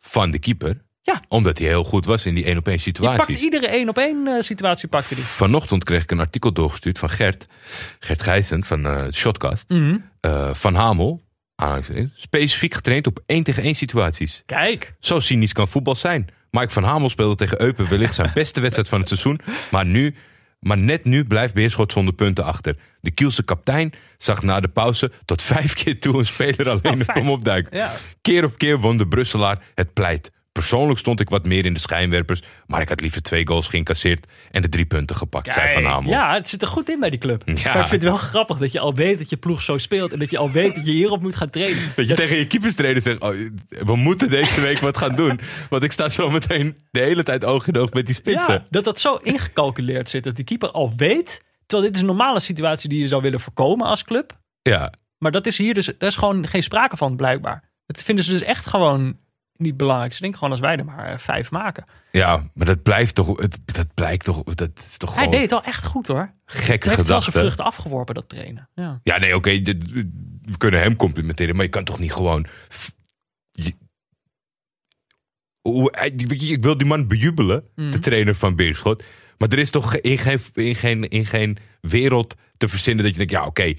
van 0.00 0.30
de 0.30 0.38
keeper. 0.38 0.82
Ja. 1.00 1.22
Omdat 1.28 1.58
hij 1.58 1.66
heel 1.68 1.84
goed 1.84 2.04
was 2.04 2.26
in 2.26 2.34
die 2.34 2.44
één 2.44 2.56
op 2.58 2.68
één 2.68 2.76
Die 2.78 2.92
pakte 2.92 3.10
situaties. 3.12 3.42
iedere 3.44 3.66
één 3.66 3.88
op 3.88 3.98
één 3.98 4.26
eh, 4.26 4.40
situatie 4.42 4.88
pakte 4.88 5.14
die. 5.14 5.24
Vanochtend 5.24 5.84
kreeg 5.84 6.02
ik 6.02 6.10
een 6.10 6.20
artikel 6.20 6.52
doorgestuurd 6.52 6.98
van 6.98 7.10
Gert. 7.10 7.46
Gert 7.98 8.22
Gijssen 8.22 8.64
van 8.64 8.86
eh 8.86 9.04
Shotcast. 9.12 9.68
Mhm. 9.68 9.98
Van 10.52 10.74
Hamel. 10.74 11.22
Specifiek 12.14 12.74
getraind 12.74 13.06
op 13.06 13.22
één 13.26 13.42
tegen 13.42 13.62
één 13.62 13.74
situaties. 13.74 14.42
Kijk, 14.46 14.94
Zo 14.98 15.20
cynisch 15.20 15.52
kan 15.52 15.68
voetbal 15.68 15.94
zijn. 15.94 16.28
Mike 16.50 16.70
van 16.70 16.84
Hamel 16.84 17.08
speelde 17.08 17.34
tegen 17.34 17.60
Eupen 17.62 17.88
wellicht 17.88 18.14
zijn 18.14 18.30
beste 18.34 18.60
wedstrijd 18.60 18.88
van 18.88 18.98
het 18.98 19.08
seizoen. 19.08 19.40
Maar, 19.70 19.86
nu, 19.86 20.14
maar 20.64 20.78
net 20.78 21.04
nu 21.04 21.24
blijft 21.24 21.54
Beerschot 21.54 21.92
zonder 21.92 22.14
punten 22.14 22.44
achter. 22.44 22.76
De 23.00 23.10
Kielse 23.10 23.42
kaptein 23.42 23.92
zag 24.18 24.42
na 24.42 24.60
de 24.60 24.68
pauze 24.68 25.10
tot 25.24 25.42
vijf 25.42 25.74
keer 25.74 26.00
toe 26.00 26.18
een 26.18 26.26
speler 26.26 26.68
alleen 26.70 26.92
Oh, 26.92 26.98
nog 26.98 27.06
kom 27.06 27.30
opduiken. 27.30 27.76
Ja. 27.76 27.92
Keer 28.20 28.44
op 28.44 28.58
keer 28.58 28.78
won 28.78 28.96
de 28.96 29.08
Brusselaar 29.08 29.62
het 29.74 29.92
pleit. 29.92 30.32
Persoonlijk 30.54 30.98
stond 30.98 31.20
ik 31.20 31.28
wat 31.28 31.44
meer 31.44 31.64
in 31.64 31.74
de 31.74 31.80
schijnwerpers. 31.80 32.42
Maar 32.66 32.80
ik 32.80 32.88
had 32.88 33.00
liever 33.00 33.22
twee 33.22 33.46
goals 33.46 33.66
geïncasseerd 33.66 34.26
en 34.50 34.62
de 34.62 34.68
drie 34.68 34.86
punten 34.86 35.16
gepakt, 35.16 35.54
zei 35.54 35.72
Van 35.72 35.84
Hamel. 35.84 36.10
Ja, 36.10 36.34
het 36.34 36.48
zit 36.48 36.62
er 36.62 36.68
goed 36.68 36.88
in 36.90 37.00
bij 37.00 37.10
die 37.10 37.18
club. 37.18 37.42
Ja. 37.46 37.52
Maar 37.54 37.82
ik 37.82 37.88
vind 37.88 38.02
het 38.02 38.02
wel 38.02 38.16
grappig 38.16 38.58
dat 38.58 38.72
je 38.72 38.80
al 38.80 38.94
weet 38.94 39.18
dat 39.18 39.30
je 39.30 39.36
ploeg 39.36 39.62
zo 39.62 39.78
speelt. 39.78 40.12
En 40.12 40.18
dat 40.18 40.30
je 40.30 40.38
al 40.38 40.50
weet 40.50 40.74
dat 40.74 40.86
je 40.86 40.92
hierop 40.92 41.22
moet 41.22 41.36
gaan 41.36 41.50
trainen. 41.50 41.82
Dat 41.96 42.08
je 42.08 42.14
tegen 42.14 42.36
je 42.36 42.46
keeperstrainer 42.46 43.02
zegt, 43.02 43.20
oh, 43.20 43.34
we 43.68 43.96
moeten 43.96 44.30
deze 44.30 44.60
week 44.60 44.78
wat 44.78 44.96
gaan 44.96 45.16
doen. 45.16 45.40
Want 45.68 45.82
ik 45.82 45.92
sta 45.92 46.08
zo 46.08 46.30
meteen 46.30 46.76
de 46.90 47.00
hele 47.00 47.22
tijd 47.22 47.44
oog 47.44 47.66
in 47.66 47.76
oog 47.76 47.92
met 47.92 48.06
die 48.06 48.14
spitsen. 48.14 48.54
Ja, 48.54 48.66
dat 48.70 48.84
dat 48.84 49.00
zo 49.00 49.14
ingecalculeerd 49.14 50.10
zit. 50.10 50.24
Dat 50.24 50.36
die 50.36 50.44
keeper 50.44 50.70
al 50.70 50.92
weet. 50.96 51.44
Terwijl 51.66 51.88
dit 51.90 51.94
is 51.94 52.00
een 52.00 52.14
normale 52.16 52.40
situatie 52.40 52.88
die 52.88 53.00
je 53.00 53.06
zou 53.06 53.22
willen 53.22 53.40
voorkomen 53.40 53.86
als 53.86 54.04
club. 54.04 54.38
Ja, 54.62 54.92
Maar 55.18 55.30
dat 55.30 55.46
is 55.46 55.58
hier 55.58 55.74
dus, 55.74 55.86
daar 55.86 56.08
is 56.08 56.16
gewoon 56.16 56.46
geen 56.46 56.62
sprake 56.62 56.96
van 56.96 57.16
blijkbaar. 57.16 57.72
Dat 57.86 58.02
vinden 58.02 58.24
ze 58.24 58.30
dus 58.30 58.42
echt 58.42 58.66
gewoon 58.66 59.16
niet 59.56 59.76
belangrijk. 59.76 60.12
Ze 60.12 60.20
denken 60.20 60.38
gewoon 60.38 60.52
als 60.54 60.62
wij 60.62 60.76
er 60.76 60.84
maar 60.84 61.06
eh, 61.12 61.18
vijf 61.18 61.50
maken. 61.50 61.84
ja 62.12 62.50
maar 62.54 62.66
dat 62.66 62.82
blijft 62.82 63.14
toch, 63.14 63.36
het, 63.40 63.58
dat 63.64 63.94
blijkt 63.94 64.24
toch, 64.24 64.42
dat 64.44 64.70
is 64.88 64.96
toch 64.96 65.14
Hij 65.14 65.28
deed 65.28 65.40
het 65.40 65.50
wel 65.50 65.62
echt 65.62 65.84
goed 65.84 66.06
hoor. 66.06 66.32
gekke 66.44 66.70
Het 66.72 66.84
heeft 66.84 66.84
wel 66.96 67.04
zijn 67.04 67.06
gedachte. 67.22 67.38
vruchten 67.40 67.64
afgeworpen, 67.64 68.14
dat 68.14 68.28
trainen. 68.28 68.68
Ja. 68.74 69.00
Ja, 69.02 69.18
nee, 69.18 69.34
oké, 69.36 69.50
we 70.42 70.56
kunnen 70.58 70.80
hem 70.80 70.96
complimenteren, 70.96 71.54
maar 71.56 71.64
je 71.64 71.70
kan 71.70 71.84
toch 71.84 71.98
niet 71.98 72.12
gewoon... 72.12 72.46
je- 73.52 73.74
hij- 75.90 76.14
ik 76.48 76.62
wil 76.62 76.78
die 76.78 76.86
man 76.86 77.08
bejubelen, 77.08 77.64
de 77.74 77.98
trainer 77.98 78.34
van 78.34 78.56
Beerschot. 78.56 79.02
Maar 79.38 79.48
er 79.48 79.58
is 79.58 79.70
toch 79.70 79.96
in 79.96 80.18
geen, 80.18 80.40
in 80.54 80.74
geen, 80.74 81.08
in 81.08 81.26
geen 81.26 81.58
wereld 81.80 82.34
te 82.56 82.68
verzinnen 82.68 83.04
dat 83.04 83.12
je 83.12 83.18
denkt... 83.18 83.32
ja, 83.32 83.46
oké, 83.46 83.74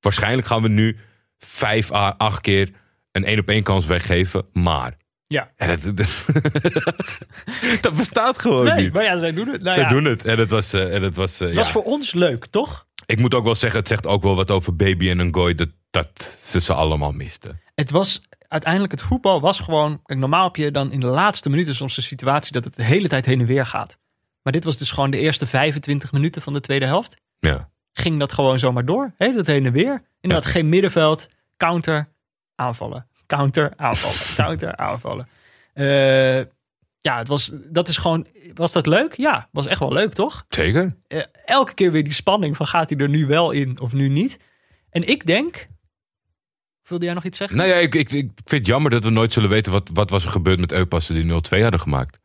waarschijnlijk 0.00 0.46
gaan 0.46 0.62
we 0.62 0.68
nu 0.68 0.96
vijf 1.38 1.92
à 1.92 2.08
acht 2.18 2.40
keer 2.40 2.70
een 3.12 3.24
één 3.24 3.38
op 3.38 3.48
één 3.48 3.62
kans 3.62 3.86
weggeven, 3.86 4.46
maar... 4.52 4.96
Ja. 5.32 5.48
En 5.56 5.68
dat, 5.68 5.96
dat, 5.96 6.26
dat 7.80 7.94
bestaat 7.96 8.38
gewoon 8.38 8.64
Nee, 8.64 8.84
niet. 8.84 8.92
maar 8.92 9.04
ja, 9.04 9.16
zij 9.16 9.32
doen 9.32 9.48
het. 9.48 9.62
Nou 9.62 9.74
Zij 9.74 9.82
ja, 9.82 9.88
doen 9.88 10.04
het 10.04 10.24
en 10.24 10.38
het 10.38 10.50
was... 10.50 10.72
eh, 10.72 10.94
en 10.94 11.02
het 11.02 11.16
was, 11.16 11.38
Het 11.38 11.54
was 11.54 11.66
ja. 11.66 11.72
voor 11.72 11.82
ons 11.82 12.12
leuk, 12.14 12.46
toch? 12.46 12.86
Ik 13.06 13.18
moet 13.18 13.34
ook 13.34 13.44
wel 13.44 13.54
zeggen, 13.54 13.78
het 13.78 13.88
zegt 13.88 14.06
ook 14.06 14.22
wel 14.22 14.36
wat 14.36 14.50
over 14.50 14.76
Baby 14.76 15.10
en 15.10 15.26
Ngoy... 15.30 15.54
dat, 15.54 15.68
dat 15.90 16.34
ze 16.40 16.60
ze 16.60 16.74
allemaal 16.74 17.12
misten. 17.12 17.60
Het 17.74 17.90
was 17.90 18.22
uiteindelijk, 18.48 18.92
het 18.92 19.02
voetbal 19.02 19.40
was 19.40 19.60
gewoon. 19.60 20.00
Kijk, 20.04 20.18
normaal 20.18 20.44
heb 20.44 20.56
je 20.56 20.70
dan 20.70 20.92
in 20.92 21.00
de 21.00 21.06
laatste 21.06 21.50
minuten 21.50 21.74
soms 21.74 21.94
de 21.94 22.02
situatie 22.02 22.52
dat 22.52 22.64
het 22.64 22.76
de 22.76 22.84
hele 22.84 23.08
tijd 23.08 23.26
heen 23.26 23.40
en 23.40 23.46
weer 23.46 23.66
gaat. 23.66 23.98
Maar 24.42 24.52
dit 24.52 24.64
was 24.64 24.76
dus 24.76 24.90
gewoon 24.90 25.10
de 25.10 25.18
eerste 25.18 25.46
25 25.46 26.12
minuten 26.12 26.42
van 26.42 26.52
de 26.52 26.60
tweede 26.60 26.86
helft. 26.86 27.16
Ja. 27.38 27.70
Ging 27.92 28.18
dat 28.18 28.32
gewoon 28.32 28.58
zomaar 28.58 28.84
door. 28.84 29.12
Hele 29.16 29.32
tijd 29.34 29.46
heen 29.46 29.66
en 29.66 29.72
weer. 29.72 30.02
Inderdaad, 30.20 30.50
geen 30.50 30.68
middenveld. 30.68 31.28
Counter, 31.56 32.08
aanvallen. 32.54 33.06
Counter, 33.36 33.72
aanvallen. 33.76 34.18
counter, 34.44 34.76
aanvallen. 34.76 35.28
Eh, 35.74 36.38
ja, 37.00 37.18
het 37.18 37.28
was, 37.28 37.50
dat 37.54 37.88
is 37.88 37.96
gewoon. 37.96 38.26
Was 38.54 38.72
dat 38.72 38.86
leuk? 38.86 39.16
Ja, 39.16 39.48
was 39.52 39.66
echt 39.66 39.78
wel 39.80 39.92
leuk, 39.92 40.12
toch? 40.12 40.44
Zeker. 40.48 40.96
eh, 41.06 41.22
elke 41.44 41.74
keer 41.74 41.92
weer 41.92 42.04
die 42.04 42.12
spanning 42.12 42.56
van 42.56 42.66
gaat 42.66 42.90
hij 42.90 42.98
er 42.98 43.08
nu 43.08 43.26
wel 43.26 43.50
in 43.50 43.80
of 43.80 43.92
nu 43.92 44.08
niet. 44.08 44.38
En 44.90 45.08
ik 45.08 45.26
denk. 45.26 45.66
Wilde 46.88 47.04
jij 47.04 47.14
nog 47.14 47.24
iets 47.24 47.38
zeggen? 47.38 47.56
Nou 47.56 47.68
ja, 47.68 47.74
ik, 47.74 47.94
ik, 47.94 48.10
ik 48.10 48.30
vind 48.34 48.50
het 48.50 48.66
jammer 48.66 48.90
dat 48.90 49.04
we 49.04 49.10
nooit 49.10 49.32
zullen 49.32 49.50
weten 49.50 49.72
wat, 49.72 49.90
wat 49.92 50.10
was 50.10 50.24
er 50.24 50.30
gebeurd 50.30 50.60
met 50.60 50.72
Eupas 50.72 51.06
die 51.06 51.24
0-2 51.24 51.34
hadden 51.62 51.80
gemaakt. 51.80 52.18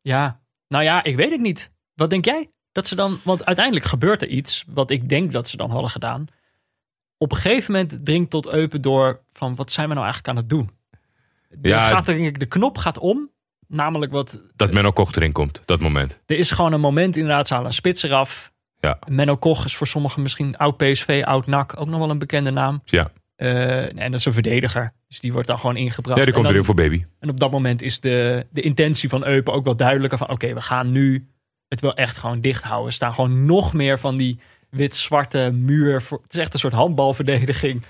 Ja, 0.00 0.40
nou 0.68 0.84
ja, 0.84 1.02
ik 1.02 1.16
weet 1.16 1.30
het 1.30 1.40
niet. 1.40 1.70
Wat 1.94 2.10
denk 2.10 2.24
jij? 2.24 2.48
Dat 2.72 2.86
ze 2.86 2.94
dan, 2.94 3.20
want 3.24 3.44
uiteindelijk 3.44 3.86
gebeurt 3.86 4.22
er 4.22 4.28
iets 4.28 4.64
wat 4.68 4.90
ik 4.90 5.08
denk 5.08 5.32
dat 5.32 5.48
ze 5.48 5.56
dan 5.56 5.70
hadden 5.70 5.90
gedaan. 5.90 6.26
Op 7.22 7.30
een 7.32 7.36
gegeven 7.36 7.72
moment 7.72 8.04
dringt 8.04 8.30
tot 8.30 8.52
Eupen 8.52 8.80
door 8.82 9.20
van 9.32 9.54
wat 9.54 9.72
zijn 9.72 9.88
we 9.88 9.94
nou 9.94 10.04
eigenlijk 10.06 10.36
aan 10.36 10.42
het 10.42 10.50
doen? 10.50 10.70
Er 11.62 11.68
Ja. 11.68 11.88
gaat 11.88 12.08
er, 12.08 12.38
de 12.38 12.46
knop 12.46 12.78
gaat 12.78 12.98
om, 12.98 13.30
namelijk 13.68 14.12
wat 14.12 14.40
Dat 14.56 14.72
Menno 14.72 14.90
Koch 14.92 15.12
erin 15.14 15.32
komt, 15.32 15.60
dat 15.64 15.80
moment. 15.80 16.18
er 16.26 16.36
is 16.38 16.50
gewoon 16.50 16.72
een 16.72 16.80
moment 16.80 17.16
inderdaad, 17.16 17.46
ze 17.46 17.52
halen 17.52 17.68
een 17.68 17.74
spits 17.74 18.02
eraf. 18.02 18.52
Ja. 18.80 18.98
Menno 19.08 19.36
Koch 19.36 19.64
is 19.64 19.76
voor 19.76 19.86
sommigen 19.86 20.22
misschien 20.22 20.56
oud 20.56 20.76
PSV, 20.76 21.22
oud 21.26 21.46
NAC, 21.46 21.80
ook 21.80 21.88
nog 21.88 21.98
wel 21.98 22.10
een 22.10 22.18
bekende 22.18 22.50
naam. 22.50 22.82
Ja, 22.84 23.10
Eh, 23.36 23.98
en 23.98 24.10
dat 24.10 24.20
is 24.20 24.24
een 24.24 24.32
verdediger. 24.32 24.92
Dus 25.08 25.20
die 25.20 25.32
wordt 25.32 25.48
dan 25.48 25.58
gewoon 25.58 25.76
ingebracht. 25.76 26.18
ja 26.18 26.24
die 26.24 26.32
komt 26.32 26.44
dan- 26.44 26.54
erin 26.54 26.66
voor 26.66 26.74
Baby. 26.74 27.04
en 27.18 27.28
op 27.28 27.40
dat 27.40 27.50
moment 27.50 27.82
is 27.82 28.00
de, 28.00 28.46
de 28.50 28.60
intentie 28.60 29.08
van 29.08 29.24
Eupen 29.26 29.52
ook 29.52 29.64
wel 29.64 29.76
duidelijker. 29.76 30.18
Van 30.18 30.28
oké, 30.30 30.54
we 30.54 30.60
gaan 30.60 30.92
nu 30.92 31.28
het 31.68 31.80
wel 31.80 31.94
echt 31.94 32.16
gewoon 32.16 32.40
dicht 32.40 32.62
houden. 32.62 32.86
Er 32.86 32.92
staan 32.92 33.14
gewoon 33.14 33.44
nog 33.44 33.72
meer 33.72 33.98
van 33.98 34.16
die 34.16 34.38
wit-zwarte 34.76 35.50
muur. 35.54 36.02
Voor, 36.02 36.20
het 36.22 36.32
is 36.34 36.38
echt 36.40 36.52
een 36.54 36.58
soort 36.60 36.72
handbalverdediging. 36.72 37.82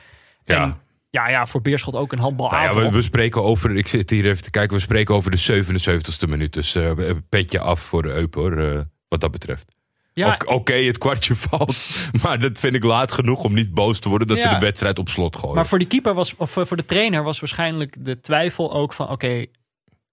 Ja. 0.44 0.62
En 0.62 0.76
ja, 1.10 1.28
ja, 1.28 1.46
voor 1.46 1.60
Beerschot 1.62 1.94
ook 1.94 2.12
een 2.12 2.18
handbal 2.18 2.50
Nou 2.50 2.62
ja, 2.62 2.74
we, 2.74 2.90
we 2.96 3.02
spreken 3.02 3.42
over, 3.42 3.76
ik 3.76 3.86
zit 3.86 4.10
hier 4.10 4.24
even 4.26 4.42
te 4.42 4.50
kijken, 4.50 4.76
we 4.76 4.82
spreken 4.82 5.14
over 5.14 5.30
de 5.30 5.64
77ste 5.64 6.28
minuut. 6.28 6.52
Dus 6.52 6.74
eh, 6.74 7.10
petje 7.28 7.60
af 7.60 7.80
voor 7.80 8.02
de 8.02 8.08
Eupen 8.08 8.40
hoor, 8.40 8.58
eh, 8.58 8.80
wat 9.08 9.20
dat 9.20 9.30
betreft. 9.30 9.72
ja, 10.12 10.38
Oké, 10.46 10.72
het 10.74 10.98
kwartje 10.98 11.34
valt, 11.48 11.76
maar 12.22 12.40
dat 12.40 12.58
vind 12.58 12.74
ik 12.74 12.84
laat 12.84 13.12
genoeg 13.12 13.44
om 13.44 13.54
niet 13.54 13.74
boos 13.74 13.98
te 13.98 14.08
worden 14.08 14.28
dat 14.28 14.40
ze 14.40 14.48
de 14.48 14.58
wedstrijd 14.58 14.98
op 14.98 15.08
slot 15.08 15.36
gooien. 15.36 15.54
maar 15.54 15.66
voor 15.66 15.78
die 15.78 15.88
keeper 15.88 16.14
was, 16.14 16.36
of 16.36 16.56
eh, 16.56 16.64
voor 16.64 16.76
de 16.76 16.84
trainer 16.84 17.22
was 17.22 17.40
waarschijnlijk 17.40 18.04
de 18.04 18.20
twijfel 18.20 18.72
ook 18.72 18.92
van 18.92 19.08
oké, 19.08 19.44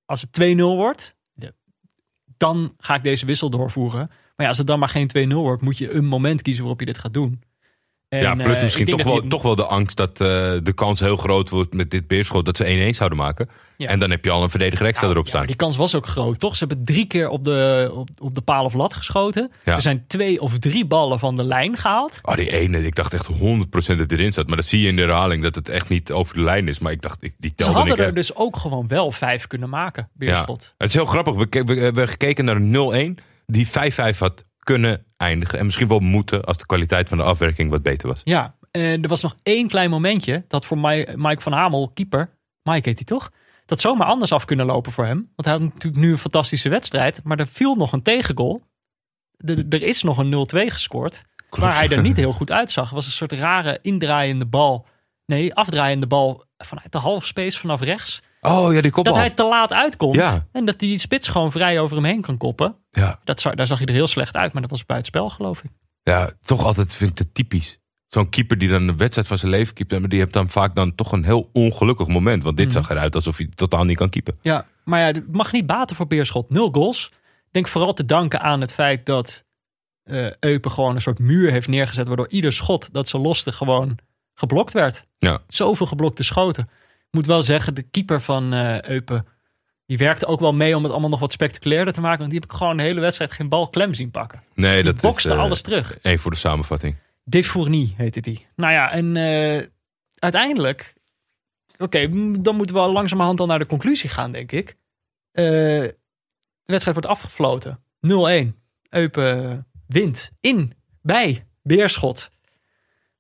als 0.06 0.22
het 0.22 0.32
2-0 0.32 0.56
wordt, 0.76 1.16
de- 1.34 1.54
dan 2.38 2.74
ga 2.78 2.96
ik 2.96 3.04
deze 3.04 3.26
wissel 3.26 3.50
doorvoeren. 3.50 4.10
Maar 4.40 4.48
ja, 4.48 4.54
als 4.54 4.58
het 4.58 4.68
dan 4.68 4.80
maar 4.80 4.90
geen 4.90 5.30
2-0 5.32 5.34
wordt, 5.34 5.62
moet 5.62 5.78
je 5.78 5.94
een 5.94 6.06
moment 6.06 6.42
kiezen 6.42 6.62
waarop 6.62 6.80
je 6.80 6.86
dit 6.86 6.98
gaat 6.98 7.14
doen. 7.14 7.42
En, 8.10 8.20
ja, 8.22 8.36
plus 8.36 8.58
eh, 8.58 8.64
misschien 8.64 8.86
toch 8.86 9.04
wel, 9.04 9.20
hij- 9.20 9.30
toch 9.30 9.42
wel 9.42 9.56
de 9.56 9.66
angst 9.66 9.98
dat 9.98 10.10
eh, 10.12 10.18
de 10.64 10.72
kans 10.76 11.00
heel 11.00 11.16
groot 11.16 11.50
wordt 11.50 11.74
met 11.74 11.92
dit 11.92 12.08
beerschot 12.08 12.46
dat 12.46 12.58
ze 12.58 12.92
1-1 12.94 12.96
zouden 12.96 13.18
maken. 13.18 13.50
Ja. 13.78 13.88
En 13.88 14.00
dan 14.00 14.10
heb 14.10 14.24
je 14.26 14.32
al 14.32 14.44
een 14.44 14.50
verdediger 14.50 14.86
extra 14.86 15.02
Nou, 15.02 15.14
erop 15.14 15.24
ja, 15.26 15.30
staan. 15.30 15.40
maar 15.40 15.50
die 15.58 15.66
kans 15.66 15.78
was 15.78 15.96
ook 15.96 16.08
groot, 16.08 16.40
toch? 16.40 16.56
Ze 16.56 16.66
hebben 16.66 16.86
drie 16.86 17.06
keer 17.08 17.30
op 17.30 17.44
de, 17.44 17.92
op, 17.94 18.10
op 18.20 18.34
de 18.36 18.42
paal 18.42 18.66
of 18.66 18.74
lat 18.74 18.94
geschoten. 18.94 19.52
Ja. 19.64 19.76
Er 19.76 19.82
zijn 19.82 20.04
twee 20.08 20.42
of 20.42 20.58
drie 20.60 20.86
ballen 20.86 21.20
van 21.20 21.36
de 21.36 21.44
lijn 21.44 21.78
gehaald. 21.78 22.20
Oh, 22.22 22.36
die 22.36 22.52
ene, 22.52 22.86
ik 22.86 22.96
dacht 22.96 23.14
echt 23.14 23.28
100% 23.28 23.36
dat 23.72 23.98
het 23.98 24.12
erin 24.12 24.32
zat. 24.34 24.48
Maar 24.48 24.56
dat 24.56 24.66
zie 24.66 24.82
je 24.82 24.88
in 24.88 24.96
de 24.96 25.02
herhaling 25.02 25.44
dat 25.44 25.56
het 25.56 25.70
echt 25.70 25.90
niet 25.90 26.12
over 26.12 26.36
de 26.36 26.42
lijn 26.44 26.68
is. 26.68 26.80
Maar 26.80 26.92
ik 26.92 27.02
dacht, 27.02 27.18
ik, 27.24 27.34
die 27.38 27.50
Ze 27.50 27.56
telde 27.56 27.74
hadden 27.74 27.94
ik 27.94 28.00
er 28.00 28.06
echt. 28.06 28.16
dus 28.16 28.36
ook 28.36 28.58
gewoon 28.58 28.88
wel 28.88 29.12
vijf 29.12 29.48
kunnen 29.48 29.70
maken, 29.70 30.04
Ja. 30.04 30.26
Beerschot. 30.26 30.74
Het 30.78 30.88
is 30.88 30.94
heel 30.96 31.06
grappig. 31.06 31.36
We, 31.36 31.46
ke- 31.46 31.64
we, 31.64 31.74
we 31.74 31.80
hebben 31.82 32.08
gekeken 32.08 32.46
naar 32.46 32.56
een 32.56 33.18
0-1 33.20 33.24
die 33.52 33.68
5-5 33.68 34.18
had 34.18 34.46
kunnen 34.60 35.06
eindigen. 35.18 35.60
En 35.60 35.66
misschien 35.66 35.88
wel 35.88 36.00
moeten 36.00 36.44
als 36.44 36.58
de 36.58 36.66
kwaliteit 36.66 37.10
van 37.10 37.18
de 37.18 37.24
afwerking 37.24 37.70
wat 37.70 37.84
beter 37.84 38.08
was. 38.08 38.22
Ja, 38.24 38.56
en 38.72 39.02
er 39.02 39.10
was 39.10 39.22
nog 39.22 39.36
één 39.44 39.68
klein 39.68 39.90
momentje 39.90 40.44
dat 40.48 40.66
voor 40.66 40.78
Mi- 40.78 41.06
Mike 41.16 41.42
van 41.42 41.52
Hamel, 41.52 41.92
keeper, 41.94 42.28
Mike 42.64 42.90
heet 42.90 42.98
hij 42.98 43.06
toch? 43.06 43.32
Dat 43.66 43.80
zomaar 43.80 44.08
anders 44.08 44.32
af 44.32 44.46
kunnen 44.46 44.66
lopen 44.66 44.92
voor 44.92 45.06
hem. 45.06 45.18
Want 45.36 45.48
hij 45.48 45.52
had 45.54 45.62
natuurlijk 45.62 46.04
nu 46.04 46.12
een 46.12 46.18
fantastische 46.18 46.70
wedstrijd. 46.70 47.22
Maar 47.24 47.40
er 47.40 47.48
viel 47.48 47.76
nog 47.76 47.92
een 47.92 48.02
tegengoal. 48.02 48.62
Er, 49.38 49.66
er 49.70 49.84
is 49.84 50.04
nog 50.04 50.18
een 50.18 50.48
0-2 50.56 50.66
gescoord. 50.66 51.24
Waar 51.50 51.76
hij 51.76 51.90
er 51.90 52.02
niet 52.02 52.16
heel 52.18 52.34
goed 52.34 52.52
uitzag. 52.52 52.84
Het 52.86 52.94
was 52.94 53.06
een 53.06 53.12
soort 53.12 53.32
rare 53.32 53.80
indraaiende 53.82 54.46
bal. 54.46 54.86
Nee, 55.26 55.54
afdraaiende 55.54 56.08
bal 56.08 56.44
vanuit 56.58 56.92
de 56.92 56.98
halfspace 56.98 57.58
vanaf 57.60 57.82
rechts. 57.82 58.22
Oh 58.42 58.74
ja, 58.74 58.82
die 58.82 58.92
kopbal. 58.92 59.14
Dat 59.14 59.22
hij 59.22 59.32
te 59.32 59.44
laat 59.44 59.74
uitkomt. 59.74 60.16
Ja. 60.16 60.48
En 60.52 60.66
dat 60.66 60.80
die 60.80 60.98
spits 60.98 61.28
gewoon 61.28 61.52
vrij 61.52 61.80
over 61.80 61.96
hem 61.96 62.06
heen 62.06 62.22
kan 62.22 62.38
koppen. 62.38 62.76
ja. 62.90 63.20
Dat, 63.24 63.42
daar 63.56 63.68
zag 63.68 63.78
hij 63.78 63.88
er 63.88 63.94
heel 63.94 64.08
slecht 64.08 64.36
uit. 64.36 64.54
Maar 64.54 64.62
dat 64.62 64.72
was 64.72 64.86
buitenspel 64.86 65.30
geloof 65.30 65.64
ik. 65.64 65.70
ja, 66.04 66.32
toch 66.44 66.66
altijd 66.66 66.96
vind 66.96 67.12
ik 67.12 67.18
het 67.18 67.34
typisch. 67.34 67.78
Zo'n 68.08 68.30
keeper 68.30 68.58
die 68.58 68.70
dan 68.70 68.88
de 68.88 68.96
wedstrijd 68.96 69.28
van 69.28 69.38
zijn 69.38 69.52
leven 69.52 69.74
keept. 69.74 70.00
Maar 70.00 70.10
die 70.10 70.20
heeft 70.20 70.34
dan 70.34 70.50
vaak 70.50 70.76
dan 70.76 70.96
toch 70.96 71.12
een 71.12 71.24
heel 71.26 71.50
ongelukkig 71.54 72.08
moment. 72.08 72.44
Want 72.44 72.58
dit 72.58 72.66
Mhm. 72.66 72.76
zag 72.76 72.90
eruit 72.90 73.16
alsof 73.16 73.38
hij 73.38 73.50
totaal 73.56 73.84
niet 73.84 73.98
kan 73.98 74.10
keepen. 74.10 74.36
Ja, 74.42 74.66
maar 74.84 75.00
ja, 75.00 75.06
het 75.06 75.34
mag 75.36 75.52
niet 75.52 75.66
baten 75.66 75.96
voor 75.96 76.08
Beerschot. 76.08 76.50
Nul 76.50 76.70
goals. 76.72 77.06
Ik 77.46 77.52
denk 77.52 77.68
vooral 77.68 77.94
te 77.94 78.06
danken 78.06 78.42
aan 78.42 78.62
het 78.62 78.74
feit 78.74 79.06
dat 79.06 79.44
eh 80.04 80.28
Eupen 80.40 80.72
gewoon 80.72 80.96
een 80.96 81.02
soort 81.02 81.20
muur 81.20 81.52
heeft 81.52 81.68
neergezet. 81.68 82.08
Waardoor 82.08 82.30
ieder 82.30 82.54
schot 82.54 82.94
dat 82.94 83.08
ze 83.08 83.18
loste 83.18 83.52
gewoon 83.52 83.98
geblokt 84.34 84.74
werd. 84.74 85.04
Ja. 85.18 85.40
Zoveel 85.48 85.86
geblokte 85.86 86.24
schoten. 86.24 86.70
Ik 87.10 87.16
moet 87.16 87.26
wel 87.26 87.42
zeggen, 87.42 87.76
de 87.76 87.82
keeper 87.82 88.22
van 88.22 88.54
eh 88.54 88.82
Eupen... 88.82 89.26
die 89.86 89.98
werkte 89.98 90.26
ook 90.26 90.40
wel 90.40 90.54
mee 90.54 90.76
om 90.76 90.84
het 90.84 90.92
allemaal 90.92 91.10
nog 91.10 91.20
wat 91.20 91.32
spectaculairder 91.32 91.94
te 91.94 92.02
maken. 92.02 92.20
Want 92.20 92.32
die 92.32 92.40
heb 92.40 92.50
ik 92.52 92.58
gewoon 92.58 92.78
de 92.78 92.84
hele 92.84 93.00
wedstrijd 93.00 93.32
geen 93.32 93.50
bal 93.50 93.70
klem 93.70 93.94
zien 93.94 94.12
pakken. 94.12 94.44
Nee, 94.56 94.84
Die 94.84 94.92
dat 94.94 95.02
bokste 95.02 95.30
is 95.30 95.36
eh, 95.36 95.42
alles 95.42 95.62
terug. 95.62 96.00
één 96.02 96.20
voor 96.20 96.32
de 96.32 96.38
samenvatting. 96.38 96.98
Defournie 97.24 97.94
heette 97.98 98.22
die. 98.22 98.48
Nou 98.56 98.74
ja, 98.74 98.92
en 98.92 99.16
eh, 99.18 99.66
uiteindelijk... 100.16 100.94
Oké, 101.78 102.10
dan 102.42 102.56
moeten 102.56 102.76
we 102.76 102.82
al 102.82 102.92
langzamerhand 102.92 103.40
al 103.40 103.46
naar 103.46 103.60
de 103.60 103.66
conclusie 103.66 104.10
gaan, 104.10 104.32
denk 104.32 104.52
ik. 104.52 104.76
De 105.32 105.96
wedstrijd 106.66 106.98
wordt 106.98 107.12
afgefloten. 107.12 107.78
0-1. 108.08 108.54
Eupen 108.90 109.66
wint 109.88 110.32
in, 110.40 110.74
bij 111.02 111.42
Beerschot. 111.64 112.32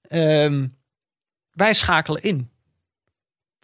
Ehm, 0.01 0.67
wij 1.51 1.73
schakelen 1.73 2.21
in 2.21 2.49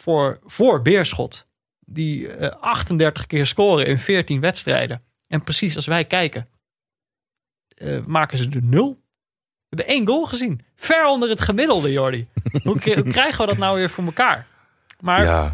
voor, 0.06 0.40
voor 0.46 0.82
Beerschot. 0.82 1.48
Die 1.80 2.28
eh, 2.28 2.62
38 2.62 3.28
keer 3.28 3.46
scoren 3.46 3.86
in 3.88 3.98
14 3.98 4.40
wedstrijden. 4.40 5.02
En 5.28 5.44
precies 5.44 5.76
als 5.76 5.86
wij 5.86 6.06
kijken, 6.06 6.46
eh, 7.68 8.06
maken 8.06 8.38
ze 8.38 8.50
er 8.50 8.64
nul. 8.64 8.94
We 8.94 9.76
hebben 9.76 9.88
één 9.88 10.08
goal 10.08 10.26
gezien. 10.26 10.62
Ver 10.76 11.06
onder 11.06 11.30
het 11.30 11.42
gemiddelde, 11.42 11.92
Jordi. 11.92 12.28
hoe 12.64 12.80
krijgen 13.12 13.40
we 13.40 13.46
dat 13.46 13.58
nou 13.58 13.78
weer 13.78 13.90
voor 13.90 14.04
elkaar? 14.04 14.48
Maar 15.00 15.24
Ja, 15.24 15.54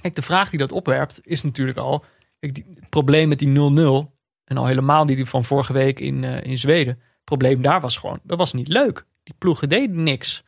Kijk, 0.00 0.14
de 0.14 0.22
vraag 0.22 0.50
die 0.50 0.58
dat 0.58 0.72
opwerpt 0.72 1.20
is 1.22 1.42
natuurlijk 1.42 1.78
al... 1.78 2.04
Kijk, 2.38 2.54
die, 2.54 2.66
het 2.74 2.88
probleem 2.88 3.28
met 3.28 3.38
die 3.38 3.48
0-0... 3.48 4.12
en 4.44 4.56
al 4.56 4.66
helemaal 4.66 5.06
die 5.06 5.26
van 5.26 5.44
vorige 5.44 5.72
week 5.72 6.00
in, 6.00 6.24
eh, 6.24 6.42
in 6.42 6.58
Zweden... 6.58 6.94
het 6.94 7.24
probleem 7.24 7.62
daar 7.62 7.80
was 7.80 7.96
gewoon, 7.96 8.20
dat 8.22 8.38
was 8.38 8.52
niet 8.52 8.68
leuk. 8.68 9.04
Die 9.22 9.34
ploegen 9.38 9.68
deden 9.68 10.02
niks. 10.02 10.42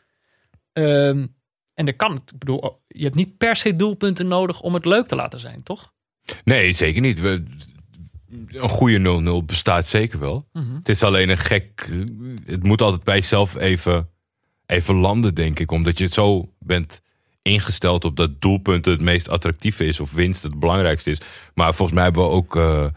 Ehm, 0.73 1.27
en 1.81 1.87
dat 1.87 1.97
kan, 1.97 2.15
ik 2.15 2.39
bedoel, 2.39 2.83
je 2.89 3.03
hebt 3.03 3.15
niet 3.15 3.39
per 3.39 3.57
se 3.57 3.77
doelpunten 3.77 4.29
nodig 4.29 4.61
om 4.61 4.75
het 4.75 4.85
leuk 4.85 5.07
te 5.07 5.17
laten 5.17 5.41
zijn, 5.41 5.63
toch? 5.63 5.93
Nee, 6.45 6.73
zeker 6.73 7.01
niet. 7.01 7.21
We, 7.21 7.43
een 8.49 8.69
goede 8.69 9.43
0-0 9.43 9.45
bestaat 9.47 9.87
zeker 9.87 10.19
wel. 10.19 10.49
Het 10.53 10.89
is 10.89 11.03
alleen 11.03 11.29
een 11.29 11.39
gek. 11.39 11.91
Het 12.45 12.63
moet 12.63 12.83
altijd 12.83 13.05
bij 13.05 13.15
jezelf 13.15 13.57
even, 13.57 14.09
even 14.67 14.95
landen, 14.95 15.35
denk 15.35 15.59
ik. 15.59 15.71
Omdat 15.71 15.99
je 15.99 16.07
zo 16.07 16.53
bent 16.59 17.01
ingesteld 17.43 18.05
op 18.05 18.17
dat 18.17 18.41
doelpunten 18.41 18.93
het 18.93 19.01
meest 19.01 19.29
attractieve 19.29 19.85
is. 19.85 20.01
Of 20.01 20.13
winst 20.13 20.43
het 20.43 20.59
belangrijkste 20.59 21.11
is. 21.11 21.21
Maar 21.55 21.75
volgens 21.75 21.97
mij 21.97 22.05
hebben 22.05 22.23
we 22.23 22.31
ook 22.31 22.57
eh, 22.57 22.85
eh, 22.85 22.93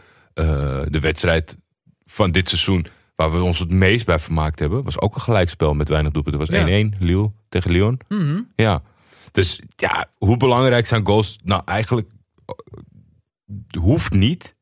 de 0.90 1.00
wedstrijd 1.00 1.58
van 2.06 2.32
dit 2.32 2.50
seizoen. 2.50 2.86
Waar 3.30 3.32
we 3.40 3.44
ons 3.46 3.60
het 3.60 3.70
meest 3.72 4.06
bij 4.06 4.20
vermaakt 4.20 4.60
hebben. 4.60 4.84
Was 4.84 5.00
ook 5.00 5.16
een 5.16 5.22
gelijkspel 5.22 5.74
met 5.74 5.90
weinig 5.90 6.12
doelpunten. 6.12 6.42
Het 6.42 6.50
was 6.50 6.60
1-1. 6.98 6.98
Lille 7.00 7.32
tegen 7.50 7.72
Lyon. 7.72 8.00
Mhm. 8.08 8.42
Ja. 8.56 8.82
Dus 9.32 9.60
ja, 9.76 10.10
hoe 10.18 10.38
belangrijk 10.38 10.86
zijn 10.88 11.06
goals? 11.06 11.40
Nou, 11.44 11.62
eigenlijk 11.66 12.10
eh, 12.46 13.82
hoeft 13.82 14.14
niet. 14.14 14.56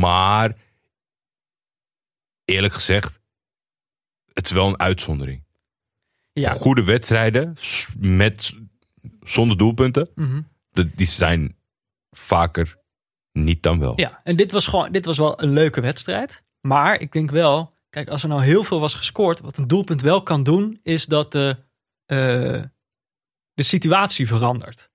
Maar 0.00 0.56
eerlijk 2.44 2.74
gezegd, 2.74 3.20
het 4.32 4.44
is 4.46 4.52
wel 4.52 4.68
een 4.68 4.78
uitzondering. 4.80 5.44
Ja. 6.32 6.50
Goede 6.52 6.84
wedstrijden 6.84 7.54
met, 7.98 8.54
zonder 9.22 9.56
doelpunten, 9.58 10.08
Mhm. 10.14 10.42
de- 10.70 10.94
die 10.94 11.06
zijn 11.06 11.56
vaker 12.10 12.78
niet 13.32 13.62
dan 13.62 13.78
wel. 13.78 13.92
Ja, 14.00 14.20
en 14.24 14.36
dit 14.36 14.52
was 14.52 14.66
gewoon, 14.66 14.92
dit 14.92 15.04
was 15.04 15.18
wel 15.18 15.42
een 15.42 15.52
leuke 15.52 15.80
wedstrijd. 15.80 16.42
Maar 16.68 17.00
ik 17.00 17.12
denk 17.12 17.30
wel, 17.30 17.72
kijk, 17.90 18.08
als 18.08 18.22
er 18.22 18.28
nou 18.28 18.42
heel 18.42 18.64
veel 18.64 18.80
was 18.80 18.94
gescoord, 18.94 19.40
wat 19.40 19.56
een 19.56 19.66
doelpunt 19.68 20.00
wel 20.02 20.22
kan 20.22 20.42
doen, 20.42 20.80
is 20.82 21.06
dat 21.06 21.32
de, 21.32 21.56
eh, 22.06 22.62
de 23.54 23.62
situatie 23.62 24.26
verandert. 24.26 24.90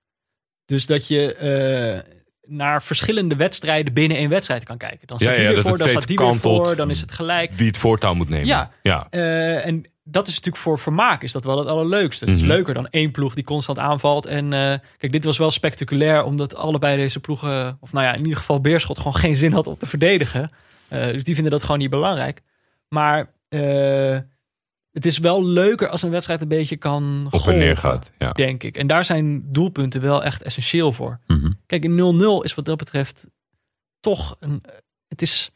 Dus 0.64 0.86
dat 0.86 1.06
je 1.06 1.34
eh, 1.34 2.14
naar 2.46 2.82
verschillende 2.82 3.36
wedstrijden 3.36 3.92
binnen 3.92 4.16
één 4.16 4.28
wedstrijd 4.28 4.64
kan 4.64 4.78
kijken. 4.78 5.06
Dan 5.06 5.18
staat 5.18 5.30
Ja, 5.30 5.34
die 5.36 5.44
ja, 5.44 5.52
weer 5.52 5.62
dat 5.62 5.62
voor, 5.62 5.72
het 5.72 5.80
dan 5.80 5.90
staat 6.02 6.06
die 6.06 6.18
weer 6.18 6.34
voor, 6.36 6.76
dan 6.76 6.90
is 6.90 7.00
het 7.00 7.12
gelijk. 7.12 7.52
Wie 7.52 7.66
het 7.66 7.76
voortouw 7.78 8.14
moet 8.14 8.28
nemen. 8.28 8.46
Ja. 8.46 8.70
ja. 8.82 9.06
Eh, 9.10 9.66
en 9.66 9.84
dat 10.04 10.26
is 10.28 10.34
natuurlijk 10.34 10.62
voor 10.62 10.78
vermaak 10.78 11.22
is 11.22 11.32
dat 11.32 11.44
wel 11.44 11.58
het 11.58 11.68
allerleukste. 11.68 12.24
Het 12.24 12.34
is 12.34 12.40
Mhm. 12.40 12.50
leuker 12.50 12.74
dan 12.74 12.88
één 12.88 13.10
ploeg 13.10 13.34
die 13.34 13.44
constant 13.44 13.78
aanvalt. 13.78 14.26
En 14.26 14.50
kijk, 14.98 15.12
dit 15.12 15.24
was 15.24 15.38
wel 15.38 15.50
spectaculair, 15.50 16.24
omdat 16.24 16.54
allebei 16.54 16.96
deze 16.96 17.20
ploegen, 17.20 17.76
of 17.80 17.92
nou 17.92 18.04
ja, 18.06 18.12
in 18.12 18.22
ieder 18.22 18.36
geval 18.38 18.60
Beerschot 18.60 18.96
gewoon 18.98 19.16
geen 19.16 19.36
zin 19.36 19.52
had 19.52 19.66
om 19.66 19.76
te 19.78 19.86
verdedigen. 19.86 20.50
Eh, 20.88 21.04
dus 21.06 21.24
die 21.24 21.34
vinden 21.34 21.52
dat 21.52 21.62
gewoon 21.62 21.78
niet 21.78 21.90
belangrijk. 21.90 22.42
Maar 22.88 23.32
eh, 23.48 24.18
het 24.92 25.06
is 25.06 25.18
wel 25.18 25.44
leuker 25.44 25.88
als 25.88 26.02
een 26.02 26.10
wedstrijd 26.10 26.40
een 26.40 26.48
beetje 26.48 26.76
kan 26.76 27.28
Op 27.30 27.46
en 27.46 27.58
neer 27.58 27.76
gaat. 27.76 28.10
Ja. 28.18 28.32
denk 28.32 28.62
ik. 28.62 28.76
En 28.76 28.86
daar 28.86 29.04
zijn 29.04 29.52
doelpunten 29.52 30.00
wel 30.00 30.24
echt 30.24 30.42
essentieel 30.42 30.92
voor. 30.92 31.20
Mhm. 31.26 31.52
Kijk, 31.66 31.84
een 31.84 31.96
0-0 31.96 32.44
is 32.44 32.54
wat 32.54 32.64
dat 32.64 32.76
betreft 32.76 33.26
toch 34.00 34.36
een. 34.40 34.62
Het 35.08 35.22
is. 35.22 35.50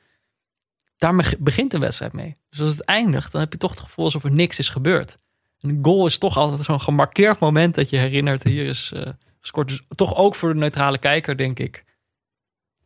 Daarmee 0.97 1.27
begint 1.39 1.75
een 1.75 1.81
wedstrijd 1.81 2.13
mee. 2.13 2.35
Dus 2.51 2.61
als 2.61 2.71
het 2.71 2.85
eindigt, 2.85 3.33
dan 3.33 3.41
heb 3.41 3.53
je 3.53 3.59
toch 3.59 3.71
het 3.71 3.81
gevoel 3.81 4.05
alsof 4.05 4.25
er 4.25 4.33
niks 4.33 4.59
is 4.59 4.69
gebeurd. 4.69 5.17
En 5.61 5.69
een 5.69 5.79
goal 5.83 6.07
is 6.07 6.19
toch 6.19 6.37
altijd 6.37 6.63
zo'n 6.63 6.81
gemarkeerd 6.81 7.39
moment 7.39 7.75
dat 7.75 7.91
je 7.91 7.97
herinnert, 7.97 8.43
hier 8.43 8.67
is 8.67 8.93
eh, 8.93 9.13
gescoord. 9.41 9.69
Dus 9.69 9.83
toch 9.89 10.17
ook 10.17 10.35
voor 10.35 10.53
de 10.53 10.59
neutrale 10.59 10.99
kijker, 10.99 11.37
denk 11.37 11.59
ik, 11.59 11.85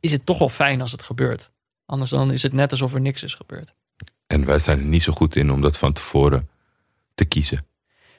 is 0.01 0.11
het 0.11 0.27
toch 0.27 0.39
wel 0.39 0.49
fijn 0.49 0.81
als 0.81 0.93
het 0.93 1.03
gebeurt. 1.03 1.51
Anders 1.93 2.11
dan 2.11 2.33
is 2.33 2.43
het 2.43 2.53
net 2.53 2.71
alsof 2.71 2.95
er 2.95 3.01
niks 3.01 3.23
is 3.23 3.35
gebeurd. 3.35 3.75
En 4.27 4.45
wij 4.45 4.59
zijn 4.59 4.79
er 4.79 4.85
niet 4.85 5.03
zo 5.03 5.13
goed 5.13 5.37
in 5.37 5.51
om 5.53 5.61
dat 5.61 5.79
van 5.79 5.93
tevoren 5.93 6.49
te 7.15 7.25
kiezen. 7.25 7.67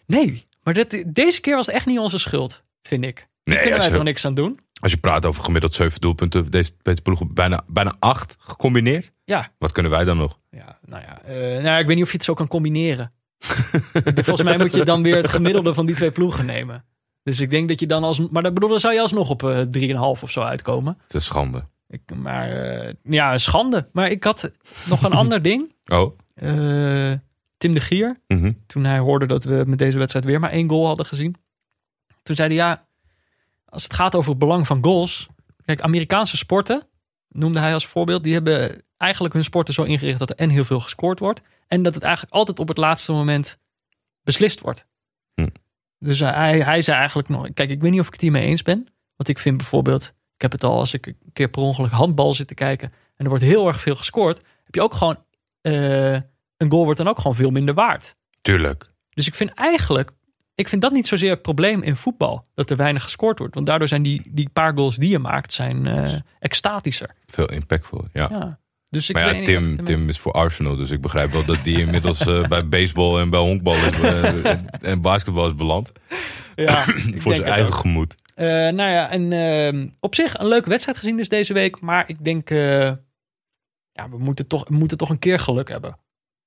Nee, 0.06 0.48
maar 0.64 0.74
dit, 0.74 1.16
deze 1.16 1.42
keer 1.42 1.56
was 1.56 1.66
het 1.66 1.76
echt 1.76 1.86
niet 1.86 2.00
onze 2.00 2.18
schuld, 2.18 2.64
vind 2.84 3.04
ik. 3.04 3.28
Nee, 3.44 3.58
Kunnen 3.58 3.80
wij 3.80 3.88
je, 3.88 3.94
er 3.94 4.04
niks 4.04 4.26
aan 4.26 4.34
doen? 4.34 4.60
als 4.80 4.92
je 4.92 4.98
praat 4.98 5.26
over 5.26 5.44
gemiddeld 5.44 5.76
zeven 5.76 6.02
doelpunten, 6.02 6.52
deze, 6.52 6.72
deze 6.82 7.02
ploegen 7.02 7.34
bijna, 7.34 7.62
bijna 7.68 7.96
acht 8.00 8.36
gecombineerd. 8.40 9.12
Ja, 9.24 9.52
Wat 9.58 9.72
kunnen 9.72 9.92
wij 9.92 10.04
dan 10.04 10.18
nog? 10.18 10.40
Ja, 10.50 10.80
nou 10.86 11.02
ja, 11.02 11.22
eh, 11.22 11.36
nou 11.36 11.64
ja, 11.64 11.78
ik 11.78 11.86
weet 11.88 11.96
niet 11.96 12.06
of 12.06 12.12
je 12.12 12.18
het 12.18 12.26
zo 12.26 12.34
kan 12.34 12.48
combineren. 12.48 13.12
Volgens 14.16 14.44
mij 14.44 14.58
moet 14.58 14.74
je 14.74 14.86
dan 14.86 15.04
weer 15.04 15.16
het 15.16 15.30
gemiddelde 15.30 15.74
van 15.74 15.86
die 15.86 15.96
twee 15.96 16.12
ploegen 16.12 16.46
nemen. 16.46 16.84
Dus 17.24 17.40
ik 17.40 17.50
denk 17.50 17.68
dat 17.70 17.80
je 17.80 17.88
dan 17.88 18.04
als. 18.04 18.30
Maar 18.30 18.44
dat 18.44 18.54
bedoel, 18.54 18.70
dan 18.70 18.80
zou 18.80 18.94
je 18.94 19.02
alsnog 19.02 19.30
op 19.30 19.44
eh 19.44 19.60
3,5 20.18 20.24
of 20.24 20.32
zo 20.32 20.42
uitkomen. 20.42 20.98
Het 21.04 21.14
is 21.14 21.26
schande. 21.26 21.64
Ik, 21.94 22.16
maar 22.16 22.50
eh, 22.50 22.94
ja, 23.04 23.38
schande. 23.38 23.90
Maar 23.92 24.10
ik 24.10 24.24
had 24.24 24.52
nog 24.90 25.04
een 25.04 25.14
ander 25.14 25.42
ding. 25.50 25.76
Oh. 25.86 26.18
Eh, 26.34 27.14
Tim 27.58 27.74
de 27.74 27.80
Gier, 27.80 28.18
mhm. 28.28 28.52
toen 28.68 28.84
hij 28.84 29.00
hoorde 29.00 29.26
dat 29.26 29.44
we 29.44 29.64
met 29.68 29.78
deze 29.78 29.98
wedstrijd 29.98 30.26
weer 30.26 30.40
maar 30.40 30.50
één 30.50 30.70
goal 30.70 30.86
hadden 30.88 31.06
gezien. 31.06 31.36
Toen 32.24 32.36
zei 32.36 32.48
hij 32.48 32.58
ja, 32.58 32.86
als 33.66 33.84
het 33.84 33.94
gaat 33.94 34.16
over 34.16 34.30
het 34.30 34.40
belang 34.40 34.68
van 34.68 34.84
goals. 34.84 35.30
Kijk, 35.66 35.82
Amerikaanse 35.82 36.38
sporten, 36.38 36.84
noemde 37.30 37.60
hij 37.60 37.74
als 37.74 37.88
voorbeeld, 37.88 38.24
die 38.24 38.34
hebben 38.34 38.84
eigenlijk 38.98 39.34
hun 39.34 39.44
sporten 39.44 39.74
zo 39.74 39.84
ingericht 39.84 40.20
dat 40.20 40.30
er 40.30 40.36
en 40.36 40.50
heel 40.50 40.66
veel 40.66 40.80
gescoord 40.80 41.20
wordt. 41.20 41.42
En 41.68 41.84
dat 41.84 41.94
het 41.94 42.04
eigenlijk 42.04 42.34
altijd 42.34 42.60
op 42.60 42.68
het 42.68 42.78
laatste 42.78 43.12
moment 43.12 43.58
beslist 44.22 44.60
wordt. 44.60 44.86
Hm. 45.34 45.48
Dus 46.00 46.20
hij, 46.20 46.60
hij 46.62 46.82
zei 46.82 46.98
eigenlijk 46.98 47.30
nog, 47.30 47.54
kijk, 47.54 47.70
ik 47.70 47.82
weet 47.82 47.92
niet 47.92 48.00
of 48.00 48.08
ik 48.08 48.14
het 48.14 48.22
hiermee 48.22 48.46
eens 48.46 48.62
ben. 48.62 48.88
Want 49.16 49.30
ik 49.30 49.40
vind 49.40 49.58
bijvoorbeeld, 49.58 50.14
heb 50.44 50.52
het 50.52 50.64
al 50.64 50.78
als 50.80 50.94
ik 50.94 51.06
een 51.06 51.16
keer 51.34 51.48
per 51.50 51.62
ongeluk 51.62 51.92
handbal 51.92 52.34
zit 52.34 52.48
te 52.48 52.54
kijken 52.54 52.92
en 53.16 53.24
er 53.24 53.30
wordt 53.30 53.44
heel 53.44 53.68
erg 53.68 53.82
veel 53.82 53.96
gescoord, 53.96 54.38
heb 54.64 54.76
je 54.76 54.82
ook 54.82 54.94
gewoon, 54.94 55.18
eh, 55.62 56.14
een 56.58 56.70
goal 56.72 56.84
wordt 56.84 56.98
dan 56.98 57.08
ook 57.08 57.18
gewoon 57.18 57.36
veel 57.36 57.50
minder 57.52 57.74
waard. 57.74 58.16
Tuurlijk. 58.42 58.92
Dus 59.10 59.28
ik 59.28 59.36
vind 59.36 59.54
eigenlijk, 59.54 60.12
ik 60.56 60.68
vind 60.68 60.82
dat 60.82 60.92
niet 60.92 61.08
zozeer 61.08 61.30
het 61.30 61.42
probleem 61.42 61.82
in 61.84 61.96
voetbal. 61.96 62.46
Dat 62.54 62.70
er 62.70 62.78
weinig 62.78 63.04
gescoord 63.04 63.40
wordt. 63.40 63.54
Want 63.54 63.66
daardoor 63.66 63.88
zijn 63.88 64.04
die, 64.04 64.22
die 64.26 64.50
paar 64.54 64.74
goals 64.76 64.96
die 64.96 65.10
je 65.10 65.20
maakt, 65.20 65.54
zijn 65.54 65.88
eh, 65.88 66.14
extatischer. 66.40 67.10
Veel 67.26 67.50
impactvol. 67.52 68.06
Ja. 68.14 68.28
Ja. 68.32 68.60
Dus 68.90 69.10
ik 69.10 69.16
maar 69.16 69.36
ja, 69.36 69.44
Tim, 69.44 69.72
het- 69.78 69.86
Tim 69.86 70.10
is 70.10 70.20
voor 70.20 70.32
Arsenal, 70.32 70.76
dus 70.76 70.92
ik 70.92 71.02
begrijp 71.02 71.32
wel 71.32 71.46
dat 71.46 71.64
die 71.64 71.80
inmiddels 71.80 72.20
eh, 72.20 72.48
bij 72.54 72.68
baseball 72.68 73.20
en 73.20 73.30
bij 73.30 73.40
honkbal 73.40 73.74
eh, 73.74 74.46
en- 74.46 74.70
en 74.82 75.02
basketbal 75.02 75.48
is 75.48 75.56
beland. 75.56 75.92
Ja, 76.56 76.84
voor 77.22 77.36
zijn 77.36 77.48
eigen 77.48 77.74
ook. 77.74 77.80
gemoed. 77.80 78.16
Eh, 78.36 78.46
nou 78.48 78.90
ja, 78.90 79.10
en 79.10 79.32
ehm, 79.32 79.88
op 80.00 80.16
zich 80.16 80.38
een 80.40 80.48
leuke 80.48 80.70
wedstrijd 80.70 80.98
gezien 80.98 81.18
dus 81.18 81.30
deze 81.30 81.54
week. 81.54 81.80
Maar 81.82 82.10
ik 82.10 82.24
denk, 82.24 82.50
eh, 82.50 82.92
ja, 83.92 84.10
we 84.10 84.18
moeten, 84.18 84.48
toch, 84.48 84.68
we 84.68 84.76
moeten 84.76 84.98
toch 84.98 85.10
een 85.10 85.20
keer 85.20 85.40
geluk 85.40 85.70
hebben. 85.70 85.96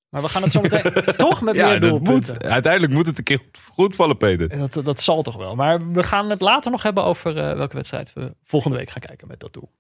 Maar 0.09 0.23
we 0.23 0.29
gaan 0.29 0.43
het 0.43 0.53
zo 0.53 0.61
meteen 0.61 0.93
toch 1.17 1.41
met 1.43 1.55
Ja, 1.55 1.69
meer 1.69 1.81
doelpunten. 1.81 2.35
moet, 2.35 2.45
uiteindelijk 2.45 2.93
moet 2.93 3.07
het 3.07 3.19
een 3.19 3.25
keer 3.25 3.41
goed 3.73 3.97
vallen, 3.97 4.17
Peter. 4.17 4.59
Dat, 4.71 4.85
dat 4.85 5.01
zal 5.01 5.23
toch 5.23 5.37
wel. 5.37 5.55
Maar 5.55 5.91
we 5.93 6.03
gaan 6.03 6.31
het 6.31 6.41
later 6.41 6.71
nog 6.71 6.83
hebben 6.83 7.05
over 7.05 7.39
eh, 7.39 7.57
welke 7.57 7.77
wedstrijd 7.77 8.13
we 8.13 8.35
volgende 8.45 8.77
week 8.77 8.91
gaan 8.91 9.03
kijken 9.03 9.29
met 9.29 9.41
dat 9.41 9.53
doel. 9.53 9.71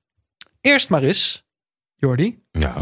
Eerst 0.61 0.90
maar 0.90 1.02
eens, 1.02 1.44
Jordi, 1.94 2.42
Ja, 2.52 2.74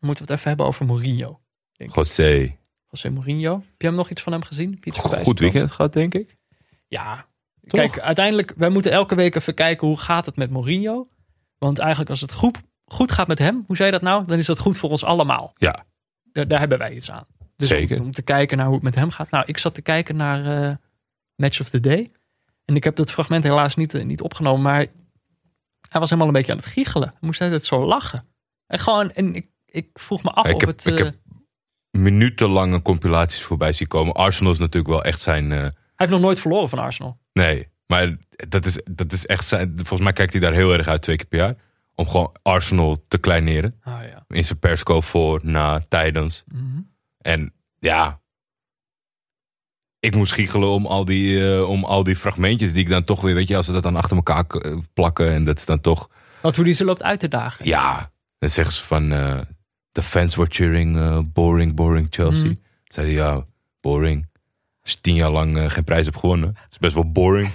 moeten 0.00 0.24
we 0.26 0.30
het 0.32 0.38
even 0.38 0.48
hebben 0.48 0.66
over 0.66 0.86
Mourinho. 0.86 1.40
José. 1.72 2.56
José 2.90 3.10
Mourinho. 3.10 3.54
Heb 3.54 3.80
je 3.80 3.86
hem 3.86 3.96
nog 3.96 4.10
iets 4.10 4.22
van 4.22 4.32
hem 4.32 4.42
gezien? 4.42 4.70
Heb 4.70 4.84
je 4.84 4.90
iets 4.90 4.98
voorbij 5.00 5.22
Goed 5.22 5.38
weekend 5.38 5.70
gehad, 5.70 5.92
denk 5.92 6.14
ik. 6.14 6.36
Ja. 6.88 7.26
Toch? 7.66 7.80
Kijk, 7.80 8.00
uiteindelijk, 8.00 8.52
wij 8.56 8.68
moeten 8.68 8.92
elke 8.92 9.14
week 9.14 9.34
even 9.34 9.54
kijken 9.54 9.86
hoe 9.86 9.98
gaat 9.98 10.26
het 10.26 10.36
met 10.36 10.50
Mourinho. 10.50 11.06
Want 11.58 11.78
eigenlijk 11.78 12.10
als 12.10 12.20
het 12.20 12.32
goed, 12.32 12.58
goed 12.84 13.12
gaat 13.12 13.26
met 13.26 13.38
hem, 13.38 13.64
hoe 13.66 13.76
zei 13.76 13.88
je 13.88 13.94
dat 13.94 14.04
nou? 14.04 14.26
Dan 14.26 14.38
is 14.38 14.46
dat 14.46 14.58
goed 14.58 14.78
voor 14.78 14.90
ons 14.90 15.04
allemaal. 15.04 15.52
Ja, 15.56 15.84
Daar, 16.32 16.48
daar 16.48 16.58
hebben 16.58 16.78
wij 16.78 16.94
iets 16.94 17.10
aan. 17.10 17.26
Dus 17.56 17.68
Zeker. 17.68 17.98
Om, 17.98 18.04
om 18.04 18.12
te 18.12 18.22
kijken 18.22 18.56
naar 18.56 18.66
hoe 18.66 18.74
het 18.74 18.84
met 18.84 18.94
hem 18.94 19.10
gaat. 19.10 19.30
Nou, 19.30 19.44
ik 19.46 19.58
zat 19.58 19.74
te 19.74 19.82
kijken 19.82 20.16
naar 20.16 20.68
eh, 20.68 20.74
Match 21.34 21.60
of 21.60 21.68
the 21.68 21.80
Day. 21.80 22.10
En 22.64 22.76
ik 22.76 22.84
heb 22.84 22.96
dat 22.96 23.12
fragment 23.12 23.44
helaas 23.44 23.76
niet, 23.76 23.94
eh, 23.94 24.04
niet 24.04 24.20
opgenomen. 24.20 24.62
Maar 24.62 24.86
hij 25.88 26.00
was 26.00 26.10
helemaal 26.10 26.28
een 26.28 26.38
beetje 26.38 26.52
aan 26.52 26.58
het 26.58 26.66
giechelen. 26.66 27.08
Hij 27.08 27.18
moest 27.20 27.38
het 27.38 27.64
zo 27.64 27.86
lachen. 27.86 28.24
En 28.66 28.78
gewoon, 28.78 29.12
en 29.12 29.34
ik, 29.34 29.46
ik 29.66 29.88
vroeg 29.92 30.22
me 30.22 30.30
af 30.30 30.46
ik 30.46 30.54
of 30.54 30.60
heb, 30.60 30.68
het... 30.68 30.86
ik 30.86 30.98
eh, 30.98 31.04
heb 31.04 31.14
minutenlange 31.90 32.82
compilaties 32.82 33.42
voorbij 33.42 33.72
zien 33.72 33.88
komen. 33.88 34.14
Arsenal 34.14 34.52
is 34.52 34.58
natuurlijk 34.58 34.92
wel 34.92 35.04
echt 35.04 35.20
zijn... 35.20 35.50
Hij 35.50 35.72
heeft 35.94 36.10
nog 36.10 36.20
nooit 36.20 36.40
verloren 36.40 36.68
van 36.68 36.78
Arsenal. 36.78 37.16
Nee, 37.42 37.68
maar 37.86 38.16
dat 38.48 38.66
is, 38.66 38.80
dat 38.90 39.12
is 39.12 39.26
echt 39.26 39.46
zijn... 39.46 39.72
Volgens 39.76 40.00
mij 40.00 40.12
kijkt 40.12 40.32
hij 40.32 40.40
daar 40.40 40.52
heel 40.52 40.72
erg 40.72 40.86
uit 40.86 41.02
twee 41.02 41.16
keer 41.16 41.26
per 41.26 41.38
jaar. 41.38 41.54
Om 41.94 42.08
gewoon 42.08 42.34
Arsenal 42.42 43.02
te 43.08 43.18
kleineren. 43.18 43.74
Ah 43.82 44.02
ja. 44.08 44.24
In 44.28 44.44
zijn 44.44 44.58
persco 44.58 45.00
voor, 45.00 45.40
na, 45.42 45.80
tijdens. 45.88 46.44
Mhm. 46.46 46.80
En 47.18 47.52
ja, 47.78 48.20
ik 49.98 50.14
moest 50.14 50.32
giechelen 50.32 50.68
om 50.68 50.86
al, 50.86 51.04
die, 51.04 51.52
eh, 51.54 51.68
om 51.68 51.84
al 51.84 52.02
die 52.04 52.16
fragmentjes 52.16 52.72
die 52.72 52.82
ik 52.82 52.88
dan 52.88 53.04
toch 53.04 53.20
weer, 53.20 53.34
weet 53.34 53.48
je, 53.48 53.56
als 53.56 53.66
ze 53.66 53.72
dat 53.72 53.82
dan 53.82 53.96
achter 53.96 54.16
elkaar 54.16 54.46
k- 54.46 54.76
plakken 54.92 55.32
en 55.32 55.44
dat 55.44 55.58
is 55.58 55.66
dan 55.66 55.80
toch, 55.80 56.10
Want 56.42 56.56
hoe 56.56 56.64
die 56.64 56.74
ze 56.74 56.84
loopt 56.84 57.02
uit 57.02 57.20
te 57.20 57.28
dagen. 57.28 57.66
ja, 57.66 58.10
dan 58.38 58.50
zeggen 58.50 58.74
ze 58.74 58.82
van, 58.84 59.12
eh 59.12 59.40
the 59.92 60.02
fans 60.02 60.34
were 60.34 60.50
cheering, 60.52 60.96
eh, 60.96 61.18
boring, 61.24 61.74
boring 61.74 62.06
Chelsea. 62.10 62.44
Mhm. 62.44 62.54
Zeiden 62.84 63.14
ja, 63.14 63.46
boring. 63.80 64.28
Als 64.86 64.94
tien 65.00 65.14
jaar 65.14 65.30
lang 65.30 65.56
eh, 65.58 65.70
geen 65.70 65.84
prijs 65.84 66.04
hebt 66.04 66.18
gewonnen, 66.18 66.56
is 66.70 66.78
best 66.78 66.94
wel 66.94 67.10
boring. 67.12 67.50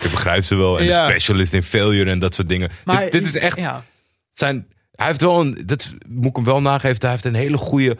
Ik 0.00 0.10
begrijp 0.10 0.42
ze 0.44 0.54
wel. 0.54 0.78
En 0.78 0.84
Ja. 0.84 1.06
de 1.06 1.10
specialist 1.12 1.52
in 1.54 1.62
failure 1.62 2.10
en 2.10 2.18
dat 2.18 2.34
soort 2.34 2.48
dingen. 2.48 2.70
Maar 2.84 3.00
dit, 3.00 3.12
dit 3.12 3.24
is 3.24 3.36
echt 3.36 3.56
Ja. 3.58 3.84
zijn. 4.30 4.66
Hij 4.92 5.06
heeft 5.06 5.20
wel 5.20 5.40
een. 5.40 5.62
Dat 5.66 5.94
moet 6.08 6.26
ik 6.26 6.36
hem 6.36 6.44
wel 6.44 6.60
nageven. 6.60 6.98
Hij 7.00 7.10
heeft 7.10 7.24
een 7.24 7.34
hele 7.34 7.56
goede 7.56 7.96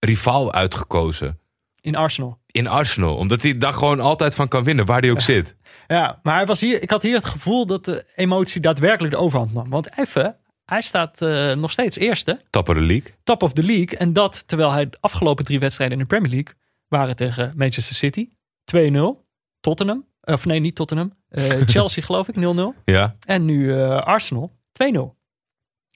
rivaal 0.00 0.52
uitgekozen. 0.52 1.38
In 1.80 1.96
Arsenal. 1.96 2.38
In 2.46 2.66
Arsenal. 2.66 3.16
Omdat 3.16 3.42
hij 3.42 3.58
daar 3.58 3.72
gewoon 3.72 4.00
altijd 4.00 4.34
van 4.34 4.48
kan 4.48 4.64
winnen. 4.64 4.84
Waar 4.86 5.00
hij 5.00 5.10
ook 5.10 5.20
zit. 5.34 5.54
Ja, 5.86 6.20
maar 6.22 6.34
hij 6.36 6.46
was 6.46 6.60
hier, 6.60 6.82
ik 6.82 6.90
had 6.90 7.02
hier 7.02 7.14
het 7.14 7.24
gevoel 7.24 7.66
dat 7.66 7.84
de 7.84 8.04
emotie 8.16 8.60
daadwerkelijk 8.60 9.14
de 9.14 9.20
overhand 9.20 9.52
nam. 9.54 9.68
Want 9.70 9.98
even, 9.98 10.36
hij 10.64 10.80
staat 10.80 11.22
eh, 11.22 11.52
nog 11.52 11.70
steeds 11.70 11.96
eerste. 11.98 12.40
Tappere 12.50 12.80
league. 12.80 13.14
Top 13.24 13.42
of 13.42 13.52
the 13.52 13.62
league. 13.62 13.98
En 13.98 14.12
dat 14.12 14.48
terwijl 14.48 14.70
hij 14.72 14.88
de 14.90 14.96
afgelopen 15.00 15.44
drie 15.44 15.58
wedstrijden 15.58 15.96
in 15.98 16.02
de 16.02 16.08
Premier 16.08 16.30
League 16.30 16.54
waren 16.96 17.16
tegen 17.16 17.52
Manchester 17.56 17.96
City. 17.96 18.28
2-0. 18.76 19.22
Tottenham. 19.60 20.04
Of 20.20 20.44
nee, 20.44 20.60
niet 20.60 20.74
Tottenham. 20.74 21.12
Eh, 21.28 21.44
Chelsea 21.66 22.02
geloof 22.02 22.28
ik, 22.28 22.34
0-0. 22.34 22.82
Ja. 22.84 23.16
En 23.26 23.44
nu 23.44 23.72
eh, 23.72 24.00
Arsenal, 24.00 24.50
2-0. 24.50 25.00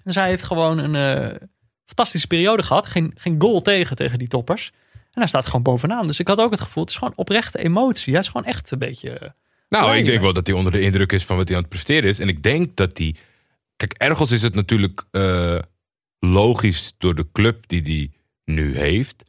Dus 0.05 0.15
hij 0.15 0.29
heeft 0.29 0.45
gewoon 0.45 0.79
een 0.79 0.95
eh, 0.95 1.37
fantastische 1.85 2.27
periode 2.27 2.63
gehad. 2.63 2.87
Geen, 2.87 3.13
geen 3.15 3.41
goal 3.41 3.61
tegen 3.61 3.97
tegen 3.97 4.19
die 4.19 4.29
toppers. 4.29 4.73
En 4.93 5.25
hij 5.25 5.27
staat 5.27 5.47
gewoon 5.47 5.63
bovenaan. 5.63 6.07
Dus 6.07 6.21
ik 6.21 6.29
had 6.29 6.41
ook 6.41 6.51
het 6.51 6.61
gevoel, 6.61 6.83
het 6.83 6.93
is 6.93 6.99
gewoon 6.99 7.17
oprechte 7.17 7.59
emotie. 7.59 8.13
Hij 8.13 8.23
is 8.23 8.29
gewoon 8.29 8.47
echt 8.47 8.71
een 8.71 8.79
beetje... 8.79 9.35
Nou, 9.69 9.97
ik 9.97 10.07
denk 10.07 10.21
wel 10.21 10.33
dat 10.33 10.47
hij 10.47 10.57
onder 10.57 10.73
de 10.73 10.81
indruk 10.81 11.13
is 11.13 11.25
van 11.25 11.37
wat 11.37 11.49
hij 11.49 11.57
aan 11.57 11.63
het 11.63 11.73
presteren 11.73 12.09
is. 12.09 12.19
En 12.19 12.29
ik 12.29 12.43
denk 12.43 12.77
dat 12.77 12.99
hij. 12.99 13.15
Kijk, 13.77 13.93
ergens 13.93 14.31
is 14.31 14.43
het 14.43 14.55
natuurlijk 14.55 15.05
logisch 16.19 16.95
door 16.99 17.15
de 17.15 17.27
club 17.33 17.69
die 17.69 17.83
hij 17.83 18.11
nu 18.45 18.77
heeft. 18.77 19.28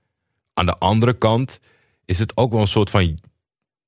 Aan 0.59 0.65
de 0.65 0.77
andere 0.77 1.13
kant 1.17 1.59
is 2.05 2.19
het 2.19 2.37
ook 2.37 2.51
wel 2.51 2.61
een 2.61 2.67
soort 2.67 2.89
van. 2.89 3.17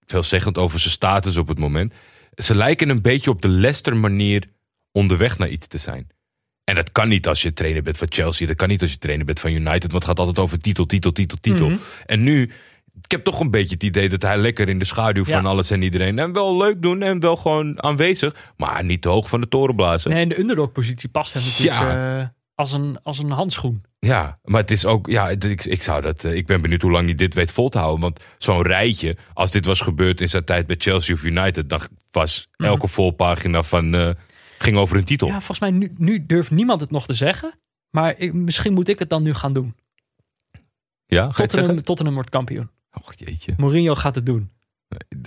veelzeggend 0.06 0.58
over 0.58 0.80
zijn 0.80 0.92
status 0.94 1.38
op 1.38 1.48
het 1.48 1.60
moment. 1.60 1.94
Ze 2.36 2.56
lijken 2.56 2.90
een 2.90 3.02
beetje 3.02 3.30
op 3.30 3.42
de 3.42 3.48
Leicester 3.48 3.96
manier 3.96 4.44
onderweg 4.92 5.38
naar 5.38 5.50
iets 5.50 5.68
te 5.68 5.78
zijn. 5.78 6.08
En 6.64 6.76
dat 6.76 6.92
kan 6.92 7.08
niet 7.08 7.28
als 7.28 7.42
je 7.42 7.54
trainer 7.54 7.84
bent 7.84 7.98
van 7.98 8.08
Chelsea. 8.12 8.48
Dat 8.48 8.56
kan 8.56 8.68
niet 8.68 8.82
als 8.82 8.92
je 8.92 8.98
trainer 8.98 9.26
bent 9.26 9.40
van 9.40 9.52
United. 9.52 9.82
Want 9.92 9.94
het 9.94 10.04
gaat 10.04 10.20
altijd 10.20 10.40
over 10.40 10.60
titel, 10.60 10.86
titel, 10.86 11.12
titel, 11.12 11.38
titel. 11.42 11.70
Mhm. 11.70 11.80
En 12.06 12.24
nu, 12.24 12.42
ik 13.02 13.12
heb 13.12 13.24
toch 13.24 13.40
een 13.40 13.52
beetje 13.52 13.74
het 13.74 13.84
idee 13.84 14.10
dat 14.10 14.22
hij 14.22 14.38
lekker 14.38 14.70
in 14.70 14.80
de 14.80 14.86
schaduw 14.86 15.24
van 15.26 15.42
Ja. 15.44 15.50
alles 15.50 15.72
en 15.72 15.82
iedereen. 15.82 16.20
En 16.20 16.34
wel 16.34 16.58
leuk 16.58 16.82
doen 16.82 17.02
en 17.02 17.20
wel 17.20 17.36
gewoon 17.36 17.84
aanwezig. 17.84 18.36
Maar 18.58 18.84
niet 18.84 19.02
te 19.02 19.10
hoog 19.10 19.30
van 19.30 19.42
de 19.42 19.48
toren 19.48 19.76
blazen. 19.76 20.12
Nee, 20.12 20.22
en 20.24 20.30
de 20.30 20.40
underdog-positie 20.40 21.10
past 21.10 21.34
hem 21.34 21.44
natuurlijk 21.44 21.82
eh, 21.82 22.28
als, 22.56 22.72
een, 22.74 23.00
als 23.04 23.18
een 23.20 23.32
handschoen. 23.32 23.84
Ja, 24.00 24.40
maar 24.44 24.62
het 24.62 24.72
is 24.72 24.86
ook, 24.86 25.08
ja, 25.08 25.30
ik, 25.30 25.66
ik 25.66 25.84
zou 25.84 26.02
dat, 26.02 26.24
eh, 26.24 26.36
ik 26.36 26.46
ben 26.46 26.62
benieuwd 26.62 26.82
hoe 26.82 26.92
lang 26.92 27.06
hij 27.06 27.16
dit 27.16 27.34
weet 27.34 27.52
vol 27.52 27.70
te 27.70 27.78
houden. 27.78 28.02
Want 28.02 28.20
zo'n 28.38 28.62
rijtje, 28.62 29.18
als 29.34 29.52
dit 29.52 29.66
was 29.66 29.82
gebeurd 29.82 30.22
in 30.22 30.30
zijn 30.30 30.44
tijd 30.46 30.68
bij 30.68 30.76
Chelsea 30.80 31.16
of 31.16 31.24
United, 31.24 31.70
dan 31.70 31.82
was 32.12 32.48
elke 32.56 32.88
volpagina 32.88 33.64
van, 33.64 33.94
eh, 33.96 34.10
ging 34.58 34.78
over 34.78 34.98
een 34.98 35.04
titel. 35.06 35.28
Ja, 35.28 35.34
volgens 35.34 35.60
mij 35.60 35.72
nu, 35.72 35.94
nu 35.98 36.26
durft 36.26 36.52
niemand 36.52 36.82
het 36.82 36.92
nog 36.92 37.06
te 37.06 37.14
zeggen. 37.14 37.54
Maar 37.90 38.18
ik, 38.18 38.34
misschien 38.34 38.74
moet 38.74 38.88
ik 38.88 39.00
het 39.00 39.10
dan 39.10 39.24
nu 39.24 39.34
gaan 39.34 39.54
doen. 39.54 39.76
Ja, 41.06 41.24
ga 41.32 41.32
Tottenham? 41.46 41.84
Tottenham 41.84 42.14
wordt 42.16 42.30
kampioen. 42.30 42.70
Och 42.94 43.14
jeetje. 43.16 43.54
Mourinho 43.58 43.96
gaat 43.96 44.16
het 44.16 44.26
doen. 44.26 44.52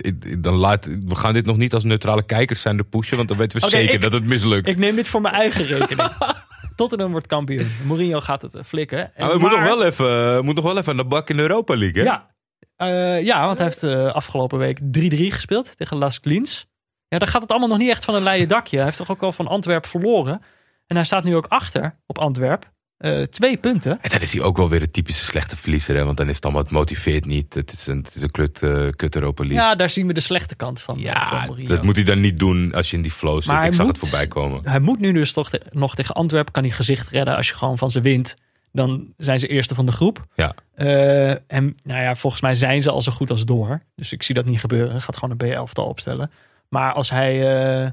Ik- 0.01 0.43
Dan 0.43 0.53
laat, 0.53 0.85
we 0.85 1.15
gaan 1.15 1.33
dit 1.33 1.45
nog 1.45 1.57
niet 1.57 1.73
als 1.73 1.83
neutrale 1.83 2.23
kijkers 2.23 2.61
zijn 2.61 2.77
de 2.77 2.83
pushen, 2.83 3.17
want 3.17 3.29
dan 3.29 3.37
weten 3.37 3.61
we 3.61 3.69
zeker 3.69 3.93
ik- 3.93 4.01
dat 4.01 4.11
het 4.11 4.23
mislukt. 4.25 4.67
Ik 4.67 4.77
neem 4.77 4.95
dit 4.95 5.07
voor 5.07 5.21
mijn 5.21 5.33
eigen 5.33 5.65
rekening. 5.65 6.09
Tottenham 6.75 7.11
wordt 7.11 7.27
kampioen. 7.27 7.71
Mourinho 7.87 8.19
gaat 8.19 8.41
het 8.41 8.55
eh, 8.55 8.63
flikken. 8.63 8.99
En 8.99 9.11
Maar 9.17 9.31
we 9.33 9.39
moeten 9.39 9.59
nog 9.59 9.67
wel 9.67 9.83
even, 9.85 10.35
eh, 10.35 10.41
moet 10.41 10.55
nog 10.55 10.63
wel 10.63 10.77
even 10.77 10.91
aan 10.91 10.97
de 10.97 11.05
bak 11.05 11.29
in 11.29 11.35
de 11.35 11.41
Europa 11.41 11.75
League, 11.77 12.03
hè? 12.03 12.09
Ja, 12.09 12.27
Eh, 12.75 13.21
ja 13.21 13.45
want 13.45 13.57
hij 13.57 13.67
heeft 13.67 14.13
afgelopen 14.13 14.57
week 14.57 14.79
3-3 14.79 15.31
gespeeld 15.31 15.77
tegen 15.77 15.97
Las 15.97 16.19
Klins. 16.19 16.65
Ja, 17.07 17.17
dan 17.17 17.27
gaat 17.27 17.41
het 17.41 17.51
allemaal 17.51 17.69
nog 17.69 17.77
niet 17.77 17.89
echt 17.89 18.05
van 18.05 18.15
een 18.15 18.23
leien 18.23 18.47
dakje. 18.47 18.75
Hij 18.75 18.85
heeft 18.85 18.97
toch 18.97 19.11
ook 19.11 19.23
al 19.23 19.31
van 19.31 19.47
Antwerp 19.47 19.85
verloren. 19.85 20.41
En 20.87 20.95
hij 20.95 21.05
staat 21.05 21.23
nu 21.23 21.35
ook 21.35 21.45
achter 21.47 21.93
op 22.05 22.17
Antwerp. 22.17 22.69
Eh, 22.97 23.21
twee 23.21 23.57
punten. 23.57 24.01
En 24.01 24.09
dan 24.09 24.19
is 24.19 24.33
hij 24.33 24.41
ook 24.41 24.57
wel 24.57 24.69
weer 24.69 24.81
een 24.81 24.91
typische 24.91 25.23
slechte 25.23 25.57
verliezer, 25.57 25.95
hè? 25.95 26.05
Want 26.05 26.17
dan 26.17 26.27
is 26.29 26.35
het 26.35 26.43
allemaal, 26.43 26.61
het 26.63 26.71
motiveert 26.71 27.25
niet. 27.25 27.53
Het 27.53 27.71
is 27.71 27.87
een, 27.87 27.97
het 27.97 28.15
is 28.15 28.21
een 28.21 28.31
kut, 28.31 28.61
eh, 28.63 28.87
kut 28.89 29.15
Europa 29.15 29.43
League. 29.43 29.61
Ja, 29.61 29.75
daar 29.75 29.89
zien 29.89 30.07
we 30.07 30.13
de 30.13 30.19
slechte 30.19 30.55
kant 30.55 30.81
van, 30.81 30.97
eh, 30.97 31.03
van 31.27 31.37
Ja, 31.37 31.45
Mourinho. 31.45 31.69
dat 31.75 31.83
moet 31.83 31.95
hij 31.95 32.05
dan 32.05 32.19
niet 32.19 32.39
doen 32.39 32.73
als 32.73 32.89
je 32.89 32.95
in 32.95 33.01
die 33.01 33.11
flow 33.11 33.35
zit. 33.41 33.45
Maar 33.51 33.65
Ik 33.65 33.73
zag 33.73 33.85
moet- 33.85 33.99
het 33.99 34.09
voorbij 34.09 34.27
komen. 34.27 34.61
Hij 34.69 34.79
moet 34.79 34.99
nu 34.99 35.11
dus 35.13 35.33
toch 35.33 35.49
te- 35.49 35.61
nog 35.71 35.95
tegen 35.95 36.15
Antwerp. 36.15 36.51
Kan 36.51 36.63
hij 36.63 36.71
gezicht 36.71 37.09
redden 37.09 37.35
als 37.35 37.47
je 37.47 37.53
gewoon 37.55 37.77
van 37.77 37.91
ze 37.91 38.01
wint. 38.01 38.35
Dan 38.71 39.13
zijn 39.17 39.39
ze 39.39 39.47
eerste 39.47 39.75
van 39.75 39.85
de 39.85 39.91
groep. 39.91 40.25
Ja. 40.35 40.55
Eh, 40.75 41.29
en 41.29 41.75
nou 41.83 42.01
ja, 42.01 42.15
volgens 42.15 42.41
mij 42.41 42.55
zijn 42.55 42.81
ze 42.83 42.89
al 42.91 43.01
zo 43.01 43.11
goed 43.11 43.29
als 43.29 43.45
door. 43.45 43.79
Dus 43.95 44.11
ik 44.13 44.23
zie 44.23 44.35
dat 44.35 44.45
niet 44.45 44.59
gebeuren. 44.59 45.01
Gaat 45.01 45.17
gewoon 45.17 45.35
een 45.39 45.49
B-elftal 45.49 45.85
opstellen. 45.85 46.31
Maar 46.69 46.93
als 46.93 47.09
hij 47.09 47.57
eh, 47.83 47.89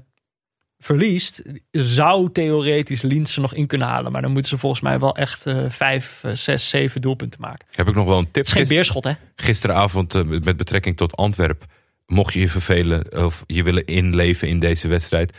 verliest, 0.83 1.43
zou 1.71 2.33
theoretisch 2.33 3.03
Linz 3.03 3.35
er 3.35 3.41
nog 3.41 3.55
in 3.55 3.67
kunnen 3.67 3.89
halen. 3.89 4.13
Maar 4.13 4.23
dan 4.23 4.33
moeten 4.33 4.51
ze 4.51 4.59
volgens 4.59 4.81
mij 4.83 4.99
wel 4.99 5.17
echt 5.17 5.47
eh, 5.47 5.65
vijf, 5.69 6.21
eh, 6.23 6.33
zes, 6.33 6.69
zeven 6.69 7.01
doelpunten 7.01 7.41
maken. 7.41 7.67
Heb 7.71 7.89
ik 7.89 7.95
nog 7.95 8.07
wel 8.07 8.19
een 8.19 8.25
tip? 8.25 8.35
Het 8.35 8.47
is 8.47 8.53
geen 8.53 8.69
beerschot, 8.69 9.05
hè? 9.05 9.13
gisteravond 9.37 10.15
eh, 10.15 10.23
met 10.23 10.57
betrekking 10.57 10.97
tot 10.97 11.17
Antwerp. 11.17 11.65
Mocht 12.07 12.33
je 12.33 12.41
je 12.41 12.49
vervelen 12.49 13.25
of 13.25 13.45
je 13.47 13.63
willen 13.63 13.85
inleven 13.85 14.49
in 14.49 14.59
deze 14.59 14.89
wedstrijd. 14.89 15.37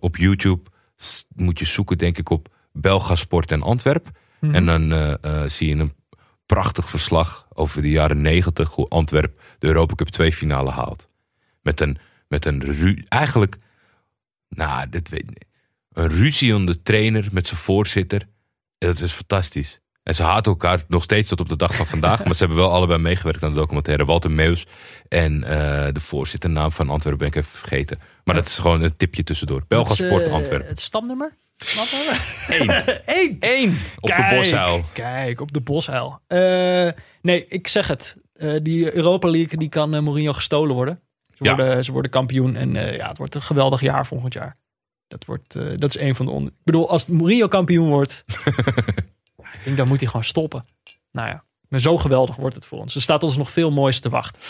op 0.00 0.16
YouTube 0.16 0.70
moet 1.34 1.58
je 1.58 1.64
zoeken, 1.64 1.98
denk 1.98 2.18
ik, 2.18 2.30
op 2.30 2.48
Belgasport 2.72 3.50
en 3.50 3.62
Antwerp. 3.62 4.10
Mhm. 4.40 4.54
En 4.54 4.66
dan 4.66 5.18
zie 5.50 5.68
je 5.68 5.74
een 5.74 5.94
prachtig 6.46 6.90
verslag 6.90 7.46
over 7.52 7.82
de 7.82 7.90
jaren 7.90 8.20
negentig. 8.20 8.74
Hoe 8.74 8.88
Antwerp 8.88 9.40
de 9.58 9.66
Europa 9.66 9.94
Cup 9.94 10.08
2 10.08 10.32
finale 10.32 10.70
haalt. 10.70 11.06
Met 11.62 11.80
een, 11.80 11.98
met 12.28 12.46
een 12.46 12.64
ru- 12.64 13.04
eigenlijk, 13.08 13.56
nou, 14.56 14.88
dit 14.88 15.08
weet 15.08 15.46
een 15.92 16.08
ruziende 16.08 16.82
trainer 16.82 17.28
met 17.32 17.46
zijn 17.46 17.60
voorzitter. 17.60 18.28
Dat 18.78 19.00
is 19.00 19.12
fantastisch. 19.12 19.80
En 20.02 20.14
ze 20.14 20.22
haten 20.22 20.52
elkaar 20.52 20.82
nog 20.88 21.02
steeds 21.02 21.28
tot 21.28 21.40
op 21.40 21.48
de 21.48 21.56
dag 21.56 21.74
van 21.74 21.86
vandaag. 21.86 22.18
maar 22.24 22.34
ze 22.34 22.38
hebben 22.38 22.56
wel 22.56 22.72
allebei 22.72 22.98
meegewerkt 22.98 23.42
aan 23.42 23.52
de 23.52 23.58
documentaire. 23.58 24.04
Walter 24.04 24.30
Meus 24.30 24.66
en 25.08 25.44
eh, 25.44 25.92
de 25.92 26.00
voorzitternaam 26.00 26.72
van 26.72 26.90
Antwerpen 26.90 27.18
ben 27.18 27.28
ik 27.28 27.44
even 27.44 27.58
vergeten. 27.58 27.98
Maar 28.24 28.34
dat 28.34 28.46
is 28.46 28.58
gewoon 28.58 28.82
een 28.82 28.96
tipje 28.96 29.22
tussendoor. 29.22 29.64
Dat 29.68 29.90
is, 29.90 29.96
Sport 29.96 30.26
eh, 30.26 30.32
Antwerpen. 30.32 30.68
Het 30.68 30.80
stamnummer? 30.80 31.36
Eén. 32.48 32.70
Eén. 33.06 33.36
Eén 33.40 33.78
op 34.00 34.08
de 34.08 34.14
Kijk, 34.14 34.36
Boshuil. 34.36 34.84
Kijk, 34.92 35.40
op 35.40 35.52
de 35.52 35.60
Boshuil. 35.60 36.20
Eh, 36.26 36.88
nee, 37.22 37.46
ik 37.48 37.68
zeg 37.68 37.86
het. 37.86 38.16
Die 38.62 38.94
Europa 38.94 39.28
League 39.28 39.58
die 39.58 39.68
kan 39.68 39.94
eh, 39.94 40.00
Mourinho 40.00 40.32
gestolen 40.32 40.74
worden. 40.74 41.00
Ze 41.36 41.44
Ja. 41.44 41.56
worden, 41.56 41.84
ze 41.84 41.92
worden 41.92 42.10
kampioen 42.10 42.56
en 42.56 42.76
eh, 42.76 42.96
ja, 42.96 43.08
het 43.08 43.18
wordt 43.18 43.34
een 43.34 43.42
geweldig 43.42 43.80
jaar 43.80 44.06
volgend 44.06 44.32
jaar. 44.32 44.56
Dat, 45.08 45.24
wordt, 45.24 45.54
eh, 45.54 45.64
dat 45.76 45.94
is 45.94 46.00
een 46.00 46.14
van 46.14 46.26
de 46.26 46.32
onder... 46.32 46.52
Ik 46.52 46.64
bedoel, 46.64 46.90
als 46.90 47.06
Mourinho 47.06 47.48
kampioen 47.48 47.88
wordt, 47.88 48.24
ja, 49.36 49.52
ik 49.52 49.60
denk 49.64 49.76
dan 49.76 49.88
moet 49.88 49.98
hij 49.98 50.06
gewoon 50.08 50.24
stoppen. 50.24 50.64
Nou 51.12 51.28
ja, 51.28 51.44
maar 51.68 51.80
zo 51.80 51.96
geweldig 51.96 52.36
wordt 52.36 52.54
het 52.54 52.64
voor 52.64 52.78
ons. 52.78 52.94
Er 52.94 53.02
staat 53.02 53.22
ons 53.22 53.36
nog 53.36 53.50
veel 53.50 53.70
moois 53.70 54.00
te 54.00 54.08
wachten. 54.08 54.40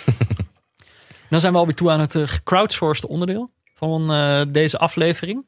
dan 1.30 1.41
zijn 1.41 1.53
we 1.53 1.59
alweer 1.59 1.74
toe 1.74 1.91
aan 1.91 2.01
het 2.01 2.14
uh, 2.14 2.26
gecrowdsourced 2.26 3.07
onderdeel 3.07 3.51
van 3.74 4.07
deze 4.53 4.78
aflevering. 4.78 5.47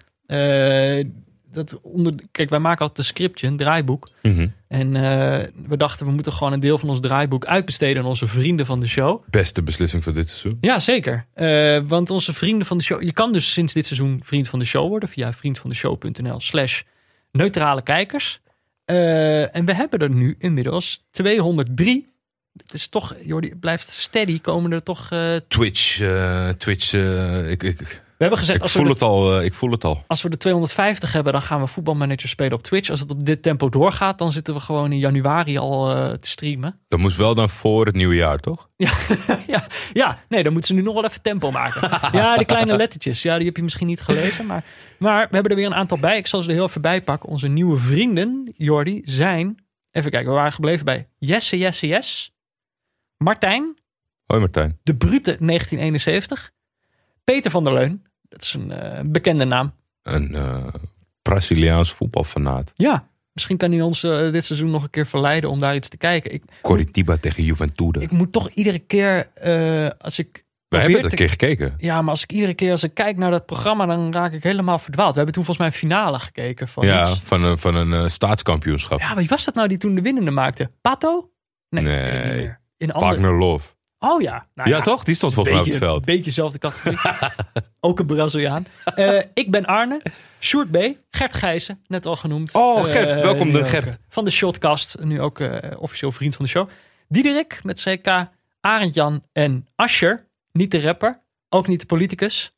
Dat 1.59 1.81
onder, 1.83 2.15
kijk, 2.33 2.51
wij 2.51 2.59
maken 2.59 2.81
altijd 2.81 2.99
een 2.99 3.15
scriptje, 3.15 3.47
een 3.47 3.57
draaiboek. 3.57 4.09
Mhm. 4.23 4.49
En 4.69 4.97
eh, 4.97 5.47
we 5.67 5.77
dachten, 5.77 6.07
we 6.07 6.13
moeten 6.13 6.33
gewoon 6.33 6.53
een 6.53 6.61
deel 6.61 6.79
van 6.79 6.89
ons 6.89 7.01
draaiboek 7.01 7.47
uitbesteden 7.47 8.03
aan 8.03 8.09
onze 8.09 8.27
vrienden 8.27 8.67
van 8.67 8.81
de 8.81 8.87
show. 8.87 9.23
Beste 9.31 9.63
beslissing 9.63 10.03
van 10.03 10.15
dit 10.15 10.29
seizoen. 10.29 10.59
Ja, 10.61 10.79
zeker. 10.79 11.27
Eh, 11.35 11.79
want 11.87 12.11
onze 12.11 12.35
vrienden 12.35 12.67
van 12.67 12.79
de 12.79 12.85
show... 12.85 13.03
Je 13.03 13.13
kan 13.13 13.33
dus 13.33 13.53
sinds 13.53 13.73
dit 13.73 13.87
seizoen 13.87 14.21
vriend 14.25 14.49
van 14.49 14.59
de 14.59 14.65
show 14.65 14.89
worden... 14.89 15.09
via 15.09 15.33
vriendvandeshow.nl 15.33 16.41
slash 16.41 16.83
neutrale 17.33 17.83
kijkers. 17.83 18.41
Eh, 18.85 19.55
en 19.57 19.65
we 19.65 19.75
hebben 19.75 19.99
er 19.99 20.11
nu 20.11 20.35
inmiddels 20.39 21.07
203. 21.11 22.07
Het 22.57 22.73
is 22.73 22.89
toch, 22.89 23.15
Jordi, 23.25 23.49
het 23.49 23.61
blijft 23.61 23.89
steady. 23.89 24.41
Komen 24.41 24.73
er 24.73 24.83
toch... 24.83 25.09
Twitch, 25.49 26.03
Twitch, 26.57 26.93
ik, 27.49 27.63
ik, 27.63 28.03
hebben 28.25 28.39
gezegd, 28.39 28.59
ik, 28.59 28.63
als 28.63 28.73
we, 28.73 28.79
voel 28.79 28.89
de, 28.89 28.93
het 28.93 29.03
al, 29.03 29.39
eh, 29.39 29.45
ik 29.45 29.55
voel 29.55 29.71
het 29.71 29.85
al. 29.85 30.05
als 30.07 30.23
we 30.23 30.29
de 30.29 30.37
250 30.37 31.13
hebben... 31.13 31.33
dan 31.33 31.43
gaan 31.43 31.61
we 31.61 31.67
voetbalmanager 31.67 32.29
spelen 32.29 32.53
op 32.53 32.63
Twitch. 32.63 32.91
Als 32.91 33.01
het 33.01 33.11
op 33.11 33.27
dit 33.27 33.43
tempo 33.43 33.69
doorgaat... 33.69 34.19
dan 34.19 34.33
zitten 34.33 34.55
we 34.55 34.61
gewoon 34.61 34.93
in 34.93 34.99
januari 34.99 35.59
al 35.59 35.91
eh, 35.91 36.13
te 36.13 36.29
streamen. 36.29 36.79
Dat 36.89 37.01
moest 37.01 37.17
wel 37.17 37.35
dan 37.35 37.49
voor 37.49 37.87
het 37.87 37.95
nieuwe 37.95 38.15
jaar, 38.15 38.39
toch? 38.39 38.69
Ja, 38.77 38.93
ja, 39.47 39.67
ja, 39.93 40.19
nee, 40.29 40.43
dan 40.43 40.53
moeten 40.53 40.71
ze 40.71 40.81
nu 40.81 40.87
nog 40.87 40.95
wel 40.95 41.05
even 41.05 41.23
tempo 41.23 41.51
maken. 41.51 42.01
Ja, 42.13 42.37
die 42.37 42.47
kleine 42.47 42.77
lettertjes. 42.77 43.23
Ja, 43.23 43.37
die 43.37 43.47
heb 43.47 43.57
je 43.57 43.63
misschien 43.63 43.87
niet 43.87 44.01
gelezen. 44.01 44.47
Maar, 44.47 44.65
maar 44.99 45.27
we 45.29 45.35
hebben 45.35 45.51
er 45.51 45.57
weer 45.57 45.67
een 45.67 45.75
aantal 45.75 45.99
bij. 45.99 46.17
Ik 46.17 46.27
zal 46.27 46.43
ze 46.43 46.49
er 46.49 46.55
heel 46.55 46.67
even 46.67 46.81
bij 46.81 47.03
pakken. 47.03 47.29
Onze 47.29 47.49
nieuwe 47.49 47.79
vrienden, 47.79 48.53
Jordi, 48.57 49.01
zijn... 49.05 49.67
Even 49.91 50.11
kijken, 50.11 50.29
we 50.29 50.37
waren 50.37 50.53
gebleven 50.53 50.85
bij 50.85 51.09
Jesse, 51.19 51.59
Jesse, 51.59 51.87
Yes. 51.87 52.33
Martijn, 53.17 53.77
Hoi 54.29 54.41
Martijn. 54.41 54.79
De 54.83 54.97
Brute 54.97 55.37
1971. 55.41 56.53
Peter 57.25 57.51
van 57.51 57.65
der 57.65 57.73
Leun, 57.73 58.03
dat 58.29 58.43
is 58.43 58.53
een 58.53 58.71
eh, 58.73 59.01
bekende 59.05 59.45
naam. 59.45 59.73
Een 60.03 60.35
eh, 60.35 60.65
Braziliaans 61.23 61.93
voetbalfanaat. 61.93 62.73
Ja, 62.77 63.09
misschien 63.33 63.57
kan 63.57 63.73
hij 63.73 63.81
ons 63.81 64.03
eh, 64.03 64.31
dit 64.33 64.45
seizoen 64.45 64.71
nog 64.71 64.83
een 64.83 64.91
keer 64.91 65.07
verleiden 65.07 65.51
om 65.51 65.59
daar 65.59 65.75
iets 65.75 65.89
te 65.89 65.97
kijken. 65.97 66.33
Ik, 66.33 66.43
Coritiba 66.63 67.17
tegen 67.17 67.43
Juventude. 67.45 68.01
Ik 68.01 68.11
moet 68.11 68.33
toch 68.33 68.49
iedere 68.49 68.79
keer, 68.79 69.29
als 69.99 70.19
ik 70.19 70.45
Wij 70.69 70.81
hebben 70.81 71.01
dat 71.03 71.11
te- 71.11 71.17
een 71.23 71.29
keer 71.29 71.29
gekeken. 71.39 71.75
Ja, 71.79 72.01
maar 72.03 72.11
als 72.11 72.23
ik 72.23 72.33
iedere 72.33 72.55
keer 72.55 72.71
als 72.71 72.83
ik 72.83 72.95
kijk 72.95 73.17
naar 73.17 73.31
dat 73.31 73.47
programma, 73.47 73.87
dan 73.87 74.13
raak 74.13 74.33
ik 74.33 74.43
helemaal 74.43 74.79
verdwaald. 74.79 75.11
We 75.11 75.17
hebben 75.17 75.35
toen 75.35 75.45
volgens 75.45 75.67
mij 75.67 75.75
een 75.75 75.89
finale 75.89 76.19
gekeken 76.19 76.69
van 76.69 76.87
Ja, 76.87 77.11
iets. 77.11 77.21
van 77.23 77.43
een, 77.43 77.59
van 77.59 77.75
een 77.75 78.11
staatskampioenschap. 78.11 79.01
Ja, 79.01 79.15
wie 79.17 79.29
was 79.29 79.45
dat 79.45 79.55
nou 79.55 79.69
die 79.69 79.79
toen 79.79 79.95
de 79.95 80.03
winnende 80.03 80.31
maakte? 80.31 80.71
Pato? 80.81 81.31
Nee, 81.69 81.85
Nee. 81.85 82.53
In 82.77 82.93
andere. 82.93 83.11
Wagner 83.11 83.39
Love. 83.39 83.69
Oh 83.99 84.21
ja. 84.23 84.47
Nou 84.55 84.69
ja, 84.71 84.81
toch? 84.81 85.05
Die 85.05 85.15
stond 85.15 85.35
volgens 85.35 85.55
mij 85.55 85.65
op 85.65 85.71
het 85.71 85.79
veld. 85.81 86.05
beetje 86.05 86.23
dezelfde 86.25 86.59
categorie. 86.59 86.99
Ook 87.81 87.99
een 87.99 88.07
Braziliaan. 88.07 88.67
Eh, 88.85 89.19
ik 89.35 89.51
ben 89.51 89.65
Arne. 89.67 90.01
Sjoerd 90.41 90.71
B. 90.71 90.77
Gert 91.11 91.35
Gijzen, 91.35 91.81
net 91.87 92.07
al 92.07 92.17
genoemd. 92.17 92.55
Oh, 92.55 92.85
Gert. 92.85 93.17
Eh, 93.17 93.23
Welkom 93.25 93.53
de 93.53 93.65
Gert. 93.65 93.87
eh, 93.89 93.93
van 94.09 94.25
de 94.25 94.31
Shotcast. 94.31 94.97
Nu 95.01 95.21
ook 95.21 95.43
officieel 95.79 96.13
vriend 96.13 96.37
van 96.37 96.45
de 96.45 96.51
show. 96.51 96.69
Diederik 97.09 97.61
met 97.65 97.83
CK. 97.83 98.27
Arend 98.61 98.95
Jan 98.95 99.23
en 99.33 99.67
Ascher. 99.75 100.27
Niet 100.53 100.71
de 100.71 100.81
rapper. 100.81 101.21
Ook 101.49 101.67
niet 101.67 101.81
de 101.81 101.87
politicus. 101.87 102.53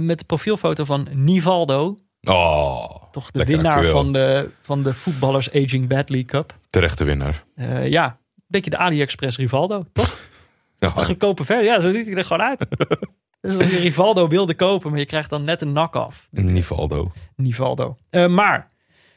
Met 0.00 0.18
de 0.18 0.24
profielfoto 0.26 0.84
van 0.84 1.08
Nivaldo. 1.12 1.98
Oh, 2.22 2.94
Toch 3.12 3.30
de 3.30 3.44
winnaar 3.44 3.72
actueel. 3.72 3.92
van 3.92 4.12
de, 4.12 4.50
van 4.62 4.82
de 4.82 4.94
voetballers 4.94 5.52
Aging 5.52 5.88
Badly 5.88 6.24
Cup. 6.24 6.58
Terechte 6.70 7.04
winnaar. 7.04 7.44
Ja, 7.84 8.04
een 8.04 8.16
beetje 8.46 8.70
de 8.70 8.76
AliExpress 8.76 9.36
Rivaldo, 9.36 9.84
toch? 9.92 10.18
Ja, 10.76 10.90
De 10.90 11.04
goedkope 11.04 11.44
versie. 11.44 11.66
Ja, 11.66 11.80
zo 11.80 11.92
ziet 11.92 12.06
hij 12.06 12.16
er 12.16 12.24
gewoon 12.24 12.46
uit. 12.46 12.58
dus 13.40 13.56
als 13.56 13.70
je 13.70 13.78
Rivaldo 13.78 14.28
wilde 14.28 14.54
kopen, 14.54 14.90
maar 14.90 14.98
je 14.98 15.06
krijgt 15.06 15.30
dan 15.30 15.44
net 15.44 15.62
een 15.62 15.72
knock-off. 15.72 16.28
Nivaldo. 16.30 17.10
Nivaldo. 17.36 17.96
Eh, 18.10 18.26
maar 18.26 18.70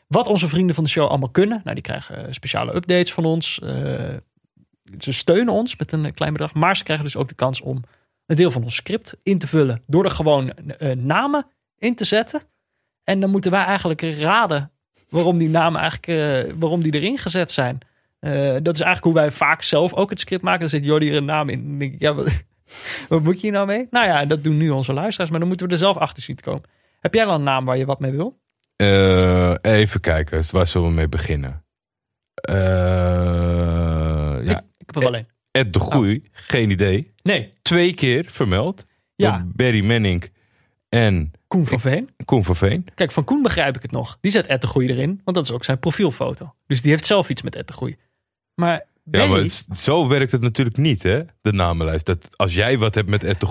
wat 0.08 0.28
onze 0.28 0.48
vrienden 0.48 0.76
van 0.76 0.84
de 0.84 0.90
show 0.90 1.08
allemaal 1.08 1.30
kunnen. 1.30 1.62
Nou, 1.64 1.74
die 1.74 1.84
krijgen 1.84 2.26
eh, 2.26 2.34
speciale 2.34 2.76
updates 2.76 3.14
van 3.14 3.26
ons. 3.26 3.60
Eh, 3.60 3.70
ze 5.00 5.12
steunen 5.12 5.54
ons 5.54 5.76
met 5.76 5.92
een 5.92 6.14
klein 6.14 6.32
bedrag. 6.34 6.54
Maar 6.54 6.78
ze 6.78 6.84
krijgen 6.84 7.06
dus 7.06 7.16
ook 7.16 7.28
de 7.28 7.36
kans 7.36 7.62
om 7.62 7.84
een 8.26 8.36
deel 8.36 8.52
van 8.52 8.64
ons 8.64 8.76
script 8.76 9.18
in 9.24 9.38
te 9.38 9.48
vullen. 9.48 9.82
Door 9.88 10.04
er 10.04 10.12
gewoon 10.12 10.54
namen 10.98 11.46
in 11.78 11.96
te 11.96 12.06
zetten. 12.06 12.42
En 13.04 13.20
dan 13.20 13.30
moeten 13.30 13.52
wij 13.52 13.64
eigenlijk 13.64 14.02
raden 14.02 14.72
waarom 15.10 15.38
die 15.38 15.50
namen 15.50 15.82
eigenlijk 15.82 16.52
waarom 16.60 16.82
die 16.82 16.94
erin 16.94 17.18
gezet 17.18 17.52
zijn. 17.52 17.80
Eh, 18.20 18.32
dat 18.62 18.76
is 18.76 18.82
eigenlijk 18.82 19.04
hoe 19.04 19.14
wij 19.14 19.32
vaak 19.32 19.62
zelf 19.62 19.94
ook 19.94 20.10
het 20.10 20.20
script 20.20 20.44
maken. 20.44 20.60
Dan 20.60 20.70
zit 20.70 20.86
Jordi 20.86 21.10
er 21.10 21.16
een 21.16 21.26
naam 21.26 21.50
in. 21.50 21.68
Dan 21.68 21.78
denk 21.78 21.94
ik, 21.94 22.00
ja, 22.00 22.14
wat, 22.14 22.28
wat 23.10 23.24
moet 23.24 23.36
je 23.36 23.42
hier 23.42 23.52
nou 23.52 23.68
mee? 23.68 23.88
Nou 23.90 24.06
ja, 24.06 24.26
dat 24.26 24.44
doen 24.44 24.58
nu 24.58 24.70
onze 24.70 24.94
luisteraars. 24.94 25.30
Maar 25.30 25.40
dan 25.40 25.48
moeten 25.48 25.68
we 25.68 25.74
er 25.74 25.80
zelf 25.80 25.98
achter 25.98 26.24
zien 26.24 26.36
te 26.36 26.44
komen. 26.44 26.64
Heb 27.00 27.14
jij 27.14 27.26
dan 27.26 27.34
een 27.34 27.44
naam 27.44 27.66
waar 27.66 27.78
je 27.78 27.86
wat 27.86 28.00
mee 28.00 28.12
wil? 28.12 28.40
Eh, 28.76 29.54
even 29.62 30.00
kijken, 30.00 30.44
waar 30.52 30.68
zullen 30.68 30.88
we 30.88 30.94
mee 30.94 31.10
beginnen? 31.10 31.64
Eh 32.34 32.56
ja, 34.44 34.58
Ik, 34.58 34.64
ik 34.78 34.86
heb 34.86 34.96
er 34.96 35.02
wel 35.02 35.16
één. 35.16 35.28
Ed 35.52 35.74
de 35.74 35.80
Goeie, 35.80 36.24
geen 36.32 36.70
idee. 36.70 37.14
Nee, 37.24 37.54
Twee 37.62 37.94
keer 37.94 38.26
vermeld. 38.28 38.86
Ja. 39.16 39.46
Barry 39.48 39.86
Manning 39.86 40.32
en 40.90 41.32
Koen 41.48 41.66
van 41.66 41.80
Veen. 41.80 42.10
Koen 42.26 42.44
van 42.44 42.56
Veen. 42.56 42.88
Kijk, 42.96 43.12
van 43.12 43.24
Koen 43.24 43.42
begrijp 43.42 43.76
ik 43.76 43.82
het 43.82 43.92
nog. 43.92 44.18
Die 44.22 44.32
zet 44.32 44.48
Ed 44.48 44.62
de 44.62 44.68
Goeie 44.68 44.90
erin, 44.90 45.22
want 45.24 45.38
dat 45.38 45.46
is 45.46 45.52
ook 45.52 45.64
zijn 45.64 45.80
profielfoto. 45.80 46.54
Dus 46.68 46.82
die 46.82 46.92
heeft 46.92 47.06
zelf 47.06 47.30
iets 47.30 47.42
met 47.42 47.56
Ed 47.56 47.68
de 47.68 47.74
Goeie. 47.74 47.98
Maar 48.60 48.86
Ja, 49.12 49.26
maar 49.26 49.40
het 49.40 49.66
zo 49.72 50.08
werkt 50.08 50.32
het 50.32 50.42
natuurlijk 50.42 50.78
niet, 50.78 51.04
hè? 51.04 51.22
De 51.42 51.54
namenlijst. 51.54 52.06
Dat 52.06 52.28
als 52.36 52.54
jij 52.54 52.78
wat 52.78 52.96
hebt 52.96 53.10
met 53.10 53.24
Ed 53.24 53.40
de 53.40 53.46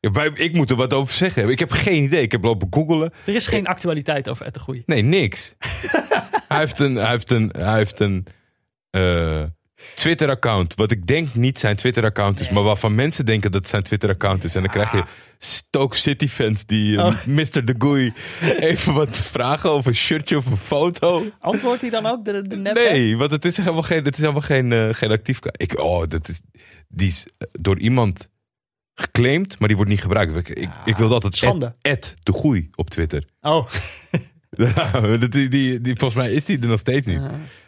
ja, 0.00 0.10
wij, 0.10 0.30
ik 0.34 0.54
moet 0.54 0.70
er 0.70 0.76
wat 0.76 0.94
over 0.94 1.14
zeggen. 1.14 1.48
Ik 1.48 1.58
heb 1.58 1.70
geen 1.70 2.02
idee. 2.02 2.22
Ik 2.22 2.32
heb 2.32 2.44
lopen 2.44 2.66
googelen. 2.70 3.12
er 3.26 3.34
is 3.34 3.46
geen 3.46 3.66
actualiteit 3.66 4.28
over 4.28 4.46
Ed 4.46 4.58
de. 4.58 4.82
Nee, 4.86 5.02
niks. 5.02 5.54
hij 6.48 6.58
heeft 6.58 6.80
een, 6.80 6.94
hij 6.94 7.10
heeft 7.10 7.30
een, 7.30 7.52
hij 7.58 7.76
heeft 7.76 8.00
een 8.00 8.26
eh, 8.90 9.42
Twitter-account. 9.94 10.74
Wat 10.74 10.90
ik 10.90 11.06
denk 11.06 11.34
niet 11.34 11.58
zijn 11.58 11.76
Twitter-account 11.76 12.40
is. 12.40 12.50
Maar 12.50 12.62
waarvan 12.62 12.94
mensen 12.94 13.26
denken 13.26 13.50
dat 13.50 13.60
het 13.60 13.70
zijn 13.70 13.82
Twitter-account 13.82 14.44
is. 14.44 14.54
En 14.54 14.62
dan 14.62 14.70
krijg 14.70 14.92
je 14.92 15.04
Stoke 15.38 15.96
City-fans 15.96 16.66
die 16.66 16.96
eh, 16.96 17.04
Oh. 17.04 17.26
Mr. 17.36 17.64
De 17.64 17.74
Goeie 17.78 18.12
even 18.58 18.94
wat 18.94 19.16
vragen 19.16 19.70
over 19.70 19.90
een 19.90 19.96
shirtje 19.96 20.36
of 20.36 20.46
een 20.46 20.56
foto. 20.56 21.24
Antwoordt 21.38 21.80
hij 21.80 21.90
dan 21.90 22.06
ook 22.06 22.24
de, 22.24 22.46
de 22.46 22.56
nep 22.56 22.74
Nee, 22.74 23.16
want 23.16 23.30
het 23.30 23.44
is 23.44 23.56
helemaal 23.56 23.82
geen, 23.82 24.04
het 24.04 24.14
is 24.14 24.20
helemaal 24.20 24.42
geen, 24.42 24.72
eh, 24.72 24.88
geen 24.90 25.10
actief. 25.10 25.38
Ik, 25.56 25.78
oh, 25.78 26.08
dat 26.08 26.28
is, 26.28 26.40
die 26.88 27.08
is 27.08 27.26
eh, 27.38 27.48
door 27.52 27.78
iemand 27.78 28.28
geclaimd, 28.94 29.58
maar 29.58 29.68
die 29.68 29.76
wordt 29.76 29.92
niet 29.92 30.02
gebruikt. 30.02 30.36
Ik, 30.36 30.48
ik, 30.48 30.70
ik 30.84 30.96
wil 30.96 31.08
dat 31.08 31.22
het 31.22 31.36
schande. 31.36 31.66
Ed, 31.66 31.76
Ed 31.80 32.16
de 32.22 32.32
Goeie 32.32 32.68
op 32.74 32.90
Twitter. 32.90 33.24
Oh, 33.40 33.68
Ja, 34.92 35.16
die, 35.16 35.48
die, 35.48 35.80
die, 35.80 35.96
volgens 35.96 36.22
mij 36.22 36.32
is 36.32 36.44
die 36.44 36.60
er 36.60 36.68
nog 36.68 36.78
steeds 36.78 37.06
niet. 37.06 37.20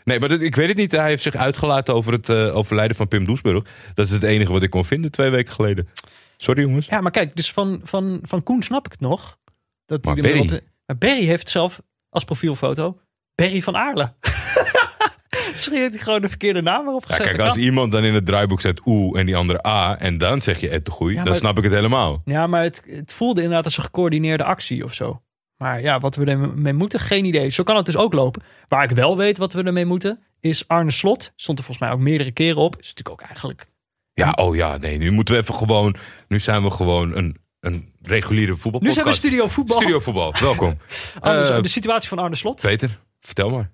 Nee, 0.05 0.21
maar 0.21 0.29
dat, 0.29 0.41
ik 0.41 0.55
weet 0.55 0.69
het 0.69 0.77
niet. 0.77 0.93
Hij 0.93 1.09
heeft 1.09 1.23
zich 1.23 1.35
uitgelaten 1.37 1.95
over 1.95 2.13
het 2.13 2.29
eh, 2.29 2.57
overlijden 2.57 2.97
van 2.97 3.09
Pim 3.09 3.25
Doesburg. 3.25 3.65
Dat 3.95 4.07
is 4.07 4.13
het 4.13 4.23
enige 4.23 4.53
wat 4.53 4.63
ik 4.63 4.71
kon 4.71 4.85
vinden 4.85 5.11
twee 5.11 5.31
weken 5.31 5.53
geleden. 5.55 5.89
Sorry 6.37 6.63
jongens. 6.63 6.87
ja, 6.87 7.01
maar 7.01 7.11
kijk, 7.11 7.37
dus 7.37 7.53
van, 7.53 7.81
van, 7.85 8.19
van 8.23 8.43
Koen 8.43 8.63
snap 8.63 8.87
ik 8.87 8.93
het 8.93 9.01
nog. 9.01 9.39
Dat 9.87 10.05
Maar 10.05 10.17
er 10.17 10.23
Barry? 10.23 10.61
maar 10.87 10.99
Barry 10.99 11.25
heeft 11.25 11.49
zelf 11.49 11.81
als 12.09 12.25
profielfoto 12.25 12.99
Barry 13.35 13.63
van 13.63 13.77
Aarle. 13.77 14.13
Misschien 15.51 15.77
heeft 15.77 15.95
hij 15.95 16.03
gewoon 16.03 16.21
de 16.23 16.29
verkeerde 16.29 16.63
naam 16.63 16.89
erop 16.89 17.05
Ja, 17.09 17.15
gezet. 17.15 17.27
kijk, 17.31 17.41
als 17.41 17.57
iemand 17.57 17.93
dan 17.93 18.05
in 18.05 18.15
het 18.15 18.27
draaiboek 18.27 18.61
zet 18.61 18.81
oe 18.87 19.19
en 19.19 19.27
die 19.27 19.37
andere 19.37 19.67
a 19.67 19.99
en 19.99 20.19
dan 20.19 20.41
zeg 20.41 20.61
je 20.61 20.69
Ed 20.69 20.85
de 20.85 20.91
Goeie, 20.91 21.17
Ja, 21.17 21.25
dan 21.25 21.35
snap 21.35 21.59
ik 21.59 21.65
het 21.65 21.73
helemaal. 21.73 22.21
Ja, 22.25 22.47
maar 22.47 22.63
het, 22.63 22.83
het 22.87 23.15
voelde 23.15 23.41
inderdaad 23.41 23.65
als 23.65 23.77
een 23.77 23.83
gecoördineerde 23.83 24.45
actie 24.45 24.85
of 24.85 24.95
zo. 24.95 25.23
Maar 25.63 25.81
ja, 25.81 25.99
wat 25.99 26.15
we 26.17 26.25
ermee 26.25 26.73
moeten, 26.73 27.01
geen 27.01 27.25
idee. 27.25 27.49
Zo 27.51 27.63
kan 27.63 27.77
het 27.77 27.87
dus 27.87 27.97
ook 27.97 28.13
lopen. 28.13 28.43
Waar 28.69 28.85
ik 28.85 28.91
wel 28.91 29.17
weet 29.17 29.39
wat 29.39 29.53
we 29.53 29.63
ermee 29.63 29.85
moeten, 29.87 30.21
is 30.41 30.69
Arne 30.69 30.91
Slot. 30.91 31.33
Stond 31.37 31.59
er 31.59 31.65
volgens 31.65 31.87
mij 31.87 31.97
ook 31.97 32.03
meerdere 32.03 32.31
keren 32.33 32.57
op. 32.63 32.73
Is 32.81 32.89
natuurlijk 32.95 33.21
ook 33.21 33.29
eigenlijk... 33.29 33.67
Ja, 34.15 34.31
oh 34.31 34.57
ja, 34.57 34.77
nee, 34.77 34.99
nu 34.99 35.11
moeten 35.11 35.35
we 35.35 35.41
even 35.41 35.55
gewoon, 35.55 35.95
nu 36.29 36.41
zijn 36.41 36.63
we 36.63 36.71
gewoon 36.71 37.17
een, 37.17 37.37
een 37.61 37.93
reguliere 38.03 38.51
Nu 38.53 38.59
voetbalpodcast. 38.59 38.95
zijn 38.95 39.07
we 39.07 39.15
Studio 39.15 39.47
Voetbal. 39.49 39.77
Studio 39.81 39.99
voetbal, 40.01 40.35
welkom. 40.41 40.79
Arne- 41.21 41.49
Eh, 41.57 41.63
de 41.63 41.69
situatie 41.69 42.09
van 42.09 42.19
Arne 42.19 42.37
Slot. 42.37 42.61
Peter, 42.61 42.99
vertel 43.21 43.51
maar. 43.51 43.71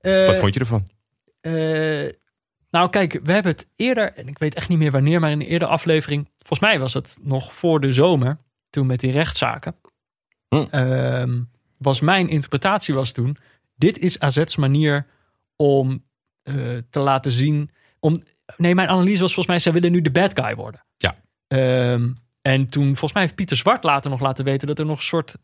Eh, 0.00 0.26
Wat 0.26 0.38
vond 0.38 0.54
je 0.54 0.60
ervan? 0.60 0.88
eh, 1.40 2.12
nou 2.70 2.90
kijk, 2.90 3.20
we 3.22 3.32
hebben 3.32 3.52
het 3.52 3.68
eerder, 3.76 4.12
en 4.14 4.28
ik 4.28 4.38
weet 4.38 4.54
echt 4.54 4.68
niet 4.68 4.78
meer 4.78 4.90
wanneer, 4.90 5.20
maar 5.20 5.30
in 5.30 5.40
een 5.40 5.46
eerdere 5.46 5.70
aflevering, 5.70 6.28
volgens 6.36 6.60
mij 6.60 6.78
was 6.80 6.94
het 6.94 7.18
nog 7.22 7.54
voor 7.54 7.80
de 7.80 7.92
zomer, 7.92 8.38
toen 8.70 8.86
met 8.86 9.00
die 9.00 9.12
rechtszaken, 9.12 9.74
Hm. 10.48 10.64
ehm, 10.70 11.40
was 11.76 12.00
mijn 12.00 12.28
interpretatie 12.28 12.94
was 12.94 13.12
toen, 13.12 13.36
dit 13.74 13.98
is 13.98 14.20
AZ's 14.20 14.56
manier 14.56 15.06
om 15.56 16.04
eh, 16.42 16.54
te 16.90 17.00
laten 17.00 17.30
zien, 17.30 17.70
om, 18.00 18.16
nee, 18.56 18.74
mijn 18.74 18.88
analyse 18.88 19.20
was 19.20 19.34
volgens 19.34 19.46
mij, 19.46 19.58
zij 19.58 19.72
willen 19.72 19.92
nu 19.92 20.00
de 20.00 20.10
bad 20.10 20.40
guy 20.40 20.54
worden. 20.54 20.84
Ja. 20.96 21.14
Ehm, 21.48 22.12
en 22.42 22.66
toen, 22.66 22.84
volgens 22.84 23.12
mij 23.12 23.22
heeft 23.22 23.34
Pieter 23.34 23.56
Zwart 23.56 23.84
later 23.84 24.10
nog 24.10 24.20
laten 24.20 24.44
weten 24.44 24.66
dat 24.66 24.78
er 24.78 24.86
nog 24.86 24.96
een 24.96 25.02
soort 25.02 25.36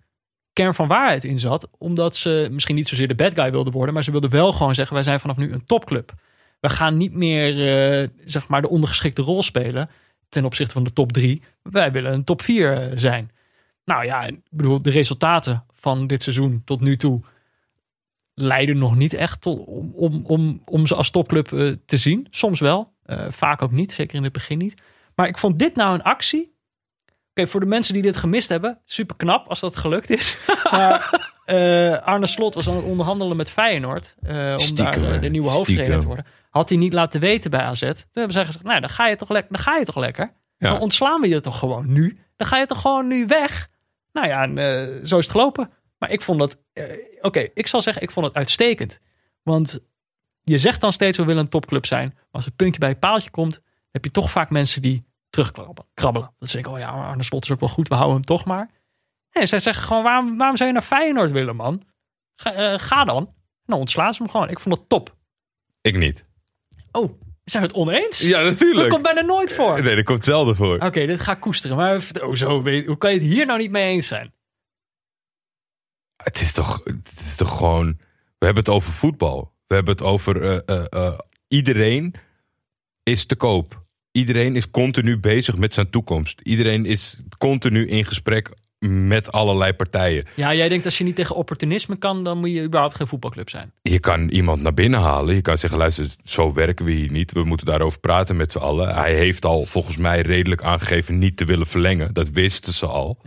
kern 0.52 0.74
van 0.74 0.88
waarheid 0.88 1.24
in 1.24 1.38
zat. 1.38 1.68
Omdat 1.78 2.16
ze 2.16 2.48
misschien 2.50 2.74
niet 2.74 2.88
zozeer 2.88 3.08
de 3.08 3.14
bad 3.14 3.34
guy 3.34 3.50
wilden 3.50 3.72
worden, 3.72 3.94
maar 3.94 4.04
ze 4.04 4.10
wilden 4.10 4.30
wel 4.30 4.52
gewoon 4.52 4.74
zeggen: 4.74 4.94
wij 4.94 5.04
zijn 5.04 5.20
vanaf 5.20 5.36
nu 5.36 5.52
een 5.52 5.64
topclub. 5.64 6.12
We 6.60 6.68
gaan 6.68 6.96
niet 6.96 7.12
meer 7.12 7.50
eh, 7.50 8.08
zeg 8.24 8.48
maar 8.48 8.62
de 8.62 8.68
ondergeschikte 8.68 9.22
rol 9.22 9.42
spelen 9.42 9.90
ten 10.28 10.44
opzichte 10.44 10.72
van 10.72 10.84
de 10.84 10.92
top 10.92 11.12
drie. 11.12 11.42
Wij 11.62 11.92
willen 11.92 12.12
een 12.12 12.24
top 12.24 12.42
vier 12.42 12.92
zijn. 12.94 13.30
Nou 13.84 14.04
ja, 14.04 14.22
ik 14.22 14.38
bedoel, 14.50 14.82
de 14.82 14.90
resultaten 14.90 15.64
van 15.72 16.06
dit 16.06 16.22
seizoen 16.22 16.62
tot 16.64 16.80
nu 16.80 16.96
toe 16.96 17.20
leiden 18.34 18.78
nog 18.78 18.96
niet 18.96 19.14
echt 19.14 19.40
tot, 19.40 19.66
om, 19.66 19.92
om, 19.94 20.24
om, 20.26 20.62
om 20.64 20.86
ze 20.86 20.94
als 20.94 21.10
topclub 21.10 21.52
eh, 21.52 21.72
te 21.86 21.96
zien. 21.96 22.26
Soms 22.30 22.60
wel, 22.60 22.92
eh, 23.02 23.26
vaak 23.28 23.62
ook 23.62 23.72
niet, 23.72 23.92
zeker 23.92 24.16
in 24.16 24.22
het 24.22 24.32
begin 24.32 24.58
niet. 24.58 24.82
Maar 25.14 25.28
ik 25.28 25.38
vond 25.38 25.58
dit 25.58 25.74
nou 25.74 25.94
een 25.94 26.02
actie. 26.02 26.52
Oké, 27.30 27.46
voor 27.46 27.60
de 27.60 27.66
mensen 27.66 27.94
die 27.94 28.02
dit 28.02 28.16
gemist 28.16 28.48
hebben, 28.48 28.78
super 28.84 29.16
knap 29.16 29.48
als 29.48 29.60
dat 29.60 29.76
gelukt 29.76 30.10
is. 30.10 30.38
maar 30.70 31.20
eh, 31.44 31.92
Arne 32.02 32.26
Slot 32.26 32.54
was 32.54 32.68
aan 32.68 32.76
het 32.76 32.84
onderhandelen 32.84 33.36
met 33.36 33.50
Feyenoord 33.50 34.14
om 34.22 34.58
Stiekem, 34.58 35.02
daar 35.02 35.20
de 35.20 35.28
nieuwe 35.28 35.48
hoofdtrainer 35.50 35.84
Stiekem. 35.84 36.00
te 36.00 36.06
worden. 36.06 36.26
Had 36.50 36.68
hij 36.68 36.78
niet 36.78 36.92
laten 36.92 37.20
weten 37.20 37.50
bij 37.50 37.60
AZ. 37.60 37.80
Toen 37.80 37.94
hebben 38.12 38.32
zij 38.32 38.44
gezegd, 38.44 38.64
nou, 38.64 38.80
dan 38.80 38.90
ga 38.90 39.06
je 39.08 39.16
toch, 39.16 39.28
lek- 39.28 39.46
dan 39.50 39.60
ga 39.60 39.76
je 39.76 39.84
toch 39.84 39.96
lekker. 39.96 40.32
Ja. 40.56 40.70
Dan 40.70 40.80
ontslaan 40.80 41.20
we 41.20 41.28
je 41.28 41.40
toch 41.40 41.58
gewoon 41.58 41.92
nu. 41.92 42.16
Dan 42.36 42.46
ga 42.46 42.58
je 42.58 42.66
toch 42.66 42.80
gewoon 42.80 43.06
nu 43.06 43.26
weg. 43.26 43.68
Nou 44.14 44.26
ja, 44.26 44.42
en, 44.42 44.58
eh, 44.58 45.04
zo 45.04 45.18
is 45.18 45.24
het 45.24 45.30
gelopen. 45.30 45.70
Maar 45.98 46.10
ik 46.10 46.20
vond 46.20 46.38
dat, 46.38 46.58
eh, 46.72 46.84
oké, 47.20 47.48
ik 47.54 47.66
zal 47.66 47.80
zeggen, 47.80 48.02
ik 48.02 48.10
vond 48.10 48.26
het 48.26 48.34
uitstekend. 48.34 49.00
Want 49.42 49.80
je 50.42 50.58
zegt 50.58 50.80
dan 50.80 50.92
steeds, 50.92 51.18
we 51.18 51.24
willen 51.24 51.42
een 51.42 51.48
topclub 51.48 51.86
zijn. 51.86 52.08
Maar 52.14 52.26
als 52.30 52.44
het 52.44 52.56
puntje 52.56 52.80
bij 52.80 52.88
het 52.88 53.00
paaltje 53.00 53.30
komt, 53.30 53.62
heb 53.90 54.04
je 54.04 54.10
toch 54.10 54.30
vaak 54.30 54.50
mensen 54.50 54.82
die 54.82 55.04
terugkrabbelen. 55.30 55.88
Krabbelen. 55.94 56.34
Dat 56.38 56.48
zeg 56.48 56.60
ik, 56.60 56.66
oh 56.66 56.78
ja, 56.78 56.96
maar 56.96 57.06
Arne 57.06 57.22
Slot 57.22 57.44
is 57.44 57.50
ook 57.50 57.60
wel 57.60 57.68
goed, 57.68 57.88
we 57.88 57.94
houden 57.94 58.14
hem 58.14 58.24
toch 58.24 58.44
maar. 58.44 58.70
Nee, 59.32 59.46
zij 59.46 59.58
zeggen 59.58 59.84
gewoon, 59.84 60.02
waarom, 60.02 60.38
waarom 60.38 60.56
zou 60.56 60.68
je 60.68 60.74
naar 60.74 60.84
Feyenoord 60.84 61.30
willen, 61.30 61.56
man? 61.56 61.82
Ga, 62.36 62.52
eh, 62.52 62.78
ga 62.78 63.04
dan. 63.04 63.34
Nou, 63.66 63.80
ontslaan 63.80 64.12
ze 64.12 64.22
hem 64.22 64.30
gewoon. 64.30 64.50
Ik 64.50 64.60
vond 64.60 64.78
het 64.78 64.88
top. 64.88 65.16
Ik 65.80 65.96
niet. 65.96 66.24
Oh, 66.92 67.20
zijn 67.44 67.62
we 67.62 67.68
het 67.68 67.78
oneens? 67.78 68.18
Ja, 68.18 68.42
Dat 68.42 68.50
natuurlijk. 68.52 68.88
komt 68.90 69.02
bijna 69.02 69.20
nooit 69.20 69.54
voor. 69.54 69.82
Nee, 69.82 69.96
dat 69.96 70.04
komt 70.04 70.24
zelden 70.24 70.56
voor. 70.56 70.78
Oké, 70.78 71.06
dit 71.06 71.20
ga 71.20 71.32
ik 71.32 71.40
koesteren. 71.40 71.76
Maar 71.76 72.04
oh, 72.22 72.34
zo, 72.34 72.62
hoe 72.86 72.98
kan 72.98 73.12
je 73.14 73.18
het 73.20 73.28
hier 73.28 73.46
nou 73.46 73.58
niet 73.58 73.70
mee 73.70 73.92
eens 73.92 74.06
zijn? 74.06 74.32
Het 76.22 76.40
is 76.40 76.52
toch, 76.52 76.80
het 76.84 77.20
is 77.20 77.36
toch 77.36 77.56
gewoon. 77.56 77.86
We 78.38 78.44
hebben 78.46 78.64
het 78.64 78.72
over 78.72 78.92
voetbal. 78.92 79.52
We 79.66 79.74
hebben 79.74 79.92
het 79.94 80.02
over. 80.02 80.42
eh, 80.42 80.76
eh, 80.78 80.86
eh, 80.90 81.18
iedereen 81.48 82.14
is 83.02 83.24
te 83.26 83.36
koop. 83.36 83.82
iedereen 84.12 84.56
is 84.56 84.70
continu 84.70 85.18
bezig 85.18 85.56
met 85.56 85.74
zijn 85.74 85.90
toekomst. 85.90 86.40
Iedereen 86.40 86.86
is 86.86 87.20
continu 87.38 87.86
in 87.86 88.04
gesprek 88.04 88.50
met 88.78 89.32
allerlei 89.32 89.72
partijen. 89.72 90.26
Ja, 90.34 90.54
jij 90.54 90.68
denkt 90.68 90.84
als 90.84 90.98
je 90.98 91.04
niet 91.04 91.16
tegen 91.16 91.36
opportunisme 91.36 91.96
kan, 91.96 92.24
dan 92.24 92.38
moet 92.38 92.50
je 92.50 92.62
überhaupt 92.62 92.94
geen 92.94 93.06
voetbalclub 93.06 93.50
zijn. 93.50 93.72
Je 93.82 93.98
kan 93.98 94.28
iemand 94.28 94.62
naar 94.62 94.74
binnen 94.74 95.00
halen. 95.00 95.34
Je 95.34 95.40
kan 95.40 95.58
zeggen, 95.58 95.78
luister, 95.78 96.06
zo 96.24 96.52
werken 96.52 96.84
we 96.84 96.92
hier 96.92 97.10
niet. 97.10 97.32
We 97.32 97.44
moeten 97.44 97.66
daarover 97.66 98.00
praten 98.00 98.36
met 98.36 98.52
z'n 98.52 98.58
allen. 98.58 98.94
Hij 98.94 99.14
heeft 99.14 99.44
al 99.44 99.64
volgens 99.64 99.96
mij 99.96 100.20
redelijk 100.20 100.62
aangegeven 100.62 101.18
niet 101.18 101.36
te 101.36 101.44
willen 101.44 101.66
verlengen. 101.66 102.14
Dat 102.14 102.30
wisten 102.30 102.72
ze 102.72 102.86
al. 102.86 103.18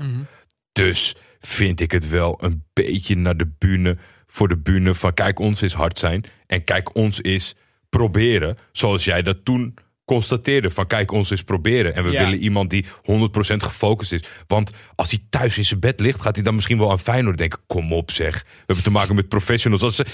Dus 0.72 1.16
vind 1.40 1.80
ik 1.80 1.92
het 1.92 2.10
wel 2.10 2.38
een 2.42 2.64
beetje 2.74 3.16
naar 3.16 3.38
de 3.38 3.52
bühne. 3.58 3.98
Voor 4.28 4.48
de 4.48 4.58
bühne 4.58 4.96
van 4.96 5.14
kijk, 5.14 5.40
ons 5.40 5.62
is 5.62 5.74
hard 5.74 6.00
zijn. 6.00 6.24
En 6.48 6.64
kijk, 6.64 6.96
ons 6.96 7.20
is 7.22 7.56
proberen. 7.90 8.58
Zoals 8.72 9.04
jij 9.04 9.22
dat 9.22 9.46
toen 9.46 9.74
constateerde. 10.08 10.70
Van 10.70 10.88
kijk, 10.88 11.12
ons 11.12 11.32
is 11.32 11.44
proberen. 11.44 11.96
En 11.96 12.04
we 12.04 12.12
Ja. 12.12 12.24
willen 12.24 12.40
iemand 12.40 12.70
die 12.70 12.86
100% 13.02 13.64
gefocust 13.64 14.12
is. 14.12 14.24
Want 14.48 14.72
als 14.96 15.12
hij 15.12 15.20
thuis 15.30 15.58
in 15.58 15.66
zijn 15.66 15.80
bed 15.80 16.00
ligt, 16.00 16.22
gaat 16.22 16.36
hij 16.36 16.44
dan 16.44 16.56
misschien 16.56 16.78
wel 16.78 16.92
aan 16.92 17.00
Feyenoord 17.00 17.38
denken. 17.38 17.60
Kom 17.68 17.94
op 17.94 18.12
zeg. 18.12 18.34
We 18.44 18.64
hebben 18.66 18.84
te 18.84 18.92
maken 18.92 19.16
met 19.16 19.28
professionals. 19.28 19.82
Als 19.82 20.00
er, 20.00 20.08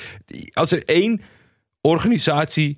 als 0.53 0.71
er 0.71 0.83
één 0.85 1.21
organisatie 1.81 2.77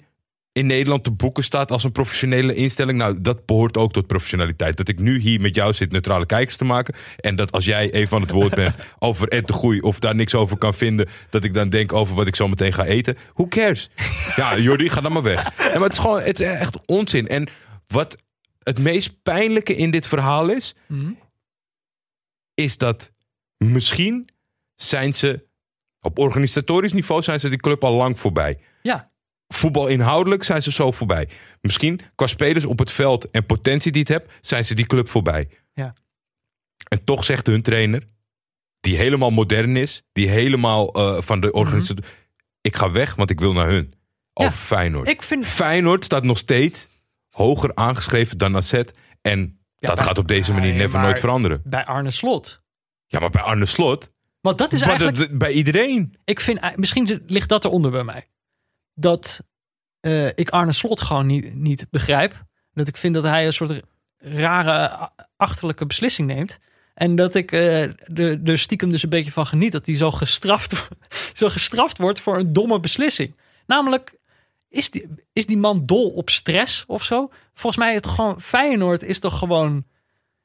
in 0.56 0.66
Nederland 0.66 1.04
te 1.04 1.12
boeken 1.12 1.44
staat 1.44 1.72
als 1.72 1.84
een 1.84 1.92
professionele 1.92 2.54
instelling. 2.56 2.98
Nou, 2.98 3.22
dat 3.22 3.46
behoort 3.46 3.78
ook 3.78 3.94
tot 3.94 4.08
professionaliteit. 4.08 4.78
Dat 4.78 4.88
ik 4.88 5.00
nu 5.00 5.20
hier 5.20 5.42
met 5.42 5.56
jou 5.56 5.74
zit 5.74 5.92
neutrale 5.92 6.26
kijkers 6.26 6.58
te 6.58 6.66
maken. 6.66 6.96
En 7.18 7.36
dat 7.36 7.52
als 7.52 7.66
jij 7.66 7.92
even 7.92 8.08
van 8.08 8.22
het 8.22 8.32
woord 8.32 8.56
bent 8.56 8.76
over 9.00 9.28
Ed 9.28 9.48
de 9.48 9.54
Goeie 9.54 9.82
of 9.82 10.00
daar 10.00 10.16
niks 10.16 10.36
over 10.36 10.58
kan 10.58 10.74
vinden. 10.74 11.08
Dat 11.30 11.44
ik 11.44 11.54
dan 11.54 11.70
denk 11.70 11.94
over 11.94 12.16
wat 12.16 12.28
ik 12.28 12.36
zo 12.36 12.48
meteen 12.48 12.74
ga 12.74 12.86
eten. 12.86 13.18
Who 13.34 13.48
cares? 13.48 13.90
Ja, 14.36 14.58
Jordi, 14.58 14.90
ga 14.90 15.02
dan 15.02 15.12
maar 15.12 15.22
weg. 15.24 15.44
Ja, 15.58 15.74
maar 15.74 15.82
het 15.84 15.92
is 15.92 15.98
gewoon 16.00 16.22
het 16.22 16.40
is 16.40 16.48
echt 16.48 16.88
onzin. 16.88 17.28
En 17.28 17.48
wat 17.88 18.24
het 18.60 18.80
meest 18.80 19.22
pijnlijke 19.24 19.76
in 19.76 19.92
dit 19.92 20.08
verhaal 20.08 20.50
is. 20.50 20.76
Is 22.54 22.78
dat 22.78 23.12
misschien 23.58 24.30
zijn 24.76 25.14
ze 25.14 25.48
op 26.02 26.20
organisatorisch 26.20 26.94
niveau 26.94 27.22
zijn 27.22 27.40
ze 27.40 27.50
die 27.50 27.60
club 27.60 27.84
al 27.84 27.94
lang 27.94 28.20
voorbij 28.20 28.60
Ja, 28.82 29.12
voetbal 29.48 29.88
inhoudelijk 29.88 30.44
zijn 30.44 30.62
ze 30.64 30.72
zo 30.72 30.92
voorbij. 30.92 31.30
Misschien 31.62 32.00
qua 32.16 32.28
spelers 32.28 32.66
op 32.66 32.80
het 32.80 32.92
veld 32.92 33.32
en 33.32 33.46
potentie 33.46 33.92
die 33.92 34.02
het 34.02 34.10
hebt, 34.10 34.34
zijn 34.42 34.66
ze 34.66 34.76
die 34.76 34.86
club 34.86 35.10
voorbij. 35.10 35.50
Ja. 35.74 35.94
En 36.88 37.04
toch 37.04 37.24
zegt 37.24 37.48
hun 37.48 37.62
trainer, 37.62 38.04
die 38.80 38.98
helemaal 38.98 39.32
modern 39.32 39.76
is, 39.76 40.04
die 40.12 40.30
helemaal 40.30 40.94
eh, 40.94 41.22
van 41.22 41.40
de 41.40 41.52
organisatie. 41.52 42.04
Ik 42.62 42.76
ga 42.76 42.92
weg, 42.92 43.16
want 43.16 43.30
ik 43.30 43.40
wil 43.40 43.54
naar 43.54 43.68
hun. 43.68 43.94
Of 44.34 44.44
Ja, 44.46 44.52
Feyenoord. 44.52 45.08
ik 45.10 45.22
vind- 45.22 45.46
Feyenoord 45.46 46.06
staat 46.06 46.24
nog 46.24 46.38
steeds 46.38 46.88
hoger 47.30 47.72
aangeschreven 47.76 48.38
dan 48.38 48.56
AZ. 48.56 48.74
En 49.22 49.60
Ja, 49.78 49.90
dat 49.90 50.00
gaat 50.00 50.18
op 50.18 50.28
deze 50.28 50.54
manier 50.54 50.70
Nee, 50.70 50.78
never 50.80 51.00
nooit 51.00 51.20
veranderen. 51.20 51.62
bij 51.66 51.86
Arne 51.86 52.12
Slot. 52.12 52.62
Ja, 53.06 53.20
maar 53.20 53.30
bij 53.30 53.42
Arne 53.42 53.66
Slot. 53.66 54.12
Want 54.42 54.58
dat 54.58 54.72
is 54.74 54.82
eigenlijk... 54.82 55.18
dat- 55.18 55.38
bij 55.38 55.52
iedereen. 55.52 56.16
Ik 56.24 56.40
vind, 56.40 56.78
misschien 56.78 57.08
zit- 57.08 57.22
ligt 57.28 57.50
dat 57.50 57.66
eronder 57.66 57.92
bij 57.92 58.04
mij. 58.04 58.28
Dat 58.96 59.42
eh, 60.00 60.28
ik 60.28 60.50
Arne 60.50 60.74
Slot 60.74 61.02
gewoon 61.02 61.26
niet, 61.26 61.56
niet 61.56 61.88
begrijp. 61.90 62.44
Dat 62.74 62.88
ik 62.88 62.98
vind 62.98 63.14
dat 63.14 63.24
hij 63.24 63.46
een 63.46 63.54
soort 63.54 63.82
rare, 64.18 65.10
achterlijke 65.38 65.86
beslissing 65.86 66.28
neemt. 66.28 66.60
En 66.94 67.16
dat 67.16 67.36
ik 67.36 67.52
eh 67.52 67.84
er, 68.18 68.40
er 68.44 68.58
stiekem 68.58 68.90
dus 68.90 69.04
een 69.04 69.10
beetje 69.10 69.32
van 69.32 69.46
geniet 69.48 69.72
dat 69.72 69.86
hij 69.86 69.96
zo 69.96 70.12
gestraft, 70.12 70.88
zo 71.34 71.50
gestraft 71.50 71.98
wordt 71.98 72.20
voor 72.20 72.38
een 72.38 72.54
domme 72.54 72.80
beslissing. 72.80 73.36
Namelijk, 73.66 74.18
is 74.70 74.92
die, 74.92 75.08
is 75.34 75.46
die 75.46 75.58
man 75.58 75.84
dol 75.86 76.10
op 76.10 76.30
stress 76.30 76.84
of 76.88 77.04
zo? 77.04 77.30
Volgens 77.54 77.84
mij 77.84 77.90
is 77.90 77.96
het 77.96 78.08
gewoon, 78.08 78.42
Feyenoord 78.42 79.04
is 79.04 79.20
toch 79.20 79.38
gewoon... 79.38 79.86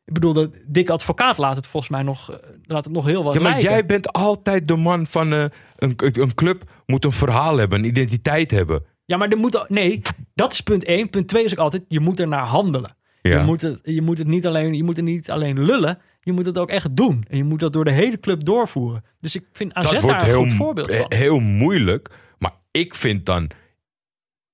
Ik 0.04 0.12
bedoel, 0.12 0.32
dat 0.32 0.50
Dick 0.66 0.90
Advocaat 0.90 1.38
laat 1.38 1.56
het 1.56 1.66
volgens 1.66 1.92
mij 1.92 2.02
nog, 2.02 2.30
eh, 2.30 2.36
laat 2.62 2.84
het 2.84 2.94
nog 2.94 3.06
heel 3.06 3.24
wat 3.24 3.34
Ja, 3.34 3.40
maar 3.40 3.50
lijken. 3.50 3.70
jij 3.70 3.86
bent 3.86 4.12
altijd 4.12 4.68
de 4.68 4.76
man 4.76 5.06
van 5.06 5.50
een, 5.82 5.94
een 6.20 6.34
club 6.34 6.62
moet 6.86 7.04
een 7.04 7.12
verhaal 7.12 7.56
hebben, 7.56 7.78
een 7.78 7.84
identiteit 7.84 8.50
hebben. 8.50 8.82
Ja, 9.04 9.16
maar 9.16 9.28
er 9.28 9.38
moet. 9.38 9.64
Nee, 9.68 10.00
dat 10.34 10.52
is 10.52 10.60
punt 10.60 10.84
1. 10.84 11.10
Punt 11.10 11.28
2 11.28 11.44
is 11.44 11.52
ook 11.52 11.58
altijd: 11.58 11.82
je 11.88 12.00
moet 12.00 12.20
er 12.20 12.28
naar 12.28 12.46
handelen. 12.46 12.96
Ja. 13.22 13.38
Je, 13.38 13.44
moet 13.44 13.60
het, 13.60 13.80
je 13.82 14.02
moet 14.02 14.18
het 14.18 14.26
niet 14.26 14.46
alleen, 14.46 14.74
je 14.74 14.84
moet 14.84 14.96
het 14.96 15.04
niet 15.04 15.30
alleen 15.30 15.64
lullen. 15.64 15.98
Je 16.22 16.32
moet 16.32 16.46
het 16.46 16.58
ook 16.58 16.68
echt 16.70 16.96
doen. 16.96 17.24
En 17.28 17.36
je 17.36 17.44
moet 17.44 17.60
dat 17.60 17.72
door 17.72 17.84
de 17.84 17.90
hele 17.90 18.18
club 18.20 18.44
doorvoeren. 18.44 19.04
Dus 19.20 19.34
ik 19.34 19.44
vind 19.52 19.74
AZ 19.74 19.90
dat 19.90 20.00
wordt 20.00 20.18
daar 20.18 20.28
een 20.28 20.34
heel, 20.34 20.42
goed 20.42 20.52
voorbeeld 20.52 20.90
van. 20.94 21.06
eh, 21.08 21.18
heel 21.18 21.38
moeilijk. 21.38 22.10
Maar 22.38 22.52
ik 22.70 22.94
vind 22.94 23.26
dan. 23.26 23.50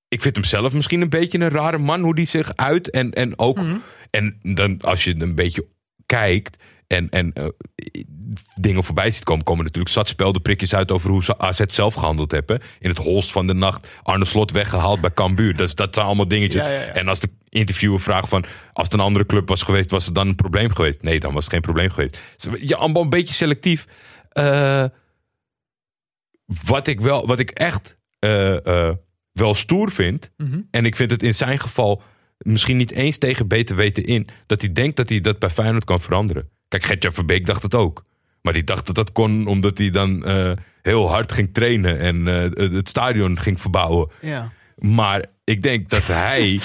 Ik 0.09 0.23
vind 0.23 0.37
hem 0.37 0.45
zelf 0.45 0.73
misschien 0.73 1.01
een 1.01 1.09
beetje 1.09 1.39
een 1.39 1.49
rare 1.51 1.79
man, 1.79 2.03
hoe 2.03 2.15
die 2.15 2.25
zich 2.27 2.55
uit. 2.57 2.91
En, 2.91 3.13
en 3.13 3.39
ook. 3.39 3.57
Mhm. 3.57 3.77
En 4.11 4.39
dan 4.43 4.81
als 4.81 5.05
je 5.05 5.21
een 5.21 5.35
beetje 5.35 5.67
kijkt. 6.07 6.57
En, 6.87 7.09
en 7.09 7.33
eh, 7.33 7.47
dingen 8.55 8.85
voorbij 8.85 9.11
ziet 9.11 9.25
komen, 9.25 9.45
komen 9.45 9.65
natuurlijk 9.65 9.95
zat 9.95 10.09
speldenprikjes 10.09 10.75
uit 10.75 10.91
over 10.91 11.11
hoe 11.11 11.25
ze 11.25 11.39
AZ 11.39 11.61
zelf 11.67 11.95
gehandeld 11.95 12.31
hebben. 12.31 12.61
In 12.79 12.89
het 12.89 12.99
holst 12.99 13.33
van 13.33 13.47
de 13.47 13.55
nacht 13.55 13.89
Arne 14.03 14.25
Slot 14.25 14.51
weggehaald 14.51 15.01
bij 15.01 15.13
Cambuur. 15.13 15.57
Dat, 15.57 15.95
zijn 15.95 16.07
allemaal 16.07 16.29
dingetjes. 16.29 16.67
Ja, 16.67 16.73
ja, 16.73 16.81
ja. 16.81 16.93
En 16.93 17.09
als 17.09 17.21
de 17.21 17.29
interviewer 17.49 18.01
vraagt 18.01 18.29
van, 18.29 18.45
als 18.73 18.89
het 18.89 18.93
een 18.93 19.05
andere 19.07 19.27
club 19.27 19.49
was 19.49 19.63
geweest, 19.63 19.91
was 19.91 20.05
het 20.07 20.15
dan 20.15 20.29
een 20.29 20.35
probleem 20.35 20.71
geweest? 20.71 21.03
Nee, 21.03 21.21
dan 21.21 21.33
was 21.33 21.45
het 21.45 21.53
geen 21.53 21.63
probleem 21.63 21.91
geweest. 21.91 22.21
Je 22.61 22.77
allemaal 22.77 23.03
een 23.03 23.11
beetje 23.11 23.35
selectief. 23.35 23.87
Eh, 24.29 24.85
wat 26.65 26.87
ik 26.87 27.01
wel, 27.01 27.27
wat 27.27 27.39
ik 27.39 27.51
echt 27.51 27.97
eh, 28.19 28.91
wel 29.33 29.55
stoer 29.55 29.91
vind, 29.91 30.31
Mhm. 30.37 30.61
en 30.71 30.85
ik 30.85 30.97
vind 30.97 31.11
het 31.11 31.23
in 31.23 31.35
zijn 31.35 31.59
geval 31.59 32.03
misschien 32.39 32.77
niet 32.77 32.91
eens 32.93 33.19
tegen 33.19 33.49
beter 33.49 33.77
weten 33.77 34.05
in, 34.05 34.29
dat 34.47 34.61
hij 34.61 34.73
denkt 34.73 34.97
dat 34.97 35.09
hij 35.09 35.21
dat 35.21 35.39
bij 35.39 35.51
Feyenoord 35.51 35.85
kan 35.85 36.01
veranderen. 36.01 36.49
Kijk, 36.69 36.85
Gertjan 36.85 37.13
Verbeek 37.13 37.47
dacht 37.47 37.63
het 37.63 37.75
ook. 37.75 38.05
Maar 38.43 38.53
die 38.53 38.65
dacht 38.65 38.87
dat 38.87 38.95
dat 38.95 39.13
kon 39.13 39.47
omdat 39.47 39.79
hij 39.79 39.91
dan 39.91 40.25
eh, 40.25 40.53
heel 40.83 41.09
hard 41.11 41.33
ging 41.33 41.55
trainen 41.55 41.99
en 41.99 42.29
eh, 42.29 42.71
het- 42.73 42.89
stadion 42.89 43.39
ging 43.39 43.61
verbouwen. 43.61 44.11
Ja. 44.21 44.53
Maar 44.77 45.25
ik 45.45 45.63
denk 45.63 45.89
dat 45.91 46.07
hij 46.27 46.61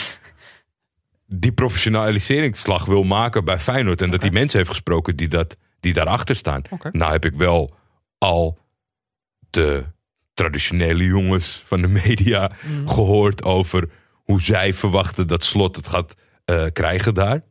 die 1.28 1.52
professionaliseringsslag 1.52 2.86
wil 2.86 3.04
maken 3.04 3.46
bij 3.46 3.60
Feyenoord. 3.60 4.02
En 4.02 4.12
dat 4.12 4.22
hij 4.22 4.32
mensen 4.32 4.58
heeft 4.58 4.70
gesproken 4.70 5.16
die, 5.16 5.28
dat, 5.28 5.58
die 5.80 5.94
daarachter 5.94 6.36
staan. 6.36 6.62
Nou 6.92 7.12
heb 7.12 7.26
ik 7.26 7.34
wel 7.36 7.76
al 8.18 8.58
de 9.50 9.84
traditionele 10.34 11.04
jongens 11.04 11.62
van 11.66 11.82
de 11.82 11.88
media 11.88 12.52
Mhm. 12.62 12.88
gehoord 12.88 13.44
over 13.44 13.90
hoe 14.24 14.42
zij 14.42 14.74
verwachten 14.74 15.28
dat 15.28 15.46
Slot 15.46 15.76
het 15.76 15.88
gaat 15.88 16.14
eh, 16.46 16.66
krijgen 16.74 17.14
daar. 17.14 17.42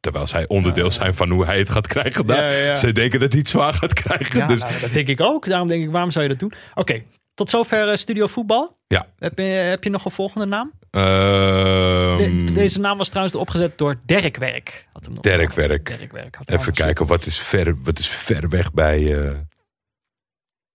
Terwijl 0.00 0.26
zij 0.26 0.48
onderdeel 0.48 0.90
zijn 0.90 1.14
van 1.14 1.30
hoe 1.30 1.44
hij 1.44 1.58
het 1.58 1.70
gaat 1.70 1.86
krijgen 1.86 2.26
daar. 2.26 2.42
Ja, 2.52 2.58
ja, 2.58 2.64
ja. 2.64 2.74
Ze 2.74 2.92
denken 2.92 3.20
dat 3.20 3.30
hij 3.30 3.40
het 3.40 3.48
zwaar 3.48 3.72
gaat 3.74 3.92
krijgen. 3.92 4.38
Ja, 4.38 4.46
dus 4.46 4.60
nou, 4.60 4.80
dat 4.80 4.92
denk 4.92 5.08
ik 5.08 5.20
ook. 5.20 5.46
Daarom 5.48 5.68
denk 5.68 5.84
ik, 5.84 5.90
waarom 5.90 6.10
zou 6.10 6.24
je 6.24 6.30
dat 6.30 6.38
doen? 6.38 6.52
Oké, 6.74 7.02
tot 7.34 7.50
zover 7.50 7.88
eh, 7.88 7.96
Studio 7.96 8.26
Voetbal. 8.26 8.78
ja. 8.86 9.06
Heb 9.18 9.38
je, 9.38 9.42
heb 9.44 9.84
je 9.84 9.90
nog 9.90 10.04
een 10.04 10.10
volgende 10.10 10.46
naam? 10.46 10.72
Ehm, 10.90 12.44
De- 12.46 12.52
deze 12.52 12.80
naam 12.80 12.98
was 12.98 13.08
trouwens 13.08 13.34
opgezet 13.34 13.78
door 13.78 14.00
Derkwerk. 14.06 14.88
Had 14.92 15.04
hem 15.04 15.14
nog- 15.14 15.22
Derkwerk. 15.22 15.86
Derkwerk. 15.98 16.36
Had 16.36 16.46
hem 16.48 16.56
Even 16.58 16.68
nog 16.68 16.76
kijken, 16.84 17.06
wat 17.06 17.26
is 17.26 17.38
ver, 17.38 17.76
wat 17.82 17.98
is 17.98 18.08
ver 18.08 18.48
weg 18.48 18.72
bij. 18.72 19.18
eh, 19.24 19.32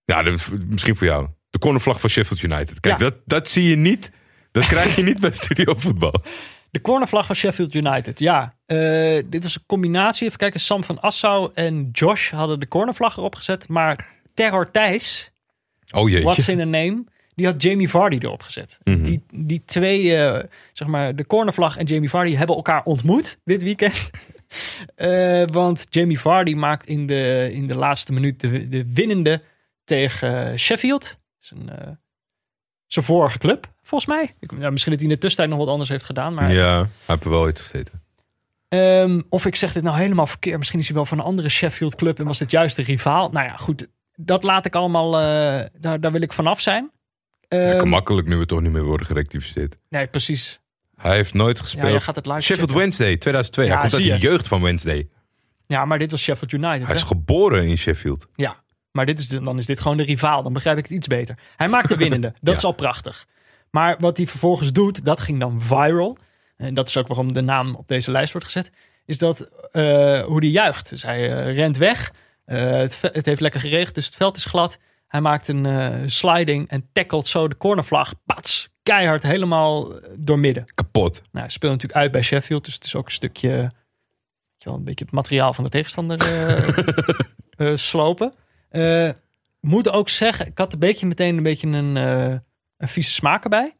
Ja, 0.04 0.22
dat- 0.22 0.50
misschien 0.68 0.96
voor 0.96 1.06
jou. 1.06 1.28
De 1.50 1.58
cornervlag 1.58 2.00
van 2.00 2.10
Sheffield 2.10 2.42
United. 2.42 2.80
Kijk, 2.80 2.98
Ja. 2.98 3.04
dat, 3.04 3.14
dat 3.24 3.48
zie 3.48 3.68
je 3.68 3.76
niet. 3.76 4.10
Dat 4.52 4.66
krijg 4.66 4.96
je 4.96 5.02
niet 5.02 5.20
bij 5.20 5.30
Studio 5.32 5.74
Voetbal. 5.76 6.14
De 6.70 6.80
cornervlag 6.80 7.26
van 7.26 7.34
Sheffield 7.34 7.74
United. 7.74 8.18
Ja, 8.18 8.52
eh, 8.66 9.22
dit 9.26 9.44
is 9.44 9.54
een 9.54 9.62
combinatie. 9.66 10.26
Even 10.26 10.38
kijken, 10.38 10.60
Sam 10.60 10.84
van 10.84 11.00
Assau 11.00 11.50
en 11.54 11.88
Josh 11.92 12.30
hadden 12.30 12.60
de 12.60 12.68
cornervlag 12.68 13.16
erop 13.16 13.34
gezet. 13.34 13.68
Maar 13.68 14.06
Terror 14.34 14.70
Thijs, 14.70 15.32
Oh 15.94 16.08
jeetje. 16.08 16.24
what's 16.24 16.48
in 16.48 16.60
a 16.60 16.64
name, 16.64 17.04
die 17.34 17.46
had 17.46 17.62
Jamie 17.62 17.88
Vardy 17.88 18.18
erop 18.20 18.42
gezet. 18.42 18.78
Mhm. 18.84 19.02
Die, 19.02 19.22
die 19.34 19.62
twee, 19.64 20.16
eh, 20.16 20.44
zeg 20.72 20.88
maar, 20.88 21.16
de 21.16 21.26
cornervlag 21.26 21.76
en 21.76 21.84
Jamie 21.86 22.10
Vardy 22.10 22.34
hebben 22.34 22.56
elkaar 22.56 22.84
ontmoet 22.84 23.38
dit 23.44 23.62
weekend. 23.62 24.10
Eh, 24.94 25.42
want 25.52 25.86
Jamie 25.90 26.20
Vardy 26.20 26.54
maakt 26.54 26.86
in 26.86 27.06
de, 27.06 27.50
in 27.52 27.66
de 27.66 27.74
laatste 27.76 28.12
minuut 28.12 28.40
de, 28.40 28.68
de 28.68 28.84
winnende 28.92 29.42
tegen 29.84 30.58
Sheffield. 30.58 31.18
Zijn, 31.38 31.68
eh, 31.68 31.88
zijn 32.92 33.04
vorige 33.04 33.38
club, 33.38 33.66
volgens 33.82 34.10
mij. 34.10 34.34
Ik, 34.40 34.52
nou, 34.58 34.70
misschien 34.72 34.92
dat 34.92 35.00
hij 35.00 35.10
in 35.10 35.14
de 35.14 35.20
tussentijd 35.20 35.48
nog 35.56 35.58
wat 35.64 35.68
anders 35.72 35.88
heeft 35.90 36.04
gedaan. 36.04 36.34
Maar 36.34 36.52
Ja, 36.52 36.76
hij 36.78 36.86
heeft 37.06 37.24
er 37.24 37.30
wel 37.30 37.40
ooit 37.40 37.60
gezeten. 37.60 38.02
Ehm, 38.68 39.20
of 39.28 39.46
ik 39.46 39.56
zeg 39.56 39.72
dit 39.72 39.82
nou 39.82 39.96
helemaal 39.98 40.26
verkeerd. 40.26 40.58
Misschien 40.58 40.78
is 40.78 40.86
hij 40.86 40.94
wel 40.96 41.04
van 41.04 41.18
een 41.18 41.24
andere 41.24 41.48
Sheffield 41.48 41.94
club 41.94 42.18
en 42.18 42.24
was 42.24 42.38
dit 42.38 42.50
juist 42.50 42.76
de 42.76 42.82
rivaal. 42.82 43.30
Nou 43.30 43.46
ja, 43.46 43.56
goed. 43.56 43.86
Dat 44.14 44.42
laat 44.44 44.64
ik 44.66 44.74
allemaal. 44.74 45.18
eh, 45.18 45.66
daar, 45.78 46.00
daar 46.00 46.12
wil 46.12 46.20
ik 46.20 46.32
vanaf 46.32 46.60
zijn. 46.60 46.90
Ehm, 47.48 47.76
Kan 47.76 47.88
makkelijk 47.88 48.28
nu 48.28 48.36
we 48.36 48.46
toch 48.46 48.60
niet 48.60 48.72
meer 48.72 48.84
worden 48.84 49.06
gerectificeerd. 49.06 49.76
nee, 49.88 50.06
precies. 50.06 50.60
Hij 50.96 51.14
heeft 51.14 51.34
nooit 51.34 51.60
gespeeld. 51.60 52.02
gaat 52.02 52.14
het 52.14 52.24
Sheffield 52.26 52.58
checken. 52.60 52.76
Wednesday 52.76 53.16
2002. 53.16 53.64
Ja, 53.66 53.70
hij 53.72 53.80
komt 53.80 53.94
uit 53.94 54.02
de 54.02 54.08
je. 54.08 54.18
jeugd 54.18 54.48
van 54.48 54.60
Wednesday. 54.62 55.08
Ja, 55.66 55.84
maar 55.84 55.98
dit 55.98 56.10
was 56.10 56.22
Sheffield 56.22 56.52
United. 56.52 56.86
Hij 56.86 56.94
is 56.94 57.02
geboren 57.02 57.66
in 57.66 57.78
Sheffield. 57.78 58.26
Ja, 58.34 58.56
maar 58.92 59.06
dit 59.06 59.18
is, 59.18 59.28
de- 59.28 59.40
dan 59.42 59.58
is 59.58 59.66
dit 59.66 59.80
gewoon 59.80 59.96
de 59.96 60.02
rivaal. 60.02 60.42
Dan 60.42 60.52
begrijp 60.52 60.78
ik 60.78 60.82
het 60.84 60.92
iets 60.92 61.06
beter. 61.06 61.38
Hij 61.56 61.68
maakt 61.68 61.88
de 61.88 61.96
winnende. 61.96 62.28
Dat 62.40 62.52
Ja. 62.52 62.54
is 62.54 62.64
al 62.64 62.72
prachtig. 62.72 63.26
Maar 63.70 63.96
wat 63.98 64.16
hij 64.16 64.26
vervolgens 64.26 64.72
doet, 64.72 65.04
dat 65.04 65.20
ging 65.20 65.40
dan 65.40 65.60
viral. 65.60 66.16
en 66.56 66.74
dat 66.74 66.88
is 66.88 66.96
ook 66.96 67.06
waarom 67.06 67.32
de 67.32 67.40
naam 67.40 67.74
op 67.74 67.88
deze 67.88 68.10
lijst 68.10 68.32
wordt 68.32 68.46
gezet, 68.46 68.70
is 69.04 69.18
dat 69.18 69.40
eh, 69.72 70.20
hoe 70.22 70.40
die 70.40 70.50
juicht. 70.50 70.88
Dus 70.90 71.02
hij 71.02 71.32
eh, 71.36 71.54
rent 71.54 71.76
weg. 71.76 72.12
Eh, 72.44 72.70
het, 72.70 73.00
heeft 73.26 73.40
lekker 73.40 73.60
geregend, 73.60 73.94
dus 73.94 74.06
het 74.06 74.16
veld 74.16 74.36
is 74.36 74.44
glad. 74.44 74.78
Hij 75.06 75.20
maakt 75.20 75.48
een 75.48 76.10
sliding 76.10 76.68
en 76.68 76.88
tackelt 76.92 77.26
zo 77.26 77.48
de 77.48 77.56
cornervlag. 77.56 78.12
Pats! 78.26 78.68
Keihard 78.82 79.22
helemaal 79.22 79.92
doormidden. 80.16 80.66
Kapot. 80.74 81.14
Nou, 81.14 81.28
hij 81.44 81.48
speelt 81.48 81.72
natuurlijk 81.72 82.00
uit 82.00 82.10
bij 82.12 82.22
Sheffield, 82.22 82.64
dus 82.64 82.74
het 82.74 82.84
is 82.84 82.94
ook 82.94 83.04
een 83.06 83.10
stukje, 83.12 83.70
wel, 84.58 84.74
een 84.74 84.84
beetje 84.84 85.04
het 85.04 85.14
materiaal 85.14 85.52
van 85.52 85.64
de 85.64 85.70
tegenstander 85.70 86.18
slopen. 87.78 88.32
Eh, 88.70 89.10
moet 89.60 89.90
ook 89.90 90.08
zeggen, 90.08 90.46
ik 90.46 90.58
had 90.58 90.72
een 90.72 90.78
beetje 90.78 91.06
meteen 91.06 91.36
een 91.36 91.42
beetje 91.42 91.68
een, 91.68 91.96
eh, 91.96 92.36
een 92.76 92.88
vieze 92.88 93.10
smaak 93.10 93.44
erbij. 93.44 93.76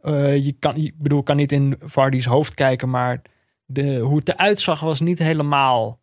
Eh, 0.00 0.44
je 0.44 0.52
kan, 0.52 0.76
ik 0.76 0.98
bedoel, 0.98 1.18
ik 1.18 1.24
kan 1.24 1.36
niet 1.36 1.52
in 1.52 1.76
Vardy's 1.80 2.24
hoofd 2.24 2.54
kijken, 2.54 2.90
maar 2.90 3.22
de, 3.66 3.98
hoe 3.98 4.18
het 4.18 4.28
eruit 4.28 4.60
zag 4.60 4.80
was 4.80 5.00
niet 5.00 5.18
helemaal 5.18 5.98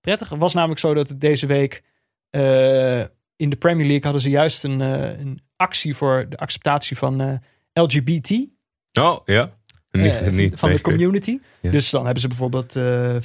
prettig. 0.00 0.28
Het 0.28 0.38
was 0.38 0.54
namelijk 0.54 0.80
zo 0.80 0.94
dat 0.94 1.08
het 1.08 1.20
deze 1.20 1.46
week 1.46 1.82
in 3.36 3.50
de 3.50 3.56
Premier 3.58 3.86
League 3.86 4.02
hadden 4.02 4.20
ze 4.20 4.30
juist 4.30 4.64
een, 4.64 4.80
een 4.80 5.40
actie 5.56 5.96
voor 5.96 6.26
de 6.28 6.36
acceptatie 6.36 6.96
van 6.96 7.40
LGBT 7.72 8.56
Oh, 9.00 9.18
ja. 9.24 9.52
Niet, 9.90 10.30
niet 10.30 10.58
van 10.58 10.72
de 10.72 10.80
community. 10.80 11.38
Ja. 11.60 11.70
Dus 11.70 11.90
dan 11.90 12.04
hebben 12.04 12.20
ze 12.20 12.28
bijvoorbeeld 12.28 12.72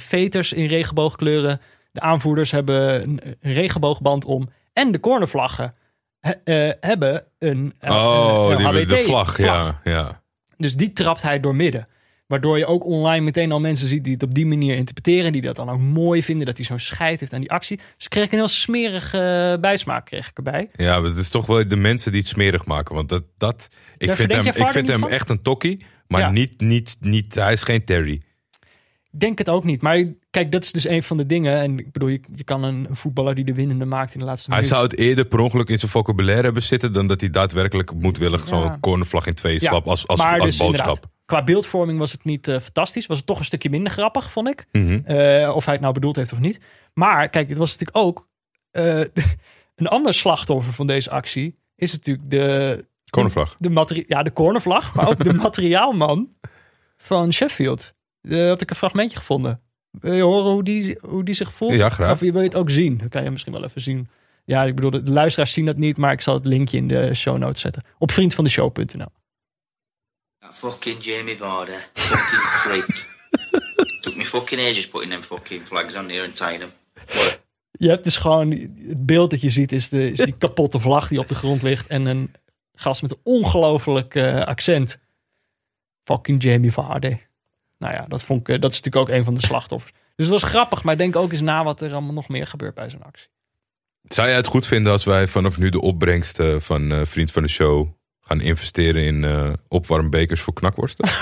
veters 0.00 0.52
in 0.52 0.66
regenboogkleuren. 0.66 1.60
De 1.94 2.00
aanvoerders 2.00 2.50
hebben 2.50 3.02
een, 3.02 3.20
een 3.40 3.52
regenboogband 3.52 4.24
om. 4.24 4.48
En 4.72 4.92
de 4.92 5.00
cornervlaggen 5.00 5.74
he- 6.20 6.30
eh, 6.44 6.72
hebben 6.80 7.24
een, 7.38 7.74
eh, 7.78 7.90
Oh, 7.90 8.54
een 8.58 8.74
die, 8.74 8.86
de 8.86 8.96
vlag, 8.98 9.38
ja. 9.38 9.80
ja. 9.84 10.22
Dus 10.56 10.74
die 10.76 10.92
trapt 10.92 11.22
hij 11.22 11.40
door 11.40 11.54
midden. 11.54 11.86
Waardoor 12.26 12.58
je 12.58 12.66
ook 12.66 12.84
online 12.84 13.24
meteen 13.24 13.52
al 13.52 13.60
mensen 13.60 13.88
ziet 13.88 14.04
die 14.04 14.12
het 14.12 14.22
op 14.22 14.34
die 14.34 14.46
manier 14.46 14.76
interpreteren. 14.76 15.32
Die 15.32 15.40
dat 15.42 15.56
dan 15.56 15.70
ook 15.70 15.78
mooi 15.78 16.22
vinden. 16.22 16.46
Dat 16.46 16.56
hij 16.56 16.66
zo'n 16.66 16.78
scheid 16.78 17.20
heeft 17.20 17.32
aan 17.32 17.40
die 17.40 17.50
actie. 17.50 17.76
Dus 17.76 18.04
ik 18.04 18.10
kreeg 18.10 18.24
een 18.32 18.38
heel 18.38 18.48
smerige 18.48 19.58
bijsmaak 19.60 20.04
kreeg 20.06 20.28
ik 20.28 20.36
erbij. 20.36 20.68
Ja, 20.76 21.00
maar 21.00 21.10
het 21.10 21.18
is 21.18 21.28
toch 21.28 21.46
wel 21.46 21.68
de 21.68 21.76
mensen 21.76 22.12
die 22.12 22.20
het 22.20 22.30
smerig 22.30 22.64
maken. 22.64 22.94
Want 22.94 23.08
dat, 23.08 23.22
dat 23.36 23.68
ik 23.96 24.08
Ja, 24.08 24.14
vind 24.14 24.32
hem, 24.32 24.46
ik 24.46 24.68
vind 24.68 24.88
hem 24.88 25.00
van? 25.00 25.08
echt 25.10 25.30
een 25.30 25.42
tokkie. 25.42 25.84
Maar 26.06 26.20
Ja. 26.20 26.30
niet, 26.30 26.60
niet, 26.60 26.96
niet, 27.00 27.34
hij 27.34 27.52
is 27.52 27.62
geen 27.62 27.84
Terry. 27.84 28.22
Denk 29.16 29.38
het 29.38 29.48
ook 29.48 29.64
niet. 29.64 29.82
Maar 29.82 30.04
kijk, 30.30 30.52
dat 30.52 30.64
is 30.64 30.72
dus 30.72 30.88
een 30.88 31.02
van 31.02 31.16
de 31.16 31.26
dingen. 31.26 31.58
En 31.60 31.78
ik 31.78 31.92
bedoel, 31.92 32.08
je, 32.08 32.20
je 32.34 32.44
kan 32.44 32.62
een, 32.62 32.86
een 32.88 32.96
voetballer 32.96 33.34
die 33.34 33.44
de 33.44 33.54
winnende 33.54 33.84
maakt 33.84 34.14
in 34.14 34.20
de 34.20 34.26
laatste 34.26 34.50
Hij 34.50 34.58
minuut. 34.58 34.74
zou 34.74 34.86
het 34.88 34.98
eerder 34.98 35.24
per 35.24 35.38
ongeluk 35.40 35.68
in 35.68 35.78
zijn 35.78 35.90
vocabulaire 35.90 36.42
hebben 36.44 36.62
zitten... 36.62 36.92
dan 36.92 37.06
dat 37.06 37.20
hij 37.20 37.30
daadwerkelijk 37.30 37.94
moedwillig 37.94 38.40
Ja. 38.40 38.46
zo'n 38.46 38.80
cornervlag 38.80 39.26
in 39.26 39.34
twee 39.34 39.52
Ja, 39.52 39.58
slap 39.68 39.86
als, 39.86 40.06
als, 40.06 40.20
maar 40.20 40.34
als 40.40 40.44
dus 40.44 40.56
boodschap. 40.56 41.06
Qua 41.24 41.42
beeldvorming 41.44 41.98
was 41.98 42.12
het 42.12 42.24
niet 42.24 42.48
eh, 42.48 42.58
fantastisch. 42.60 43.06
Was 43.06 43.16
het 43.18 43.26
toch 43.26 43.38
een 43.38 43.44
stukje 43.44 43.70
minder 43.70 43.92
grappig, 43.92 44.30
vond 44.32 44.48
ik. 44.48 44.66
Mhm. 44.72 45.00
Eh, 45.04 45.52
of 45.56 45.64
hij 45.64 45.72
het 45.74 45.82
nou 45.82 45.94
bedoeld 45.94 46.16
heeft 46.16 46.32
of 46.32 46.38
niet. 46.38 46.60
Maar 46.94 47.28
kijk, 47.28 47.48
het 47.48 47.58
was 47.58 47.70
natuurlijk 47.78 47.96
ook... 48.06 48.28
eh, 48.70 49.00
een 49.76 49.86
ander 49.86 50.14
slachtoffer 50.14 50.72
van 50.72 50.86
deze 50.86 51.10
actie... 51.10 51.58
is 51.76 51.92
natuurlijk 51.92 52.30
de, 52.30 52.84
Cornervlag. 53.10 53.54
de, 53.58 54.04
ja, 54.08 54.22
de 54.22 54.32
cornervlag. 54.32 54.94
maar 54.94 55.08
ook 55.08 55.24
de 55.24 55.32
materiaalman 55.48 56.28
van 56.96 57.32
Sheffield. 57.32 57.93
Daar 58.28 58.48
had 58.48 58.60
ik 58.60 58.70
een 58.70 58.76
fragmentje 58.76 59.18
gevonden. 59.18 59.60
Wil 59.90 60.12
je 60.12 60.22
horen 60.22 60.52
hoe 60.52 60.64
die, 60.64 60.98
hoe 61.00 61.24
die 61.24 61.34
zich 61.34 61.52
voelt? 61.52 61.78
Ja, 61.78 61.88
graag. 61.88 62.12
Of 62.12 62.18
wil 62.18 62.38
je 62.38 62.38
het 62.38 62.56
ook 62.56 62.70
zien? 62.70 62.98
Dan 62.98 63.08
kan 63.08 63.22
je 63.22 63.30
misschien 63.30 63.52
wel 63.52 63.64
even 63.64 63.80
zien. 63.80 64.08
Ja, 64.44 64.64
ik 64.64 64.74
bedoel, 64.74 64.90
de 64.90 65.10
luisteraars 65.10 65.52
zien 65.52 65.64
dat 65.64 65.76
niet, 65.76 65.96
maar 65.96 66.12
ik 66.12 66.20
zal 66.20 66.34
het 66.34 66.46
linkje 66.46 66.76
in 66.76 66.88
de 66.88 67.14
show 67.14 67.38
notes 67.38 67.60
zetten. 67.60 67.82
Op 67.98 68.10
vriendvandeshow.nl. 68.10 69.12
Fucking 70.52 71.04
Jamie 71.04 71.36
Vardy. 71.36 71.72
Fucking 71.92 72.42
freak. 72.62 73.06
Took 74.00 74.16
me 74.16 74.24
fucking 74.24 74.60
ages 74.60 74.88
putting 74.88 75.12
them 75.12 75.22
fucking 75.22 75.66
flags 75.66 75.96
on 75.96 76.06
there 76.06 76.24
and 76.24 76.36
tying 76.36 76.58
them. 76.58 76.70
What? 77.06 77.42
Je 77.70 77.88
hebt 77.88 78.04
dus 78.04 78.16
gewoon, 78.16 78.50
het 78.88 79.06
beeld 79.06 79.30
dat 79.30 79.40
je 79.40 79.48
ziet 79.48 79.72
is, 79.72 79.88
de, 79.88 80.10
is 80.10 80.18
die 80.18 80.36
kapotte 80.38 80.78
vlag 80.78 81.08
die 81.08 81.18
op 81.18 81.28
de 81.28 81.34
grond 81.34 81.62
ligt. 81.62 81.86
En 81.86 82.06
een 82.06 82.34
gast 82.74 83.02
met 83.02 83.10
een 83.10 83.20
ongelooflijk 83.22 84.14
eh, 84.14 84.42
accent. 84.42 84.98
Fucking 86.04 86.42
Jamie 86.42 86.72
Vardy. 86.72 87.16
Nou 87.78 87.94
ja, 87.94 88.04
dat, 88.08 88.24
vond 88.24 88.40
ik, 88.40 88.48
eh, 88.48 88.60
dat 88.60 88.72
is 88.72 88.80
natuurlijk 88.80 89.10
ook 89.10 89.16
een 89.16 89.24
van 89.24 89.34
de 89.34 89.40
slachtoffers. 89.40 89.92
Dus 89.92 90.26
het 90.26 90.40
was 90.40 90.50
grappig, 90.50 90.82
maar 90.82 90.96
denk 90.96 91.16
ook 91.16 91.30
eens 91.30 91.40
na 91.40 91.64
wat 91.64 91.80
er 91.80 91.92
allemaal 91.92 92.12
nog 92.12 92.28
meer 92.28 92.46
gebeurt 92.46 92.74
bij 92.74 92.90
zo'n 92.90 93.02
actie. 93.02 93.28
Zou 94.02 94.28
jij 94.28 94.36
het 94.36 94.46
goed 94.46 94.66
vinden 94.66 94.92
als 94.92 95.04
wij 95.04 95.26
vanaf 95.26 95.58
nu 95.58 95.68
de 95.68 95.80
opbrengst 95.80 96.38
eh, 96.38 96.54
van 96.58 96.92
eh, 96.92 97.00
Vriend 97.04 97.30
van 97.30 97.42
de 97.42 97.48
Show... 97.48 97.88
gaan 98.20 98.40
investeren 98.40 99.02
in 99.02 99.24
eh 99.24 99.52
opwarmbekers 99.68 100.40
voor 100.40 100.52
knakworsten? 100.52 101.08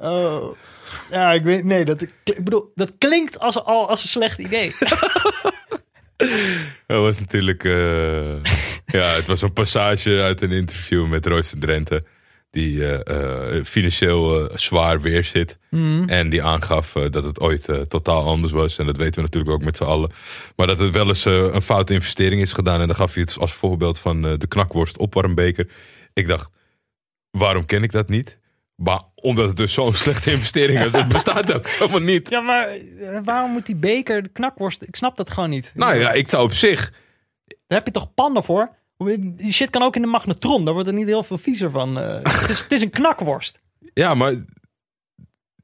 Oh. 0.00 0.56
Ja, 1.10 1.32
ik 1.32 1.42
weet, 1.42 1.64
nee, 1.64 1.84
dat, 1.84 2.02
ik 2.02 2.44
bedoel, 2.44 2.72
dat 2.74 2.92
klinkt 2.98 3.38
als, 3.38 3.64
al 3.64 3.88
als 3.88 4.02
een 4.02 4.08
slecht 4.08 4.38
idee. 4.38 4.74
Dat 6.86 7.02
was 7.02 7.20
natuurlijk. 7.20 7.62
ja, 8.86 9.14
het 9.14 9.26
was 9.26 9.42
een 9.42 9.52
passage 9.52 10.22
uit 10.22 10.40
een 10.40 10.52
interview 10.52 11.06
met 11.06 11.26
Royce 11.26 11.58
Drenthe. 11.58 12.02
Die 12.58 12.84
eh, 12.84 13.56
eh, 13.56 13.64
financieel 13.64 14.48
eh, 14.48 14.56
zwaar 14.56 15.00
weer 15.00 15.24
zit. 15.24 15.58
En 16.06 16.30
die 16.30 16.42
aangaf 16.42 16.92
dat 16.92 17.22
het 17.22 17.40
ooit 17.40 17.68
totaal 17.88 18.24
anders 18.26 18.52
was. 18.52 18.78
En 18.78 18.86
dat 18.86 18.96
weten 18.96 19.14
we 19.14 19.20
natuurlijk 19.20 19.52
ook 19.52 19.64
met 19.64 19.76
z'n 19.76 19.84
allen. 19.84 20.10
Maar 20.56 20.66
dat 20.66 20.78
het 20.78 20.90
wel 20.90 21.06
eens 21.06 21.24
een 21.24 21.62
foute 21.62 21.92
investering 21.92 22.40
is 22.40 22.52
gedaan. 22.52 22.80
En 22.80 22.86
dan 22.86 22.96
gaf 22.96 23.14
hij 23.14 23.22
het 23.22 23.38
als 23.38 23.52
voorbeeld 23.52 23.98
van 23.98 24.22
de 24.22 24.46
knakworst 24.48 24.98
opwarmbeker. 24.98 25.68
Ik 26.12 26.26
dacht, 26.26 26.50
waarom 27.30 27.64
ken 27.64 27.82
ik 27.82 27.92
dat 27.92 28.08
niet? 28.08 28.38
Maar 28.74 29.00
omdat 29.14 29.48
het 29.48 29.56
dus 29.56 29.72
zo'n 29.72 29.94
slechte 30.04 30.32
investering 30.32 30.84
is. 30.84 30.92
Het 30.92 31.08
bestaat 31.18 31.52
ook 31.52 31.68
helemaal 31.68 32.00
niet. 32.00 32.28
Ja, 32.28 32.40
maar 32.40 32.68
waarom 33.24 33.50
moet 33.50 33.66
die 33.66 33.76
beker, 33.76 34.22
de 34.22 34.28
knakworst, 34.32 34.82
ik 34.82 34.96
snap 34.96 35.16
dat 35.16 35.30
gewoon 35.30 35.50
niet. 35.50 35.72
Nou 35.74 35.94
ja, 35.94 36.12
ik 36.12 36.28
zou 36.28 36.42
op 36.42 36.52
zich. 36.52 36.92
Daar 37.46 37.78
heb 37.78 37.86
je 37.86 37.92
toch 37.92 38.14
pannen 38.14 38.44
voor? 38.44 38.76
Die 39.18 39.52
shit 39.52 39.70
kan 39.70 39.82
ook 39.82 39.96
in 39.96 40.02
de 40.02 40.08
magnetron, 40.08 40.64
daar 40.64 40.74
wordt 40.74 40.88
er 40.88 40.94
niet 40.94 41.06
heel 41.06 41.22
veel 41.22 41.38
viezer 41.38 41.70
van. 41.70 41.98
eh. 41.98 42.32
het, 42.40 42.48
is, 42.48 42.60
het 42.60 42.72
is 42.72 42.82
een 42.82 42.90
knakworst. 42.90 43.60
Ja, 43.94 44.14
maar 44.14 44.32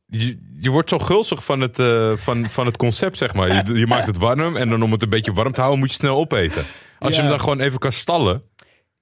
je, 0.07 0.39
je 0.61 0.70
wordt 0.70 0.89
zo 0.89 0.99
gulzig 0.99 1.45
van 1.45 1.61
het, 1.61 1.78
eh, 1.78 2.16
van, 2.16 2.47
van 2.47 2.66
het 2.66 2.76
concept, 2.76 3.18
zeg 3.18 3.35
maar. 3.35 3.68
Je, 3.68 3.78
je 3.78 3.87
maakt 3.87 4.07
het 4.07 4.18
warm 4.18 4.57
en 4.57 4.68
dan 4.68 4.82
om 4.82 4.93
het 4.93 5.03
een 5.03 5.09
beetje 5.09 5.32
warm 5.32 5.53
te 5.53 5.61
houden 5.61 5.80
moet 5.80 5.91
je 5.91 5.97
snel 5.97 6.16
opeten. 6.16 6.64
Als 6.99 7.14
je 7.14 7.20
hem 7.20 7.30
dan 7.30 7.41
gewoon 7.41 7.61
even 7.61 7.78
kan 7.78 7.93
stallen. 7.93 8.43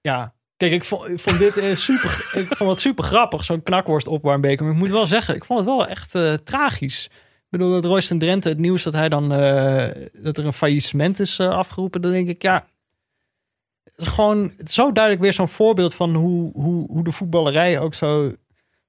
Ja, 0.01 0.33
kijk, 0.57 0.73
ik 0.73 0.85
vond, 0.85 1.09
ik 1.09 1.19
vond 1.19 1.39
dit 1.39 1.57
eh, 1.57 1.75
super, 1.75 2.31
ik 2.35 2.57
vond 2.57 2.71
het 2.71 2.81
super 2.81 3.05
grappig, 3.05 3.45
zo'n 3.45 3.63
knakworst 3.63 4.07
opwarmbeker. 4.07 4.65
Maar 4.65 4.75
ik 4.75 4.81
moet 4.81 4.91
wel 4.91 5.07
zeggen, 5.07 5.35
ik 5.35 5.45
vond 5.45 5.59
het 5.59 5.69
wel 5.69 5.87
echt 5.87 6.15
tragisch. 6.45 7.05
Ik 7.05 7.59
bedoel, 7.59 7.73
dat 7.73 7.85
Royce 7.85 8.17
Drenthe, 8.17 8.49
het 8.49 8.59
nieuws 8.59 8.83
dat 8.83 8.93
hij 8.93 9.09
dan, 9.09 9.29
dat 10.13 10.37
er 10.39 10.47
een 10.47 10.53
faillissement 10.53 11.21
is 11.21 11.41
afgeroepen, 11.41 12.01
dan 12.01 12.11
denk 12.11 12.29
ik, 12.29 12.43
ja, 12.43 12.67
is 14.03 14.09
gewoon 14.09 14.53
zo 14.65 14.93
duidelijk 14.93 15.23
weer 15.23 15.33
zo'n 15.33 15.49
voorbeeld 15.49 15.95
van 15.95 16.15
hoe, 16.15 16.51
hoe, 16.53 16.87
hoe 16.91 17.05
de 17.05 17.13
voetballerij 17.13 17.79
ook 17.79 17.95
zo 17.95 18.33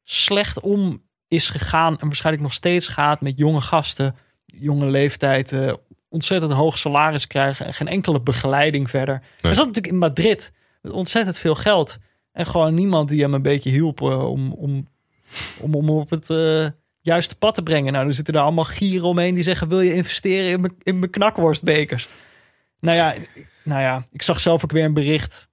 slecht 0.03 0.59
om 0.59 1.01
is 1.27 1.49
gegaan 1.49 1.99
en 1.99 2.07
waarschijnlijk 2.07 2.43
nog 2.43 2.53
steeds 2.53 2.87
gaat 2.87 3.21
met 3.21 3.37
jonge 3.37 3.61
gasten, 3.61 4.15
jonge 4.45 4.85
leeftijd, 4.85 5.51
eh, 5.51 5.73
ontzettend 6.09 6.53
hoog 6.53 6.77
salaris 6.77 7.27
krijgen 7.27 7.65
en 7.65 7.73
geen 7.73 7.87
enkele 7.87 8.21
begeleiding 8.21 8.89
verder. 8.89 9.21
Hij 9.37 9.53
zat 9.53 9.65
natuurlijk 9.65 9.93
in 9.93 9.99
Madrid 9.99 10.51
met 10.81 10.91
ontzettend 10.91 11.37
veel 11.37 11.55
geld 11.55 11.97
en 12.31 12.45
gewoon 12.45 12.73
niemand 12.73 13.09
die 13.09 13.21
hem 13.21 13.33
een 13.33 13.41
beetje 13.41 13.69
hielp 13.69 14.01
eh, 14.01 14.29
om, 14.29 14.51
om, 14.51 14.87
om, 15.59 15.75
om 15.75 15.89
op 15.89 16.09
het 16.09 16.29
eh, 16.29 16.67
juiste 17.01 17.35
pad 17.35 17.55
te 17.55 17.63
brengen. 17.63 17.93
Nou, 17.93 18.07
er 18.07 18.13
zitten 18.13 18.33
daar 18.33 18.43
allemaal 18.43 18.63
gieren 18.63 19.07
omheen 19.07 19.33
die 19.33 19.43
zeggen: 19.43 19.67
wil 19.67 19.81
je 19.81 19.93
investeren 19.93 20.51
in 20.51 20.61
mijn- 20.61 20.75
in 20.83 20.99
mijn 20.99 21.11
knakworstbekers? 21.11 22.07
Nou 22.79 22.97
ja, 22.97 23.13
nou 23.63 23.81
ja, 23.81 24.05
ik 24.11 24.21
zag 24.21 24.39
zelf 24.39 24.63
ook 24.63 24.71
weer 24.71 24.83
een 24.83 24.93
bericht 24.93 25.47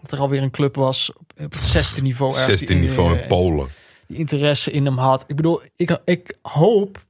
dat 0.00 0.12
er 0.12 0.18
alweer 0.18 0.42
een 0.42 0.50
club 0.50 0.74
was 0.76 1.12
op, 1.12 1.32
op 1.40 1.52
het 1.52 1.64
zesde 1.64 2.02
niveau. 2.02 2.30
ergens 2.32 2.58
16 2.58 2.78
die- 2.80 2.88
niveau 2.88 3.14
in 3.14 3.20
eh, 3.20 3.26
Polen. 3.28 3.68
die 4.06 4.18
interesse 4.18 4.70
in 4.70 4.84
hem 4.84 4.98
had. 4.98 5.24
Ik 5.26 5.36
bedoel, 5.36 5.62
ik, 5.76 6.00
ik 6.04 6.36
hoop. 6.42 7.06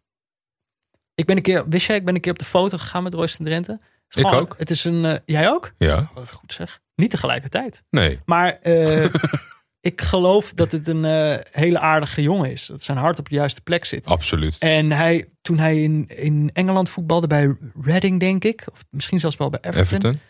Ik 1.14 1.26
ben 1.26 1.36
een 1.36 1.42
keer, 1.42 1.68
wist 1.68 1.86
jij, 1.86 1.96
ik 1.96 2.04
ben 2.04 2.14
een 2.14 2.20
keer 2.20 2.32
op 2.32 2.38
de 2.38 2.44
foto 2.44 2.78
gegaan 2.78 3.02
met 3.02 3.14
Royce 3.14 3.42
Drenthe. 3.44 3.72
Het 3.72 4.16
is 4.16 4.22
Ik 4.22 4.32
ook. 4.32 4.54
Het 4.58 4.70
is 4.70 4.84
een, 4.84 5.04
eh, 5.04 5.18
jij 5.24 5.48
ook? 5.48 5.72
Ja, 5.78 6.10
Wat 6.14 6.32
goed 6.32 6.52
zeg. 6.52 6.80
Niet 6.94 7.10
tegelijkertijd. 7.10 7.82
nee. 7.90 8.20
Maar 8.24 8.58
eh, 8.58 9.04
ik 9.80 10.00
geloof 10.00 10.52
dat 10.52 10.72
het 10.72 10.88
een 10.88 11.04
eh, 11.04 11.38
hele 11.50 11.78
aardige 11.78 12.22
jongen 12.22 12.50
is. 12.50 12.66
Dat 12.66 12.82
zijn 12.82 12.98
hart 12.98 13.18
op 13.18 13.28
de 13.28 13.34
juiste 13.34 13.60
plek 13.60 13.84
zit. 13.84 14.06
Absoluut. 14.06 14.56
En 14.58 14.92
hij, 14.92 15.28
toen 15.42 15.58
hij 15.58 15.82
in, 15.82 16.04
in 16.08 16.50
Engeland 16.52 16.88
voetbalde 16.90 17.26
bij 17.26 17.56
Reading, 17.82 18.20
denk 18.20 18.44
ik. 18.44 18.66
Of 18.72 18.84
misschien 18.90 19.20
zelfs 19.20 19.36
wel 19.36 19.50
bij 19.50 19.60
Everton. 19.62 19.82
Everton. 19.98 20.20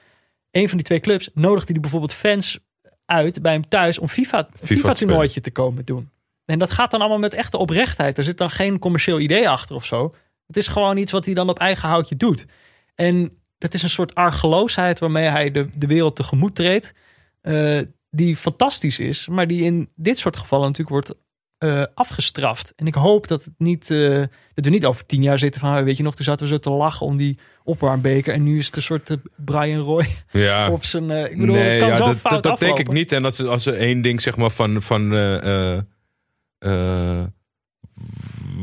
Een 0.51 0.69
van 0.69 0.77
die 0.77 0.87
twee 0.87 1.01
clubs 1.01 1.31
nodigde 1.35 1.73
hij 1.73 1.81
bijvoorbeeld 1.81 2.15
fans 2.15 2.59
uit 3.07 3.43
bij 3.43 3.53
hem 3.53 3.69
thuis 3.69 3.99
om 3.99 4.09
FIFA, 4.09 4.45
te 4.45 4.67
FIFA 4.67 4.93
toernooitje 4.93 5.41
te 5.41 5.51
komen 5.51 5.85
doen. 5.85 6.11
En 6.45 6.59
dat 6.59 6.71
gaat 6.71 6.91
dan 6.91 7.01
allemaal 7.01 7.19
met 7.19 7.35
echte 7.35 7.59
oprechtheid. 7.59 8.19
Er 8.19 8.25
zit 8.25 8.39
dan 8.39 8.51
geen 8.51 8.79
commercieel 8.79 9.21
idee 9.21 9.49
achter 9.49 9.77
of 9.77 9.85
zo. 9.85 10.15
Het 10.47 10.57
is 10.57 10.69
gewoon 10.69 10.97
iets 10.97 11.13
wat 11.13 11.25
hij 11.25 11.35
dan 11.35 11.49
op 11.49 11.59
eigen 11.59 11.89
houtje 11.89 12.17
doet. 12.17 12.47
En 12.95 13.39
dat 13.59 13.75
is 13.75 13.83
een 13.83 13.89
soort 13.91 14.15
argeloosheid 14.15 14.99
waarmee 14.99 15.29
hij 15.29 15.51
de, 15.51 15.69
de 15.77 15.87
wereld 15.87 16.17
tegemoet 16.17 16.55
treedt. 16.55 16.93
eh, 17.41 17.81
die 18.11 18.37
fantastisch 18.37 18.99
is, 18.99 19.27
maar 19.29 19.47
die 19.47 19.63
in 19.63 19.89
dit 19.95 20.19
soort 20.19 20.37
gevallen 20.37 20.67
natuurlijk 20.67 20.91
wordt 21.07 21.15
eh, 21.59 21.83
afgestraft. 21.95 22.73
En 22.77 22.87
ik 22.87 22.95
hoop 22.95 23.27
dat, 23.29 23.45
het 23.45 23.55
niet, 23.59 23.91
eh, 23.91 24.19
dat 24.55 24.65
we 24.65 24.71
niet 24.71 24.85
over 24.85 25.07
tien 25.07 25.23
jaar 25.23 25.39
zitten 25.39 25.61
van, 25.61 25.71
ah, 25.77 25.85
weet 25.85 25.97
je 25.97 26.03
nog, 26.03 26.15
toen 26.15 26.25
zaten 26.25 26.47
we 26.47 26.53
zo 26.53 26.59
te 26.59 26.71
lachen 26.71 27.07
om 27.07 27.17
die 27.17 27.39
opwarmbeker 27.65 28.35
en 28.35 28.43
nu 28.43 28.59
is 28.59 28.67
het 28.67 28.77
een 28.77 28.83
soort 28.83 29.11
eh, 29.11 29.17
Brian 29.37 29.81
Roy 29.81 30.07
Ja. 30.33 30.71
op 30.73 30.85
zijn... 30.85 31.11
ik 31.11 31.39
bedoel, 31.39 31.55
nee, 31.55 31.79
kan 31.79 31.89
ja, 31.89 31.97
zo 31.97 32.05
dat, 32.05 32.17
fout 32.17 32.33
dat, 32.33 32.43
dat 32.43 32.61
denk 32.61 32.79
ik 32.79 32.93
niet. 32.93 33.13
En 33.13 33.25
als, 33.25 33.37
ze- 33.37 33.49
als 33.49 33.67
er 33.67 33.75
één 33.75 34.03
ding 34.03 34.21
zeg 34.23 34.37
maar 34.37 34.51
van, 34.51 34.83
van 34.83 35.09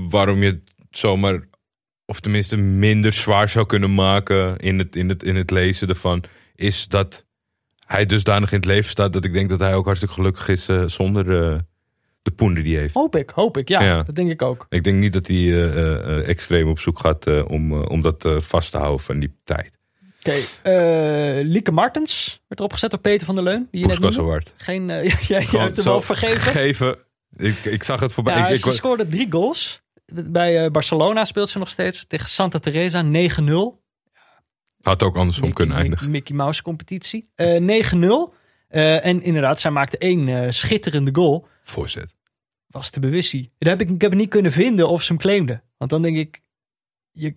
waarom 0.10 0.44
je 0.44 0.50
het 0.50 0.74
zomaar, 0.92 1.42
of 2.06 2.20
tenminste 2.20 2.58
minder 2.58 3.14
zwaar 3.14 3.50
zou 3.50 3.66
kunnen 3.66 3.94
maken 3.94 4.58
in 4.58 4.80
het, 4.80 4.96
in 4.96 5.10
het, 5.10 5.24
in 5.24 5.36
het 5.36 5.52
lezen 5.52 5.88
ervan, 5.88 6.24
is 6.56 6.88
dat 6.88 7.26
hij 7.88 8.06
dusdanig 8.06 8.52
in 8.52 8.58
het 8.58 8.66
leven 8.66 8.90
staat 8.90 9.14
dat 9.14 9.26
ik 9.26 9.34
denk 9.34 9.50
dat 9.50 9.60
hij 9.60 9.76
ook 9.76 9.86
hartstikke 9.86 10.16
gelukkig 10.16 10.48
is 10.48 10.68
eh, 10.68 10.84
zonder 10.86 11.44
eh, 11.44 11.58
de 12.22 12.32
poen 12.32 12.54
die 12.54 12.74
hij 12.74 12.82
heeft. 12.82 12.94
Hoop 12.94 13.16
ik, 13.16 13.30
hoop 13.30 13.58
ik. 13.58 13.68
Ja, 13.70 13.82
Ja. 13.84 14.04
dat 14.04 14.16
denk 14.16 14.30
ik 14.30 14.42
ook. 14.42 14.66
Ik 14.70 14.84
denk 14.84 14.98
niet 14.98 15.14
dat 15.14 15.28
hij 15.28 15.72
eh, 15.72 16.28
extreem 16.28 16.68
op 16.70 16.80
zoek 16.80 17.00
gaat 17.00 17.44
om, 17.44 17.74
om 17.74 18.02
dat 18.02 18.26
vast 18.38 18.72
te 18.72 18.78
houden 18.78 19.06
van 19.06 19.20
die 19.20 19.36
tijd. 19.44 19.78
Oké, 20.20 20.38
eh, 20.62 21.46
Lieke 21.46 21.72
Martens 21.72 22.42
werd 22.48 22.60
erop 22.60 22.74
gezet 22.74 22.92
door 22.92 23.00
Peter 23.00 23.26
van 23.26 23.36
der 23.36 23.44
Leun. 23.44 23.68
Die 23.72 23.86
Poeskas. 23.86 24.20
Geen, 24.58 24.86
jij 25.28 25.44
Gewoon 25.44 25.66
hebt 25.66 25.76
hem 25.76 25.86
wel 25.86 26.02
vergeven. 26.02 26.52
Geven. 26.52 26.96
Ik, 27.38 27.66
ik 27.66 27.84
zag 27.84 28.00
het 28.00 28.12
voorbij. 28.14 28.38
Ja, 28.38 28.48
ik, 28.48 28.56
ik, 28.56 28.64
ze 28.64 28.72
scoorde 28.72 29.08
drie 29.08 29.28
goals. 29.30 29.82
Bij 30.26 30.72
Barcelona 30.72 31.26
speelt 31.26 31.50
ze 31.50 31.58
nog 31.58 31.70
steeds 31.70 32.06
tegen 32.08 32.28
Santa 32.28 32.60
Teresa 32.60 33.04
9-0. 33.04 33.08
Had 34.88 35.04
ook 35.04 35.16
andersom 35.16 35.48
Mickey- 35.48 35.66
kunnen 35.66 35.82
eindigen. 35.84 36.10
Mickey, 36.12 36.36
Mouse 36.36 36.62
competitie. 36.62 37.30
Eh 37.36 37.58
9-0. 37.60 38.34
Eh, 38.68 39.06
en 39.06 39.22
inderdaad, 39.22 39.60
zij 39.60 39.72
maakte 39.72 39.98
één 39.98 40.28
eh, 40.28 40.50
schitterende 40.52 41.12
goal. 41.14 41.46
Voorzet. 41.64 42.16
Was 42.68 42.92
de 42.92 43.00
bewissie. 43.00 43.52
Daar 43.58 43.78
heb 43.78 43.82
ik, 43.82 43.90
ik 43.96 44.02
heb 44.02 44.12
het 44.12 44.20
niet 44.20 44.30
kunnen 44.30 44.52
vinden 44.52 44.90
of 44.90 45.02
ze 45.04 45.08
hem 45.12 45.22
claimde. 45.22 45.62
Want 45.78 45.92
dan 45.92 46.02
denk 46.02 46.18
ik, 46.18 46.42
je, 47.12 47.36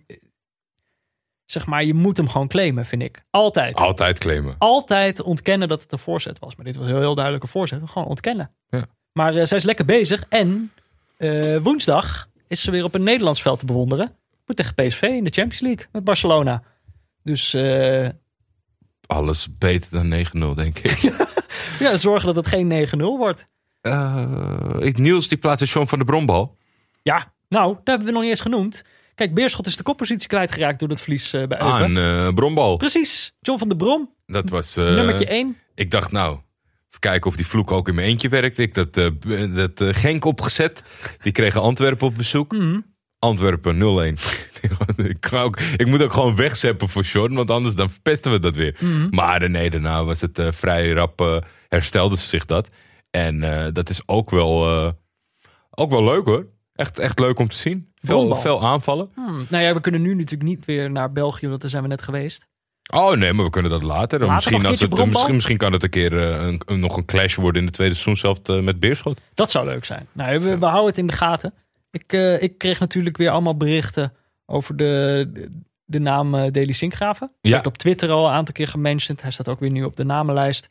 zeg 1.45 1.65
maar, 1.65 1.83
je 1.83 1.93
moet 1.93 2.17
hem 2.17 2.29
gewoon 2.29 2.47
claimen, 2.47 2.85
vind 2.85 3.01
ik. 3.01 3.23
Altijd. 3.29 3.75
Altijd 3.75 4.17
claimen. 4.19 4.55
Altijd 4.57 5.21
ontkennen 5.21 5.67
dat 5.67 5.81
het 5.81 5.91
een 5.91 5.99
voorzet 5.99 6.39
was. 6.39 6.55
Maar 6.55 6.65
dit 6.65 6.75
was 6.75 6.87
een 6.87 6.97
heel 6.97 7.15
duidelijke 7.15 7.47
voorzet. 7.47 7.81
Gewoon 7.85 8.07
ontkennen. 8.07 8.51
Ja. 8.69 8.85
Maar 9.11 9.35
eh, 9.35 9.45
zij 9.45 9.57
is 9.57 9.63
lekker 9.63 9.85
bezig. 9.85 10.23
En 10.29 10.71
eh, 11.17 11.57
woensdag 11.57 12.29
is 12.47 12.61
ze 12.61 12.71
weer 12.71 12.83
op 12.83 12.93
een 12.95 13.03
Nederlands 13.03 13.41
veld 13.41 13.59
te 13.59 13.65
bewonderen. 13.65 14.15
Moet 14.45 14.55
tegen 14.55 14.73
PSV 14.75 15.01
in 15.01 15.23
de 15.23 15.29
Champions 15.29 15.59
League 15.59 15.85
met 15.91 16.03
Barcelona. 16.03 16.63
Dus 17.23 17.53
eh, 17.53 18.07
Alles 19.07 19.57
beter 19.57 19.89
dan 19.91 20.25
9-0, 20.53 20.55
denk 20.55 20.79
ik. 20.79 20.99
ja, 21.79 21.97
zorgen 21.97 22.25
dat 22.25 22.35
het 22.35 22.47
geen 22.47 22.87
9-0 22.87 22.97
wordt. 22.97 23.47
Eh, 23.81 24.75
ik, 24.79 24.97
Niels, 24.97 25.27
die 25.27 25.37
plaatst 25.37 25.67
Sean 25.67 25.87
van 25.87 25.99
de 25.99 26.05
Brombal. 26.05 26.57
Ja, 27.03 27.33
nou, 27.49 27.67
dat 27.73 27.81
hebben 27.83 28.05
we 28.05 28.11
nog 28.13 28.21
niet 28.21 28.29
eens 28.31 28.41
genoemd. 28.41 28.83
Kijk, 29.15 29.33
Beerschot 29.33 29.67
is 29.67 29.77
de 29.77 29.83
koppositie 29.83 30.27
kwijtgeraakt 30.27 30.79
door 30.79 30.87
dat 30.87 31.01
verlies 31.01 31.33
eh, 31.33 31.47
bij 31.47 31.61
Eupen. 31.61 31.97
Aan 31.97 32.33
Brombal. 32.33 32.77
Precies, 32.77 33.35
John 33.39 33.59
van 33.59 33.67
der 33.67 33.77
Brom, 33.77 34.13
Dat 34.25 34.49
was... 34.49 34.77
eh, 34.77 34.85
nummertje 34.85 35.25
1. 35.25 35.57
Ik 35.75 35.91
dacht, 35.91 36.11
nou, 36.11 36.31
even 36.87 36.99
kijken 36.99 37.29
of 37.29 37.35
die 37.35 37.47
vloek 37.47 37.71
ook 37.71 37.87
in 37.87 37.95
mijn 37.95 38.07
eentje 38.07 38.29
werkt. 38.29 38.57
Ik 38.57 38.73
dat, 38.73 38.93
dat 39.53 39.95
Genk 39.95 40.25
opgezet. 40.25 40.83
Die 41.21 41.31
kregen 41.31 41.61
Antwerpen 41.61 42.07
op 42.07 42.17
bezoek. 42.17 42.51
Mhm. 42.51 42.79
Antwerpen 43.19 43.75
0-1. 43.77 44.19
ik, 45.03 45.33
ook, 45.33 45.59
ik 45.59 45.87
moet 45.87 46.01
ook 46.01 46.13
gewoon 46.13 46.35
wegzeppen 46.35 46.89
voor 46.89 47.03
Sean, 47.03 47.33
want 47.33 47.49
anders 47.51 47.75
dan 47.75 47.89
verpesten 47.89 48.31
we 48.31 48.39
dat 48.39 48.55
weer. 48.55 48.75
Mhm. 48.79 49.07
Maar 49.09 49.41
eh, 49.41 49.49
nee, 49.49 49.69
daarna 49.69 50.03
was 50.03 50.21
het 50.21 50.39
eh, 50.39 50.51
vrij 50.51 50.91
rap, 50.91 51.21
eh, 51.21 51.37
herstelde 51.67 52.17
ze 52.17 52.27
zich 52.27 52.45
dat. 52.45 52.69
En 53.09 53.39
dat 53.73 53.89
is 53.89 54.01
ook 54.05 54.29
wel, 54.29 54.65
ook 55.69 55.89
wel 55.89 56.03
leuk 56.03 56.25
hoor. 56.25 56.45
Echt, 56.75 56.99
echt 56.99 57.19
leuk 57.19 57.39
om 57.39 57.47
te 57.47 57.55
zien. 57.55 57.93
Veel, 58.01 58.63
aanvallen. 58.65 59.09
Hmm. 59.15 59.45
Nou 59.49 59.63
ja, 59.63 59.73
we 59.73 59.81
kunnen 59.81 60.01
nu 60.01 60.13
natuurlijk 60.15 60.49
niet 60.49 60.65
weer 60.65 60.91
naar 60.91 61.11
België, 61.11 61.47
want 61.47 61.61
daar 61.61 61.69
zijn 61.69 61.83
we 61.83 61.89
net 61.89 62.01
geweest. 62.01 62.47
Oh 62.93 63.15
nee, 63.17 63.33
maar 63.33 63.45
we 63.45 63.51
kunnen 63.51 63.71
dat 63.71 63.83
later. 63.83 64.19
Later 64.19 64.33
misschien, 64.33 64.65
als 64.65 64.79
het, 64.79 65.05
misschien, 65.05 65.35
misschien 65.35 65.57
kan 65.57 65.73
het 65.73 65.83
een 65.83 65.89
keer 65.89 66.13
een, 66.13 66.61
een- 66.65 66.79
nog 66.79 66.97
een 66.97 67.05
clash 67.05 67.35
worden 67.35 67.61
in 67.61 67.67
de 67.67 67.73
tweede 67.73 67.95
seizoen 67.95 68.17
zelf 68.43 68.63
met 68.63 68.79
Beerschot. 68.79 69.21
Dat 69.33 69.51
zou 69.51 69.65
leuk 69.65 69.85
zijn. 69.85 70.07
Nou, 70.11 70.39
we, 70.39 70.57
we 70.57 70.65
houden 70.65 70.89
het 70.89 70.97
in 70.97 71.07
de 71.07 71.13
gaten. 71.13 71.53
Ik, 71.91 72.13
ik 72.39 72.57
kreeg 72.57 72.79
natuurlijk 72.79 73.17
weer 73.17 73.29
allemaal 73.29 73.57
berichten 73.57 74.13
over 74.51 74.75
de, 74.75 75.49
de, 75.85 75.99
naam 75.99 76.35
eh 76.35 76.51
Deli 76.51 76.73
Sinkgraven. 76.73 77.31
Ja. 77.41 77.51
Werd 77.51 77.67
op 77.67 77.77
Twitter 77.77 78.09
al 78.09 78.25
een 78.25 78.33
aantal 78.33 78.53
keer 78.53 78.67
gementiond. 78.67 79.21
Hij 79.21 79.31
staat 79.31 79.47
ook 79.47 79.59
weer 79.59 79.71
nu 79.71 79.83
op 79.83 79.95
de 79.95 80.03
namenlijst. 80.03 80.69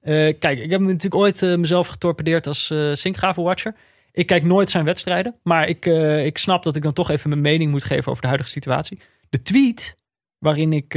Eh, 0.00 0.12
kijk, 0.38 0.58
ik 0.58 0.70
heb 0.70 0.80
natuurlijk 0.80 1.14
ooit 1.14 1.42
eh, 1.42 1.56
mezelf 1.56 1.86
getorpedeerd 1.86 2.46
als 2.46 2.70
eh 2.70 2.92
Sinkgraven-watcher. 2.92 3.74
Ik 4.12 4.26
kijk 4.26 4.44
nooit 4.44 4.70
zijn 4.70 4.84
wedstrijden. 4.84 5.34
Maar 5.42 5.68
ik, 5.68 5.86
ik 6.24 6.38
snap 6.38 6.62
dat 6.62 6.76
ik 6.76 6.82
dan 6.82 6.92
toch 6.92 7.10
even 7.10 7.28
mijn 7.30 7.40
mening 7.40 7.70
moet 7.70 7.84
geven 7.84 8.10
over 8.10 8.22
de 8.22 8.28
huidige 8.28 8.50
situatie. 8.50 8.98
De 9.28 9.42
tweet 9.42 9.96
waarin 10.38 10.72
ik 10.72 10.92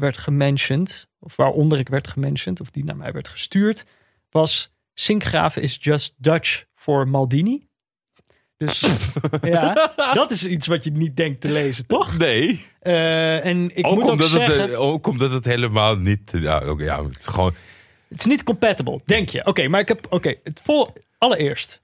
werd 0.00 0.18
gementiond, 0.18 1.08
of 1.18 1.36
waaronder 1.36 1.78
ik 1.78 1.88
werd 1.88 2.08
gementiond, 2.08 2.60
of 2.60 2.70
die 2.70 2.84
naar 2.84 2.96
mij 2.96 3.12
werd 3.12 3.28
gestuurd, 3.28 3.84
was 4.30 4.72
Sinkgraven 4.94 5.62
is 5.62 5.76
just 5.80 6.14
Dutch 6.16 6.64
voor 6.74 7.08
Maldini. 7.08 7.66
Dus 8.66 8.84
ja, 9.42 9.92
dat 10.12 10.30
is 10.30 10.44
iets 10.46 10.66
wat 10.66 10.84
je 10.84 10.90
niet 10.90 11.16
denkt 11.16 11.40
te 11.40 11.50
lezen, 11.50 11.86
toch? 11.86 12.18
Nee. 12.18 12.64
Eh, 12.80 13.44
en 13.44 13.76
ik 13.76 13.86
ook, 13.86 13.94
moet 13.94 14.04
ook 14.04 14.10
omdat 14.10 14.28
zeggen, 14.28 14.60
het, 14.60 14.70
eh, 14.70 14.80
ook 14.80 15.06
omdat 15.06 15.30
het 15.32 15.44
helemaal 15.44 15.96
niet... 15.96 16.30
Ja, 16.34 16.74
ja, 16.78 17.04
het 17.04 17.18
is 17.18 17.26
gewoon... 17.26 17.54
het 18.08 18.18
is 18.20 18.26
niet 18.26 18.42
compatible, 18.42 19.00
denk 19.04 19.28
je. 19.28 19.46
Oké, 19.46 19.68
maar 19.68 19.80
ik 19.80 19.88
heb, 19.88 20.06
oké, 20.10 20.34
het 20.44 20.60
vol, 20.64 20.92
allereerst. 21.18 21.82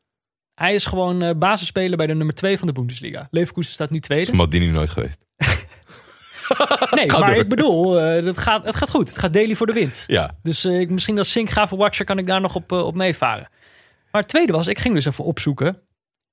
Hij 0.55 0.75
is 0.75 0.85
gewoon 0.85 1.23
eh 1.23 1.35
basisspeler 1.37 1.97
bij 1.97 2.07
de 2.07 2.15
nummer 2.15 2.35
2 2.35 2.59
van 2.59 2.67
de 2.67 2.73
Bundesliga. 2.73 3.29
Leverkusen 3.31 3.73
staat 3.73 3.91
nu 3.91 3.97
is 3.97 4.03
tweede. 4.03 4.35
Maldini 4.35 4.67
nooit 4.67 4.91
geweest. 4.91 5.25
Nee, 6.91 7.11
Ga 7.11 7.19
maar 7.19 7.31
door. 7.33 7.43
ik 7.43 7.49
bedoel, 7.49 8.01
eh, 8.01 8.25
dat 8.25 8.39
gaat, 8.39 8.65
het 8.65 8.75
gaat 8.77 8.91
goed. 8.91 9.09
Het 9.09 9.19
gaat 9.19 9.33
daily 9.33 9.55
voor 9.57 9.67
de 9.67 9.73
wind. 9.73 10.05
Ja. 10.07 10.37
Dus 10.43 10.65
eh, 10.65 10.81
ik- 10.81 10.91
misschien 10.91 11.19
als 11.19 11.31
Sinkgraven 11.31 11.77
Watcher 11.77 12.05
kan 12.05 12.19
ik 12.19 12.27
daar 12.27 12.41
nog 12.41 12.55
op, 12.55 12.73
eh, 12.73 12.87
op 12.87 12.95
meevaren. 12.95 13.49
Maar 14.13 14.21
het 14.21 14.31
tweede 14.31 14.53
was, 14.53 14.67
ik 14.67 14.79
ging 14.79 14.95
dus 14.95 15.05
even 15.05 15.25
opzoeken. 15.25 15.79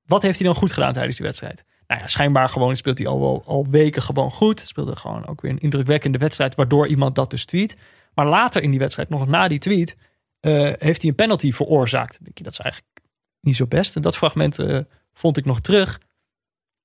Wat 0.06 0.22
heeft 0.22 0.40
hij 0.40 0.48
dan 0.48 0.57
goed 0.57 0.72
gedaan 0.72 0.94
tijdens 0.94 1.18
die 1.18 1.26
wedstrijd? 1.26 1.65
Nou 1.88 2.02
ja, 2.02 2.07
schijnbaar 2.07 2.49
gewoon 2.49 2.76
speelt 2.76 2.98
hij 2.98 3.07
al, 3.07 3.19
wel, 3.19 3.44
al 3.45 3.68
weken 3.69 4.02
gewoon 4.02 4.32
goed. 4.32 4.60
Speelde 4.60 4.95
gewoon 4.95 5.27
ook 5.27 5.41
weer 5.41 5.52
een 5.52 5.60
indrukwekkende 5.60 6.18
wedstrijd, 6.18 6.56
waardoor 6.56 6.88
iemand 6.88 7.15
dat 7.15 7.30
dus 7.30 7.45
tweet. 7.45 7.77
Maar 8.14 8.26
later 8.26 8.61
in 8.61 8.69
die 8.69 8.80
wedstrijd, 8.80 9.10
nog 9.10 9.27
na 9.27 9.48
die 9.48 9.60
tweet, 9.60 9.98
eh, 10.40 10.52
heeft 10.77 11.02
hij 11.02 11.10
een 11.10 11.15
penalty 11.15 11.52
veroorzaakt. 11.52 12.14
Dan 12.14 12.23
denk 12.23 12.38
je, 12.38 12.44
dat 12.44 12.53
is 12.53 12.60
eigenlijk 12.60 12.99
niet 13.41 13.56
zo 13.56 13.68
best. 13.68 13.95
En 13.95 14.02
dat 14.02 14.18
fragment 14.18 14.60
eh, 14.60 14.80
vond 15.14 15.38
ik 15.38 15.45
nog 15.45 15.61
terug. 15.61 15.99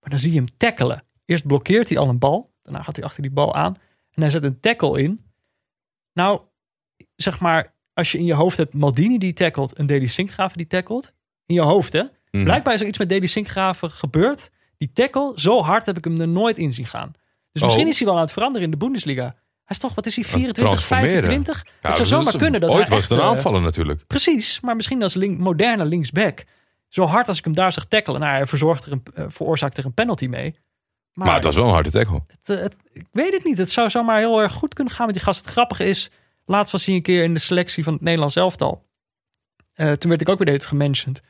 Maar 0.01 0.11
dan 0.11 0.19
zie 0.19 0.33
je 0.33 0.37
hem 0.37 0.57
tackelen. 0.57 1.03
Eerst 1.25 1.47
blokkeert 1.47 1.89
hij 1.89 1.99
al 1.99 2.09
een 2.09 2.19
bal. 2.19 2.49
Daarna 2.63 2.83
gaat 2.83 2.97
hij 2.97 3.05
achter 3.05 3.23
die 3.23 3.31
bal 3.31 3.55
aan. 3.55 3.75
En 4.11 4.23
hij 4.23 4.31
zet 4.31 4.43
een 4.43 4.61
tackle 4.61 5.03
in. 5.03 5.25
Nou, 6.13 6.41
zeg 7.17 7.41
maar, 7.41 7.75
als 7.93 8.13
je 8.13 8.19
in 8.19 8.25
je 8.25 8.35
hoofd 8.35 8.57
hebt 8.57 8.75
Maldini 8.75 9.19
die 9.19 9.33
tackelt 9.33 9.73
en 9.73 9.87
Deli 9.87 10.09
Sinkgraven 10.09 10.57
die 10.59 10.67
tackelt. 10.67 11.13
In 11.47 11.55
je 11.55 11.61
hoofd, 11.61 11.93
hè? 11.93 12.05
Mhm. 12.31 12.45
Blijkbaar 12.45 12.75
is 12.75 12.81
er 12.81 12.87
iets 12.87 12.99
met 12.99 13.09
Deli 13.09 13.27
Sinkgraven 13.27 13.91
gebeurd. 13.91 14.51
Die 14.79 14.91
tackle, 14.93 15.33
zo 15.35 15.63
hard 15.63 15.87
heb 15.87 15.97
ik 15.97 16.05
hem 16.05 16.21
er 16.21 16.29
nooit 16.29 16.59
in 16.59 16.73
zien 16.73 16.87
gaan. 16.87 17.13
Dus 17.53 17.63
Oh. 17.63 17.69
misschien 17.69 17.89
is 17.89 17.99
hij 17.99 18.07
wel 18.07 18.17
aan 18.17 18.23
het 18.23 18.33
veranderen 18.33 18.65
in 18.65 18.71
de 18.71 18.77
Bundesliga. 18.77 19.23
Hij 19.23 19.79
is 19.79 19.79
toch, 19.79 19.95
wat 19.95 20.07
is 20.07 20.15
hij, 20.15 20.25
24, 20.25 20.65
transformeren. 20.65 21.11
25? 21.23 21.65
Ja, 21.65 21.71
het 21.81 21.97
zou 21.97 22.09
dat 22.09 22.19
zomaar 22.19 22.37
kunnen 22.37 22.61
dat 22.61 22.71
Ooit 22.71 22.89
hij 22.89 22.97
was 22.97 23.09
het 23.09 23.19
een 23.19 23.25
eh, 23.25 23.31
aanvaller 23.31 23.61
natuurlijk. 23.63 24.07
Precies, 24.07 24.61
maar 24.61 24.77
misschien 24.77 25.03
als 25.03 25.15
link, 25.15 25.39
moderne 25.39 25.85
linksback. 25.85 26.45
Zo 26.89 27.05
hard 27.05 27.29
als 27.29 27.39
ik 27.39 27.45
hem 27.45 27.55
daar 27.55 27.73
zag 27.73 27.85
tackelen. 27.85 28.21
Nou, 28.21 28.33
hij 28.35 28.47
verzorgt 28.47 28.85
er 28.85 28.93
een, 28.93 29.03
eh, 29.15 29.25
veroorzaakt 29.29 29.79
er 29.79 29.85
een 29.85 29.95
penalty 29.95 30.27
mee. 30.27 30.55
Maar, 31.13 31.35
het 31.35 31.45
was 31.45 31.55
wel 31.55 31.65
een 31.65 31.73
harde 31.73 31.91
tackle. 31.91 32.21
het, 32.27 32.57
eh, 32.57 32.63
het- 32.63 32.77
ik 32.93 33.07
weet 33.13 33.33
het 33.33 33.45
niet. 33.45 33.59
Het 33.59 33.71
zou 33.71 33.91
zomaar 33.91 34.19
heel 34.19 34.43
erg 34.43 34.53
goed 34.53 34.75
kunnen 34.75 34.93
gaan 34.93 35.07
met 35.07 35.15
die 35.15 35.25
gast. 35.25 35.41
Het 35.41 35.51
grappige 35.51 35.85
is, 35.85 36.11
laatst 36.45 36.73
was 36.73 36.85
hij 36.87 36.95
een 36.95 37.03
keer 37.03 37.23
in 37.23 37.35
de 37.35 37.41
selectie 37.41 37.85
van 37.85 37.93
het 37.93 38.03
Nederlands 38.03 38.37
elftal. 38.37 38.89
Toen 39.75 40.09
werd 40.11 40.21
ik 40.21 40.29
ook 40.29 40.39
weer 40.39 40.53
dit 40.53 40.67
gementiond. 40.67 41.21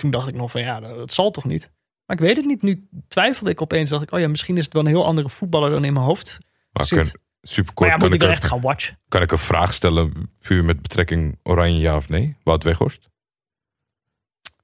Toen 0.00 0.10
dacht 0.10 0.28
ik 0.28 0.34
nog 0.34 0.50
van 0.50 0.60
ja, 0.60 0.80
dat, 0.80 1.12
zal 1.12 1.30
toch 1.30 1.44
niet. 1.44 1.70
Maar 2.06 2.16
ik 2.16 2.22
weet 2.22 2.36
het 2.36 2.46
niet. 2.46 2.62
Nu 2.62 2.88
twijfelde 3.08 3.50
ik 3.50 3.60
opeens. 3.62 3.90
Dacht 3.90 4.02
ik, 4.02 4.12
oh 4.12 4.20
ja, 4.20 4.28
misschien 4.28 4.56
is 4.56 4.64
het 4.64 4.72
wel 4.72 4.82
een 4.82 4.88
heel 4.88 5.04
andere 5.04 5.28
voetballer 5.28 5.70
dan 5.70 5.84
in 5.84 5.92
mijn 5.92 6.04
hoofd. 6.04 6.38
Maar 6.72 6.86
Zit. 6.86 7.10
kan, 7.10 7.20
super 7.42 7.72
Maar 7.74 7.88
ja, 7.88 7.96
moet 7.96 8.06
ik 8.06 8.14
ik 8.14 8.22
er 8.22 8.30
echt 8.30 8.44
gaan 8.44 8.60
watchen? 8.60 8.98
kan 9.08 9.22
ik 9.22 9.32
een 9.32 9.38
vraag 9.38 9.74
stellen 9.74 10.30
puur 10.38 10.64
met 10.64 10.82
betrekking 10.82 11.38
Oranje 11.42 11.80
ja 11.80 11.96
of 11.96 12.08
nee? 12.08 12.36
Wout 12.42 12.64
Weghorst? 12.64 13.08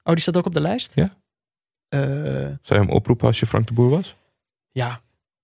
Oh, 0.03 0.13
die 0.13 0.21
staat 0.23 0.37
ook 0.37 0.47
op 0.47 0.55
de 0.55 0.61
lijst? 0.61 0.93
Ja. 0.95 1.17
Eh, 1.89 2.01
Zou 2.01 2.59
je 2.67 2.75
hem 2.75 2.91
oproepen 2.91 3.27
als 3.27 3.41
je 3.41 3.47
Frank 3.47 3.67
de 3.67 3.73
Boer 3.73 3.91
was? 3.91 4.17
Ja. 4.71 4.99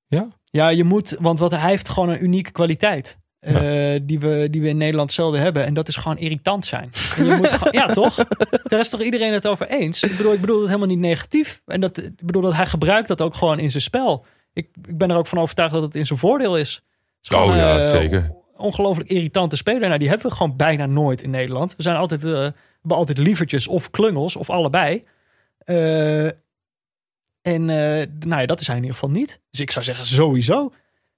Ja? 0.07 0.29
Ja, 0.45 0.69
je 0.69 0.85
moet, 0.85 1.17
want 1.21 1.39
wat, 1.39 1.51
hij 1.51 1.71
heeft 1.71 1.89
gewoon 1.89 2.09
een 2.09 2.23
unieke 2.25 2.51
kwaliteit. 2.51 3.19
Eh, 3.43 4.01
die, 4.03 4.19
we, 4.21 4.49
die 4.51 4.61
we 4.63 4.69
in 4.69 4.77
Nederland 4.77 5.13
zelden 5.13 5.41
hebben. 5.41 5.65
En 5.65 5.75
dat 5.75 5.89
is 5.89 5.97
gewoon 5.97 6.19
irritant 6.19 6.65
zijn. 6.65 6.91
En 7.17 7.25
je 7.25 7.35
moet 7.35 7.49
gewoon- 7.49 7.73
ja, 7.83 7.87
toch? 7.93 8.17
Daar 8.63 8.79
is 8.81 8.89
toch 8.91 9.03
iedereen 9.03 9.33
het 9.33 9.47
over 9.49 9.67
eens? 9.69 10.03
Ik 10.03 10.17
bedoel, 10.17 10.33
ik 10.33 10.41
bedoel 10.41 10.57
het 10.59 10.67
helemaal 10.67 10.89
niet 10.89 10.99
negatief. 10.99 11.63
En 11.67 11.81
dat, 11.81 11.97
ik 12.03 12.23
bedoel 12.27 12.43
dat 12.43 12.55
hij 12.55 12.67
gebruikt 12.67 13.09
dat 13.09 13.21
ook 13.21 13.35
gewoon 13.35 13.59
in 13.59 13.71
zijn 13.71 13.83
spel. 13.83 14.25
Ik, 14.53 14.69
ik 14.87 14.99
ben 14.99 15.11
er 15.11 15.17
ook 15.17 15.27
van 15.27 15.39
overtuigd 15.39 15.73
dat 15.73 15.83
het 15.83 15.95
in 15.95 16.07
zijn 16.07 16.19
voordeel 16.19 16.59
is. 16.59 16.83
Oh 17.35 17.55
ja, 17.57 17.79
eh, 17.79 17.89
zeker. 17.91 18.33
ongelooflijk 18.57 19.09
irritante 19.11 19.57
speler. 19.57 19.89
Nou, 19.89 19.99
die 19.99 20.09
hebben 20.09 20.29
we 20.29 20.35
gewoon 20.37 20.57
bijna 20.57 20.87
nooit 20.87 21.23
in 21.23 21.31
Nederland. 21.31 21.77
We 21.77 21.83
zijn 21.83 21.97
altijd, 21.97 22.25
eh, 22.25 22.31
we 22.31 22.53
hebben 22.81 22.97
altijd 22.97 23.19
lievertjes 23.19 23.67
of 23.69 23.91
klungels 23.91 24.37
of 24.37 24.51
allebei. 24.51 25.01
En 27.43 27.65
nou 27.65 28.41
ja, 28.41 28.47
dat 28.47 28.61
is 28.61 28.67
hij 28.67 28.77
in 28.77 28.83
ieder 28.83 28.99
geval 28.99 29.15
niet. 29.15 29.41
Dus 29.51 29.61
ik 29.61 29.71
zou 29.71 29.85
zeggen 29.85 30.07
sowieso. 30.07 30.73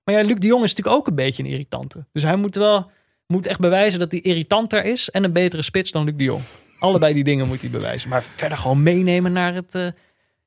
Maar 0.05 0.14
ja, 0.14 0.22
Luc 0.22 0.36
de 0.39 0.47
Jong 0.47 0.62
is 0.64 0.68
natuurlijk 0.74 0.97
ook 0.97 1.06
een 1.06 1.14
beetje 1.14 1.43
een 1.43 1.48
irritante. 1.48 2.06
Dus 2.12 2.22
hij 2.22 2.36
moet 2.36 2.55
wel 2.55 2.90
moet 3.26 3.47
echt 3.47 3.59
bewijzen 3.60 3.98
dat 3.98 4.10
hij 4.12 4.20
irritanter 4.20 4.85
is 4.85 5.10
en 5.10 5.24
een 5.24 5.32
betere 5.32 5.62
spits 5.62 5.90
dan 5.90 6.05
Luc 6.05 6.14
de 6.16 6.24
Jong. 6.24 6.43
Allebei 6.78 7.14
die 7.14 7.24
dingen 7.24 7.47
moet 7.47 7.60
hij 7.60 7.70
bewijzen. 7.70 8.09
Maar 8.09 8.22
verder 8.36 8.59
gewoon 8.59 8.82
meenemen 8.82 9.32
naar 9.32 9.55
het... 9.55 9.74
eh, 9.74 9.86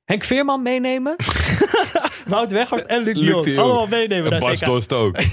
Henk 0.06 0.24
Veerman 0.24 0.62
meenemen. 0.62 1.16
Wout 2.28 2.52
Weghorst 2.52 2.84
en 2.86 3.04
Luc 3.04 3.16
Luc 3.16 3.26
Jong. 3.46 3.58
Allemaal 3.58 3.88
meenemen 3.88 4.26
En 4.26 4.32
naar 4.32 4.40
Bas 4.40 4.50
het 4.50 4.60
WK. 4.60 4.66
Dost 4.68 4.94
ook. 4.94 5.18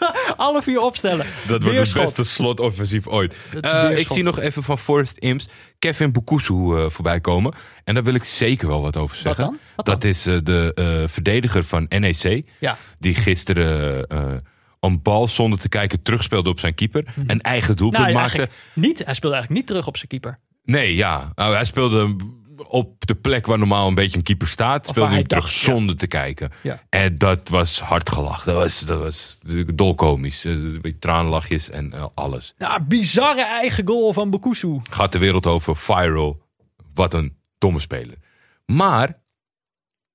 Ja, 0.00 0.14
alle 0.36 0.62
vier 0.62 0.80
opstellen. 0.80 1.26
Dat 1.46 1.62
wordt 1.62 1.78
het 1.78 1.94
beste 1.94 2.24
slotoffensief 2.24 3.06
ooit. 3.06 3.38
Eh, 3.60 3.98
ik 3.98 4.08
zie 4.08 4.22
nog 4.22 4.38
even 4.38 4.62
van 4.62 4.78
Forrest 4.78 5.16
Imps 5.16 5.48
Kevin 5.78 6.12
Bukusu 6.12 6.54
eh, 6.54 6.90
voorbij 6.90 7.20
komen. 7.20 7.54
En 7.84 7.94
daar 7.94 8.04
wil 8.04 8.14
ik 8.14 8.24
zeker 8.24 8.68
wel 8.68 8.82
wat 8.82 8.96
over 8.96 9.16
zeggen. 9.16 9.44
dan? 9.44 9.58
Wat 9.76 9.86
dan? 9.86 9.94
Dat 9.94 10.04
is 10.04 10.26
eh, 10.26 10.36
de 10.42 10.72
eh, 10.74 11.08
verdediger 11.08 11.64
van 11.64 11.86
NEC. 11.88 12.44
Ja. 12.58 12.76
Die 12.98 13.14
gisteren 13.14 14.06
eh, 14.06 14.32
een 14.80 15.02
bal 15.02 15.28
zonder 15.28 15.58
te 15.58 15.68
kijken 15.68 16.02
terugspeelde 16.02 16.50
op 16.50 16.60
zijn 16.60 16.74
keeper. 16.74 17.04
Een 17.26 17.40
eigen 17.40 17.76
doelpunt 17.76 18.02
Nou, 18.02 18.12
ja, 18.14 18.18
maakte. 18.20 18.36
eigenlijk 18.36 18.68
niet. 18.74 19.04
Hij 19.04 19.14
speelde 19.14 19.36
eigenlijk 19.36 19.60
niet 19.62 19.70
terug 19.70 19.86
op 19.86 19.96
zijn 19.96 20.08
keeper. 20.08 20.38
Nee, 20.64 20.94
ja. 20.94 21.32
Nou, 21.34 21.54
hij 21.54 21.64
speelde 21.64 22.16
op 22.68 23.06
de 23.06 23.14
plek 23.14 23.46
waar 23.46 23.58
normaal 23.58 23.88
een 23.88 23.94
beetje 23.94 24.16
een 24.16 24.24
keeper 24.24 24.48
staat. 24.48 24.86
Speelde 24.86 25.14
hij 25.14 25.24
terug 25.24 25.44
dacht, 25.44 25.56
ja. 25.56 25.72
zonder 25.72 25.96
te 25.96 26.06
kijken. 26.06 26.52
Ja. 26.62 26.80
En 26.88 27.18
dat 27.18 27.48
was 27.48 27.80
hard 27.80 28.10
gelachen. 28.10 28.52
Dat 28.52 28.62
was, 28.62 28.80
dat 28.80 28.98
was 28.98 29.38
dolkomisch. 29.74 30.44
Eh, 30.44 30.56
traanlachjes 30.98 31.70
en 31.70 31.92
eh, 31.92 32.06
alles. 32.14 32.54
Nou, 32.58 32.82
bizarre 32.82 33.44
eigen 33.44 33.86
goal 33.86 34.12
van 34.12 34.30
Bokusu. 34.30 34.80
Gaat 34.90 35.12
de 35.12 35.18
wereld 35.18 35.46
over. 35.46 35.76
Viral. 35.76 36.42
Wat 36.94 37.14
een 37.14 37.36
domme 37.58 37.80
speler. 37.80 38.16
Maar, 38.66 39.06
dat 39.06 39.16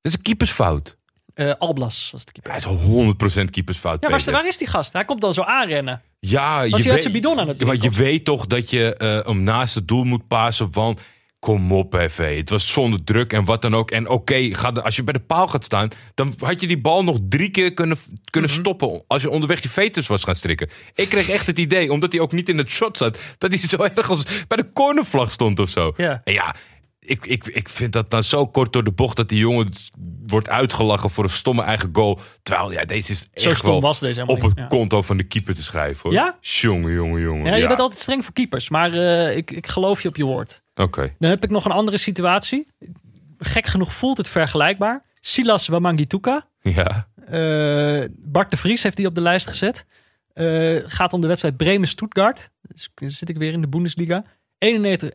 is 0.02 0.14
een 0.14 0.22
keepersfout. 0.22 0.98
Eh, 1.36 1.54
Alblas 1.58 2.10
was 2.12 2.26
de 2.26 2.32
keeper. 2.32 2.52
Hij 2.52 2.60
is 2.60 3.46
100% 3.46 3.50
keepersfout. 3.50 4.02
Ja, 4.02 4.10
waar, 4.10 4.18
Peter. 4.18 4.34
waar 4.34 4.48
is 4.48 4.58
die 4.58 4.68
gast? 4.68 4.94
Hij 4.94 5.06
komt 5.06 5.22
dan 5.22 5.34
zo 5.34 5.42
aanrennen. 5.42 6.02
Ja, 6.20 6.62
je 6.62 6.84
weet, 6.84 7.02
zijn 7.02 7.14
bidon 7.14 7.40
aan 7.40 7.48
het 7.48 7.66
Maar 7.66 7.78
je 7.80 7.90
weet 7.90 8.26
toch 8.26 8.48
dat 8.48 8.70
je 8.70 8.96
eh, 8.96 9.26
hem 9.26 9.44
naast 9.44 9.76
het 9.76 9.88
doel 9.88 10.04
moet 10.04 10.28
pasen 10.28 10.74
van... 10.74 10.98
Kom 11.46 11.72
op, 11.72 11.96
FV. 12.10 12.38
Het 12.38 12.50
was 12.50 12.72
zonder 12.72 13.04
druk 13.04 13.34
en 13.34 13.46
wat 13.46 13.62
dan 13.62 13.76
ook. 13.76 13.92
En 13.92 14.10
oké, 14.10 14.56
ga 14.56 14.72
de- 14.72 14.82
als 14.82 14.96
je 14.96 15.04
bij 15.04 15.14
de 15.14 15.20
paal 15.20 15.48
gaat 15.48 15.64
staan... 15.64 15.90
dan 16.14 16.34
had 16.40 16.62
je 16.62 16.68
die 16.68 16.82
bal 16.82 17.04
nog 17.04 17.18
drie 17.30 17.50
keer 17.50 17.74
kunnen, 17.74 17.98
kunnen 18.30 18.50
Mhm. 18.50 18.60
stoppen... 18.60 19.04
als 19.08 19.22
je 19.22 19.30
onderweg 19.30 19.62
je 19.64 19.70
veters 19.70 20.08
was 20.08 20.24
gaan 20.24 20.36
strikken. 20.36 20.70
Ik 20.96 21.10
kreeg 21.10 21.30
echt 21.30 21.48
het 21.48 21.60
idee, 21.60 21.92
omdat 21.92 22.12
hij 22.12 22.22
ook 22.22 22.32
niet 22.32 22.50
in 22.50 22.58
het 22.58 22.70
shot 22.70 22.98
zat... 22.98 23.20
dat 23.38 23.50
hij 23.52 23.60
zo 23.60 23.78
erg 23.96 24.10
als 24.10 24.24
bij 24.48 24.58
de 24.58 24.72
cornervlag 24.74 25.32
stond 25.32 25.60
of 25.60 25.70
zo. 25.70 25.94
Ja. 25.98 26.22
En 26.24 26.34
ja, 26.34 26.56
ik, 27.06 27.26
ik, 27.26 27.45
ik 27.45 27.69
vind 27.69 27.94
dat 27.94 28.11
dan 28.11 28.23
zo 28.23 28.48
kort 28.48 28.73
door 28.73 28.84
de 28.84 28.91
bocht... 28.91 29.15
dat 29.15 29.30
die 29.30 29.40
jongen 29.40 29.69
wordt 30.27 30.49
uitgelachen 30.49 31.10
voor 31.10 31.23
een 31.23 31.30
stomme 31.30 31.61
eigen 31.61 31.90
goal. 31.94 32.19
Terwijl, 32.44 32.72
ja, 32.72 32.86
deze 32.86 33.11
is 33.11 33.27
Zo 33.34 33.49
echt 33.49 33.57
stom 33.57 33.72
wel 33.72 33.82
was 33.82 33.99
deze 33.99 34.19
helemaal 34.19 34.36
op 34.36 34.41
het 34.41 34.57
ja. 34.57 34.68
konto 34.68 35.02
van 35.02 35.18
de 35.18 35.23
keeper 35.23 35.56
te 35.56 35.64
schrijven. 35.64 36.02
Hoor. 36.03 36.14
Ja? 36.14 36.38
Jongen, 36.41 36.91
jongen, 36.91 37.22
jongen. 37.22 37.45
Ja, 37.45 37.56
je 37.56 37.68
bent 37.68 37.80
altijd 37.80 38.02
streng 38.02 38.23
voor 38.23 38.34
keepers. 38.34 38.69
Maar 38.69 38.94
eh, 38.94 39.38
ik, 39.38 39.52
ik 39.52 39.68
geloof 39.68 40.02
je 40.02 40.07
op 40.07 40.15
je 40.15 40.26
woord. 40.26 40.61
Oké. 40.76 41.14
Dan 41.19 41.30
heb 41.30 41.44
ik 41.44 41.49
nog 41.49 41.65
een 41.65 41.72
andere 41.72 41.98
situatie. 41.98 42.68
Gek 43.38 43.65
genoeg 43.65 43.94
voelt 43.94 44.18
het 44.18 44.27
vergelijkbaar. 44.27 45.03
Silas 45.19 45.68
Wamangituka. 45.68 46.45
Ja. 46.61 47.07
Eh, 47.26 48.10
Bart 48.11 48.52
de 48.52 48.57
Vries 48.57 48.84
heeft 48.84 48.98
die 48.98 49.07
op 49.07 49.15
de 49.15 49.22
lijst 49.22 49.48
gezet. 49.48 49.86
Eh, 50.34 50.77
gaat 50.86 51.14
om 51.14 51.22
de 51.22 51.27
wedstrijd 51.27 51.57
Bremen-Stuttgart. 51.57 52.49
Dus 52.61 53.18
zit 53.18 53.30
ik 53.30 53.38
weer 53.38 53.53
in 53.53 53.61
de 53.61 53.68
Bundesliga. 53.68 54.23
91, 54.66 55.12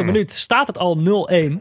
91ste 0.00 0.04
minuut 0.04 0.32
staat 0.32 0.66
het 0.66 0.78
al 0.78 1.26
0-1. 1.30 1.56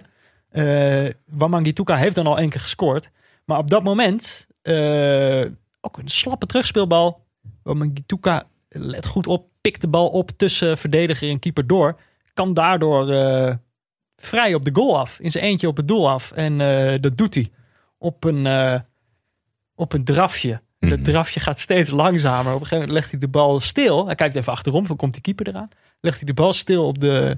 Eh 0.49 1.05
Wamangituka 1.25 1.95
heeft 1.95 2.15
dan 2.15 2.27
al 2.27 2.37
één 2.37 2.49
keer 2.49 2.59
gescoord. 2.59 3.09
Maar 3.45 3.57
op 3.57 3.69
dat 3.69 3.83
moment 3.83 4.47
eh, 4.61 5.45
ook 5.81 5.97
een 5.97 6.07
slappe 6.07 6.45
terugspeelbal. 6.45 7.25
Wamangituka 7.63 8.47
let 8.69 9.05
goed 9.05 9.27
op, 9.27 9.47
pikt 9.61 9.81
de 9.81 9.87
bal 9.87 10.09
op 10.09 10.31
tussen 10.37 10.77
verdediger 10.77 11.29
en 11.29 11.39
keeper 11.39 11.67
door. 11.67 11.95
Kan 12.33 12.53
daardoor 12.53 13.09
eh, 13.09 13.55
vrij 14.17 14.53
op 14.53 14.65
de 14.65 14.71
goal 14.73 14.97
af. 14.99 15.19
In 15.19 15.31
zijn 15.31 15.43
eentje 15.43 15.67
op 15.67 15.77
het 15.77 15.87
doel 15.87 16.09
af. 16.09 16.31
En 16.31 16.57
dat 17.01 17.17
doet 17.17 17.33
hij 17.33 17.49
op 17.97 18.23
een, 18.23 18.81
op 19.75 19.93
een 19.93 20.03
drafje. 20.03 20.61
Dat 20.79 20.89
Mhm. 20.89 21.03
drafje 21.03 21.39
gaat 21.39 21.59
steeds 21.59 21.89
langzamer. 21.89 22.53
Op 22.53 22.59
een 22.61 22.67
gegeven 22.67 22.77
moment 22.77 22.91
legt 22.91 23.11
hij 23.11 23.19
de 23.19 23.27
bal 23.27 23.59
stil. 23.59 24.05
Hij 24.05 24.15
kijkt 24.15 24.35
even 24.35 24.53
achterom, 24.53 24.85
van 24.85 24.95
komt 24.95 25.13
die 25.13 25.21
keeper 25.21 25.47
eraan. 25.47 25.67
Legt 26.01 26.17
hij 26.17 26.25
de 26.25 26.33
bal 26.33 26.53
stil 26.53 26.85
op 26.85 26.99
de, 26.99 27.37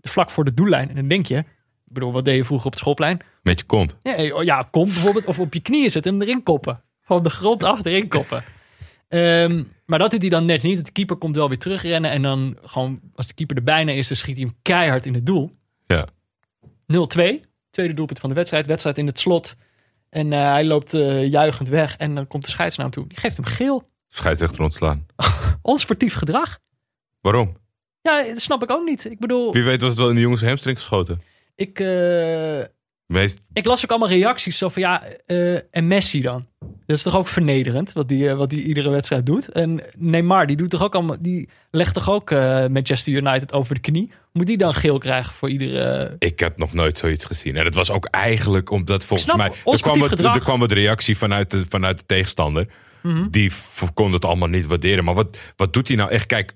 vlak 0.00 0.30
voor 0.30 0.44
de 0.44 0.54
doellijn. 0.54 0.88
En 0.88 0.94
dan 0.94 1.08
denk 1.08 1.26
je, 1.26 1.36
ik 1.36 1.92
bedoel, 1.92 2.12
wat 2.12 2.24
deed 2.24 2.36
je 2.36 2.44
vroeger 2.44 2.66
op 2.66 2.72
het 2.72 2.80
schoolplein? 2.80 3.20
Met 3.42 3.58
je 3.58 3.66
kont. 3.66 3.98
Ja, 4.02 4.14
eh, 4.14 4.44
ja 4.44 4.68
kom 4.70 4.84
bijvoorbeeld. 4.84 5.26
Of 5.26 5.38
op 5.38 5.54
je 5.54 5.60
knieën 5.60 5.90
en 5.92 6.02
hem 6.02 6.22
erin 6.22 6.42
koppen. 6.42 6.82
Van 7.02 7.22
de 7.22 7.30
grond 7.30 7.62
af 7.62 7.84
erin 7.84 8.08
koppen. 8.08 8.44
Ehm, 9.08 9.64
maar 9.86 9.98
dat 9.98 10.10
doet 10.10 10.20
hij 10.20 10.30
dan 10.30 10.44
net 10.44 10.62
niet. 10.62 10.86
De 10.86 10.92
keeper 10.92 11.16
komt 11.16 11.36
wel 11.36 11.48
weer 11.48 11.58
terugrennen. 11.58 12.10
En 12.10 12.22
dan 12.22 12.58
gewoon, 12.62 13.00
als 13.14 13.26
de 13.26 13.34
keeper 13.34 13.56
er 13.56 13.62
bijna 13.62 13.92
is, 13.92 14.08
dan 14.08 14.16
schiet 14.16 14.36
hij 14.36 14.44
hem 14.44 14.56
keihard 14.62 15.06
in 15.06 15.14
het 15.14 15.26
doel. 15.26 15.50
Ja. 15.86 16.06
0-2. 16.86 17.40
Tweede 17.70 17.94
doelpunt 17.94 18.18
van 18.18 18.28
de 18.28 18.34
wedstrijd. 18.34 18.66
Wedstrijd 18.66 18.98
in 18.98 19.06
het 19.06 19.18
slot. 19.18 19.56
En 20.10 20.32
eh, 20.32 20.50
hij 20.50 20.64
loopt 20.64 20.94
eh, 20.94 21.30
juichend 21.30 21.68
weg. 21.68 21.96
En 21.96 22.14
dan 22.14 22.26
komt 22.26 22.44
de 22.44 22.50
scheids 22.50 22.76
naar 22.76 22.86
hem 22.86 22.94
toe. 22.94 23.08
Die 23.08 23.18
geeft 23.18 23.36
hem 23.36 23.46
geel. 23.46 23.84
Scheidsrechter 24.08 24.62
ontslaan. 24.62 25.06
Onsportief 25.62 26.14
gedrag. 26.14 26.58
Waarom? 27.20 27.56
Ja, 28.04 28.22
dat 28.22 28.40
snap 28.40 28.62
ik 28.62 28.70
ook 28.70 28.84
niet. 28.84 29.04
Ik 29.04 29.18
bedoel, 29.18 29.52
Wie 29.52 29.64
weet 29.64 29.80
was 29.80 29.90
het 29.90 29.98
wel 29.98 30.08
in 30.08 30.14
de 30.14 30.20
jongens 30.20 30.42
hamstring 30.42 30.76
geschoten. 30.76 31.20
ik, 31.54 31.80
Meest, 33.06 33.40
ik 33.52 33.64
las 33.64 33.84
ook 33.84 33.90
allemaal 33.90 34.08
reacties 34.08 34.58
zo 34.58 34.68
van 34.68 34.82
ja, 34.82 35.02
eh, 35.26 35.54
en 35.54 35.86
Messi 35.86 36.20
dan? 36.20 36.46
Dat 36.60 36.96
is 36.96 37.02
toch 37.02 37.16
ook 37.16 37.26
vernederend 37.28 37.92
wat 37.92 38.08
die, 38.08 38.28
eh, 38.28 38.36
wat 38.36 38.50
die 38.50 38.62
iedere 38.62 38.88
wedstrijd 38.88 39.26
doet. 39.26 39.48
En 39.48 39.80
Neymar, 39.96 40.46
die 40.46 40.56
doet 40.56 40.70
toch 40.70 40.82
ook 40.82 40.94
allemaal, 40.94 41.16
die 41.20 41.48
legt 41.70 41.94
toch 41.94 42.10
ook 42.10 42.30
Manchester 42.70 43.12
United 43.12 43.52
over 43.52 43.74
de 43.74 43.80
knie. 43.80 44.10
Moet 44.32 44.46
die 44.46 44.56
dan 44.56 44.74
geel 44.74 44.98
krijgen 44.98 45.32
voor 45.32 45.50
iedere. 45.50 46.16
ik 46.18 46.40
had 46.40 46.56
nog 46.56 46.72
nooit 46.72 46.98
zoiets 46.98 47.24
gezien. 47.24 47.56
En 47.56 47.64
het 47.64 47.74
was 47.74 47.90
ook 47.90 48.06
eigenlijk 48.06 48.70
omdat 48.70 49.04
volgens 49.04 49.30
snap, 49.30 49.36
mij... 49.36 49.72
Er 49.72 49.80
kwam, 49.80 50.02
het, 50.02 50.20
er 50.20 50.40
kwam 50.40 50.64
reactie 50.64 51.16
vanuit 51.16 51.50
de, 51.50 51.64
vanuit 51.68 51.98
de 51.98 52.06
tegenstander. 52.06 52.66
Mhm. 53.02 53.28
Die 53.30 53.52
kon 53.94 54.12
het 54.12 54.24
allemaal 54.24 54.48
niet 54.48 54.66
waarderen. 54.66 55.04
Maar 55.04 55.14
wat, 55.14 55.36
wat 55.56 55.72
doet 55.72 55.88
hij 55.88 55.96
nou 55.96 56.10
echt? 56.10 56.26
Kijk, 56.26 56.54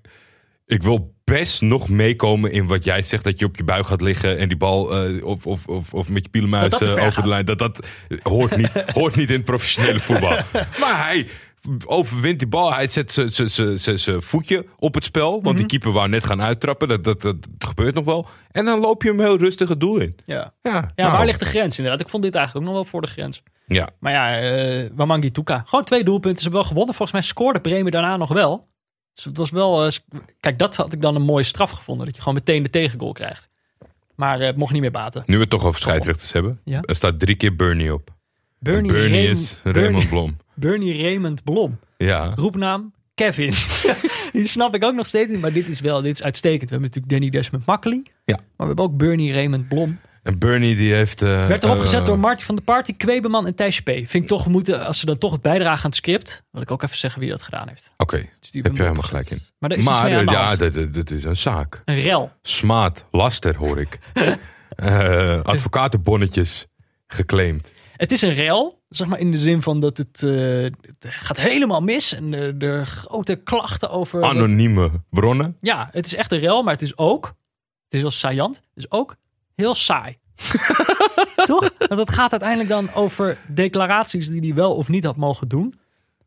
ik 0.66 0.82
wil 0.82 1.16
best 1.28 1.62
nog 1.62 1.88
meekomen 1.88 2.52
in 2.52 2.66
wat 2.66 2.84
jij 2.84 3.02
zegt. 3.02 3.24
Dat 3.24 3.38
je 3.38 3.44
op 3.44 3.56
je 3.56 3.64
buik 3.64 3.86
gaat 3.86 4.00
liggen 4.00 4.38
en 4.38 4.48
die 4.48 4.56
bal 4.56 5.05
eh, 5.05 5.24
of, 5.24 5.46
of, 5.46 5.66
of, 5.66 5.94
of 5.94 6.09
met 6.09 6.22
je 6.24 6.28
pielenmuis 6.30 6.70
Dat 6.70 6.70
dat 6.70 6.80
te 6.88 6.88
eh, 6.88 6.94
ver 6.94 7.06
over 7.06 7.22
de 7.22 7.28
lijn. 7.28 7.44
Dat 7.44 7.59
dat 7.59 7.86
hoort 8.22 8.56
niet, 8.56 8.70
hoort 8.98 9.16
niet 9.16 9.28
in 9.28 9.36
het 9.36 9.44
professionele 9.44 10.00
voetbal. 10.00 10.36
maar 10.80 11.05
hij 11.06 11.28
overwint 11.86 12.38
die 12.38 12.48
bal. 12.48 12.74
Hij 12.74 12.88
zet 12.88 13.12
zijn- 13.84 14.22
voetje 14.22 14.64
op 14.78 14.94
het 14.94 15.05
spel. 15.05 15.30
Want 15.30 15.44
Mhm. 15.44 15.56
die 15.56 15.66
keeper 15.66 15.92
wou 15.92 16.09
net 16.09 16.24
gaan 16.24 16.42
uittrappen. 16.42 16.88
Dat, 16.88 17.05
dat, 17.05 17.20
dat, 17.20 17.36
gebeurt 17.59 17.94
nog 17.94 18.05
wel. 18.05 18.28
En 18.50 18.64
dan 18.64 18.80
loop 18.80 19.02
je 19.02 19.09
hem 19.09 19.20
heel 19.20 19.36
rustig 19.38 19.68
het 19.68 19.80
doel 19.80 19.98
in. 19.98 20.16
Ja, 20.24 20.52
Ja, 20.62 20.72
ja 20.72 20.92
nou, 20.96 21.12
waar 21.12 21.26
ligt 21.26 21.40
de 21.40 21.46
grens 21.46 21.76
inderdaad? 21.78 22.00
Ik 22.00 22.09
vond 22.09 22.22
dit 22.22 22.34
eigenlijk 22.34 22.66
ook 22.66 22.72
nog 22.72 22.82
wel 22.82 22.90
voor 22.90 23.00
de 23.00 23.12
grens. 23.12 23.42
Ja, 23.66 23.88
Maar 24.00 24.12
ja, 24.12 24.38
eh 24.40 24.90
Wamangi 24.94 25.30
Tuka. 25.30 25.62
Gewoon 25.66 25.84
twee 25.84 26.05
doelpunten. 26.05 26.36
Ze 26.36 26.42
hebben 26.42 26.60
wel 26.60 26.68
gewonnen. 26.68 26.94
Volgens 26.94 27.18
mij 27.18 27.28
scoorde 27.28 27.60
Bremen 27.60 27.92
daarna 27.92 28.16
nog 28.16 28.32
wel. 28.32 28.64
Dus 29.19 29.27
het 29.27 29.36
was 29.36 29.51
wel... 29.51 29.85
eh, 29.85 29.90
kijk, 30.40 30.59
dat 30.59 30.77
had 30.77 30.93
ik 30.93 31.03
dan 31.03 31.15
een 31.15 31.23
mooie 31.23 31.45
straf 31.45 31.70
gevonden. 31.70 32.07
Dat 32.07 32.15
je 32.16 32.23
gewoon 32.23 32.39
meteen 32.39 32.62
de 32.62 32.70
tegengoal 32.70 33.12
krijgt. 33.12 33.49
Maar 34.15 34.40
eh, 34.40 34.47
het 34.47 34.57
mocht 34.57 34.73
niet 34.73 34.81
meer 34.81 34.90
baten. 34.90 35.23
nu 35.27 35.35
we 35.35 35.40
het 35.40 35.51
toch 35.51 35.65
over 35.65 35.81
scheidsrechters 35.81 36.32
hebben. 36.32 36.61
Ja. 36.65 36.81
Er 36.82 36.95
staat 36.95 37.19
drie 37.19 37.35
keer 37.36 37.57
Bernie 37.57 37.95
op. 37.95 38.11
Bernie, 38.59 39.28
is 39.28 39.61
Raymond 39.65 40.09
Blom. 40.09 40.36
Bernie 40.55 41.03
Raymond 41.03 41.45
Blom. 41.45 41.78
Ja. 41.97 42.32
Roepnaam 42.35 42.93
Kevin. 43.15 43.53
Die 44.32 44.47
snap 44.47 44.74
ik 44.74 44.85
ook 44.85 44.95
nog 44.95 45.07
steeds 45.07 45.31
niet. 45.31 45.40
Maar 45.40 45.53
dit 45.53 45.69
is 45.69 45.81
wel 45.81 46.03
dit 46.03 46.15
is 46.15 46.23
uitstekend. 46.23 46.70
We 46.70 46.77
hebben 46.77 46.90
natuurlijk 46.95 47.12
Danny 47.12 47.31
Desmond 47.31 47.66
Makkely. 47.66 48.03
Ja. 48.24 48.35
Maar 48.35 48.45
we 48.57 48.65
hebben 48.66 48.85
ook 48.85 48.97
Bernie 48.97 49.32
Raymond 49.32 49.69
Blom. 49.69 49.99
En 50.28 50.38
Bernie 50.38 50.76
die 50.76 50.92
heeft... 50.94 51.22
eh, 51.22 51.46
Werd 51.46 51.64
erop 51.64 51.76
eh, 51.76 51.82
gezet 51.82 52.06
door 52.06 52.18
Marty 52.18 52.44
van 52.44 52.55
der 52.55 52.64
Party, 52.64 52.96
Kwebeman 52.96 53.46
en 53.46 53.55
Thijsje 53.55 53.82
P. 53.82 53.86
Vind 53.86 54.14
ik 54.14 54.26
toch, 54.26 54.46
moeten, 54.46 54.86
als 54.86 54.98
ze 54.98 55.06
dan 55.06 55.18
toch 55.18 55.32
het 55.32 55.42
bijdragen 55.42 55.84
aan 55.84 55.90
het 55.90 55.94
script, 55.94 56.42
wil 56.50 56.62
ik 56.62 56.70
ook 56.70 56.82
even 56.82 56.96
zeggen 56.96 57.20
wie 57.20 57.30
dat 57.30 57.42
gedaan 57.42 57.68
heeft. 57.68 57.92
Oké, 57.96 58.28
Dus 58.40 58.50
die 58.50 58.62
heb 58.62 58.76
je 58.76 58.82
helemaal 58.82 59.02
gelijk 59.02 59.30
in. 59.30 59.40
Maar 59.59 59.70
er 59.70 59.76
is 59.76 59.84
Maar 59.84 60.24
de 60.24 60.30
ja, 60.30 60.56
dat, 60.56 61.10
is 61.10 61.24
een 61.24 61.36
zaak. 61.36 61.82
Een 61.84 62.00
rel. 62.00 62.30
Smaad, 62.42 63.05
laster 63.10 63.56
hoor 63.56 63.80
ik. 63.80 63.98
Eh, 64.68 65.40
advocatenbonnetjes 65.42 66.66
geclaimd. 67.06 67.72
Het 67.96 68.12
is 68.12 68.22
een 68.22 68.34
rel, 68.34 68.82
zeg 68.88 69.09
maar 69.09 69.18
in 69.18 69.30
de 69.30 69.38
zin 69.38 69.62
van 69.62 69.80
dat 69.80 69.96
het, 69.98 70.20
het 70.20 70.96
gaat 71.00 71.36
helemaal 71.36 71.80
mis. 71.80 72.14
En 72.14 72.30
de, 72.59 72.84
grote 72.84 73.36
klachten 73.36 73.90
over... 73.90 74.22
Anonieme 74.22 74.90
bronnen. 75.10 75.56
Ja, 75.60 75.88
het 75.92 76.06
is 76.06 76.14
echt 76.14 76.32
een 76.32 76.38
rel, 76.38 76.62
maar 76.62 76.72
het 76.72 76.82
is 76.82 76.96
ook, 76.96 77.26
het 77.84 77.94
is 77.94 78.00
heel 78.00 78.10
saillant, 78.10 78.56
het 78.56 78.64
is 78.74 78.90
ook 78.90 79.16
heel 79.62 79.74
saai. 79.74 80.16
Toch? 81.47 81.70
Want 81.78 82.01
het 82.01 82.10
gaat 82.10 82.30
uiteindelijk 82.30 82.68
dan 82.70 82.93
over 82.94 83.36
declaraties 83.47 84.28
die 84.28 84.40
hij 84.40 84.55
wel 84.55 84.74
of 84.74 84.89
niet 84.89 85.05
had 85.05 85.16
mogen 85.16 85.48
doen. 85.48 85.74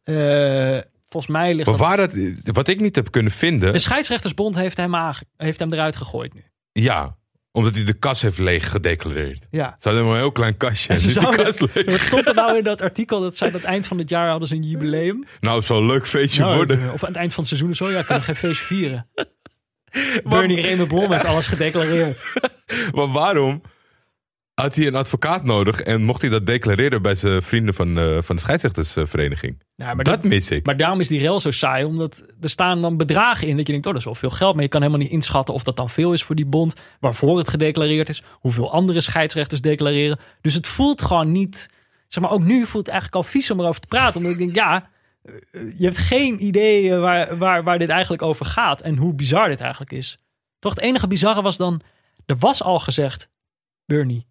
Eh, 0.03 0.78
volgens 1.10 1.32
mij 1.34 1.53
ligt 1.53 1.68
Maar 1.70 1.78
dat- 1.78 1.88
waar 1.88 1.98
dat, 1.98 2.14
wat 2.56 2.68
ik 2.68 2.80
niet 2.80 2.95
heb 2.95 3.12
kunnen 3.12 3.32
vinden. 3.32 3.74
De 3.74 3.80
scheidsrechtersbond 3.80 4.56
heeft 4.56 4.78
hem, 4.78 4.95
heeft 5.38 5.60
hem 5.60 5.74
eruit 5.74 5.95
gegooid 5.95 6.34
nu. 6.34 6.44
Ja, 6.72 7.16
omdat 7.52 7.76
hij 7.76 7.84
de 7.84 7.94
kas 7.94 8.22
heeft 8.22 8.38
leeg 8.38 8.70
gedeclareerd. 8.72 9.48
Ja. 9.52 9.66
Het 9.72 9.82
staat 9.82 9.94
helemaal 9.94 10.14
een 10.14 10.20
heel 10.20 10.32
klein 10.32 10.58
kastje. 10.58 10.94
En 10.94 10.99
ze 10.99 11.12
zouden- 11.12 11.44
kas 11.45 11.60
leeg. 11.60 11.86
Wat 11.86 11.99
stond 11.99 12.28
er 12.28 12.34
nou 12.34 12.58
in 12.58 12.64
dat 12.64 12.82
artikel? 12.82 13.22
Dat 13.22 13.38
zei 13.38 13.52
dat 13.52 13.62
het 13.62 13.70
eind 13.70 13.88
van 13.88 13.98
het 13.98 14.10
jaar 14.10 14.30
hadden 14.30 14.48
ze 14.48 14.56
een 14.56 14.64
jubileum. 14.64 15.24
Nou, 15.40 15.58
het 15.58 15.66
zal 15.66 15.78
een 15.78 15.86
leuk 15.86 16.08
feestje 16.08 16.41
Nou, 16.41 16.56
worden. 16.56 16.94
Of 16.94 17.03
aan 17.03 17.10
het 17.10 17.18
eind 17.18 17.34
van 17.34 17.44
het 17.44 17.48
seizoen 17.48 17.70
of 17.70 17.76
zo. 17.76 17.90
Ja, 17.91 17.98
kunnen 18.02 18.18
we 18.18 18.22
geen 18.34 18.36
feestje 18.36 18.66
vieren. 18.66 19.08
Bernie 20.24 20.62
Raymond 20.62 20.88
Blom 20.88 21.12
heeft 21.12 21.26
alles 21.26 21.48
gedeclareerd. 21.48 22.20
Maar 22.96 23.12
waarom 23.12 23.62
had 24.54 24.76
hij 24.76 24.88
een 24.88 24.96
advocaat 24.96 25.44
nodig 25.44 25.82
en 25.82 26.04
mocht 26.04 26.22
hij 26.22 26.32
dat 26.32 26.46
declareren 26.46 27.02
bij 27.02 27.16
zijn 27.16 27.42
vrienden 27.42 27.74
van, 27.74 28.00
eh, 28.00 28.18
van 28.22 28.36
de 28.36 28.42
scheidsrechtersvereniging? 28.42 29.64
Ja, 29.76 29.94
maar 29.94 30.04
dat 30.04 30.24
mis 30.24 30.52
ik. 30.52 30.66
Maar 30.66 30.78
daarom 30.78 31.00
is 31.00 31.08
die 31.08 31.20
rel 31.20 31.40
zo 31.40 31.52
saai, 31.52 31.86
omdat 31.86 32.26
er 32.42 32.50
staan 32.50 32.82
dan 32.82 32.98
bedragen 32.98 33.48
in 33.48 33.58
dat 33.58 33.66
je 33.66 33.72
denkt, 33.72 33.88
oh, 33.88 33.92
dat 33.92 34.02
is 34.02 34.08
wel 34.08 34.16
veel 34.16 34.30
geld, 34.30 34.54
maar 34.54 34.64
je 34.64 34.70
kan 34.70 34.82
helemaal 34.82 35.02
niet 35.02 35.12
inschatten 35.12 35.54
of 35.54 35.64
dat 35.64 35.76
dan 35.76 35.90
veel 35.90 36.14
is 36.14 36.24
voor 36.24 36.36
die 36.36 36.46
bond, 36.46 36.76
waarvoor 37.00 37.38
het 37.38 37.50
gedeclareerd 37.50 38.10
is, 38.10 38.24
hoeveel 38.32 38.72
andere 38.72 39.02
scheidsrechters 39.02 39.62
declareren. 39.62 40.20
Dus 40.42 40.54
het 40.54 40.68
voelt 40.68 41.02
gewoon 41.02 41.32
niet, 41.32 41.70
zeg 42.08 42.24
maar, 42.24 42.32
ook 42.32 42.44
nu 42.44 42.66
voelt 42.66 42.86
het 42.86 42.94
eigenlijk 42.94 43.16
al 43.16 43.32
vies 43.32 43.52
om 43.52 43.60
erover 43.60 43.82
te 43.82 43.88
praten, 43.88 44.16
omdat 44.16 44.32
ik 44.32 44.38
denk, 44.38 44.56
ja, 44.56 44.90
je 45.52 45.84
hebt 45.84 45.98
geen 45.98 46.45
idee 46.45 46.93
eh, 46.93 46.99
waar, 46.99 47.38
waar, 47.38 47.64
waar 47.64 47.80
dit 47.80 47.89
eigenlijk 47.89 48.22
over 48.22 48.45
gaat 48.45 48.81
en 48.81 48.98
hoe 48.98 49.14
bizar 49.14 49.49
dit 49.49 49.60
eigenlijk 49.60 49.91
is. 49.91 50.18
Toch 50.60 50.76
het 50.76 50.84
enige 50.84 51.07
bizarre 51.07 51.41
was 51.41 51.57
dan, 51.57 51.81
er 52.26 52.38
was 52.38 52.64
al 52.64 52.80
gezegd, 52.80 53.30
Bernie, 53.85 54.26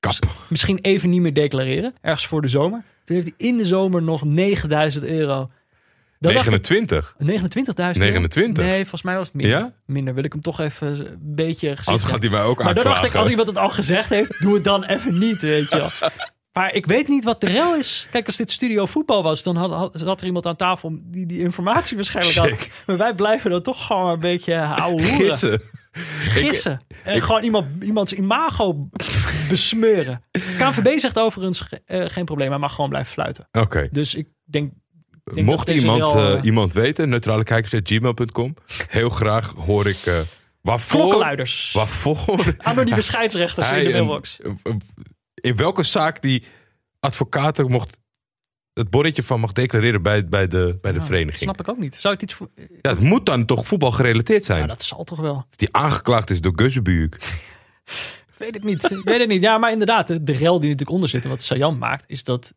Kap. 0.00 0.14
misschien 0.48 0.78
even 0.78 1.10
niet 1.10 1.20
meer 1.20 1.34
declareren, 1.34 1.94
ergens 2.00 2.26
voor 2.26 2.42
de 2.42 2.48
zomer. 2.48 2.82
Toen 3.04 3.16
heeft 3.16 3.32
hij 3.36 3.48
in 3.48 3.56
de 3.56 3.64
zomer 3.64 4.02
nog 4.02 4.24
9000 4.24 5.04
euro. 5.04 5.48
Dan 6.18 6.32
dacht 6.32 6.46
ik, 6.46 6.70
29. 6.70 7.16
29.000 7.18 7.98
29? 7.98 8.64
Nee, 8.64 8.80
volgens 8.80 9.02
mij 9.02 9.16
was 9.16 9.26
het 9.26 9.34
minder. 9.34 9.58
Ja? 9.58 9.72
Minder 9.86 10.14
wil 10.14 10.24
ik 10.24 10.32
hem 10.32 10.40
toch 10.40 10.60
even 10.60 10.86
een 10.88 11.18
beetje. 11.20 11.76
Anders 11.84 12.04
gaat 12.04 12.22
hij 12.22 12.30
mij 12.30 12.42
ook 12.42 12.62
Maar 12.62 12.74
dan 12.74 12.84
dacht 12.84 13.04
ik, 13.04 13.14
als 13.14 13.28
iemand 13.28 13.48
het 13.48 13.58
al 13.58 13.68
gezegd 13.68 14.08
heeft, 14.08 14.42
doe 14.42 14.54
het 14.54 14.64
dan 14.64 14.84
even 14.84 15.18
niet, 15.18 15.40
weet 15.40 15.70
je 15.70 15.76
wel. 15.76 15.90
Maar 16.54 16.74
ik 16.74 16.86
weet 16.86 17.08
niet 17.08 17.24
wat 17.24 17.40
de 17.40 17.46
rel 17.46 17.74
is. 17.76 18.08
Kijk, 18.10 18.26
als 18.26 18.36
dit 18.36 18.50
studio 18.50 18.86
voetbal 18.86 19.22
was, 19.22 19.42
dan 19.42 19.56
had, 19.56 20.20
er 20.20 20.26
iemand 20.26 20.46
aan 20.46 20.56
tafel 20.56 20.98
die 21.02 21.26
die 21.26 21.38
informatie 21.38 21.96
waarschijnlijk 21.96 22.36
had. 22.36 22.68
Maar 22.86 22.96
wij 22.96 23.14
blijven 23.14 23.50
dan 23.50 23.62
toch 23.62 23.86
gewoon 23.86 24.10
een 24.10 24.18
beetje 24.18 24.60
ouwe 24.60 25.02
hoeren. 25.02 25.26
Gissen. 25.26 25.60
Gissen. 26.20 26.80
en 27.04 27.22
gewoon 27.22 27.42
iemand, 27.42 27.66
iemands 27.82 28.12
imago 28.12 28.88
besmeuren. 29.48 30.20
KNVB 30.58 30.98
zegt 30.98 31.18
overigens 31.18 31.62
eh, 31.84 32.04
geen 32.06 32.24
probleem. 32.24 32.50
Hij 32.50 32.58
mag 32.58 32.74
gewoon 32.74 32.90
blijven 32.90 33.12
fluiten. 33.12 33.46
Oké. 33.52 33.88
Dus 33.90 34.14
ik 34.14 34.28
denk... 34.44 34.72
Mocht 35.24 35.70
iemand, 35.70 36.14
eh, 36.14 36.32
eh, 36.32 36.44
iemand 36.44 36.72
weten, 36.72 37.08
neutralekijkers.gmail.com. 37.08 38.54
Heel 38.88 39.08
graag 39.08 39.52
hoor 39.56 39.86
ik 39.86 40.06
eh 40.06 40.18
waarvoor... 40.60 41.00
Klokkenluiders. 41.00 41.72
Waarvoor... 41.72 42.54
Anonieme 42.58 43.00
scheidsrechters 43.00 43.70
in 43.70 43.78
de 43.78 43.84
een- 43.84 43.92
mailbox. 43.92 44.38
In 45.44 45.56
welke 45.56 45.82
zaak 45.82 46.22
die 46.22 46.42
advocaten 47.00 47.70
mocht... 47.70 48.02
Het 48.72 48.90
bordje 48.90 49.22
van 49.22 49.40
mag 49.40 49.52
declareren 49.52 50.02
bij, 50.02 50.28
bij 50.28 50.46
de, 50.46 50.78
bij 50.80 50.92
de 50.92 50.98
Ja, 50.98 51.04
vereniging. 51.04 51.42
Snap 51.42 51.60
ik 51.60 51.68
ook 51.68 51.78
niet. 51.78 51.94
Zou 51.94 52.14
het 52.14 52.22
iets 52.22 52.34
voor... 52.34 52.48
Ja, 52.82 52.90
het 52.90 53.00
moet 53.00 53.26
dan 53.26 53.44
toch 53.44 53.66
voetbal 53.66 53.90
gerelateerd 53.90 54.44
zijn. 54.44 54.60
Ja, 54.60 54.66
dat 54.66 54.82
zal 54.82 55.04
toch 55.04 55.20
wel. 55.20 55.46
Die 55.56 55.68
aangeklaagd 55.74 56.30
is 56.30 56.40
door 56.40 56.52
Guzzebuurk. 56.56 57.14
Ik 57.14 58.34
weet 58.38 58.54
het 58.54 58.64
niet. 58.64 58.90
Ik 58.90 59.04
weet 59.04 59.18
het 59.20 59.28
niet. 59.28 59.42
Ja, 59.42 59.58
maar 59.58 59.70
inderdaad, 59.72 60.06
de, 60.06 60.22
de 60.22 60.32
rel 60.32 60.52
die 60.52 60.62
natuurlijk 60.68 60.90
onder 60.90 61.08
zit 61.08 61.24
wat 61.24 61.42
saillant 61.42 61.78
maakt, 61.78 62.04
is 62.06 62.24
dat 62.24 62.54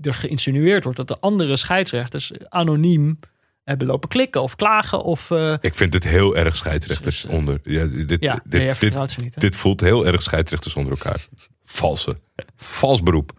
er 0.00 0.14
geïnsinueerd 0.14 0.82
wordt 0.84 0.98
dat 0.98 1.08
de 1.08 1.18
andere 1.18 1.56
scheidsrechters 1.56 2.32
anoniem 2.48 3.18
hebben 3.64 3.86
lopen 3.86 4.08
klikken 4.08 4.42
of 4.42 4.56
klagen 4.56 5.02
of... 5.02 5.30
eh, 5.30 5.54
Ik 5.60 5.74
vind 5.74 5.92
dit 5.92 6.04
heel 6.04 6.36
erg 6.36 6.56
scheidsrechters 6.56 7.20
Dus, 7.22 7.30
onder. 7.30 7.60
Ja, 7.62 7.84
dit, 7.86 8.16
ja, 8.20 8.40
dit, 8.44 8.80
dit, 8.80 9.16
niet. 9.18 9.40
Dit 9.40 9.56
voelt 9.56 9.80
heel 9.80 10.06
erg 10.06 10.22
scheidsrechters 10.22 10.74
onder 10.74 10.92
elkaar. 10.92 11.26
Valse. 11.70 12.16
Vals 12.56 13.02
beroep. 13.02 13.32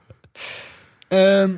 Ehm, 1.07 1.55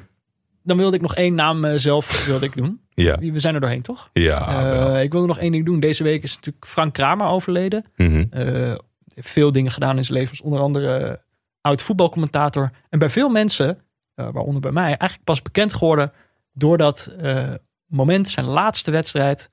dan 0.63 0.77
wilde 0.77 0.95
ik 0.95 1.01
nog 1.01 1.15
één 1.15 1.35
naam 1.35 1.65
eh, 1.65 1.77
zelf 1.77 2.25
wilde 2.25 2.45
ik 2.45 2.55
doen. 2.55 2.81
Ja. 2.95 3.17
We 3.17 3.39
zijn 3.39 3.53
er 3.53 3.61
doorheen, 3.61 3.81
toch? 3.81 4.09
Ja. 4.13 4.95
Eh, 4.95 5.03
ik 5.03 5.11
wilde 5.11 5.27
nog 5.27 5.39
één 5.39 5.51
ding 5.51 5.65
doen. 5.65 5.79
Deze 5.79 6.03
week 6.03 6.23
is 6.23 6.35
natuurlijk 6.35 6.65
Frank 6.65 6.93
Kramer 6.93 7.27
overleden. 7.27 7.85
Mhm. 7.95 8.25
Eh, 8.29 8.75
veel 9.15 9.51
dingen 9.51 9.71
gedaan 9.71 9.97
in 9.97 10.03
zijn 10.03 10.17
leven. 10.17 10.43
Onder 10.43 10.59
andere 10.59 11.21
oud 11.61 11.81
voetbalcommentator. 11.81 12.71
En 12.89 12.99
bij 12.99 13.09
veel 13.09 13.29
mensen, 13.29 13.77
waaronder 14.15 14.61
bij 14.61 14.71
mij, 14.71 14.85
eigenlijk 14.85 15.23
pas 15.23 15.41
bekend 15.41 15.73
geworden 15.73 16.11
door 16.53 16.77
dat 16.77 17.15
eh, 17.19 17.53
moment, 17.85 18.29
zijn 18.29 18.45
laatste 18.45 18.91
wedstrijd. 18.91 19.49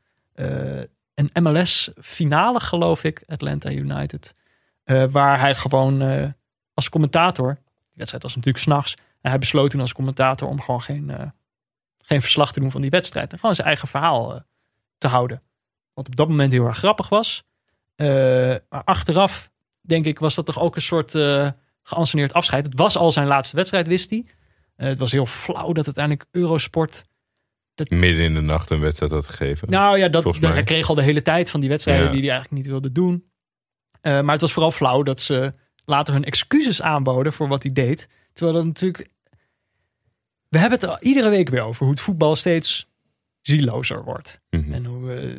een 1.14 1.42
MLS-finale, 1.42 2.60
geloof 2.60 3.04
ik, 3.04 3.22
Atlanta 3.26 3.70
United. 3.70 4.34
waar 5.10 5.40
hij 5.40 5.54
gewoon 5.54 6.02
als 6.74 6.88
commentator, 6.88 7.54
die 7.54 7.94
wedstrijd 7.94 8.22
was 8.22 8.34
natuurlijk 8.34 8.64
s'nachts, 8.64 8.96
en 9.20 9.30
hij 9.30 9.38
besloot 9.38 9.70
toen 9.70 9.80
als 9.80 9.92
commentator 9.92 10.48
om 10.48 10.60
gewoon 10.60 10.82
geen, 10.82 11.10
eh, 11.10 11.26
geen 11.98 12.20
verslag 12.20 12.52
te 12.52 12.60
doen 12.60 12.70
van 12.70 12.80
die 12.80 12.90
wedstrijd. 12.90 13.32
En 13.32 13.38
gewoon 13.38 13.54
zijn 13.54 13.66
eigen 13.66 13.88
verhaal 13.88 14.34
eh, 14.34 14.40
te 14.98 15.08
houden. 15.08 15.42
Wat 15.94 16.06
op 16.06 16.16
dat 16.16 16.28
moment 16.28 16.52
heel 16.52 16.66
erg 16.66 16.76
grappig 16.76 17.08
was. 17.08 17.44
Eh, 17.94 18.06
maar 18.68 18.84
achteraf, 18.84 19.50
denk 19.80 20.06
ik, 20.06 20.18
was 20.18 20.34
dat 20.34 20.46
toch 20.46 20.58
ook 20.58 20.76
een 20.76 20.82
soort 20.82 21.10
geanceneerd 21.82 22.32
afscheid. 22.32 22.64
Het 22.64 22.74
was 22.78 22.96
al 22.96 23.10
zijn 23.10 23.26
laatste 23.26 23.56
wedstrijd, 23.56 23.86
wist 23.86 24.10
hij. 24.10 24.24
Het 24.76 24.98
was 24.98 25.12
heel 25.12 25.26
flauw 25.26 25.72
dat 25.72 25.84
uiteindelijk 25.84 26.26
Eurosport. 26.30 27.04
Midden 27.88 28.24
in 28.24 28.34
de 28.34 28.40
nacht 28.40 28.70
een 28.70 28.80
wedstrijd 28.80 29.12
had 29.12 29.26
gegeven. 29.26 29.70
Nou 29.70 29.98
ja, 29.98 30.08
dat, 30.08 30.40
mij. 30.40 30.52
hij 30.52 30.62
kreeg 30.62 30.88
al 30.88 30.94
de 30.94 31.02
hele 31.02 31.22
tijd 31.22 31.50
van 31.50 31.60
die 31.60 31.68
wedstrijden 31.68 32.04
Ja. 32.04 32.10
die 32.10 32.20
hij 32.20 32.30
eigenlijk 32.30 32.62
niet 32.62 32.70
wilde 32.72 32.92
doen. 32.92 33.30
Maar 34.02 34.32
het 34.32 34.40
was 34.40 34.52
vooral 34.52 34.70
flauw 34.70 35.02
dat 35.02 35.20
ze 35.20 35.52
later 35.90 36.14
hun 36.14 36.24
excuses 36.24 36.82
aanboden 36.82 37.32
voor 37.32 37.48
wat 37.48 37.62
hij 37.62 37.72
deed. 37.72 38.08
Terwijl 38.32 38.56
dat 38.56 38.66
natuurlijk. 38.66 39.08
We 40.48 40.58
hebben 40.58 40.78
het 40.80 40.88
er 40.88 41.02
iedere 41.02 41.28
week 41.28 41.48
weer 41.48 41.62
over 41.62 41.82
hoe 41.82 41.94
het 41.94 42.02
voetbal 42.02 42.36
steeds 42.36 42.88
zielozer 43.40 44.04
wordt. 44.04 44.40
Mhm. 44.50 44.72
En 44.72 44.84
hoe 44.84 45.12
eh, 45.12 45.34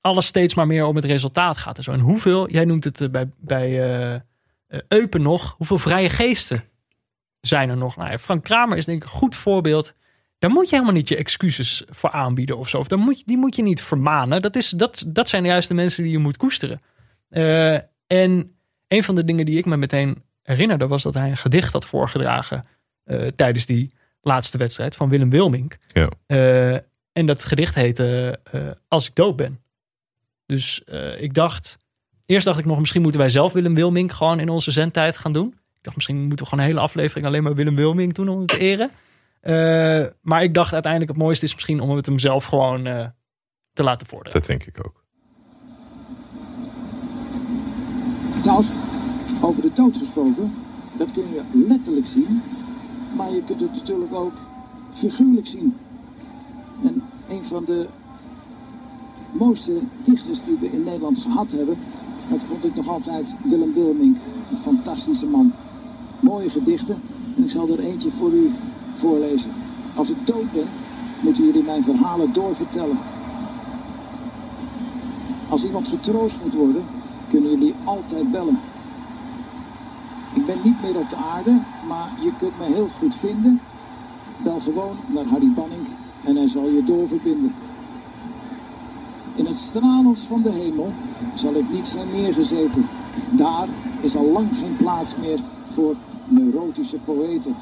alles 0.00 0.26
steeds 0.26 0.54
maar 0.54 0.66
meer 0.66 0.84
om 0.84 0.96
het 0.96 1.04
resultaat 1.04 1.56
gaat. 1.56 1.76
En, 1.76 1.82
zo. 1.82 1.92
en 1.92 2.00
hoeveel, 2.00 2.50
jij 2.50 2.64
noemt 2.64 2.84
het 2.84 3.00
eh, 3.00 3.08
bij, 3.08 3.30
bij 3.36 3.92
eh, 4.12 4.20
Eupen 4.88 5.22
nog, 5.22 5.54
hoeveel 5.56 5.78
vrije 5.78 6.08
geesten 6.08 6.64
zijn 7.40 7.68
er 7.68 7.76
nog? 7.76 7.96
Nou, 7.96 8.18
Frank 8.18 8.44
Kramer 8.44 8.76
is 8.76 8.84
denk 8.84 9.02
ik 9.02 9.08
een 9.08 9.18
goed 9.18 9.36
voorbeeld. 9.36 9.94
Daar 10.38 10.50
moet 10.50 10.68
je 10.68 10.74
helemaal 10.74 10.94
niet 10.94 11.08
je 11.08 11.16
excuses 11.16 11.84
voor 11.88 12.10
aanbieden 12.10 12.58
of 12.58 12.68
zo. 12.68 12.78
Of 12.78 12.88
daar 12.88 12.98
moet 12.98 13.18
je, 13.18 13.24
die 13.26 13.36
moet 13.36 13.56
je 13.56 13.62
niet 13.62 13.82
vermanen. 13.82 14.42
Dat, 14.42 14.56
is, 14.56 14.70
dat, 14.70 15.04
dat 15.06 15.28
zijn 15.28 15.44
juist 15.44 15.68
de 15.68 15.74
mensen 15.74 16.02
die 16.02 16.12
je 16.12 16.18
moet 16.18 16.36
koesteren. 16.36 16.80
En 18.06 18.54
een 18.90 19.02
van 19.02 19.14
de 19.14 19.24
dingen 19.24 19.46
die 19.46 19.58
ik 19.58 19.64
me 19.64 19.76
meteen 19.76 20.22
herinnerde 20.42 20.86
was 20.86 21.02
dat 21.02 21.14
hij 21.14 21.30
een 21.30 21.36
gedicht 21.36 21.72
had 21.72 21.86
voorgedragen 21.86 22.64
eh, 23.04 23.26
tijdens 23.26 23.66
die 23.66 23.92
laatste 24.20 24.58
wedstrijd 24.58 24.96
van 24.96 25.08
Willem 25.08 25.30
Wilmink. 25.30 25.78
Ja. 25.92 26.10
Eh, 26.26 26.74
en 27.12 27.26
dat 27.26 27.44
gedicht 27.44 27.74
heette 27.74 28.38
eh, 28.52 28.60
Als 28.88 29.08
ik 29.08 29.14
dood 29.14 29.36
ben. 29.36 29.60
Dus 30.46 30.82
ik 31.18 31.34
dacht, 31.34 31.78
eerst 32.26 32.44
dacht 32.44 32.58
ik 32.58 32.64
nog, 32.64 32.78
misschien 32.78 33.02
moeten 33.02 33.20
wij 33.20 33.28
zelf 33.28 33.52
Willem 33.52 33.74
Wilmink 33.74 34.12
gewoon 34.12 34.40
in 34.40 34.48
onze 34.48 34.70
zendtijd 34.70 35.16
gaan 35.16 35.32
doen. 35.32 35.48
Ik 35.48 35.82
dacht, 35.82 35.96
misschien 35.96 36.18
moeten 36.18 36.38
we 36.38 36.44
gewoon 36.44 36.64
een 36.64 36.70
hele 36.70 36.80
aflevering 36.80 37.26
alleen 37.26 37.42
maar 37.42 37.54
Willem 37.54 37.76
Wilmink 37.76 38.14
doen 38.14 38.28
om 38.28 38.36
hem 38.36 38.46
te 38.46 38.58
eren. 38.58 38.90
Maar 40.22 40.42
ik 40.42 40.54
dacht 40.54 40.72
uiteindelijk, 40.72 41.12
het 41.12 41.22
mooiste 41.22 41.44
is 41.44 41.54
misschien 41.54 41.80
om 41.80 41.96
het 41.96 42.06
hem 42.06 42.18
zelf 42.18 42.44
gewoon 42.44 42.82
te 43.72 43.82
laten 43.82 44.06
voordragen. 44.06 44.40
Dat 44.40 44.48
denk 44.48 44.64
ik 44.64 44.86
ook. 44.86 44.99
Trouwens, 48.40 48.70
over 49.40 49.62
de 49.62 49.72
dood 49.72 49.96
gesproken, 49.96 50.54
dat 50.96 51.08
kun 51.12 51.24
je 51.32 51.66
letterlijk 51.66 52.06
zien, 52.06 52.42
maar 53.16 53.32
je 53.32 53.42
kunt 53.42 53.60
het 53.60 53.72
natuurlijk 53.72 54.14
ook 54.14 54.32
figuurlijk 54.90 55.46
zien. 55.46 55.76
En 56.82 57.02
een 57.28 57.44
van 57.44 57.64
de 57.64 57.88
mooiste 59.32 59.80
dichters 60.02 60.42
die 60.42 60.56
we 60.58 60.70
in 60.70 60.82
Nederland 60.82 61.18
gehad 61.18 61.52
hebben, 61.52 61.78
dat 62.30 62.44
vond 62.44 62.64
ik 62.64 62.74
nog 62.74 62.88
altijd 62.88 63.34
Willem 63.44 63.72
Wilmink. 63.72 64.16
Een 64.50 64.58
fantastische 64.58 65.26
man. 65.26 65.52
Mooie 66.20 66.50
gedichten 66.50 67.02
en 67.36 67.42
ik 67.42 67.50
zal 67.50 67.68
er 67.68 67.78
eentje 67.78 68.10
voor 68.10 68.32
u 68.32 68.50
voorlezen. 68.94 69.50
Als 69.94 70.10
ik 70.10 70.26
dood 70.26 70.52
ben, 70.52 70.66
moeten 71.20 71.44
jullie 71.44 71.62
mijn 71.62 71.82
verhalen 71.82 72.32
doorvertellen. 72.32 72.98
Als 75.48 75.64
iemand 75.64 75.88
getroost 75.88 76.38
moet 76.42 76.54
worden, 76.54 76.84
kunnen 77.30 77.50
jullie 77.50 77.74
altijd 77.84 78.30
bellen. 78.30 78.58
Ik 80.34 80.46
ben 80.46 80.58
niet 80.64 80.82
meer 80.82 80.96
op 80.96 81.10
de 81.10 81.16
aarde, 81.16 81.62
maar 81.88 82.12
je 82.20 82.32
kunt 82.38 82.58
me 82.58 82.64
heel 82.64 82.88
goed 82.88 83.16
vinden. 83.16 83.60
Bel 84.42 84.60
gewoon 84.60 84.96
naar 85.06 85.24
Harry 85.24 85.52
Banning 85.52 85.88
en 86.24 86.36
hij 86.36 86.46
zal 86.46 86.68
je 86.68 86.84
doorverbinden. 86.84 87.54
In 89.34 89.46
het 89.46 89.58
stralens 89.58 90.20
van 90.20 90.42
de 90.42 90.50
hemel 90.50 90.92
zal 91.34 91.54
ik 91.54 91.70
niet 91.70 91.86
zijn 91.86 92.10
neergezeten. 92.10 92.88
Daar 93.30 93.68
is 94.00 94.16
al 94.16 94.30
lang 94.30 94.56
geen 94.56 94.76
plaats 94.76 95.16
meer 95.16 95.40
voor 95.70 95.96
neurotische 96.24 96.98
poëten. 96.98 97.54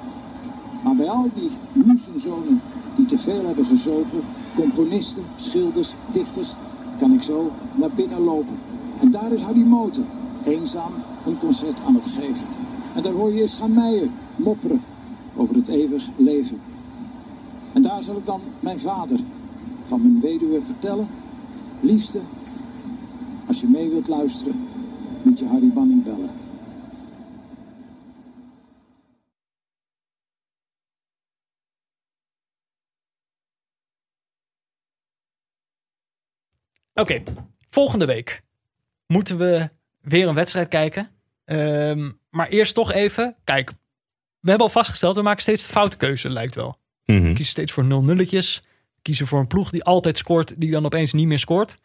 Maar 0.82 0.96
bij 0.96 1.08
al 1.08 1.28
die 1.32 1.50
muzenzonen 1.72 2.60
die 2.94 3.04
te 3.06 3.18
veel 3.18 3.44
hebben 3.44 3.64
gezopen, 3.64 4.20
componisten, 4.54 5.22
schilders, 5.36 5.94
dichters, 6.10 6.54
kan 6.98 7.12
ik 7.12 7.22
zo 7.22 7.50
naar 7.74 7.90
binnen 7.90 8.20
lopen. 8.20 8.67
En 9.00 9.10
daar 9.10 9.32
is 9.32 9.42
Harry 9.42 9.64
Moten, 9.64 10.06
eenzaam 10.44 10.92
een 11.26 11.38
concert 11.38 11.82
aan 11.82 11.94
het 11.94 12.06
geven. 12.06 12.46
En 12.94 13.02
daar 13.02 13.12
hoor 13.12 13.32
je 13.32 13.40
eens 13.40 13.54
gaan 13.54 14.10
mopperen 14.36 14.82
over 15.36 15.54
het 15.54 15.68
eeuwig 15.68 16.08
leven. 16.16 16.60
En 17.72 17.82
daar 17.82 18.02
zal 18.02 18.16
ik 18.16 18.26
dan 18.26 18.40
mijn 18.60 18.78
vader 18.78 19.20
van 19.84 20.02
mijn 20.02 20.20
weduwe 20.20 20.62
vertellen. 20.62 21.08
Liefste, 21.80 22.20
als 23.46 23.60
je 23.60 23.66
mee 23.66 23.88
wilt 23.88 24.08
luisteren, 24.08 24.68
moet 25.22 25.38
je 25.38 25.46
Harry 25.46 25.72
Banning 25.72 26.04
bellen. 26.04 26.30
Oké, 36.94 37.22
volgende 37.68 38.06
week 38.06 38.42
moeten 39.08 39.38
we 39.38 39.68
weer 40.00 40.28
een 40.28 40.34
wedstrijd 40.34 40.68
kijken. 40.68 41.08
Ehm, 41.44 42.10
maar 42.30 42.48
eerst 42.48 42.74
toch 42.74 42.92
even, 42.92 43.36
kijk, 43.44 43.70
we 44.40 44.48
hebben 44.48 44.66
al 44.66 44.72
vastgesteld, 44.72 45.14
we 45.14 45.22
maken 45.22 45.42
steeds 45.42 45.62
de 45.62 45.72
foute 45.72 45.96
keuze, 45.96 46.30
lijkt 46.30 46.54
wel. 46.54 46.78
Mhm. 47.04 47.22
We 47.22 47.26
kiezen 47.26 47.46
steeds 47.46 47.72
voor 47.72 47.84
nul 47.84 48.02
nulletjes. 48.02 48.62
Kiezen 49.02 49.26
voor 49.26 49.38
een 49.38 49.46
ploeg 49.46 49.70
die 49.70 49.84
altijd 49.84 50.18
scoort, 50.18 50.60
die 50.60 50.70
dan 50.70 50.84
opeens 50.84 51.12
niet 51.12 51.26
meer 51.26 51.38
scoort. 51.38 51.76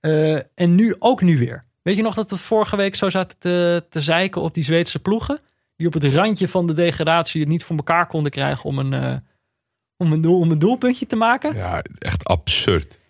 Eh, 0.00 0.34
en 0.34 0.74
nu 0.74 0.94
ook 0.98 1.22
nu 1.22 1.38
weer. 1.38 1.62
Weet 1.82 1.96
je 1.96 2.02
nog 2.02 2.14
dat 2.14 2.30
we 2.30 2.36
vorige 2.36 2.76
week 2.76 2.94
zo 2.94 3.10
zaten 3.10 3.38
te, 3.38 3.84
te 3.88 4.00
zeiken 4.00 4.40
op 4.40 4.54
die 4.54 4.64
Zweedse 4.64 4.98
ploegen? 4.98 5.40
Die 5.76 5.86
op 5.86 5.92
het 5.92 6.04
randje 6.04 6.48
van 6.48 6.66
de 6.66 6.72
degradatie 6.72 7.40
het 7.40 7.50
niet 7.50 7.64
voor 7.64 7.76
elkaar 7.76 8.06
konden 8.06 8.32
krijgen 8.32 8.64
om 8.64 8.78
een, 8.78 8.92
eh, 8.92 9.16
om 9.96 10.12
een, 10.12 10.20
doel, 10.20 10.38
om 10.38 10.50
een 10.50 10.58
doelpuntje 10.58 11.06
te 11.06 11.16
maken. 11.16 11.54
Ja, 11.54 11.82
echt 11.98 12.24
absurd. 12.24 13.00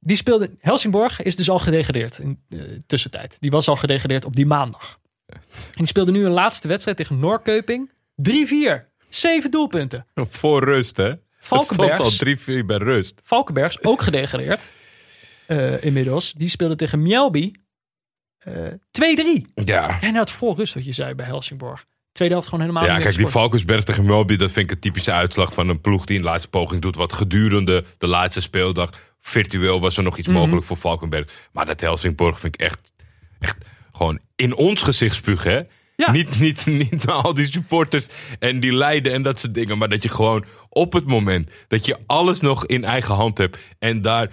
Die 0.00 0.16
speelde, 0.16 0.50
Helsingborg 0.58 1.22
is 1.22 1.36
dus 1.36 1.50
al 1.50 1.58
gedegradeerd 1.58 2.18
in 2.18 2.42
de 2.48 2.82
tussentijd. 2.86 3.36
Die 3.40 3.50
was 3.50 3.68
al 3.68 3.76
gedegradeerd 3.76 4.24
op 4.24 4.36
die 4.36 4.46
maandag. 4.46 4.98
En 5.26 5.40
die 5.74 5.86
speelde 5.86 6.12
nu 6.12 6.24
een 6.24 6.30
laatste 6.32 6.68
wedstrijd 6.68 6.96
tegen 6.96 7.18
Noorkeuping. 7.18 7.90
3-4. 8.30 8.86
Zeven 9.08 9.50
doelpunten. 9.50 10.06
Voor 10.14 10.64
rust, 10.64 10.96
hè? 10.96 11.04
Het 11.04 11.20
stond 11.40 11.66
Valkenbergs. 11.66 12.20
al 12.20 12.26
3-4 12.62 12.64
bij 12.66 12.76
rust. 12.76 13.20
Valkenbergs, 13.24 13.82
ook 13.84 14.02
gedegradeerd. 14.02 14.70
eh, 15.46 15.84
inmiddels. 15.84 16.32
Die 16.32 16.48
speelde 16.48 16.74
tegen 16.76 17.02
Mjelby. 17.02 17.52
eh 18.38 18.52
2-3. 18.90 19.52
Ja. 19.54 20.00
En 20.00 20.14
had 20.14 20.30
voor 20.30 20.56
rust 20.56 20.74
wat 20.74 20.84
je 20.84 20.92
zei 20.92 21.14
bij 21.14 21.26
Helsingborg. 21.26 21.84
Tweede 22.12 22.34
helft 22.34 22.48
gewoon 22.50 22.64
helemaal 22.66 22.86
Ja, 22.88 22.98
kijk, 22.98 23.16
die. 23.16 23.26
Valkensberg 23.26 23.84
tegen 23.84 24.04
Melby, 24.04 24.36
dat 24.36 24.50
vind 24.50 24.64
ik 24.66 24.70
een 24.72 24.80
typische 24.80 25.12
uitslag 25.12 25.52
van 25.52 25.68
een 25.68 25.80
ploeg 25.80 26.04
die 26.04 26.18
een 26.18 26.24
laatste 26.24 26.48
poging 26.48 26.82
doet. 26.82 26.96
Wat 26.96 27.12
gedurende 27.12 27.84
de 27.98 28.06
laatste 28.06 28.40
speeldag 28.40 28.90
virtueel 29.28 29.80
was 29.80 29.96
er 29.96 30.02
nog 30.02 30.16
iets 30.18 30.28
Mhm. 30.28 30.36
mogelijk 30.36 30.66
voor 30.66 30.76
Valkenberg. 30.76 31.26
Maar 31.52 31.66
dat 31.66 31.80
Helsingborg 31.80 32.40
vind 32.40 32.54
ik 32.54 32.60
echt, 32.60 32.92
echt 33.40 33.56
gewoon 33.92 34.18
in 34.36 34.54
ons 34.54 34.82
gezicht 34.82 35.14
spugen, 35.16 35.50
hè? 35.52 35.60
Ja. 35.96 36.10
Niet, 36.10 36.38
niet, 36.40 36.66
niet 36.66 37.04
naar 37.04 37.14
al 37.14 37.34
die 37.34 37.46
supporters 37.52 38.08
en 38.38 38.60
die 38.60 38.72
lijden 38.74 39.12
en 39.12 39.22
dat 39.22 39.38
soort 39.38 39.54
dingen. 39.54 39.78
Maar 39.78 39.88
dat 39.88 40.02
je 40.02 40.08
gewoon 40.08 40.44
op 40.68 40.92
het 40.92 41.06
moment 41.06 41.50
dat 41.68 41.86
je 41.86 41.96
alles 42.06 42.40
nog 42.40 42.66
in 42.66 42.84
eigen 42.84 43.14
hand 43.14 43.38
hebt 43.38 43.58
en 43.78 44.02
daar 44.02 44.30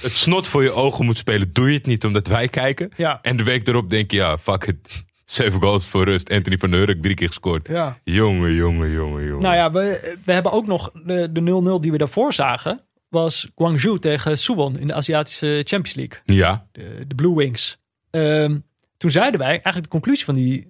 het 0.00 0.12
snot 0.16 0.46
voor 0.46 0.62
je 0.62 0.72
ogen 0.72 1.04
moet 1.04 1.16
spelen, 1.16 1.52
doe 1.52 1.68
je 1.68 1.74
het 1.76 1.86
niet 1.86 2.04
omdat 2.04 2.26
wij 2.26 2.48
kijken. 2.48 2.90
Ja. 2.96 3.18
En 3.22 3.36
de 3.36 3.42
week 3.42 3.68
erop 3.68 3.90
denk 3.90 4.10
je, 4.10 4.16
ja, 4.16 4.38
fuck 4.38 4.64
it. 4.64 5.04
Zeven 5.24 5.60
goals 5.62 5.86
voor 5.86 6.04
rust. 6.04 6.30
Anthony 6.30 6.58
van 6.58 6.70
der 6.70 6.78
Hurk 6.78 7.02
drie 7.02 7.14
keer 7.14 7.28
gescoord. 7.28 7.68
Ja. 7.68 7.98
Jongen, 8.04 8.54
jongen, 8.54 8.90
jongen, 8.90 9.24
jongen. 9.26 9.42
Nou 9.42 9.54
ja, 9.56 9.70
we, 9.72 10.16
we 10.24 10.32
hebben 10.32 10.52
ook 10.52 10.66
nog 10.66 10.90
de 11.04 11.32
de 11.32 11.40
0-0 11.78 11.80
die 11.80 11.90
we 11.92 11.98
daarvoor 11.98 12.32
zagen. 12.32 12.80
Was 13.08 13.50
Guangzhou 13.56 13.98
tegen 13.98 14.38
Suwon 14.38 14.78
in 14.78 14.86
de 14.86 14.94
Aziatische 14.94 15.62
Champions 15.64 15.94
League. 15.94 16.18
Ja, 16.24 16.66
de, 16.72 17.04
de 17.06 17.14
Blue 17.14 17.34
Wings. 17.34 17.78
Ehm, 18.10 18.58
toen 18.96 19.10
zeiden 19.10 19.40
wij, 19.40 19.48
eigenlijk 19.48 19.82
de 19.84 19.88
conclusie 19.88 20.24
van 20.24 20.34
die 20.34 20.66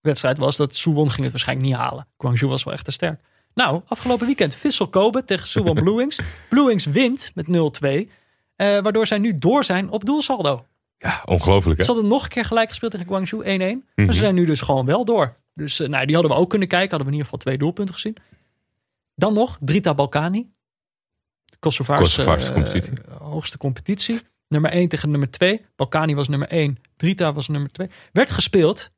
wedstrijd 0.00 0.38
was 0.38 0.56
dat 0.56 0.76
Suwon 0.76 1.10
ging 1.10 1.22
het 1.22 1.30
waarschijnlijk 1.30 1.68
niet 1.68 1.76
halen. 1.78 2.06
Guangzhou 2.18 2.50
was 2.50 2.64
wel 2.64 2.74
echt 2.74 2.84
te 2.84 2.90
sterk. 2.90 3.20
Nou, 3.54 3.80
afgelopen 3.86 4.26
weekend 4.26 4.54
Vissel 4.54 4.88
Kobe 4.88 5.24
tegen 5.24 5.46
Suwon 5.46 5.74
Blue 5.74 5.96
Wings. 5.96 6.20
Blue 6.50 6.66
Wings 6.66 6.84
wint 6.84 7.30
met 7.34 7.46
0-2. 7.46 7.50
eh, 8.56 8.78
waardoor 8.80 9.06
zij 9.06 9.18
nu 9.18 9.38
door 9.38 9.64
zijn 9.64 9.90
op 9.90 10.04
doelsaldo. 10.04 10.64
ja 10.98 11.22
ongelooflijk 11.24 11.78
hè? 11.78 11.84
Ze 11.84 11.92
hadden 11.92 12.10
nog 12.10 12.22
een 12.22 12.28
keer 12.28 12.44
gelijk 12.44 12.68
gespeeld 12.68 12.92
tegen 12.92 13.06
Guangzhou 13.06 13.44
1-1. 13.44 13.46
Mhm. 13.46 13.76
Maar 13.94 14.14
ze 14.14 14.20
zijn 14.20 14.34
nu 14.34 14.44
dus 14.44 14.60
gewoon 14.60 14.86
wel 14.86 15.04
door. 15.04 15.34
Dus 15.54 15.80
eh, 15.80 15.88
nou, 15.88 16.06
die 16.06 16.14
hadden 16.14 16.32
we 16.34 16.38
ook 16.38 16.50
kunnen 16.50 16.68
kijken. 16.68 16.90
Hadden 16.90 17.06
we 17.08 17.12
in 17.12 17.18
ieder 17.18 17.30
geval 17.32 17.38
twee 17.38 17.58
doelpunten 17.58 17.94
gezien. 17.94 18.16
Dan 19.14 19.32
nog 19.34 19.58
Drita 19.60 19.94
Balkani. 19.94 20.50
Kosovaarse, 21.62 22.02
Kosovaarse 22.02 22.48
eh, 22.48 22.54
competitie. 22.54 22.92
hoogste 23.18 23.58
competitie. 23.58 24.20
Nummer 24.48 24.70
1 24.70 24.88
tegen 24.88 25.10
nummer 25.10 25.30
2. 25.30 25.60
Balkani 25.76 26.14
was 26.14 26.28
nummer 26.28 26.48
1. 26.48 26.78
Drita 26.96 27.32
was 27.32 27.48
nummer 27.48 27.72
2. 27.72 27.88
Werd 28.12 28.30
gespeeld 28.30 28.90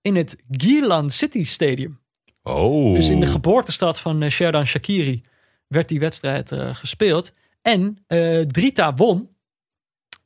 in 0.00 0.16
het 0.16 0.36
Gilan 0.50 1.10
City 1.10 1.44
Stadium. 1.44 2.00
Oh. 2.42 2.94
Dus 2.94 3.10
in 3.10 3.20
de 3.20 3.26
geboortestad 3.26 4.00
van 4.00 4.22
eh, 4.22 4.30
Sherdan 4.30 4.66
Shakiri 4.66 5.22
werd 5.68 5.88
die 5.88 6.00
wedstrijd 6.00 6.52
eh, 6.52 6.74
gespeeld. 6.74 7.32
En 7.62 8.04
Drita 8.46 8.94
won. 8.94 9.34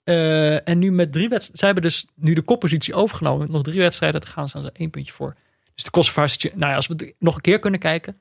En 0.04 0.78
nu 0.78 0.92
met 0.92 1.12
drie 1.12 1.28
wedstrijden. 1.28 1.58
Zij 1.58 1.68
hebben 1.68 1.84
dus 1.84 2.06
nu 2.14 2.34
de 2.34 2.42
koppositie 2.42 2.94
overgenomen. 2.94 3.50
Nog 3.50 3.62
drie 3.62 3.80
wedstrijden 3.80 4.20
te 4.20 4.26
gaan, 4.26 4.48
staan 4.48 4.62
ze 4.62 4.72
één 4.72 4.90
puntje 4.90 5.12
voor. 5.12 5.36
Dus 5.74 5.84
de 5.84 5.90
Kosovaarse. 5.90 6.50
Nou 6.54 6.70
ja, 6.70 6.76
als 6.76 6.86
we 6.86 6.94
het 6.96 7.14
nog 7.18 7.34
een 7.34 7.40
keer 7.40 7.58
kunnen 7.58 7.80
kijken. 7.80 8.16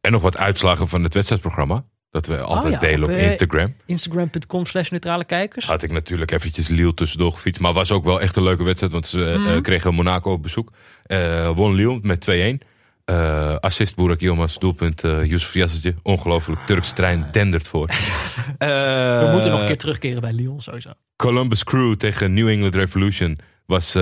En 0.00 0.12
nog 0.12 0.22
wat 0.22 0.36
uitslagen 0.36 0.88
van 0.88 1.02
het 1.02 1.14
wedstrijdprogramma. 1.14 1.84
Dat 2.14 2.26
we 2.26 2.38
altijd 2.40 2.74
Oh 2.74 2.80
ja, 2.80 2.86
delen 2.86 3.02
op, 3.08 3.10
op, 3.10 3.16
eh, 3.16 3.24
Instagram. 3.24 3.74
Instagram.com 3.86 4.66
slash 4.66 4.88
neutrale 4.90 5.24
kijkers. 5.24 5.66
Had 5.66 5.82
ik 5.82 5.92
natuurlijk 5.92 6.30
eventjes 6.30 6.68
Lille 6.68 6.94
tussendoor 6.94 7.32
gefietst. 7.32 7.60
Maar 7.60 7.72
was 7.72 7.92
ook 7.92 8.04
wel 8.04 8.20
echt 8.20 8.36
een 8.36 8.42
leuke 8.42 8.62
wedstrijd. 8.62 8.92
Want 8.92 9.06
ze 9.06 9.24
eh, 9.24 9.38
Mhm. 9.38 9.48
eh, 9.50 9.60
kregen 9.60 9.94
Monaco 9.94 10.32
op 10.32 10.42
bezoek. 10.42 10.72
Eh, 11.06 11.50
won 11.54 11.74
Lille 11.74 11.98
met 12.02 12.20
2-1. 12.20 12.60
Eh, 13.04 13.54
assist 13.60 13.96
Burak 13.96 14.20
Yilmaz, 14.20 14.56
doelpunt 14.56 15.04
eh 15.04 15.24
Yusuf 15.24 15.54
Yassetje. 15.54 15.94
Ongelooflijk. 16.02 16.60
Turkse 16.66 16.92
trein 16.92 17.28
dendert 17.30 17.68
voor. 17.68 17.86
we 18.58 19.28
moeten 19.32 19.50
nog 19.50 19.60
een 19.60 19.66
keer 19.66 19.78
terugkeren 19.78 20.20
bij 20.20 20.32
Lille 20.32 20.60
sowieso. 20.60 20.90
Columbus 21.16 21.64
Crew 21.64 21.94
tegen 21.94 22.34
New 22.34 22.48
England 22.48 22.74
Revolution 22.74 23.38
was 23.66 23.96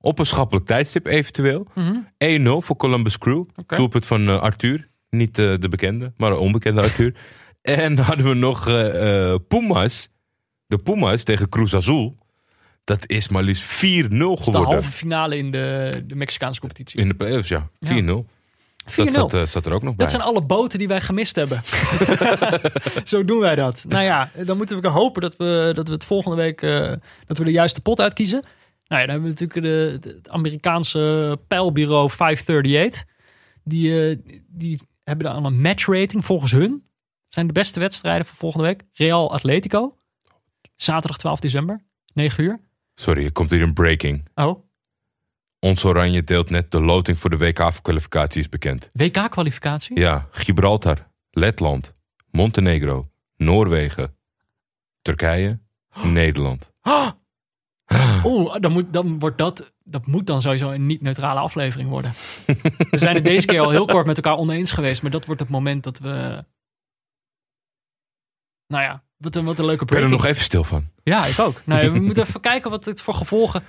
op 0.00 0.18
een 0.18 0.26
schappelijk 0.26 0.66
tijdstip 0.66 1.06
eventueel. 1.06 1.66
Mhm. 1.74 1.96
1-0 2.18 2.62
voor 2.62 2.76
Columbus 2.76 3.18
Crew. 3.18 3.44
Doelpunt 3.66 4.06
van 4.06 4.40
Arthur. 4.40 4.86
Niet 5.10 5.38
eh, 5.38 5.54
de 5.58 5.68
bekende, 5.68 6.12
maar 6.16 6.30
de 6.30 6.36
onbekende 6.38 6.80
Arthur. 6.82 7.14
en 7.62 7.98
hadden 7.98 8.28
we 8.28 8.34
nog 8.34 8.68
eh, 8.68 9.30
eh, 9.32 9.38
Pumas. 9.48 10.08
De 10.66 10.78
Pumas 10.78 11.22
tegen 11.22 11.48
Cruz 11.48 11.74
Azul. 11.74 12.18
Dat 12.84 13.08
is 13.10 13.28
maar 13.28 13.42
liefst 13.42 13.64
4-0 13.64 13.68
Dat 13.68 13.80
is 13.80 14.08
de 14.08 14.12
geworden. 14.18 14.62
halve 14.62 14.90
finale 14.92 15.36
in 15.38 15.50
de, 15.50 15.90
de 16.06 16.14
Mexicaanse 16.14 16.60
competitie. 16.60 17.00
In 17.00 17.08
de 17.08 17.14
playoffs, 17.14 17.48
ja. 17.48 17.68
4-0. 17.68 17.68
Ja. 17.88 18.04
Dat 18.96 19.08
4-0. 19.08 19.10
zat, 19.10 19.48
zat 19.48 19.66
er 19.66 19.72
ook 19.72 19.82
nog 19.82 19.94
bij. 19.96 20.06
Dat 20.06 20.10
zijn 20.10 20.22
alle 20.22 20.42
boten 20.42 20.78
die 20.78 20.88
wij 20.88 21.00
gemist 21.00 21.36
hebben. 21.36 21.60
Zo 23.04 23.24
doen 23.24 23.40
wij 23.40 23.54
dat. 23.54 23.84
Nou 23.88 24.04
ja, 24.04 24.30
dan 24.44 24.56
moeten 24.56 24.80
we 24.80 24.88
hopen 24.88 25.22
dat 25.22 25.36
we, 25.36 25.72
dat 25.74 25.86
we 25.86 25.92
het 25.94 26.04
volgende 26.04 26.36
week 26.36 26.60
dat 27.26 27.38
we 27.38 27.44
de 27.44 27.50
juiste 27.50 27.80
pot 27.80 28.00
uitkiezen. 28.00 28.42
Nou 28.88 29.00
ja, 29.00 29.06
dan 29.06 29.16
hebben 29.16 29.34
we 29.34 29.44
natuurlijk 29.44 29.62
de, 29.62 30.08
de- 30.08 30.14
het 30.16 30.28
Amerikaanse 30.28 31.38
pijlbureau 31.46 32.10
538. 32.10 33.04
Die, 33.64 34.20
die 34.48 34.80
hebben 35.06 35.32
dan 35.32 35.44
een 35.44 35.60
matchrating 35.60 36.24
volgens 36.24 36.52
hun. 36.52 36.84
Zijn 37.28 37.46
de 37.46 37.52
beste 37.52 37.80
wedstrijden 37.80 38.26
voor 38.26 38.36
volgende 38.36 38.66
week. 38.66 38.82
Real 38.92 39.32
Atletico. 39.32 39.96
Zaterdag 40.74 41.18
12 41.18 41.40
december, 41.40 41.80
9 42.14 42.44
uur. 42.44 42.58
Sorry, 42.94 43.24
er 43.24 43.32
komt 43.32 43.50
hier 43.50 43.62
een 43.62 43.72
breaking. 43.72 44.28
Oh, 44.34 44.58
Ons 45.58 45.84
Oranje 45.84 46.24
deelt 46.24 46.50
net 46.50 46.70
de 46.70 46.80
loting 46.80 47.20
voor 47.20 47.30
de 47.30 47.36
WK-kwalificatie 47.36 48.40
is 48.40 48.48
bekend. 48.48 48.88
WK-kwalificatie. 48.92 49.98
Ja, 49.98 50.28
Gibraltar, 50.30 51.08
Letland, 51.30 51.92
Montenegro, 52.30 53.04
Noorwegen, 53.36 54.16
Turkije, 55.02 55.58
Nederland. 56.02 56.70
Oeh, 58.24 58.54
dan, 58.60 58.72
moet, 58.72 58.92
dan 58.92 59.18
wordt 59.18 59.38
dat, 59.38 59.72
dat 59.84 60.06
moet 60.06 60.26
dan 60.26 60.40
sowieso 60.42 60.70
een 60.70 60.86
niet-neutrale 60.86 61.40
aflevering 61.40 61.88
worden. 61.88 62.10
we 62.90 62.98
zijn 62.98 63.14
het 63.14 63.24
deze 63.24 63.46
keer 63.46 63.60
al 63.60 63.70
heel 63.70 63.86
kort 63.86 64.06
met 64.06 64.16
elkaar 64.16 64.36
oneens 64.36 64.70
geweest, 64.70 65.02
maar 65.02 65.10
dat 65.10 65.26
wordt 65.26 65.40
het 65.40 65.50
moment 65.50 65.84
dat 65.84 65.98
we. 65.98 66.44
Nou 68.66 68.82
ja, 68.82 69.02
wat 69.16 69.36
een, 69.36 69.44
wat 69.44 69.58
een 69.58 69.64
leuke 69.64 69.82
Ik 69.84 69.90
ben 69.90 70.02
er 70.02 70.08
nog 70.08 70.24
even 70.24 70.42
stil 70.44 70.64
van. 70.64 70.84
Ja, 71.02 71.26
ik 71.26 71.38
ook. 71.38 71.62
Nou 71.64 71.82
ja, 71.84 71.92
we 71.92 72.00
moeten 72.06 72.22
even 72.22 72.40
kijken 72.40 72.70
wat 72.70 72.84
het 72.84 73.02
voor 73.02 73.14
gevolgen. 73.14 73.62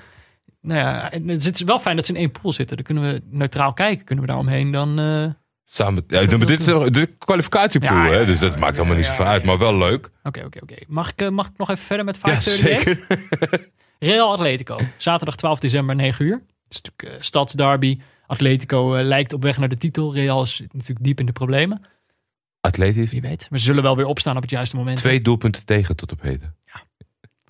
Nou 0.62 0.80
ja, 0.80 1.10
het 1.26 1.46
is 1.56 1.62
wel 1.62 1.80
fijn 1.80 1.96
dat 1.96 2.06
ze 2.06 2.12
in 2.12 2.18
één 2.20 2.32
pool 2.32 2.54
zitten. 2.54 2.76
Dan 2.76 2.86
kunnen 2.86 3.14
we 3.14 3.22
neutraal 3.30 3.74
kijken. 3.74 4.06
Kunnen 4.06 4.24
we 4.26 4.30
daaromheen 4.32 4.72
dan. 4.72 5.00
eh, 5.00 5.26
Samen, 5.70 6.04
ja, 6.08 6.38
maar 6.38 6.46
dit 6.46 6.60
is 6.60 6.66
de, 6.66 7.16
kwalificatiepool, 7.18 7.98
Ja, 7.98 8.06
ja, 8.06 8.12
hè, 8.12 8.26
dus 8.26 8.40
ja, 8.40 8.48
dat 8.48 8.60
maakt 8.60 8.76
helemaal 8.76 8.96
niet 8.96 9.06
ja, 9.06 9.12
zoveel 9.12 9.26
ja, 9.26 9.32
uit. 9.32 9.46
Maar 9.46 9.58
wel 9.58 9.78
leuk. 9.78 10.12
Oké, 10.24 10.44
oké, 10.46 10.60
oké. 10.62 10.76
Mag, 10.88 11.10
ik, 11.12 11.22
eh, 11.22 11.30
mag 11.30 11.48
ik 11.48 11.58
nog 11.58 11.70
even 11.70 11.84
verder 11.86 12.06
met 12.06 12.16
Ja, 12.16 12.22
538? 12.42 13.06
zeker. 13.10 13.70
Real 14.00 14.32
Atletico. 14.32 14.78
Zaterdag 14.98 15.36
12 15.36 15.60
december 15.60 15.96
9 15.96 16.26
uur. 16.26 16.34
Het 16.34 16.44
is 16.74 16.82
natuurlijk 16.82 17.16
eh, 17.18 17.22
stadsderby. 17.24 18.00
Atletico 18.28 18.96
eh, 18.96 19.06
lijkt 19.06 19.34
op 19.34 19.42
weg 19.44 19.58
naar 19.58 19.70
de 19.70 19.78
titel. 19.78 20.14
Real 20.14 20.42
is 20.42 20.62
natuurlijk 20.72 21.06
diep 21.06 21.20
in 21.20 21.26
de 21.26 21.32
problemen. 21.32 21.82
Atletisch. 22.62 23.12
Wie 23.12 23.22
weet. 23.22 23.48
We 23.50 23.58
zullen 23.58 23.84
wel 23.84 23.96
weer 23.96 24.06
opstaan 24.06 24.36
op 24.36 24.42
het 24.42 24.52
juiste 24.52 24.76
moment. 24.76 24.98
Twee 24.98 25.22
doelpunten 25.22 25.66
tegen 25.66 25.96
tot 25.96 26.12
op 26.12 26.22
heden. 26.22 26.56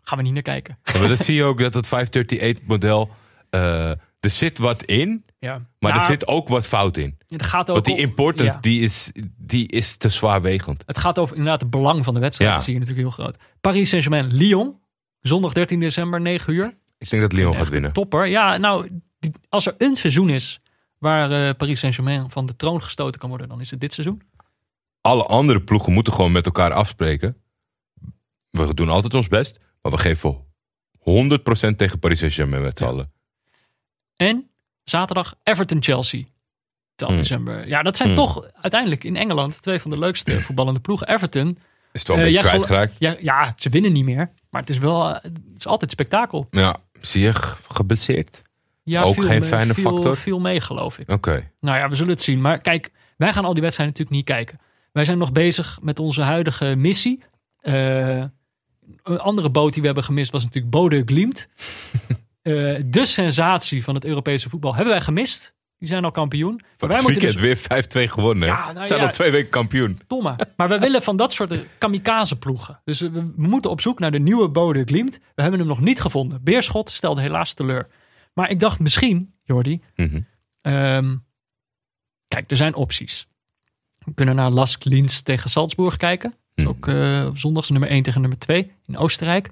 Gaan 0.04 0.18
we 0.18 0.24
niet 0.24 0.34
naar 0.34 0.42
kijken. 0.42 0.78
Ja, 0.84 1.00
maar 1.00 1.08
dat 1.08 1.20
zie 1.20 1.36
je 1.36 1.44
ook, 1.44 1.60
dat 1.60 1.74
het 1.74 1.88
538-model... 1.88 3.10
eh, 3.50 3.90
er 4.20 4.30
zit 4.30 4.58
wat 4.58 4.84
in, 4.84 5.26
Ja. 5.40 5.60
maar 5.80 5.94
er 5.96 6.02
zit 6.02 6.28
ook 6.28 6.48
wat 6.48 6.68
fout 6.68 6.98
in. 6.98 7.18
Het 7.28 7.44
gaat 7.44 7.68
ook 7.70 7.74
Want 7.76 7.86
die 7.86 7.98
importance, 7.98 8.54
ja. 8.54 8.60
die, 8.60 8.82
is, 8.82 9.12
die 9.38 9.68
is 9.68 9.98
te 9.98 10.10
zwaarwegend. 10.10 10.84
Het 10.86 10.98
gaat 10.98 11.20
over 11.20 11.36
inderdaad 11.36 11.62
het 11.62 11.70
belang 11.70 12.04
van 12.04 12.14
de 12.14 12.20
wedstrijd. 12.20 12.50
Ja. 12.52 12.56
Dat 12.58 12.66
zie 12.66 12.74
je 12.74 12.80
natuurlijk 12.80 13.08
heel 13.08 13.24
groot. 13.24 13.38
Paris 13.62 13.90
Saint-Germain, 13.90 14.34
Lyon. 14.34 14.76
Zondag 15.22 15.54
13 15.54 15.80
december, 15.80 16.22
9 16.22 16.54
uur. 16.54 16.74
Ik 16.98 17.10
denk 17.10 17.22
dat 17.22 17.32
Lyon 17.34 17.56
gaat 17.56 17.70
winnen. 17.70 17.94
Topper. 17.94 18.26
Ja, 18.26 18.58
nou, 18.58 18.90
als 19.50 19.66
er 19.68 19.76
een 19.78 19.96
seizoen 19.96 20.30
is 20.30 20.60
waar 20.98 21.32
eh, 21.32 21.56
Paris 21.56 21.80
Saint-Germain 21.80 22.30
van 22.30 22.46
de 22.46 22.56
troon 22.56 22.82
gestoten 22.84 23.20
kan 23.20 23.30
worden, 23.30 23.50
dan 23.50 23.60
is 23.60 23.72
het 23.72 23.80
dit 23.80 23.94
seizoen. 23.94 24.22
Alle 25.02 25.24
andere 25.26 25.62
ploegen 25.62 25.94
moeten 25.94 26.14
gewoon 26.14 26.32
met 26.32 26.46
elkaar 26.46 26.72
afspreken. 26.74 27.38
We 28.50 28.74
doen 28.74 28.90
altijd 28.90 29.14
ons 29.14 29.28
best, 29.28 29.60
maar 29.82 29.92
we 29.92 29.98
geven 29.98 30.46
100% 31.00 31.76
tegen 31.76 32.00
Paris 32.00 32.20
Saint-Germain 32.20 32.62
met 32.64 32.78
z'n 32.78 32.84
allen. 32.84 33.12
En 34.16 34.50
zaterdag 34.84 35.36
Everton-Chelsea. 35.44 36.24
12 36.96 37.14
Hmm. 37.14 37.22
december. 37.22 37.68
Ja, 37.68 37.82
dat 37.82 37.98
zijn 37.98 38.08
Hmm. 38.10 38.18
toch 38.18 38.48
uiteindelijk 38.54 39.04
in 39.04 39.16
Engeland 39.16 39.62
twee 39.62 39.80
van 39.80 39.92
de 39.92 40.00
leukste 40.00 40.32
voetballende 40.46 40.80
ploegen. 40.80 41.08
Everton. 41.10 41.58
Is 41.92 42.00
het 42.00 42.08
wel 42.08 42.18
een 42.18 42.24
eh, 42.26 42.34
beetje 42.34 42.48
kwijtgeraakt? 42.50 42.94
Ja, 43.00 43.16
ja, 43.22 43.54
ze 43.56 43.70
winnen 43.70 43.92
niet 43.94 44.04
meer. 44.06 44.30
Maar 44.58 44.66
het 44.66 44.76
is 44.76 44.82
wel, 44.82 45.08
eh, 45.10 45.14
het 45.24 45.40
is 45.58 45.68
altijd 45.68 45.92
spektakel. 45.92 46.48
Ja, 46.50 46.76
zie 47.00 47.22
je 47.24 47.34
ge- 47.34 47.56
geblesseerd? 47.68 48.42
Ja, 48.84 49.02
Ook 49.02 49.24
geen 49.24 49.40
me- 49.40 49.46
fijne 49.46 49.74
viel- 49.74 49.84
factor? 49.92 50.18
Viel 50.18 50.40
mee, 50.40 50.62
geloof 50.62 51.00
ik. 51.00 51.12
Oké. 51.12 51.52
Nou 51.60 51.78
ja, 51.78 51.90
we 51.90 51.96
zullen 51.96 52.12
het 52.12 52.22
zien. 52.22 52.42
Maar 52.42 52.60
kijk, 52.62 52.92
wij 53.18 53.34
gaan 53.34 53.46
al 53.46 53.54
die 53.54 53.62
wedstrijden 53.62 53.96
natuurlijk 53.98 54.28
niet 54.28 54.36
kijken. 54.38 54.60
Wij 54.92 55.06
zijn 55.06 55.18
nog 55.18 55.32
bezig 55.32 55.80
met 55.82 56.00
onze 56.00 56.22
huidige 56.22 56.76
missie. 56.76 57.24
Eh, 57.60 58.24
een 59.04 59.20
andere 59.20 59.50
boot 59.50 59.72
die 59.72 59.80
we 59.82 59.86
hebben 59.88 60.04
gemist 60.06 60.32
was 60.32 60.44
natuurlijk 60.44 60.74
Bode 60.74 61.02
Glimt. 61.06 61.48
Eh, 62.42 62.54
de 62.86 63.06
sensatie 63.06 63.84
van 63.84 63.96
het 63.96 64.06
Europese 64.06 64.50
voetbal 64.50 64.76
hebben 64.76 64.94
wij 64.94 65.02
gemist. 65.04 65.56
Die 65.80 65.88
zijn 65.88 66.04
al 66.04 66.12
kampioen. 66.12 66.62
Maar 66.80 66.90
wij 66.90 67.02
moeten 67.02 67.22
weekend 67.22 67.42
dus... 67.42 67.68
weer 67.98 68.08
5-2 68.08 68.12
gewonnen. 68.12 68.48
Ja, 68.48 68.72
nou 68.72 68.88
zijn 68.88 69.00
ja. 69.00 69.06
al 69.06 69.12
twee 69.12 69.32
weken 69.32 69.50
kampioen. 69.50 70.00
Domme. 70.08 70.36
Maar 70.56 70.70
we 70.70 70.80
willen 70.80 71.02
van 71.02 71.16
dat 71.18 71.34
soort 71.34 71.56
kamikaze 71.78 72.38
ploegen. 72.38 72.80
Dus 72.84 73.00
we, 73.00 73.12
we 73.12 73.32
moeten 73.36 73.72
op 73.72 73.82
zoek 73.82 74.00
naar 74.00 74.12
de 74.12 74.20
nieuwe 74.20 74.50
Bode 74.50 74.84
Glimt. 74.84 75.20
We 75.36 75.42
hebben 75.42 75.60
hem 75.60 75.70
nog 75.70 75.80
niet 75.82 76.02
gevonden. 76.02 76.44
Beerschot 76.44 76.90
stelde 76.90 77.22
helaas 77.22 77.54
teleur. 77.54 77.88
Maar 78.34 78.50
ik 78.50 78.60
dacht 78.60 78.80
misschien, 78.80 79.34
Jordi, 79.44 79.82
Mhm. 79.96 80.20
Ehm, 80.62 81.16
kijk, 82.28 82.52
er 82.52 82.58
zijn 82.58 82.76
opties. 82.76 83.28
We 84.00 84.14
kunnen 84.14 84.36
naar 84.36 84.50
Lask 84.50 84.84
Linz 84.84 85.22
tegen 85.22 85.50
Salzburg 85.50 85.98
kijken. 85.98 86.30
Dat 86.30 86.40
is 86.56 86.64
Mhm. 86.64 86.74
ook 86.74 86.88
eh, 86.88 87.26
op 87.28 87.38
zondags 87.38 87.70
nummer 87.70 87.90
1 87.92 88.04
tegen 88.04 88.22
nummer 88.22 88.40
2 88.40 88.72
in 88.86 88.98
Oostenrijk. 88.98 89.52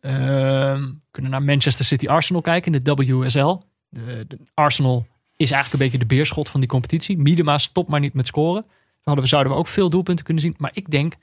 Ehm, 0.00 0.80
we 0.82 0.96
kunnen 1.10 1.30
naar 1.30 1.42
Manchester 1.42 1.84
City 1.84 2.08
Arsenal 2.08 2.42
kijken 2.42 2.74
in 2.74 2.82
de 2.82 2.94
WSL. 2.94 3.56
De, 3.88 4.24
de 4.28 4.38
Arsenal 4.54 5.06
is 5.40 5.50
eigenlijk 5.50 5.72
een 5.72 5.90
beetje 5.90 6.06
de 6.06 6.14
beerschot 6.14 6.48
van 6.48 6.60
die 6.60 6.68
competitie. 6.68 7.18
Miedema 7.18 7.58
stopt 7.58 7.88
maar 7.88 8.00
niet 8.00 8.14
met 8.14 8.26
scoren. 8.26 8.62
Dan 8.62 8.72
hadden 9.02 9.24
we, 9.24 9.30
zouden 9.30 9.52
we 9.52 9.58
ook 9.58 9.66
veel 9.66 9.90
doelpunten 9.90 10.24
kunnen 10.24 10.42
zien. 10.42 10.54
Maar 10.58 10.70
ik 10.74 10.90
denk, 10.90 11.16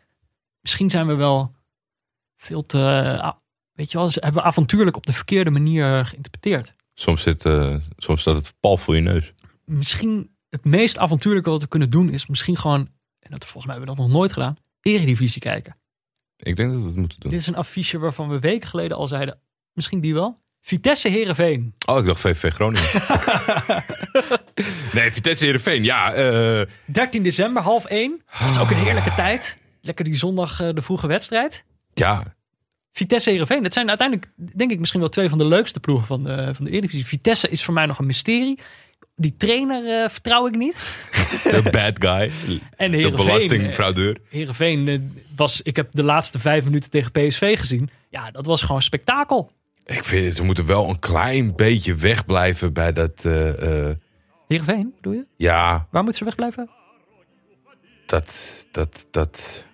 misschien 0.61 0.89
zijn 0.89 1.07
we 1.07 1.15
wel 1.15 1.55
veel 2.37 2.65
te... 2.65 3.17
ah, 3.21 3.35
weet 3.73 3.91
je 3.91 3.97
wel, 3.97 4.09
hebben 4.11 4.41
we 4.41 4.47
avontuurlijk 4.47 4.95
op 4.95 5.05
de 5.05 5.13
verkeerde 5.13 5.49
manier 5.49 6.05
geïnterpreteerd. 6.05 6.75
Soms, 6.93 7.21
zit, 7.21 7.45
eh, 7.45 7.75
soms 7.97 8.21
staat 8.21 8.35
het 8.35 8.53
pal 8.59 8.77
voor 8.77 8.95
je 8.95 9.01
neus. 9.01 9.33
misschien 9.65 10.35
het 10.49 10.65
meest 10.65 10.97
avontuurlijke 10.97 11.49
wat 11.49 11.61
we 11.61 11.67
kunnen 11.67 11.89
doen 11.89 12.09
is 12.09 12.27
misschien 12.27 12.57
gewoon, 12.57 12.89
en 13.19 13.31
dat, 13.31 13.43
volgens 13.43 13.65
mij 13.65 13.75
hebben 13.75 13.93
we 13.95 14.01
dat 14.01 14.07
nog 14.07 14.17
nooit 14.17 14.33
gedaan, 14.33 14.55
Eredivisie 14.81 15.41
kijken. 15.41 15.77
Ik 16.37 16.55
denk 16.55 16.71
dat 16.71 16.81
we 16.81 16.87
het 16.87 16.95
moeten 16.95 17.19
doen. 17.19 17.31
Dit 17.31 17.39
is 17.39 17.47
een 17.47 17.55
affiche 17.55 17.97
waarvan 17.97 18.29
we 18.29 18.39
weken 18.39 18.67
geleden 18.67 18.97
al 18.97 19.07
zeiden, 19.07 19.39
misschien 19.73 19.99
die 19.99 20.13
wel. 20.13 20.39
Vitesse 20.67 21.09
Herenveen. 21.09 21.73
Oh, 21.85 21.97
ik 21.97 22.05
dacht 22.05 22.19
VVV 22.19 22.53
Groningen. 22.53 22.89
nee, 24.93 25.11
Vitesse 25.11 25.45
Heerenveen. 25.45 25.83
Ja, 25.83 26.13
eh, 26.13 26.65
13 26.85 27.23
december, 27.23 27.61
half 27.61 27.85
1. 27.85 28.21
Dat 28.39 28.49
is 28.49 28.57
ook 28.57 28.71
een 28.71 28.77
heerlijke 28.77 29.13
tijd. 29.13 29.57
Lekker 29.81 30.05
die 30.05 30.15
zondag 30.15 30.61
eh, 30.61 30.69
de 30.73 30.81
vroege 30.81 31.07
wedstrijd. 31.07 31.63
ja, 31.93 32.23
Vitesse 32.91 33.29
Herenveen. 33.29 33.63
Dat 33.63 33.73
zijn 33.73 33.89
uiteindelijk, 33.89 34.31
denk 34.55 34.71
ik, 34.71 34.79
misschien 34.79 34.99
wel 34.99 35.09
twee 35.09 35.29
van 35.29 35.37
de 35.37 35.45
leukste 35.45 35.79
ploegen 35.79 36.07
van 36.07 36.23
de, 36.23 36.51
van 36.53 36.65
de 36.65 36.71
Eredivisie. 36.71 37.05
Vitesse 37.05 37.49
is 37.49 37.63
voor 37.63 37.73
mij 37.73 37.85
nog 37.85 37.99
een 37.99 38.05
mysterie. 38.05 38.59
Die 39.15 39.35
trainer 39.37 39.85
eh, 39.85 40.09
vertrouw 40.09 40.47
ik 40.47 40.55
niet. 40.55 41.05
de 41.43 41.69
bad 41.71 41.93
guy. 41.99 42.31
En 42.75 42.91
De 42.91 43.11
belastingfraudeur. 43.11 44.17
Heerenveen 44.29 44.87
eh, 44.87 44.99
was, 45.35 45.61
ik 45.61 45.75
heb 45.75 45.87
de 45.91 46.03
laatste 46.03 46.39
vijf 46.39 46.63
minuten 46.63 46.89
tegen 46.89 47.11
PSV 47.11 47.59
gezien. 47.59 47.89
Ja, 48.09 48.31
dat 48.31 48.45
was 48.45 48.61
gewoon 48.61 48.81
spektakel. 48.81 49.49
Ik 49.87 50.03
vind, 50.03 50.35
ze 50.35 50.43
moeten 50.43 50.65
wel 50.65 50.89
een 50.89 50.99
klein 50.99 51.55
beetje 51.55 51.95
wegblijven 51.95 52.73
bij 52.73 52.93
dat... 52.93 53.11
eh, 53.25 53.89
eh, 53.89 53.95
Heerenveen, 54.47 54.93
bedoel 54.95 55.13
je? 55.13 55.25
ja, 55.37 55.87
Waar 55.91 56.03
moeten 56.03 56.19
ze 56.19 56.23
wegblijven? 56.25 56.69
dat, 58.05 58.67
dat, 58.71 59.07
dat... 59.11 59.67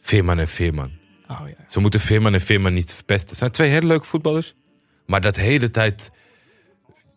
Veerman 0.00 0.38
en 0.38 0.48
Veerman. 0.48 0.90
Oh 1.28 1.40
ja. 1.46 1.64
Ze 1.66 1.80
moeten 1.80 2.00
Veerman 2.00 2.34
en 2.34 2.40
Veerman 2.40 2.72
niet 2.72 2.92
verpesten. 2.92 3.28
Het 3.28 3.38
zijn 3.38 3.50
twee 3.50 3.70
hele 3.70 3.86
leuke 3.86 4.06
voetballers. 4.06 4.54
Maar 5.06 5.20
dat 5.20 5.36
hele 5.36 5.70
tijd... 5.70 6.10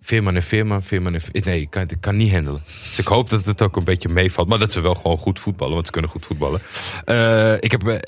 Veerman 0.02 0.36
en 0.36 0.44
Veerman, 0.44 0.84
Veerman 0.84 1.14
en 1.14 1.22
Veerman. 1.22 1.42
Nee, 1.46 1.62
ik 1.62 1.70
kan, 1.70 1.82
ik 1.82 2.02
kan 2.02 2.16
niet 2.16 2.32
handelen. 2.32 2.62
Dus 2.66 3.00
ik 3.00 3.08
hoop 3.08 3.30
dat 3.30 3.46
het 3.46 3.62
ook 3.62 3.76
een 3.76 3.84
beetje 3.84 4.10
meevalt. 4.10 4.48
Maar 4.48 4.60
dat 4.60 4.72
ze 4.72 4.82
wel 4.82 4.96
gewoon 4.96 5.18
goed 5.18 5.40
voetballen. 5.40 5.74
Want 5.74 5.86
ze 5.86 5.92
kunnen 5.92 6.12
goed 6.12 6.26
voetballen. 6.26 6.62
Eh, 7.06 7.54
ik 7.60 7.72
heb... 7.72 8.06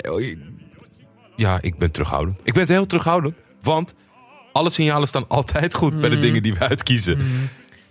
ja, 1.36 1.58
ik 1.62 1.76
ben 1.76 1.90
terughoudend. 1.90 2.38
Ik 2.42 2.52
ben 2.52 2.66
heel 2.68 2.86
terughoudend. 2.86 3.34
Want 3.62 3.94
alle 4.56 4.70
signalen 4.70 5.08
staan 5.08 5.28
altijd 5.28 5.74
goed 5.74 6.00
bij 6.00 6.08
de 6.10 6.18
dingen 6.18 6.42
die 6.42 6.54
we 6.54 6.58
uitkiezen. 6.68 7.18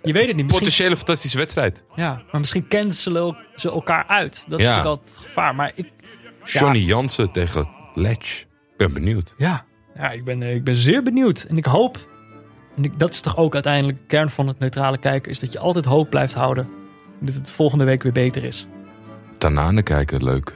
Je 0.04 0.14
weet 0.14 0.28
het 0.28 0.36
niet. 0.36 0.46
Misschien, 0.46 0.66
Potentiële 0.66 0.96
fantastische 0.98 1.38
wedstrijd. 1.38 1.84
ja, 1.96 2.22
maar 2.32 2.40
misschien 2.40 2.68
kennen 2.68 2.94
ze, 2.96 3.16
el- 3.16 3.36
ze 3.56 3.72
elkaar 3.72 4.06
uit. 4.08 4.46
Dat 4.50 4.60
is 4.60 4.66
natuurlijk 4.66 4.96
altijd 4.96 5.16
het 5.16 5.26
gevaar. 5.26 5.56
Maar 5.56 5.72
ik, 5.76 5.88
Johnny 6.44 6.80
Jansen 6.80 7.32
tegen 7.32 7.68
Ledge. 7.96 8.42
Ik 8.42 8.78
ben 8.78 8.94
benieuwd. 8.94 9.34
ja, 9.38 9.64
ja 9.96 10.12
ik, 10.12 10.24
ben, 10.24 10.42
eh, 10.44 10.54
ik 10.56 10.64
ben 10.64 10.76
zeer 10.76 11.04
benieuwd. 11.04 11.46
En 11.50 11.58
ik 11.58 11.66
hoop, 11.66 12.10
en 12.78 12.84
ik, 12.84 13.00
dat 13.00 13.14
is 13.14 13.22
toch 13.22 13.38
ook 13.38 13.54
uiteindelijk 13.54 13.98
de 13.98 14.06
kern 14.08 14.30
van 14.30 14.48
het 14.48 14.60
neutrale 14.60 14.98
kijken, 14.98 15.32
is 15.32 15.40
dat 15.40 15.54
je 15.54 15.60
altijd 15.60 15.86
hoop 15.86 16.10
blijft 16.10 16.34
houden 16.34 16.68
dat 17.22 17.34
het 17.34 17.52
volgende 17.52 17.84
week 17.84 18.04
weer 18.04 18.12
beter 18.12 18.44
is. 18.44 18.68
Tananen 19.38 19.84
kijken, 19.84 20.24
leuk. 20.24 20.54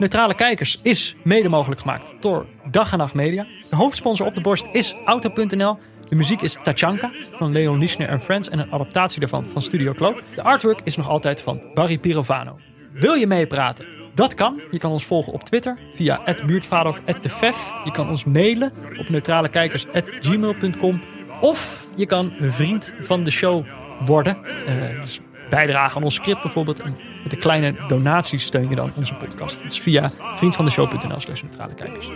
Neutrale 0.00 0.34
Kijkers 0.34 0.78
is 0.82 1.16
mede 1.24 1.48
mogelijk 1.48 1.80
gemaakt 1.80 2.14
door 2.20 2.46
Dag 2.70 2.92
en 2.92 2.98
Nacht 2.98 3.14
Media. 3.14 3.46
De 3.70 3.76
hoofdsponsor 3.76 4.26
op 4.26 4.34
de 4.34 4.40
borst 4.40 4.66
is 4.72 4.94
Auto.nl. 5.04 5.76
De 6.08 6.16
muziek 6.16 6.42
is 6.42 6.58
Tachanka 6.62 7.10
van 7.32 7.52
Leon 7.52 7.78
Lischner 7.78 8.08
en 8.08 8.20
Friends 8.20 8.48
en 8.48 8.58
een 8.58 8.72
adaptatie 8.72 9.20
daarvan 9.20 9.48
van 9.48 9.62
Studio 9.62 9.92
Cloak. 9.92 10.22
De 10.34 10.42
artwork 10.42 10.80
is 10.84 10.96
nog 10.96 11.08
altijd 11.08 11.42
van 11.42 11.62
Barry 11.74 11.98
Pirovano. 11.98 12.58
Wil 12.92 13.14
je 13.14 13.26
meepraten? 13.26 13.86
Dat 14.14 14.34
kan. 14.34 14.60
Je 14.70 14.78
kan 14.78 14.90
ons 14.90 15.04
volgen 15.04 15.32
op 15.32 15.44
Twitter 15.44 15.78
via 15.94 16.36
buurtvader 16.46 16.92
of 16.92 17.00
@defef. 17.20 17.72
Je 17.84 17.90
kan 17.90 18.08
ons 18.08 18.24
mailen 18.24 18.72
op 18.98 19.08
neutralekijkers@gmail.com 19.08 21.00
of 21.40 21.86
je 21.96 22.06
kan 22.06 22.32
een 22.38 22.52
vriend 22.52 22.94
van 23.00 23.24
de 23.24 23.30
show 23.30 23.64
worden. 24.04 24.44
Eh, 24.66 25.00
dus 25.00 25.20
bijdragen 25.50 25.96
aan 25.96 26.02
ons 26.02 26.14
script 26.14 26.42
bijvoorbeeld. 26.42 26.80
En 26.80 26.96
met 27.22 27.32
een 27.32 27.38
kleine 27.38 27.74
donatie 27.88 28.38
steun 28.38 28.68
je 28.68 28.74
dan 28.74 28.92
onze 28.96 29.14
podcast. 29.14 29.62
Dat 29.62 29.72
is 29.72 29.80
via 29.80 30.10
vriendvandeshow.nl 30.36 31.20
slash 31.20 31.42
neutrale 31.42 31.74
kijkers. 31.74 32.10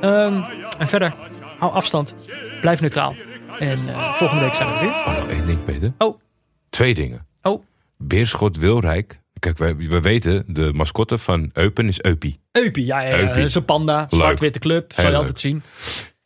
Ehm, 0.00 0.42
en 0.78 0.88
verder, 0.88 1.14
hou 1.58 1.72
afstand. 1.72 2.14
Blijf 2.60 2.80
neutraal. 2.80 3.14
En 3.58 3.78
eh, 3.88 4.14
volgende 4.14 4.44
week 4.44 4.54
zijn 4.54 4.68
we 4.68 4.74
er 4.74 4.80
weer. 4.80 4.90
Oh, 4.90 5.16
nog 5.16 5.28
één 5.28 5.46
ding, 5.46 5.64
Peter. 5.64 5.90
Oh. 5.98 6.20
Twee 6.70 6.94
dingen. 6.94 7.26
Oh. 7.42 7.62
Beerschot 7.96 8.56
Wilrijk. 8.56 9.20
Kijk, 9.38 9.58
we, 9.58 9.74
we 9.76 10.00
weten, 10.00 10.44
de 10.46 10.72
mascotte 10.72 11.18
van 11.18 11.50
Eupen 11.52 11.88
is 11.88 12.02
Eupie. 12.02 12.40
Eupie, 12.52 12.84
ja, 12.84 13.00
ja, 13.00 13.16
ja. 13.16 13.36
Een 13.36 13.64
panda. 13.64 14.06
Zwart-witte 14.10 14.58
club. 14.58 14.92
Zal 14.92 15.04
Heel 15.04 15.04
je 15.04 15.10
leuk. 15.10 15.20
altijd 15.20 15.38
zien. 15.38 15.62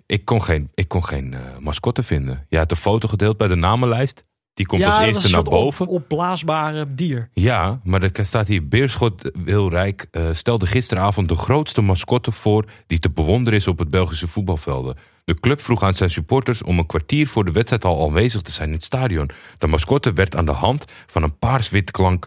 Ik 0.07 0.25
kon 0.25 0.43
geen, 0.43 0.71
ik 0.75 0.89
kon 0.89 1.05
geen 1.05 1.35
eh, 1.35 1.41
mascotte 1.61 2.03
vinden. 2.03 2.47
Je 2.49 2.59
had 2.59 2.69
de 2.69 2.77
foto 2.77 3.09
gedeeld 3.09 3.37
bij 3.37 3.49
de 3.49 3.55
namenlijst. 3.55 4.25
Die 4.57 4.67
komt 4.67 4.85
als 4.85 4.99
eerste 4.99 5.27
een 5.27 5.33
naar 5.33 5.43
boven. 5.43 5.87
Op, 5.87 5.93
opblaasbare 5.93 6.87
dier. 6.95 7.29
Ja, 7.33 7.81
maar 7.85 8.03
er 8.03 8.27
staat 8.27 8.49
hier: 8.49 8.69
Beerschot 8.69 9.31
Wilrijk 9.45 10.07
eh, 10.11 10.29
stelde 10.33 10.67
gisteravond 10.67 11.29
de 11.29 11.35
grootste 11.35 11.81
mascotte 11.81 12.33
voor 12.33 12.65
die 12.87 12.99
te 12.99 13.11
bewonderen 13.11 13.59
is 13.59 13.69
op 13.69 13.79
het 13.79 13.91
Belgische 13.91 14.29
voetbalvelden. 14.29 14.97
De 15.25 15.35
club 15.35 15.61
vroeg 15.61 15.83
aan 15.83 15.95
zijn 15.95 16.11
supporters 16.11 16.63
om 16.63 16.79
een 16.79 16.87
kwartier 16.87 17.27
voor 17.27 17.45
de 17.45 17.53
wedstrijd 17.53 17.85
al 17.85 18.07
aanwezig 18.07 18.43
te 18.43 18.53
zijn 18.53 18.69
in 18.69 18.75
het 18.75 18.85
stadion. 18.85 19.31
De 19.59 19.67
mascotte 19.67 20.13
werd 20.13 20.37
aan 20.37 20.47
de 20.47 20.53
hand 20.53 20.85
van 21.07 21.23
een 21.23 21.39
paars-wit 21.39 21.91
klank 21.91 22.27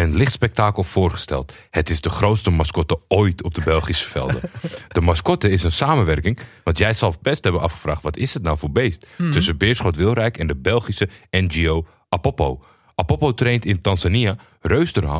en 0.00 0.16
lichtspektakel 0.16 0.82
voorgesteld. 0.82 1.54
Het 1.70 1.90
is 1.90 2.00
de 2.00 2.10
grootste 2.10 2.50
mascotte 2.50 2.98
ooit 3.08 3.42
op 3.42 3.54
de 3.54 3.60
Belgische 3.64 4.08
velden. 4.08 4.40
De 4.88 5.00
mascotte 5.00 5.50
is 5.50 5.62
een 5.62 5.72
samenwerking, 5.72 6.38
want 6.64 6.78
jij 6.78 6.92
zal 6.92 7.14
best 7.22 7.44
hebben 7.44 7.62
afgevraagd: 7.62 8.02
wat 8.02 8.16
is 8.16 8.34
het 8.34 8.42
nou 8.42 8.58
voor 8.58 8.70
beest? 8.70 9.06
Tussen 9.30 9.56
Beerschot 9.56 9.96
Wilrijk 9.96 10.38
en 10.38 10.46
de 10.46 10.56
Belgische 10.56 11.08
NGO 11.30 11.86
Apopo. 12.08 12.64
Apopo 13.00 13.34
traint 13.34 13.64
in 13.64 13.80
Tanzania 13.80 14.36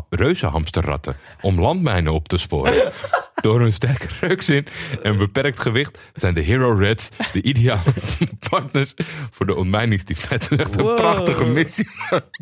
reuzenhamsterratten 0.09 1.15
om 1.41 1.59
landmijnen 1.59 2.13
op 2.13 2.27
te 2.27 2.37
sporen. 2.37 2.91
Door 3.41 3.59
hun 3.59 3.73
sterke 3.73 4.07
reukzin 4.19 4.65
en 5.03 5.17
beperkt 5.17 5.59
gewicht 5.59 5.97
zijn 6.13 6.33
de 6.33 6.41
Hero 6.41 6.71
Reds 6.73 7.09
de 7.33 7.41
ideale 7.41 7.81
partners 8.49 8.93
voor 9.31 9.45
de 9.45 9.55
ontmijningsdief. 9.55 10.29
Het 10.29 10.41
is 10.51 10.57
echt 10.57 10.75
een 10.75 10.83
Wow. 10.83 10.95
prachtige 10.95 11.45
missie. 11.45 11.89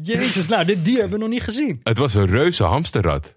Jezus, 0.01 0.47
nou, 0.47 0.65
dit 0.65 0.85
dier 0.85 0.99
hebben 0.99 1.17
we 1.17 1.23
nog 1.25 1.33
niet 1.33 1.43
gezien. 1.43 1.79
Het 1.83 1.97
was 1.97 2.13
een 2.13 2.27
reuze 2.27 2.63
hamsterrad. 2.63 3.33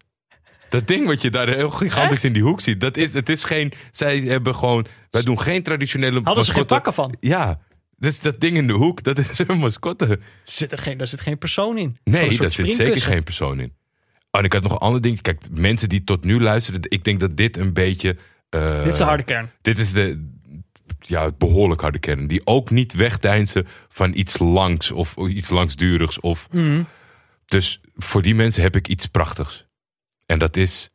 Dat 0.69 0.87
ding 0.87 1.07
wat 1.07 1.23
je 1.23 1.31
daar 1.31 1.49
heel 1.49 1.71
gigantisch 1.71 2.25
in 2.25 2.33
die 2.33 2.43
hoek 2.43 2.61
ziet, 2.61 2.81
dat 2.81 2.97
is, 2.97 3.13
het 3.13 3.29
is 3.29 3.45
geen. 3.45 3.73
Zij 3.91 4.19
hebben 4.21 4.55
gewoon. 4.55 4.87
Wij 5.11 5.23
doen 5.23 5.41
geen 5.41 5.63
traditionele. 5.63 6.21
Hadden 6.25 6.45
ze 6.45 6.51
geen 6.53 6.61
mascotte. 6.61 6.75
pakken 6.75 6.93
van? 6.93 7.17
Ja. 7.21 7.59
Dus 8.03 8.21
dat 8.21 8.41
ding 8.41 8.57
in 8.57 8.67
de 8.67 8.73
hoek, 8.73 9.03
dat 9.03 9.19
is 9.19 9.39
een 9.47 9.59
mascotte. 9.59 10.07
Er 10.07 10.19
zit, 10.43 10.73
er 10.73 10.79
geen, 10.79 10.99
daar 10.99 11.07
zit 11.07 11.21
geen 11.21 11.39
persoon 11.39 11.79
in. 11.79 11.97
Nee, 12.05 12.37
daar 12.39 12.51
zit 12.51 12.73
zeker 12.73 13.01
geen 13.03 13.23
persoon 13.23 13.61
in. 13.61 13.73
Oh, 14.31 14.41
en 14.41 14.47
ik 14.47 14.53
had 14.53 14.63
nog 14.63 14.73
een 14.73 14.79
ander 14.79 15.01
ding. 15.01 15.21
Kijk, 15.21 15.41
mensen 15.51 15.89
die 15.89 16.05
tot 16.05 16.25
nu 16.25 16.41
luisteren, 16.41 16.81
ik 16.89 17.05
denk 17.05 17.21
dat 17.21 17.37
dit 17.37 17.57
een 17.57 17.73
beetje. 17.73 18.17
eh, 18.49 18.83
Dit 18.83 18.93
is 18.93 18.99
de 18.99 19.05
harde 19.05 19.23
kern. 19.23 19.51
Dit 19.61 19.79
is 19.79 19.93
de. 19.93 20.31
Ja, 21.01 21.31
behoorlijk 21.39 21.81
harde 21.81 21.99
kern. 21.99 22.27
Die 22.27 22.41
ook 22.47 22.71
niet 22.71 22.93
wegdeinzen 22.95 23.67
van 23.89 24.15
iets 24.15 24.39
langs 24.39 24.91
of 24.91 25.17
iets 25.17 25.51
langsdurigs. 25.51 26.21
Of, 26.21 26.49
Mhm. 26.51 26.83
Dus 27.45 27.81
voor 27.97 28.23
die 28.23 28.35
mensen 28.35 28.63
heb 28.63 28.77
ik 28.77 28.89
iets 28.89 29.07
prachtigs. 29.07 29.67
En 30.27 30.39
dat 30.39 30.57
is. 30.57 30.91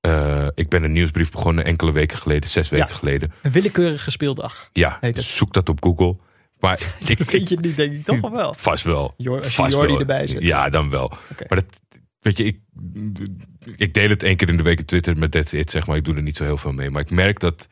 eh, 0.00 0.46
ik 0.54 0.68
ben 0.68 0.82
een 0.82 0.92
nieuwsbrief 0.92 1.30
begonnen 1.30 1.64
enkele 1.64 1.92
weken 1.92 2.18
geleden, 2.18 2.48
zes 2.48 2.68
weken 2.68 2.88
Ja. 2.88 2.94
geleden. 2.94 3.32
Een 3.42 3.50
willekeurige 3.50 4.10
speeldag. 4.10 4.68
Ja, 4.72 4.98
zoek 5.14 5.52
dat 5.52 5.68
op 5.68 5.82
Google. 5.82 6.16
Maar 6.62 6.94
ik, 7.06 7.18
Vind 7.24 7.48
je 7.48 7.54
het 7.54 7.64
niet, 7.64 7.76
denk 7.76 7.92
ik 7.92 8.04
toch 8.04 8.30
wel? 8.40 8.54
Vast 8.54 8.84
wel. 8.84 9.14
Jor- 9.16 9.38
als 9.42 9.54
Vast 9.54 9.72
Jordi 9.74 9.88
wel. 9.90 10.00
erbij 10.00 10.26
zet. 10.26 10.42
Ja, 10.42 10.68
dan 10.70 10.90
wel. 10.90 11.12
Maar 11.48 11.58
dat, 11.58 11.80
weet 12.20 12.36
je, 12.38 12.44
ik, 12.44 12.58
ik 13.76 13.94
deel 13.94 14.08
het 14.08 14.22
één 14.22 14.36
keer 14.36 14.48
in 14.48 14.56
de 14.56 14.62
week 14.62 14.80
op 14.80 14.86
Twitter 14.86 15.16
met 15.18 15.30
That's 15.30 15.52
It, 15.52 15.70
zeg 15.70 15.86
maar. 15.86 15.96
Ik 15.96 16.04
doe 16.04 16.14
er 16.16 16.22
niet 16.22 16.36
zo 16.36 16.44
heel 16.44 16.56
veel 16.56 16.72
mee. 16.72 16.90
Maar 16.90 17.02
ik 17.02 17.10
merk 17.10 17.40
dat 17.40 17.68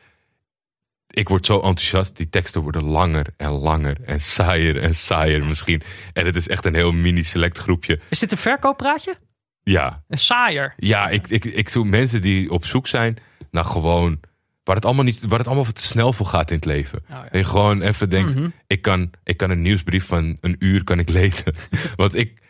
ik 1.07 1.29
word 1.29 1.45
zo 1.45 1.55
enthousiast. 1.55 2.17
Die 2.17 2.29
teksten 2.29 2.61
worden 2.61 2.83
langer 2.83 3.25
en 3.37 3.49
langer 3.51 3.97
en 4.05 4.21
saaier 4.21 4.77
en 4.81 4.95
saaier 4.95 5.45
misschien. 5.45 5.81
En 6.13 6.25
het 6.25 6.35
is 6.35 6.47
echt 6.47 6.65
een 6.65 6.75
heel 6.75 6.91
mini-select 6.91 7.57
groepje. 7.57 7.99
Is 8.09 8.19
dit 8.19 8.31
een 8.31 8.37
verkooppraatje? 8.37 9.15
Ja, 9.63 10.03
Een 10.07 10.17
saaier. 10.17 10.73
ja 10.77 11.09
ik, 11.09 11.27
ik, 11.27 11.45
ik 11.45 11.69
zoek 11.69 11.85
mensen 11.85 12.21
die 12.21 12.51
op 12.51 12.65
zoek 12.65 12.87
zijn 12.87 13.17
naar 13.51 13.65
gewoon... 13.65 14.19
Waar 14.63 14.75
het, 14.75 14.85
allemaal 14.85 15.03
niet, 15.03 15.21
waar 15.27 15.37
het 15.39 15.47
allemaal 15.47 15.71
te 15.71 15.81
snel 15.85 16.13
voor 16.13 16.25
gaat 16.25 16.49
in 16.49 16.55
het 16.55 16.65
leven. 16.65 16.99
Oh, 16.99 17.09
ja. 17.09 17.27
En 17.31 17.37
je 17.39 17.45
gewoon 17.45 17.81
even 17.81 18.09
denkt, 18.09 18.35
Mhm. 18.35 18.47
ik, 18.67 18.81
kan, 18.81 19.09
ik 19.23 19.37
kan 19.37 19.49
een 19.49 19.61
nieuwsbrief 19.61 20.05
van 20.05 20.37
een 20.41 20.55
uur 20.59 20.83
kan 20.83 20.99
ik 20.99 21.09
lezen. 21.19 21.55
Want 21.95 22.15
ik 22.15 22.41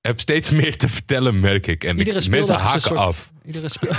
heb 0.00 0.20
steeds 0.20 0.50
meer 0.50 0.76
te 0.76 0.88
vertellen, 0.88 1.40
merk 1.40 1.66
ik. 1.66 1.84
En 1.84 1.98
Iedere 1.98 2.20
ik, 2.20 2.28
mensen 2.30 2.56
haken 2.56 2.80
soort- 2.80 2.98
af. 2.98 3.32
Iedere 3.44 3.68
speel... 3.68 3.90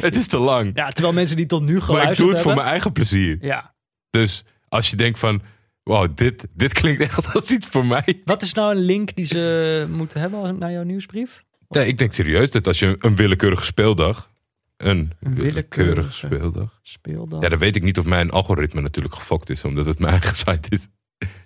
Het 0.00 0.16
is 0.16 0.26
te 0.26 0.38
lang. 0.38 0.70
ja, 0.74 0.88
terwijl 0.90 1.14
mensen 1.14 1.36
die 1.36 1.46
tot 1.46 1.62
nu 1.62 1.80
geluisterd 1.80 1.92
maar 1.94 2.10
ik 2.12 2.16
doe 2.18 2.28
het 2.28 2.36
voor 2.38 2.46
hebben... 2.46 2.54
mijn 2.56 2.68
eigen 2.68 2.92
plezier. 2.92 3.38
Ja. 3.40 3.72
Dus 4.10 4.44
als 4.68 4.90
je 4.90 4.96
denkt 4.96 5.18
van, 5.18 5.42
wow, 5.82 6.08
dit, 6.16 6.46
dit 6.54 6.72
klinkt 6.72 7.00
echt 7.06 7.34
als 7.34 7.50
iets 7.50 7.66
voor 7.66 7.86
mij. 7.86 8.20
Wat 8.24 8.42
is 8.42 8.52
nou 8.52 8.74
een 8.76 8.82
link 8.82 9.14
die 9.14 9.24
ze 9.24 9.86
moeten 9.90 10.20
hebben 10.20 10.58
naar 10.58 10.72
jouw 10.72 10.82
nieuwsbrief? 10.82 11.42
Nee, 11.68 11.86
ik 11.86 11.98
denk 11.98 12.12
serieus 12.12 12.50
dat 12.50 12.66
als 12.66 12.78
je 12.78 12.96
een 12.98 13.16
willekeurige 13.16 13.64
speeldag... 13.64 14.30
Een, 14.76 15.12
willekeurige 15.20 16.12
speeldag... 16.12 16.78
Speeldag. 16.82 17.42
Ja, 17.42 17.48
dan 17.48 17.58
weet 17.58 17.76
ik 17.76 17.82
niet 17.82 17.98
of 17.98 18.04
mijn 18.04 18.30
algoritme 18.30 18.80
natuurlijk 18.80 19.14
gefokt 19.14 19.50
is, 19.50 19.64
omdat 19.64 19.86
het 19.86 19.98
mijn 19.98 20.12
eigen 20.18 20.36
site 20.36 20.68
is. 20.68 20.88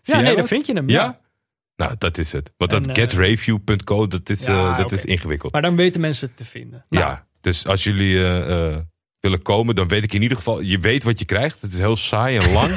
Zie 0.03 0.17
ja, 0.17 0.21
nee, 0.21 0.37
dan 0.37 0.47
vind 0.47 0.67
je 0.67 0.73
hem. 0.73 0.89
Ja? 0.89 1.03
Ja. 1.03 1.21
Nou, 1.77 1.95
dat 1.99 2.19
is 2.19 2.33
het. 2.33 2.51
Want 2.57 2.73
En, 2.73 2.83
dat 2.83 2.97
eh, 2.97 3.03
getreview.co, 3.03 4.07
dat, 4.07 4.29
is, 4.29 4.45
Ja, 4.45 4.71
eh, 4.71 4.77
dat 4.77 4.93
is 4.93 5.05
ingewikkeld. 5.05 5.53
Maar 5.53 5.63
dan 5.63 5.77
weten 5.77 6.01
mensen 6.01 6.29
het 6.29 6.37
te 6.37 6.45
vinden. 6.45 6.85
Nou, 6.89 7.05
ja, 7.05 7.27
dus 7.41 7.67
als 7.67 7.85
jullie 7.85 8.27
eh, 8.27 8.77
willen 9.21 9.43
komen, 9.43 9.75
dan 9.75 9.89
weet 9.89 10.05
ik 10.05 10.13
in 10.13 10.23
ieder 10.23 10.37
geval... 10.37 10.61
Je 10.61 10.79
weet 10.79 11.03
wat 11.03 11.19
je 11.19 11.25
krijgt. 11.25 11.61
Het 11.61 11.73
is 11.73 11.79
heel 11.79 11.97
saai 11.97 12.39
en 12.39 12.53
lang. 12.53 12.71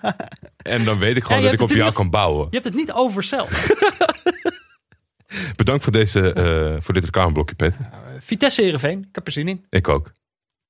en 0.74 0.84
dan 0.84 0.98
weet 0.98 1.16
ik 1.16 1.22
gewoon 1.22 1.42
Ja, 1.42 1.44
dat 1.44 1.54
ik 1.54 1.60
op 1.60 1.70
jou 1.70 1.92
kan 1.92 2.10
bouwen. 2.10 2.46
Je 2.50 2.54
hebt 2.58 2.64
het 2.64 2.74
niet 2.74 2.92
over 2.92 3.22
zelf. 3.22 3.66
Bedankt 5.56 5.84
voor, 5.84 5.92
deze, 5.92 6.78
voor 6.80 6.94
dit 6.94 7.04
reclameblokje, 7.04 7.54
Pet. 7.54 7.76
Vitesse 8.22 8.62
Heerenveen, 8.62 8.98
ik 8.98 9.14
heb 9.14 9.26
er 9.26 9.32
zin 9.32 9.48
in. 9.48 9.64
Ik 9.70 9.88
ook. 9.88 10.12